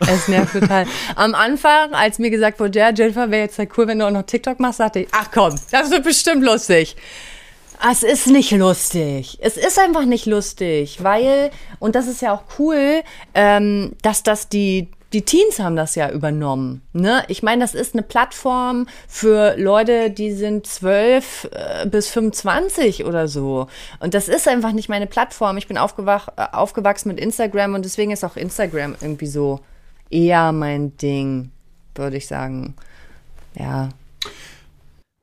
es 0.08 0.28
nervt 0.28 0.54
total. 0.54 0.86
Am 1.16 1.34
Anfang, 1.36 1.94
als 1.94 2.20
mir 2.20 2.30
gesagt 2.30 2.60
wurde, 2.60 2.80
ja, 2.80 2.92
Jennifer, 2.92 3.32
wäre 3.32 3.44
jetzt 3.44 3.58
halt 3.58 3.72
cool, 3.78 3.88
wenn 3.88 4.00
du 4.00 4.08
auch 4.08 4.12
noch 4.12 4.24
TikTok 4.24 4.60
machst, 4.60 4.78
sagte 4.78 5.00
ich, 5.02 5.08
ach 5.12 5.30
komm, 5.34 5.56
das 5.72 5.90
wird 5.90 6.04
bestimmt 6.04 6.44
lustig. 6.44 6.96
Es 7.90 8.04
ist 8.04 8.28
nicht 8.28 8.52
lustig. 8.52 9.40
Es 9.42 9.58
ist 9.58 9.80
einfach 9.80 10.06
nicht 10.06 10.28
lustig, 10.28 11.00
weil, 11.02 11.50
und 11.80 11.96
das 11.96 12.08
ist 12.08 12.22
ja 12.22 12.34
auch 12.34 12.44
cool, 12.60 13.02
ähm, 13.34 13.94
dass 14.04 14.22
das 14.22 14.50
die, 14.50 14.90
die 15.14 15.24
Teens 15.24 15.60
haben 15.60 15.76
das 15.76 15.96
ja 15.96 16.10
übernommen. 16.10 16.82
Ne? 16.94 17.24
Ich 17.28 17.44
meine, 17.44 17.62
das 17.62 17.74
ist 17.74 17.94
eine 17.94 18.04
Plattform 18.04 18.88
für 19.08 19.58
Leute, 19.58 20.10
die 20.10 20.32
sind 20.32 20.66
zwölf 20.66 21.50
äh, 21.52 21.86
bis 21.86 22.10
25 22.10 23.04
oder 23.06 23.28
so. 23.28 23.68
Und 24.00 24.14
das 24.14 24.30
ist 24.30 24.48
einfach 24.48 24.72
nicht 24.72 24.88
meine 24.88 25.08
Plattform. 25.08 25.58
Ich 25.58 25.68
bin 25.68 25.78
aufgewach, 25.78 26.30
äh, 26.38 26.48
aufgewachsen 26.54 27.10
mit 27.10 27.20
Instagram 27.20 27.74
und 27.74 27.84
deswegen 27.84 28.12
ist 28.12 28.24
auch 28.24 28.38
Instagram 28.38 28.96
irgendwie 29.02 29.28
so 29.28 29.60
eher 30.10 30.52
mein 30.54 30.96
Ding, 30.98 31.52
würde 31.96 32.18
ich 32.18 32.28
sagen. 32.28 32.76
Ja. 33.56 33.90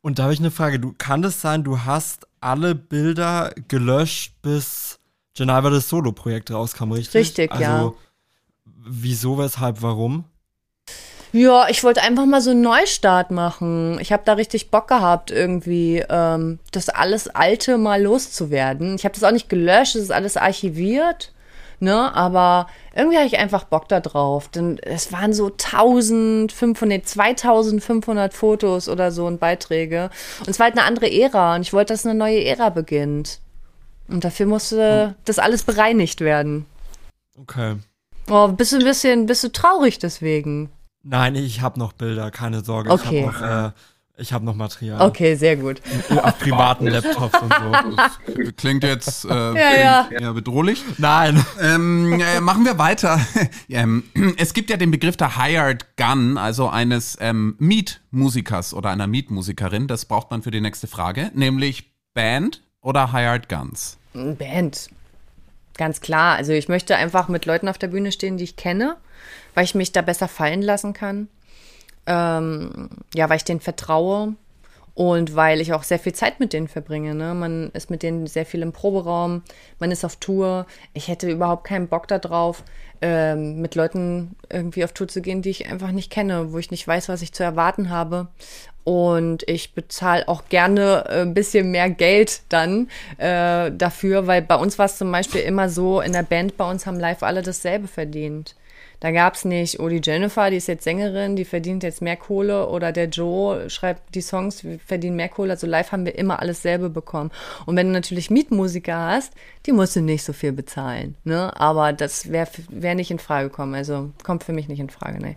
Und 0.02 0.18
da 0.18 0.24
habe 0.24 0.34
ich 0.34 0.40
eine 0.40 0.50
Frage. 0.50 0.78
Du 0.78 0.94
kann 0.96 1.24
es 1.24 1.40
sein, 1.40 1.64
du 1.64 1.80
hast 1.84 2.26
alle 2.40 2.74
Bilder 2.74 3.52
gelöscht, 3.68 4.34
bis 4.42 4.98
Geneva 5.34 5.70
das 5.70 5.88
Solo-Projekt 5.88 6.50
rauskam, 6.50 6.92
richtig? 6.92 7.14
Richtig, 7.14 7.52
also, 7.52 7.62
ja. 7.62 7.92
Wieso, 8.88 9.38
weshalb, 9.38 9.82
warum? 9.82 10.24
Ja, 11.32 11.68
ich 11.68 11.84
wollte 11.84 12.00
einfach 12.02 12.24
mal 12.24 12.40
so 12.40 12.50
einen 12.50 12.62
Neustart 12.62 13.30
machen. 13.30 13.98
Ich 14.00 14.12
habe 14.12 14.22
da 14.24 14.32
richtig 14.32 14.70
Bock 14.70 14.88
gehabt, 14.88 15.30
irgendwie 15.30 16.02
ähm, 16.08 16.58
das 16.72 16.88
alles 16.88 17.28
Alte 17.28 17.76
mal 17.76 18.02
loszuwerden. 18.02 18.94
Ich 18.94 19.04
habe 19.04 19.14
das 19.14 19.24
auch 19.24 19.32
nicht 19.32 19.50
gelöscht, 19.50 19.94
es 19.94 20.04
ist 20.04 20.12
alles 20.12 20.38
archiviert 20.38 21.32
ne? 21.80 22.14
Aber 22.14 22.66
irgendwie 22.94 23.16
hatte 23.16 23.26
ich 23.26 23.38
einfach 23.38 23.64
Bock 23.64 23.88
da 23.88 24.00
drauf. 24.00 24.48
Denn 24.48 24.78
es 24.78 25.12
waren 25.12 25.32
so 25.32 25.46
1500, 25.46 27.06
2500 27.06 28.34
Fotos 28.34 28.88
oder 28.88 29.12
so 29.12 29.26
und 29.26 29.40
Beiträge. 29.40 30.10
Und 30.40 30.48
es 30.48 30.58
war 30.58 30.64
halt 30.66 30.76
eine 30.76 30.86
andere 30.86 31.10
Ära 31.10 31.56
und 31.56 31.62
ich 31.62 31.72
wollte, 31.72 31.92
dass 31.92 32.06
eine 32.06 32.18
neue 32.18 32.44
Ära 32.44 32.70
beginnt. 32.70 33.40
Und 34.08 34.24
dafür 34.24 34.46
musste 34.46 35.16
das 35.24 35.38
alles 35.38 35.62
bereinigt 35.64 36.20
werden. 36.20 36.66
Okay. 37.38 37.76
Oh, 38.28 38.48
bist 38.48 38.72
du 38.72 38.76
ein 38.76 38.84
bisschen, 38.84 39.26
bist 39.26 39.44
du 39.44 39.52
traurig 39.52 39.98
deswegen? 39.98 40.70
Nein, 41.02 41.34
ich 41.34 41.60
habe 41.60 41.78
noch 41.78 41.92
Bilder, 41.92 42.30
keine 42.30 42.62
Sorge. 42.64 42.90
Okay. 42.90 43.20
Ich 43.20 43.26
habe 43.26 43.40
noch, 43.40 43.66
äh, 43.68 43.72
ich 44.20 44.32
habe 44.32 44.44
noch 44.44 44.54
Material. 44.54 45.00
Okay, 45.08 45.36
sehr 45.36 45.56
gut. 45.56 45.80
Auf 46.10 46.38
privaten 46.40 46.88
Laptops 46.88 47.40
und 47.40 47.54
so. 47.54 47.96
Das 48.44 48.56
klingt 48.56 48.82
jetzt 48.82 49.24
äh, 49.24 49.30
ja, 49.30 50.08
ja. 50.10 50.32
bedrohlich. 50.32 50.82
Nein. 50.98 51.44
Ähm, 51.60 52.20
äh, 52.20 52.40
machen 52.40 52.64
wir 52.64 52.78
weiter. 52.78 53.20
ähm, 53.68 54.04
es 54.36 54.54
gibt 54.54 54.70
ja 54.70 54.76
den 54.76 54.90
Begriff 54.90 55.16
der 55.16 55.40
Hired 55.40 55.96
Gun, 55.96 56.36
also 56.36 56.68
eines 56.68 57.16
ähm, 57.20 57.54
Meet-Musikers 57.58 58.74
oder 58.74 58.90
einer 58.90 59.06
Meet-Musikerin. 59.06 59.86
Das 59.86 60.04
braucht 60.04 60.30
man 60.30 60.42
für 60.42 60.50
die 60.50 60.60
nächste 60.60 60.88
Frage, 60.88 61.30
nämlich 61.34 61.92
Band 62.12 62.62
oder 62.80 63.12
Hired 63.12 63.48
Guns? 63.48 63.98
Band. 64.12 64.88
Ganz 65.78 66.00
klar. 66.02 66.36
Also 66.36 66.52
ich 66.52 66.68
möchte 66.68 66.96
einfach 66.96 67.28
mit 67.28 67.46
Leuten 67.46 67.68
auf 67.68 67.78
der 67.78 67.86
Bühne 67.86 68.12
stehen, 68.12 68.36
die 68.36 68.44
ich 68.44 68.56
kenne, 68.56 68.96
weil 69.54 69.64
ich 69.64 69.74
mich 69.74 69.92
da 69.92 70.02
besser 70.02 70.28
fallen 70.28 70.60
lassen 70.60 70.92
kann. 70.92 71.28
Ähm, 72.06 72.90
ja, 73.14 73.30
weil 73.30 73.36
ich 73.36 73.44
denen 73.44 73.60
vertraue 73.60 74.34
und 74.94 75.36
weil 75.36 75.60
ich 75.60 75.72
auch 75.72 75.84
sehr 75.84 76.00
viel 76.00 76.14
Zeit 76.14 76.40
mit 76.40 76.52
denen 76.52 76.66
verbringe. 76.66 77.14
Ne? 77.14 77.32
Man 77.32 77.70
ist 77.74 77.90
mit 77.90 78.02
denen 78.02 78.26
sehr 78.26 78.44
viel 78.44 78.62
im 78.62 78.72
Proberaum, 78.72 79.42
man 79.78 79.92
ist 79.92 80.04
auf 80.04 80.16
Tour. 80.16 80.66
Ich 80.94 81.06
hätte 81.06 81.30
überhaupt 81.30 81.64
keinen 81.64 81.86
Bock 81.86 82.08
darauf, 82.08 82.64
ähm, 83.00 83.60
mit 83.60 83.76
Leuten 83.76 84.34
irgendwie 84.50 84.82
auf 84.82 84.92
Tour 84.92 85.06
zu 85.06 85.22
gehen, 85.22 85.42
die 85.42 85.50
ich 85.50 85.70
einfach 85.70 85.92
nicht 85.92 86.10
kenne, 86.10 86.52
wo 86.52 86.58
ich 86.58 86.72
nicht 86.72 86.88
weiß, 86.88 87.08
was 87.08 87.22
ich 87.22 87.32
zu 87.32 87.44
erwarten 87.44 87.90
habe. 87.90 88.26
Und 88.88 89.46
ich 89.46 89.74
bezahle 89.74 90.26
auch 90.28 90.48
gerne 90.48 91.04
äh, 91.10 91.20
ein 91.20 91.34
bisschen 91.34 91.70
mehr 91.70 91.90
Geld 91.90 92.40
dann 92.48 92.88
äh, 93.18 93.70
dafür, 93.70 94.26
weil 94.26 94.40
bei 94.40 94.54
uns 94.54 94.78
war 94.78 94.86
es 94.86 94.96
zum 94.96 95.12
Beispiel 95.12 95.42
immer 95.42 95.68
so, 95.68 96.00
in 96.00 96.14
der 96.14 96.22
Band 96.22 96.56
bei 96.56 96.70
uns 96.70 96.86
haben 96.86 96.98
live 96.98 97.22
alle 97.22 97.42
dasselbe 97.42 97.86
verdient. 97.86 98.54
Da 99.00 99.10
gab 99.10 99.34
es 99.34 99.44
nicht, 99.44 99.78
oh, 99.78 99.90
die 99.90 100.00
Jennifer, 100.02 100.48
die 100.48 100.56
ist 100.56 100.68
jetzt 100.68 100.84
Sängerin, 100.84 101.36
die 101.36 101.44
verdient 101.44 101.82
jetzt 101.82 102.00
mehr 102.00 102.16
Kohle 102.16 102.70
oder 102.70 102.90
der 102.90 103.10
Joe 103.10 103.68
schreibt 103.68 104.14
die 104.14 104.22
Songs, 104.22 104.64
wir 104.64 104.78
verdienen 104.78 105.16
mehr 105.16 105.28
Kohle. 105.28 105.50
Also 105.50 105.66
live 105.66 105.92
haben 105.92 106.06
wir 106.06 106.16
immer 106.16 106.40
alles 106.40 106.62
selber 106.62 106.88
bekommen. 106.88 107.30
Und 107.66 107.76
wenn 107.76 107.88
du 107.88 107.92
natürlich 107.92 108.30
Mietmusiker 108.30 108.96
hast, 108.96 109.34
die 109.66 109.72
musst 109.72 109.96
du 109.96 110.00
nicht 110.00 110.24
so 110.24 110.32
viel 110.32 110.52
bezahlen. 110.52 111.14
Ne? 111.24 111.52
Aber 111.60 111.92
das 111.92 112.32
wäre 112.32 112.48
wär 112.70 112.94
nicht 112.94 113.10
in 113.10 113.18
Frage 113.18 113.50
gekommen. 113.50 113.74
Also 113.74 114.12
kommt 114.24 114.44
für 114.44 114.54
mich 114.54 114.66
nicht 114.66 114.80
in 114.80 114.88
Frage, 114.88 115.20
ne. 115.20 115.36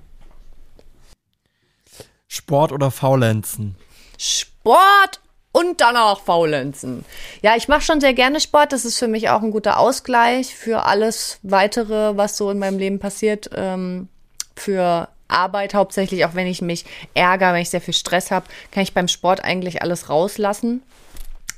Sport 2.32 2.72
oder 2.72 2.92
Faulenzen? 2.92 3.76
Sport 4.18 5.20
und 5.52 5.82
dann 5.82 5.98
auch 5.98 6.22
faulenzen. 6.22 7.04
Ja, 7.42 7.58
ich 7.58 7.68
mache 7.68 7.82
schon 7.82 8.00
sehr 8.00 8.14
gerne 8.14 8.40
Sport. 8.40 8.72
Das 8.72 8.86
ist 8.86 8.98
für 8.98 9.10
mich 9.10 9.28
auch 9.30 9.42
ein 9.42 9.52
guter 9.52 9.78
Ausgleich 9.78 10.56
für 10.56 10.86
alles 10.86 11.40
weitere, 11.44 12.16
was 12.16 12.38
so 12.38 12.50
in 12.50 12.58
meinem 12.58 12.80
Leben 12.80 13.00
passiert. 13.00 13.50
Ähm, 13.54 14.08
für 14.56 15.10
Arbeit 15.28 15.74
hauptsächlich, 15.74 16.24
auch 16.24 16.34
wenn 16.34 16.48
ich 16.48 16.62
mich 16.62 16.86
ärgere, 17.14 17.52
wenn 17.52 17.64
ich 17.64 17.70
sehr 17.70 17.82
viel 17.82 17.94
Stress 17.94 18.32
habe, 18.32 18.46
kann 18.72 18.84
ich 18.84 18.94
beim 18.94 19.10
Sport 19.10 19.44
eigentlich 19.44 19.82
alles 19.82 20.08
rauslassen. 20.08 20.84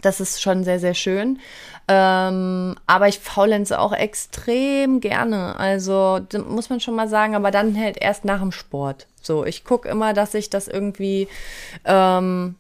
Das 0.02 0.20
ist 0.20 0.42
schon 0.42 0.64
sehr, 0.64 0.80
sehr 0.80 0.96
schön. 0.96 1.40
Ähm, 1.88 2.76
aber 2.88 3.08
ich 3.08 3.20
faulenze 3.20 3.80
auch 3.80 3.94
extrem 3.94 5.02
gerne. 5.02 5.58
Also 5.60 6.20
muss 6.48 6.70
man 6.70 6.80
schon 6.80 6.96
mal 6.96 7.10
sagen, 7.10 7.36
aber 7.36 7.52
dann 7.52 7.78
halt 7.78 7.98
erst 8.00 8.26
nach 8.26 8.40
dem 8.40 8.52
Sport. 8.52 9.08
So, 9.22 9.46
ich 9.46 9.64
gucke 9.64 9.90
immer, 9.90 10.14
dass 10.14 10.34
ich 10.34 10.50
das 10.50 10.68
irgendwie 10.68 11.28
ähm, 11.86 12.56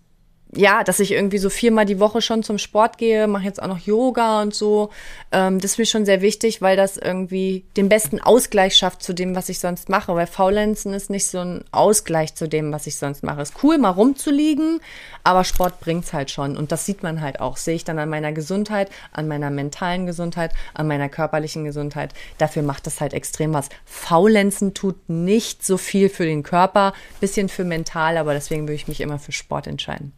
ja, 0.56 0.84
dass 0.84 1.00
ich 1.00 1.12
irgendwie 1.12 1.38
so 1.38 1.50
viermal 1.50 1.86
die 1.86 2.00
Woche 2.00 2.22
schon 2.22 2.44
zum 2.44 2.58
Sport 2.58 2.98
gehe, 2.98 3.28
mache 3.28 3.46
jetzt 3.46 3.62
auch 3.62 3.68
noch 3.68 3.80
Yoga 3.80 4.42
und 4.42 4.54
so. 4.54 4.90
Ähm, 5.32 5.60
das 5.60 5.72
ist 5.72 5.78
mir 5.78 5.86
schon 5.86 6.06
sehr 6.06 6.22
wichtig, 6.22 6.62
weil 6.62 6.78
das 6.78 6.98
irgendwie 6.98 7.64
den 7.78 7.90
besten 7.90 8.20
Ausgleich 8.20 8.76
schafft 8.76 9.04
zu 9.04 9.14
dem, 9.14 9.36
was 9.36 9.50
ich 9.50 9.60
sonst 9.60 9.90
mache. 9.90 10.16
Weil 10.16 10.28
Faulenzen 10.28 10.94
ist 10.94 11.10
nicht 11.10 11.28
so 11.28 11.40
ein 11.40 11.64
Ausgleich 11.72 12.36
zu 12.36 12.48
dem, 12.48 12.72
was 12.72 12.88
ich 12.88 12.98
sonst 12.98 13.24
mache. 13.24 13.42
Ist 13.42 13.64
cool, 13.64 13.78
mal 13.78 13.90
rumzuliegen, 13.90 14.80
aber 15.24 15.44
Sport 15.44 15.80
bringt's 15.80 16.14
halt 16.14 16.32
schon. 16.32 16.58
Und 16.58 16.72
das 16.72 16.86
sieht 16.86 17.04
man 17.04 17.22
halt 17.22 17.40
auch. 17.40 17.58
Sehe 17.58 17.76
ich 17.76 17.84
dann 17.84 18.00
an 18.00 18.10
meiner 18.10 18.32
Gesundheit, 18.32 18.90
an 19.12 19.28
meiner 19.28 19.50
mentalen 19.50 20.06
Gesundheit, 20.06 20.52
an 20.74 20.88
meiner 20.88 21.10
körperlichen 21.10 21.64
Gesundheit. 21.64 22.14
Dafür 22.38 22.64
macht 22.64 22.86
das 22.88 23.02
halt 23.02 23.14
extrem 23.14 23.54
was. 23.54 23.70
Faulenzen 23.86 24.74
tut 24.74 25.10
nicht 25.10 25.66
so 25.66 25.78
viel 25.78 26.10
für 26.10 26.26
den 26.26 26.44
Körper, 26.44 26.94
bisschen 27.20 27.50
für 27.50 27.64
mental, 27.64 28.18
aber 28.18 28.34
deswegen 28.34 28.64
würde 28.64 28.76
ich 28.76 28.88
mich 28.88 29.02
immer 29.02 29.20
für 29.20 29.32
Sport 29.32 29.68
entscheiden. 29.68 30.14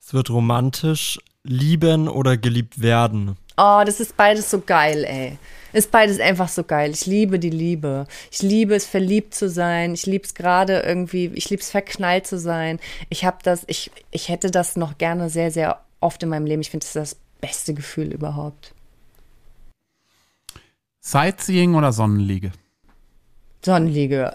Es 0.00 0.14
wird 0.14 0.30
romantisch, 0.30 1.18
lieben 1.44 2.08
oder 2.08 2.36
geliebt 2.36 2.82
werden. 2.82 3.36
Oh, 3.56 3.82
das 3.84 4.00
ist 4.00 4.16
beides 4.16 4.50
so 4.50 4.60
geil, 4.60 5.04
ey. 5.04 5.38
Ist 5.72 5.90
beides 5.90 6.18
einfach 6.18 6.48
so 6.48 6.64
geil. 6.64 6.90
Ich 6.90 7.06
liebe 7.06 7.38
die 7.38 7.50
Liebe. 7.50 8.06
Ich 8.30 8.42
liebe 8.42 8.74
es, 8.74 8.86
verliebt 8.86 9.34
zu 9.34 9.48
sein. 9.48 9.94
Ich 9.94 10.06
liebe 10.06 10.24
es 10.24 10.34
gerade 10.34 10.80
irgendwie, 10.80 11.26
ich 11.34 11.48
liebe 11.50 11.62
es, 11.62 11.70
verknallt 11.70 12.26
zu 12.26 12.38
sein. 12.38 12.80
Ich 13.08 13.24
habe 13.24 13.38
das, 13.42 13.64
ich, 13.66 13.90
ich 14.10 14.28
hätte 14.28 14.50
das 14.50 14.76
noch 14.76 14.98
gerne 14.98 15.30
sehr, 15.30 15.50
sehr 15.50 15.80
oft 16.00 16.22
in 16.22 16.30
meinem 16.30 16.46
Leben. 16.46 16.62
Ich 16.62 16.70
finde, 16.70 16.84
das 16.84 16.96
ist 16.96 17.14
das 17.14 17.20
beste 17.40 17.74
Gefühl 17.74 18.12
überhaupt. 18.12 18.74
Sightseeing 21.00 21.74
oder 21.74 21.92
Sonnenliege? 21.92 22.52
Sonnenliege. 23.64 24.32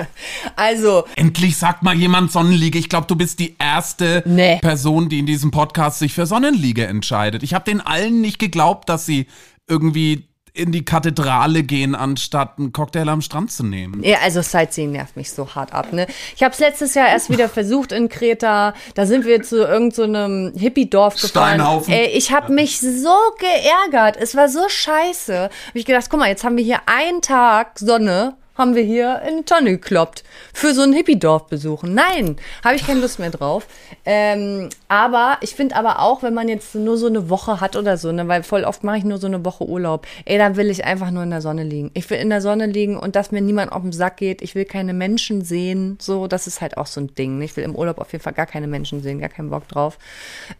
also. 0.56 1.04
Endlich 1.16 1.56
sagt 1.56 1.82
mal 1.82 1.94
jemand 1.94 2.30
Sonnenliege. 2.30 2.78
Ich 2.78 2.88
glaube, 2.88 3.06
du 3.06 3.16
bist 3.16 3.38
die 3.40 3.56
erste 3.58 4.22
nee. 4.24 4.58
Person, 4.60 5.08
die 5.08 5.18
in 5.18 5.26
diesem 5.26 5.50
Podcast 5.50 5.98
sich 5.98 6.14
für 6.14 6.26
Sonnenliege 6.26 6.86
entscheidet. 6.86 7.42
Ich 7.42 7.54
habe 7.54 7.64
den 7.64 7.80
allen 7.80 8.20
nicht 8.20 8.38
geglaubt, 8.38 8.88
dass 8.88 9.04
sie 9.06 9.26
irgendwie 9.66 10.28
in 10.58 10.72
die 10.72 10.84
Kathedrale 10.84 11.62
gehen, 11.62 11.94
anstatt 11.94 12.58
einen 12.58 12.72
Cocktail 12.72 13.08
am 13.08 13.20
Strand 13.20 13.52
zu 13.52 13.64
nehmen. 13.64 14.02
Ja, 14.02 14.18
also 14.24 14.42
Sightseeing 14.42 14.90
nervt 14.90 15.16
mich 15.16 15.30
so 15.30 15.54
hart 15.54 15.72
ab. 15.72 15.92
Ne? 15.92 16.06
Ich 16.34 16.42
habe 16.42 16.52
es 16.52 16.58
letztes 16.58 16.94
Jahr 16.94 17.08
erst 17.08 17.30
wieder 17.30 17.48
versucht 17.48 17.92
in 17.92 18.08
Kreta. 18.08 18.74
Da 18.94 19.06
sind 19.06 19.24
wir 19.24 19.42
zu 19.42 19.58
irgendeinem 19.58 20.52
so 20.52 20.60
Hippie-Dorf 20.60 21.14
gefahren. 21.14 21.54
Steinhaufen. 21.54 21.94
Ey, 21.94 22.08
ich 22.08 22.32
habe 22.32 22.52
mich 22.52 22.80
so 22.80 23.14
geärgert. 23.38 24.16
Es 24.20 24.34
war 24.34 24.48
so 24.48 24.68
scheiße. 24.68 25.44
Hab 25.44 25.74
ich 25.74 25.84
gedacht, 25.84 26.06
guck 26.10 26.18
mal, 26.18 26.28
jetzt 26.28 26.42
haben 26.42 26.56
wir 26.56 26.64
hier 26.64 26.80
einen 26.86 27.22
Tag 27.22 27.78
Sonne 27.78 28.36
haben 28.58 28.74
wir 28.74 28.82
hier 28.82 29.22
in 29.26 29.38
die 29.38 29.44
Tonne 29.44 29.70
gekloppt. 29.70 30.24
Für 30.52 30.74
so 30.74 30.82
ein 30.82 30.92
Hippie-Dorf 30.92 31.46
besuchen. 31.46 31.94
Nein, 31.94 32.36
habe 32.64 32.74
ich 32.74 32.86
keine 32.86 33.00
Lust 33.00 33.18
mehr 33.18 33.30
drauf. 33.30 33.66
Ähm, 34.04 34.68
aber 34.88 35.38
ich 35.40 35.54
finde 35.54 35.76
aber 35.76 36.00
auch, 36.00 36.22
wenn 36.22 36.34
man 36.34 36.48
jetzt 36.48 36.74
nur 36.74 36.98
so 36.98 37.06
eine 37.06 37.30
Woche 37.30 37.60
hat 37.60 37.76
oder 37.76 37.96
so, 37.96 38.10
ne, 38.10 38.26
weil 38.26 38.42
voll 38.42 38.64
oft 38.64 38.82
mache 38.82 38.98
ich 38.98 39.04
nur 39.04 39.18
so 39.18 39.28
eine 39.28 39.44
Woche 39.44 39.64
Urlaub, 39.64 40.06
ey, 40.24 40.38
dann 40.38 40.56
will 40.56 40.70
ich 40.70 40.84
einfach 40.84 41.10
nur 41.10 41.22
in 41.22 41.30
der 41.30 41.40
Sonne 41.40 41.62
liegen. 41.62 41.90
Ich 41.94 42.10
will 42.10 42.18
in 42.18 42.30
der 42.30 42.40
Sonne 42.40 42.66
liegen 42.66 42.96
und 42.98 43.16
dass 43.16 43.30
mir 43.30 43.40
niemand 43.40 43.72
auf 43.72 43.82
den 43.82 43.92
Sack 43.92 44.16
geht. 44.16 44.42
Ich 44.42 44.54
will 44.54 44.64
keine 44.64 44.92
Menschen 44.92 45.44
sehen. 45.44 45.96
So, 46.00 46.26
das 46.26 46.46
ist 46.46 46.60
halt 46.60 46.76
auch 46.76 46.86
so 46.86 47.00
ein 47.00 47.14
Ding. 47.14 47.38
Ne? 47.38 47.44
Ich 47.44 47.56
will 47.56 47.64
im 47.64 47.76
Urlaub 47.76 47.98
auf 47.98 48.10
jeden 48.12 48.22
Fall 48.24 48.32
gar 48.32 48.46
keine 48.46 48.66
Menschen 48.66 49.02
sehen, 49.02 49.20
gar 49.20 49.28
keinen 49.28 49.50
Bock 49.50 49.68
drauf. 49.68 49.98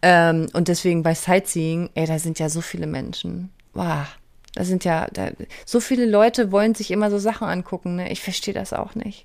Ähm, 0.03 0.47
und 0.53 0.69
deswegen 0.69 1.03
bei 1.03 1.15
Sightseeing, 1.15 1.91
ey, 1.95 2.07
da 2.07 2.19
sind 2.19 2.39
ja 2.39 2.49
so 2.49 2.61
viele 2.61 2.87
Menschen. 2.87 3.51
Wow. 3.75 4.07
Da 4.59 4.65
sind 4.65 4.85
ja, 4.85 5.07
da, 5.13 5.31
so 5.65 5.79
viele 5.79 6.05
Leute 6.05 6.51
wollen 6.51 6.75
sich 6.75 6.91
immer 6.91 7.13
so 7.13 7.19
Sachen 7.19 7.47
angucken. 7.47 7.95
Ne? 7.95 8.11
Ich 8.11 8.21
verstehe 8.21 8.53
das 8.53 8.73
auch 8.73 8.97
nicht. 8.97 9.25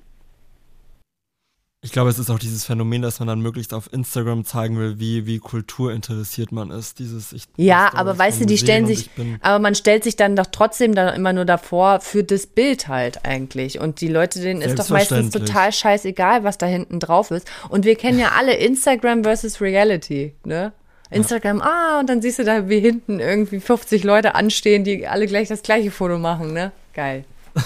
Ich 1.82 1.92
glaube, 1.92 2.12
es 2.12 2.20
ist 2.20 2.30
auch 2.30 2.38
dieses 2.38 2.66
Phänomen, 2.66 3.02
dass 3.02 3.18
man 3.18 3.28
dann 3.28 3.42
möglichst 3.42 3.74
auf 3.74 3.92
Instagram 3.92 4.46
zeigen 4.46 4.78
will, 4.78 5.00
wie, 5.00 5.26
wie 5.26 5.40
kulturinteressiert 5.40 6.52
man 6.52 6.70
ist. 6.70 7.00
Dieses, 7.00 7.34
ich, 7.34 7.46
ja, 7.58 7.92
aber 7.96 8.16
weißt 8.16 8.42
du, 8.42 8.46
die 8.46 8.60
stellen 8.60 8.86
sich, 8.86 9.10
aber 9.42 9.58
man 9.58 9.74
stellt 9.74 10.04
sich 10.04 10.16
dann 10.16 10.36
doch 10.36 10.46
trotzdem 10.52 10.94
dann 10.94 11.16
immer 11.16 11.34
nur 11.34 11.46
davor 11.46 12.00
für 12.00 12.24
das 12.24 12.46
Bild 12.46 12.88
halt 12.88 13.26
eigentlich. 13.26 13.80
Und 13.80 14.02
die 14.02 14.10
Leute, 14.10 14.40
denen 14.40 14.62
ist 14.62 14.78
doch 14.78 14.90
meistens 14.90 15.32
total 15.32 15.72
scheißegal, 15.72 16.44
was 16.44 16.60
da 16.60 16.68
hinten 16.68 17.00
drauf 17.00 17.32
ist. 17.32 17.50
Und 17.70 17.86
wir 17.86 17.96
kennen 17.96 18.20
ja 18.20 18.34
alle 18.38 18.54
Instagram 18.54 19.24
versus 19.24 19.60
Reality, 19.62 20.36
ne? 20.46 20.74
Instagram, 21.10 21.60
ja. 21.60 21.66
ah, 21.66 22.00
und 22.00 22.10
dann 22.10 22.22
siehst 22.22 22.40
du 22.40 22.44
da, 22.44 22.70
wie 22.70 22.80
hinten 22.80 23.20
irgendwie 23.20 23.60
50 23.60 24.04
Leute 24.04 24.36
anstehen, 24.36 24.84
die 24.84 25.08
alle 25.08 25.28
gleich 25.28 25.48
das 25.48 25.62
gleiche 25.62 25.92
Foto 25.92 26.18
machen, 26.18 26.54
ne? 26.54 26.72
Geil. 26.94 27.26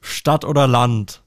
Stadt 0.00 0.44
oder 0.44 0.66
Land? 0.66 1.22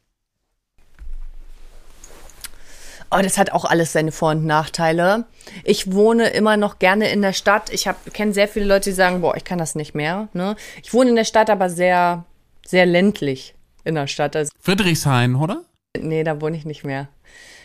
Oh, 3.10 3.20
das 3.22 3.38
hat 3.38 3.52
auch 3.52 3.64
alles 3.64 3.94
seine 3.94 4.12
Vor- 4.12 4.32
und 4.32 4.46
Nachteile. 4.46 5.26
Ich 5.64 5.94
wohne 5.94 6.28
immer 6.30 6.58
noch 6.58 6.78
gerne 6.78 7.10
in 7.10 7.22
der 7.22 7.32
Stadt. 7.32 7.72
Ich 7.72 7.90
kenne 8.14 8.34
sehr 8.34 8.50
viele 8.50 8.66
Leute, 8.66 8.90
die 8.90 8.96
sagen, 8.96 9.22
boah, 9.22 9.36
ich 9.38 9.46
kann 9.46 9.58
das 9.58 9.76
nicht 9.76 9.96
mehr. 9.96 10.28
Ne? 10.34 10.56
Ich 10.84 10.94
wohne 10.94 11.12
in 11.12 11.16
der 11.16 11.24
Stadt, 11.24 11.50
aber 11.50 11.70
sehr, 11.70 12.26
sehr 12.66 12.86
ländlich 12.86 13.56
in 13.86 13.96
der 13.96 14.08
Stadt. 14.08 14.36
Also, 14.36 14.52
Friedrichshain, 14.60 15.36
oder? 15.36 15.64
Nee, 15.98 16.24
da 16.26 16.42
wohne 16.42 16.58
ich 16.58 16.66
nicht 16.66 16.84
mehr. 16.84 17.08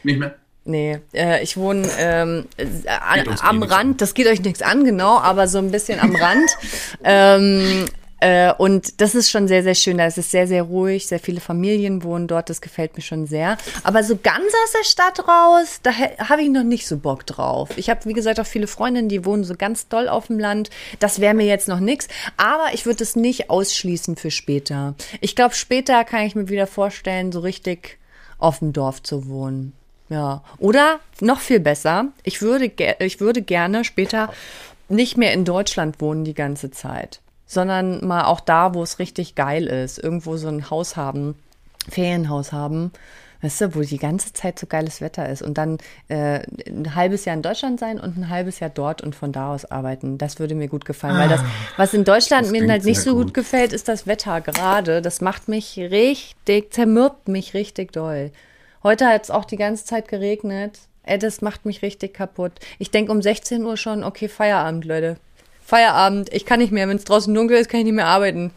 Nicht 0.05 0.21
mehr? 0.21 0.37
Nee, 0.65 1.01
äh, 1.13 1.43
ich 1.43 1.57
wohne 1.57 1.89
ähm, 1.99 2.47
an, 2.87 3.39
am 3.41 3.63
Rand, 3.65 4.01
das 4.01 4.15
geht 4.15 4.29
euch 4.29 4.41
nichts 4.43 4.63
an, 4.63 4.85
genau, 4.85 5.19
aber 5.19 5.49
so 5.49 5.59
ein 5.59 5.73
bisschen 5.73 5.99
am 5.99 6.15
Rand. 6.15 6.51
ähm, 7.05 7.87
äh, 8.23 8.55
und 8.57 9.01
das 9.01 9.17
ist 9.17 9.31
schon 9.31 9.49
sehr, 9.49 9.65
sehr 9.65 9.75
schön. 9.75 9.99
Da 9.99 10.07
ist 10.07 10.17
es 10.17 10.31
sehr, 10.31 10.47
sehr 10.47 10.63
ruhig. 10.63 11.09
Sehr 11.09 11.19
viele 11.19 11.41
Familien 11.41 12.05
wohnen 12.05 12.29
dort. 12.29 12.49
Das 12.51 12.61
gefällt 12.61 12.95
mir 12.95 13.03
schon 13.03 13.27
sehr. 13.27 13.59
Aber 13.83 14.05
so 14.05 14.17
ganz 14.17 14.47
aus 14.65 14.73
der 14.73 14.85
Stadt 14.85 15.27
raus, 15.27 15.81
da 15.83 15.91
habe 15.93 16.43
ich 16.43 16.49
noch 16.49 16.63
nicht 16.63 16.87
so 16.87 16.99
Bock 16.99 17.27
drauf. 17.27 17.71
Ich 17.75 17.91
habe, 17.91 18.05
wie 18.05 18.13
gesagt, 18.13 18.39
auch 18.39 18.47
viele 18.47 18.69
Freundinnen, 18.69 19.09
die 19.09 19.25
wohnen 19.25 19.43
so 19.43 19.57
ganz 19.57 19.89
doll 19.89 20.09
auf 20.09 20.29
dem 20.29 20.39
Land. 20.39 20.71
Das 21.01 21.21
wäre 21.21 21.35
mir 21.35 21.47
jetzt 21.47 21.67
noch 21.67 21.81
nichts. 21.81 22.07
Aber 22.37 22.67
ich 22.73 22.87
würde 22.87 23.03
es 23.03 23.17
nicht 23.17 23.51
ausschließen 23.51 24.15
für 24.15 24.31
später. 24.31 24.95
Ich 25.21 25.35
glaube, 25.35 25.57
später 25.57 26.05
kann 26.05 26.25
ich 26.25 26.37
mir 26.37 26.49
wieder 26.49 26.69
vorstellen, 26.69 27.33
so 27.33 27.41
richtig 27.41 27.99
auf 28.39 28.61
dem 28.61 28.73
Dorf 28.73 29.03
zu 29.03 29.27
wohnen. 29.27 29.73
Ja. 30.09 30.43
Oder 30.59 31.01
noch 31.21 31.41
viel 31.41 31.61
besser, 31.61 32.07
ich 32.23 32.43
würde, 32.43 32.71
ich 33.01 33.21
würde 33.21 33.43
gerne 33.43 33.85
später 33.85 34.31
nicht 34.89 35.17
mehr 35.17 35.33
in 35.33 35.45
Deutschland 35.45 36.01
wohnen 36.01 36.25
die 36.25 36.35
ganze 36.35 36.71
Zeit, 36.71 37.21
sondern 37.47 38.07
mal 38.07 38.25
auch 38.25 38.41
da, 38.41 38.75
wo 38.75 38.83
es 38.83 38.99
richtig 38.99 39.35
geil 39.35 39.67
ist, 39.67 39.99
irgendwo 39.99 40.37
so 40.37 40.49
ein 40.49 40.71
Haus 40.71 40.97
haben, 40.97 41.35
Ferienhaus 41.89 42.53
haben, 42.53 42.93
weißt 43.43 43.61
du, 43.61 43.75
wo 43.75 43.81
die 43.81 43.99
ganze 43.99 44.33
Zeit 44.33 44.59
so 44.59 44.67
geiles 44.67 45.01
Wetter 45.01 45.29
ist 45.29 45.43
und 45.43 45.59
dann 45.59 45.79
äh, 46.09 46.41
ein 46.69 46.95
halbes 46.95 47.25
Jahr 47.25 47.37
in 47.37 47.43
Deutschland 47.43 47.81
sein 47.81 47.99
und 47.99 48.17
ein 48.17 48.29
halbes 48.29 48.61
Jahr 48.61 48.71
dort 48.71 49.03
und 49.03 49.15
von 49.15 49.33
da 49.33 49.53
aus 49.53 49.65
arbeiten. 49.65 50.17
Das 50.17 50.39
würde 50.39 50.55
mir 50.55 50.69
gut 50.69 50.85
gefallen, 50.85 51.19
weil 51.19 51.29
das, 51.29 51.41
ah, 51.41 51.47
was 51.77 51.93
in 51.93 52.05
Deutschland 52.05 52.51
mir 52.51 52.69
halt 52.69 52.85
nicht 52.85 53.01
so 53.01 53.15
gut. 53.15 53.27
gut 53.27 53.35
gefällt, 53.35 53.73
ist 53.73 53.89
das 53.89 54.07
Wetter 54.07 54.41
gerade. 54.41 55.03
Das 55.03 55.21
macht 55.21 55.49
mich 55.49 55.77
richtig, 55.77 56.73
zermürbt 56.73 57.29
mich 57.29 57.55
richtig 57.55 57.93
doll. 57.93 58.31
Heute 58.83 59.07
hat 59.07 59.23
es 59.23 59.31
auch 59.31 59.45
die 59.45 59.57
ganze 59.57 59.85
Zeit 59.85 60.09
geregnet. 60.09 60.81
Ey, 61.05 61.19
das 61.19 61.41
macht 61.41 61.67
mich 61.67 61.83
richtig 61.83 62.15
kaputt. 62.15 62.53
Ich 62.81 62.91
denke 62.91 63.13
um 63.13 63.23
16 63.23 63.65
Uhr 63.65 63.77
schon, 63.77 64.03
okay, 64.03 64.29
Feierabend, 64.29 64.85
Leute. 64.85 65.19
Feierabend. 65.65 66.33
Ich 66.33 66.45
kann 66.45 66.59
nicht 66.59 66.73
mehr. 66.73 66.89
Wenn 66.89 66.97
es 66.97 67.05
draußen 67.05 67.33
dunkel 67.33 67.59
ist, 67.59 67.71
kann 67.71 67.81
ich 67.81 67.85
nicht 67.85 67.95
mehr 67.95 68.09
arbeiten. 68.09 68.51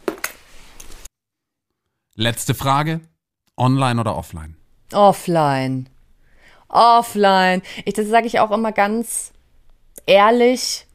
Letzte 2.15 2.55
Frage. 2.55 3.01
Online 3.55 3.99
oder 3.99 4.17
offline? 4.17 4.55
Offline. 4.93 5.89
Offline. 6.69 7.61
Ich, 7.85 7.93
das 7.93 8.07
sage 8.07 8.25
ich 8.25 8.39
auch 8.39 8.51
immer 8.51 8.71
ganz 8.71 9.31
ehrlich. 10.07 10.87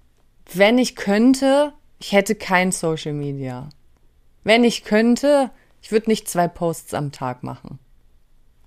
Wenn 0.53 0.79
ich 0.79 0.97
könnte, 0.97 1.73
ich 2.01 2.13
hätte 2.13 2.35
kein 2.35 2.73
Social 2.73 3.13
Media. 3.13 3.69
Wenn 4.43 4.65
ich 4.65 4.83
könnte, 4.83 5.51
ich 5.83 5.93
würde 5.93 6.11
nicht 6.11 6.29
zwei 6.29 6.49
Posts 6.49 6.95
am 6.95 7.13
Tag 7.13 7.45
machen. 7.45 7.79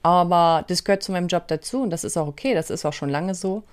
Aber 0.03 0.65
das 0.67 0.84
gehört 0.84 1.01
zu 1.01 1.13
meinem 1.13 1.27
Job 1.27 1.47
dazu 1.47 1.81
und 1.81 1.89
das 1.89 2.03
ist 2.03 2.17
auch 2.17 2.27
okay, 2.27 2.53
das 2.53 2.69
ist 2.69 2.85
auch 2.85 2.93
schon 2.93 3.09
lange 3.09 3.34
so. 3.34 3.63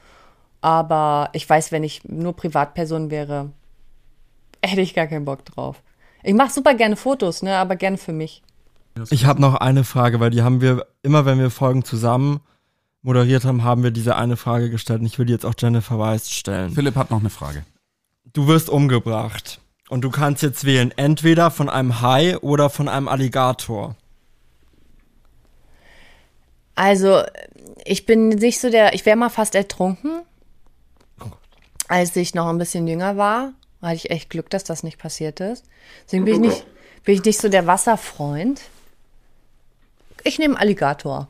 Aber 0.61 1.31
ich 1.33 1.49
weiß, 1.49 1.73
wenn 1.73 1.83
ich 1.83 2.05
nur 2.05 2.35
Privatperson 2.35 3.11
wäre, 3.11 3.51
hätte 4.65 4.81
ich 4.81 4.95
gar 4.95 5.07
keinen 5.07 5.25
Bock 5.25 5.45
drauf. 5.45 5.83
Ich 6.23 6.35
mache 6.35 6.51
super 6.51 6.75
gerne 6.75 6.97
Fotos, 6.97 7.43
ne, 7.43 7.57
aber 7.57 7.77
gerne 7.77 7.99
für 7.99 8.13
mich. 8.13 8.43
Ich 9.11 9.25
habe 9.25 9.41
noch 9.41 9.55
eine 9.55 9.85
Frage, 9.85 10.21
weil 10.21 10.31
die 10.31 10.43
haben 10.43 10.61
wir 10.61 10.87
immer, 11.03 11.25
wenn 11.25 11.39
wir 11.39 11.51
Folgen 11.51 11.85
zusammen 11.85 12.41
moderiert 13.03 13.45
haben, 13.45 13.65
haben 13.65 13.83
wir 13.83 13.91
diese 13.91 14.17
eine 14.17 14.37
Frage 14.37 14.69
gestellt 14.71 15.01
und 15.01 15.07
ich 15.07 15.19
will 15.19 15.27
die 15.27 15.33
jetzt 15.33 15.47
auch 15.47 15.55
Jennifer 15.59 15.99
Weist 15.99 16.33
stellen. 16.33 16.71
Philipp 16.73 16.97
hat 16.97 17.11
noch 17.11 17.21
eine 17.21 17.31
Frage. 17.31 17.65
Du 18.33 18.47
wirst 18.47 18.69
umgebracht 18.69 19.61
und 19.89 20.03
du 20.03 20.11
kannst 20.11 20.43
jetzt 20.43 20.65
wählen, 20.65 20.93
entweder 20.97 21.51
von 21.51 21.69
einem 21.69 22.03
Hai 22.03 22.39
oder 22.39 22.69
von 22.69 22.89
einem 22.89 23.09
Alligator. 23.09 23.97
Also, 26.81 27.23
ich 27.85 28.07
bin 28.07 28.31
nicht 28.31 28.59
so 28.59 28.71
der, 28.71 28.95
ich 28.95 29.05
wäre 29.05 29.15
mal 29.15 29.29
fast 29.29 29.55
ertrunken, 29.55 30.23
als 31.89 32.17
ich 32.17 32.35
noch 32.35 32.49
ein 32.49 32.57
bisschen 32.57 32.89
jünger 32.89 33.19
war. 33.19 33.53
Hatte 33.83 33.97
ich 33.97 34.11
echt 34.11 34.31
Glück, 34.31 34.49
dass 34.49 34.65
das 34.65 34.83
nicht 34.83 34.99
passiert 34.99 35.41
ist. 35.41 35.67
Deswegen 36.07 36.25
bin 36.25 36.35
ich 36.37 36.41
nicht, 36.41 36.67
bin 37.05 37.15
ich 37.17 37.25
nicht 37.27 37.39
so 37.39 37.51
der 37.51 37.67
Wasserfreund. 37.67 38.63
Ich 40.25 40.39
nehme 40.39 40.59
Alligator. 40.59 41.29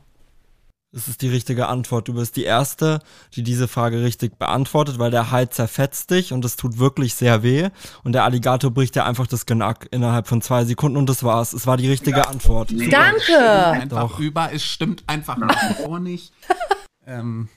Das 0.93 1.07
ist 1.07 1.21
die 1.21 1.29
richtige 1.29 1.69
Antwort. 1.69 2.09
Du 2.09 2.15
bist 2.15 2.35
die 2.35 2.43
Erste, 2.43 2.99
die 3.33 3.43
diese 3.43 3.69
Frage 3.69 4.03
richtig 4.03 4.37
beantwortet, 4.37 4.99
weil 4.99 5.09
der 5.09 5.31
Hai 5.31 5.45
zerfetzt 5.45 6.11
dich 6.11 6.33
und 6.33 6.43
es 6.43 6.57
tut 6.57 6.79
wirklich 6.79 7.15
sehr 7.15 7.43
weh. 7.43 7.69
Und 8.03 8.11
der 8.11 8.25
Alligator 8.25 8.71
bricht 8.71 8.95
dir 8.95 9.05
einfach 9.05 9.25
das 9.25 9.45
Genack 9.45 9.87
innerhalb 9.91 10.27
von 10.27 10.41
zwei 10.41 10.65
Sekunden 10.65 10.97
und 10.97 11.07
das 11.07 11.23
war's. 11.23 11.53
Es 11.53 11.65
war 11.65 11.77
die 11.77 11.87
richtige 11.87 12.17
ja. 12.17 12.27
Antwort. 12.27 12.71
Nee, 12.71 12.89
Danke! 12.89 13.39
Einfach 13.39 14.09
Doch. 14.11 14.19
über, 14.19 14.51
es 14.51 14.65
stimmt 14.65 15.03
einfach 15.07 15.37
nach 15.37 15.69
wie 15.69 15.83
vor 15.83 16.01
nicht. 16.01 16.33
ähm, 17.07 17.47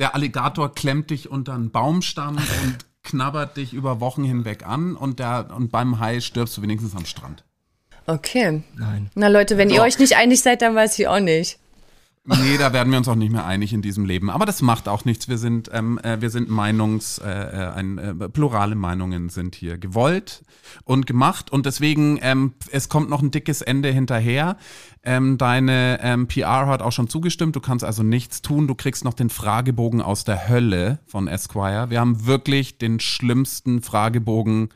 der 0.00 0.16
Alligator 0.16 0.74
klemmt 0.74 1.10
dich 1.10 1.30
unter 1.30 1.54
einen 1.54 1.70
Baumstamm 1.70 2.38
und 2.38 2.78
knabbert 3.04 3.56
dich 3.56 3.72
über 3.72 4.00
Wochen 4.00 4.24
hinweg 4.24 4.66
an 4.66 4.96
und, 4.96 5.20
der, 5.20 5.50
und 5.54 5.70
beim 5.70 6.00
Hai 6.00 6.18
stirbst 6.18 6.56
du 6.56 6.62
wenigstens 6.62 6.96
am 6.96 7.06
Strand. 7.06 7.44
Okay. 8.06 8.64
Nein. 8.76 9.10
Na 9.14 9.28
Leute, 9.28 9.58
wenn 9.58 9.68
Doch. 9.68 9.76
ihr 9.76 9.82
euch 9.82 10.00
nicht 10.00 10.16
einig 10.16 10.42
seid, 10.42 10.62
dann 10.62 10.74
weiß 10.74 10.98
ich 10.98 11.06
auch 11.06 11.20
nicht. 11.20 11.59
Nee, 12.38 12.58
da 12.58 12.72
werden 12.72 12.92
wir 12.92 12.98
uns 12.98 13.08
auch 13.08 13.16
nicht 13.16 13.32
mehr 13.32 13.44
einig 13.44 13.72
in 13.72 13.82
diesem 13.82 14.04
Leben. 14.04 14.30
Aber 14.30 14.46
das 14.46 14.62
macht 14.62 14.88
auch 14.88 15.04
nichts. 15.04 15.28
Wir 15.28 15.36
sind, 15.36 15.68
ähm, 15.72 15.98
äh, 15.98 16.20
wir 16.20 16.30
sind 16.30 16.48
Meinungs, 16.48 17.18
äh, 17.18 17.28
äh, 17.28 17.72
ein, 17.72 17.98
äh, 17.98 18.14
plurale 18.28 18.76
Meinungen 18.76 19.30
sind 19.30 19.56
hier 19.56 19.78
gewollt 19.78 20.44
und 20.84 21.06
gemacht. 21.06 21.50
Und 21.50 21.66
deswegen, 21.66 22.18
ähm, 22.22 22.54
es 22.70 22.88
kommt 22.88 23.10
noch 23.10 23.20
ein 23.20 23.32
dickes 23.32 23.62
Ende 23.62 23.90
hinterher. 23.90 24.56
Ähm, 25.02 25.38
deine 25.38 25.98
ähm, 26.02 26.28
PR 26.28 26.66
hat 26.66 26.82
auch 26.82 26.92
schon 26.92 27.08
zugestimmt. 27.08 27.56
Du 27.56 27.60
kannst 27.60 27.84
also 27.84 28.02
nichts 28.04 28.42
tun. 28.42 28.68
Du 28.68 28.76
kriegst 28.76 29.04
noch 29.04 29.14
den 29.14 29.30
Fragebogen 29.30 30.00
aus 30.00 30.22
der 30.24 30.48
Hölle 30.48 31.00
von 31.06 31.26
Esquire. 31.26 31.90
Wir 31.90 31.98
haben 31.98 32.26
wirklich 32.26 32.78
den 32.78 33.00
schlimmsten 33.00 33.82
Fragebogen 33.82 34.68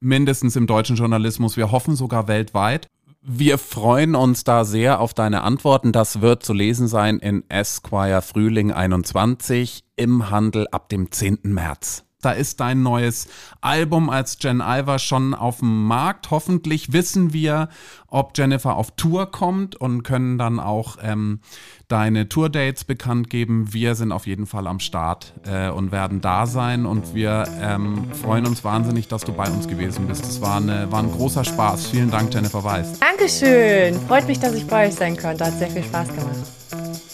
mindestens 0.00 0.56
im 0.56 0.66
deutschen 0.66 0.96
Journalismus. 0.96 1.56
Wir 1.56 1.72
hoffen 1.72 1.96
sogar 1.96 2.28
weltweit. 2.28 2.88
Wir 3.28 3.58
freuen 3.58 4.14
uns 4.14 4.44
da 4.44 4.64
sehr 4.64 5.00
auf 5.00 5.12
deine 5.12 5.42
Antworten. 5.42 5.90
Das 5.90 6.20
wird 6.20 6.44
zu 6.44 6.52
lesen 6.52 6.86
sein 6.86 7.18
in 7.18 7.42
Esquire 7.50 8.22
Frühling 8.22 8.70
21 8.70 9.82
im 9.96 10.30
Handel 10.30 10.68
ab 10.70 10.88
dem 10.90 11.10
10. 11.10 11.40
März. 11.42 12.05
Da 12.22 12.32
ist 12.32 12.60
dein 12.60 12.82
neues 12.82 13.28
Album 13.60 14.08
als 14.08 14.38
Jen 14.40 14.62
Alva 14.62 14.98
schon 14.98 15.34
auf 15.34 15.58
dem 15.58 15.86
Markt. 15.86 16.30
Hoffentlich 16.30 16.94
wissen 16.94 17.34
wir, 17.34 17.68
ob 18.08 18.36
Jennifer 18.36 18.74
auf 18.76 18.92
Tour 18.92 19.30
kommt 19.30 19.76
und 19.76 20.02
können 20.02 20.38
dann 20.38 20.58
auch 20.58 20.96
ähm, 21.02 21.40
deine 21.88 22.28
Tourdates 22.28 22.84
bekannt 22.84 23.28
geben. 23.28 23.74
Wir 23.74 23.94
sind 23.94 24.12
auf 24.12 24.26
jeden 24.26 24.46
Fall 24.46 24.66
am 24.66 24.80
Start 24.80 25.34
äh, 25.44 25.68
und 25.68 25.92
werden 25.92 26.22
da 26.22 26.46
sein 26.46 26.86
und 26.86 27.14
wir 27.14 27.44
ähm, 27.60 28.06
freuen 28.14 28.46
uns 28.46 28.64
wahnsinnig, 28.64 29.08
dass 29.08 29.22
du 29.22 29.32
bei 29.32 29.48
uns 29.48 29.68
gewesen 29.68 30.06
bist. 30.06 30.24
Es 30.24 30.40
war, 30.40 30.66
war 30.90 31.02
ein 31.02 31.12
großer 31.12 31.44
Spaß. 31.44 31.88
Vielen 31.88 32.10
Dank, 32.10 32.32
Jennifer 32.32 32.64
Weiß. 32.64 32.98
Dankeschön. 32.98 34.00
Freut 34.08 34.26
mich, 34.26 34.40
dass 34.40 34.54
ich 34.54 34.66
bei 34.66 34.88
euch 34.88 34.94
sein 34.94 35.18
konnte. 35.18 35.44
Hat 35.44 35.58
sehr 35.58 35.70
viel 35.70 35.84
Spaß 35.84 36.08
gemacht. 36.08 37.05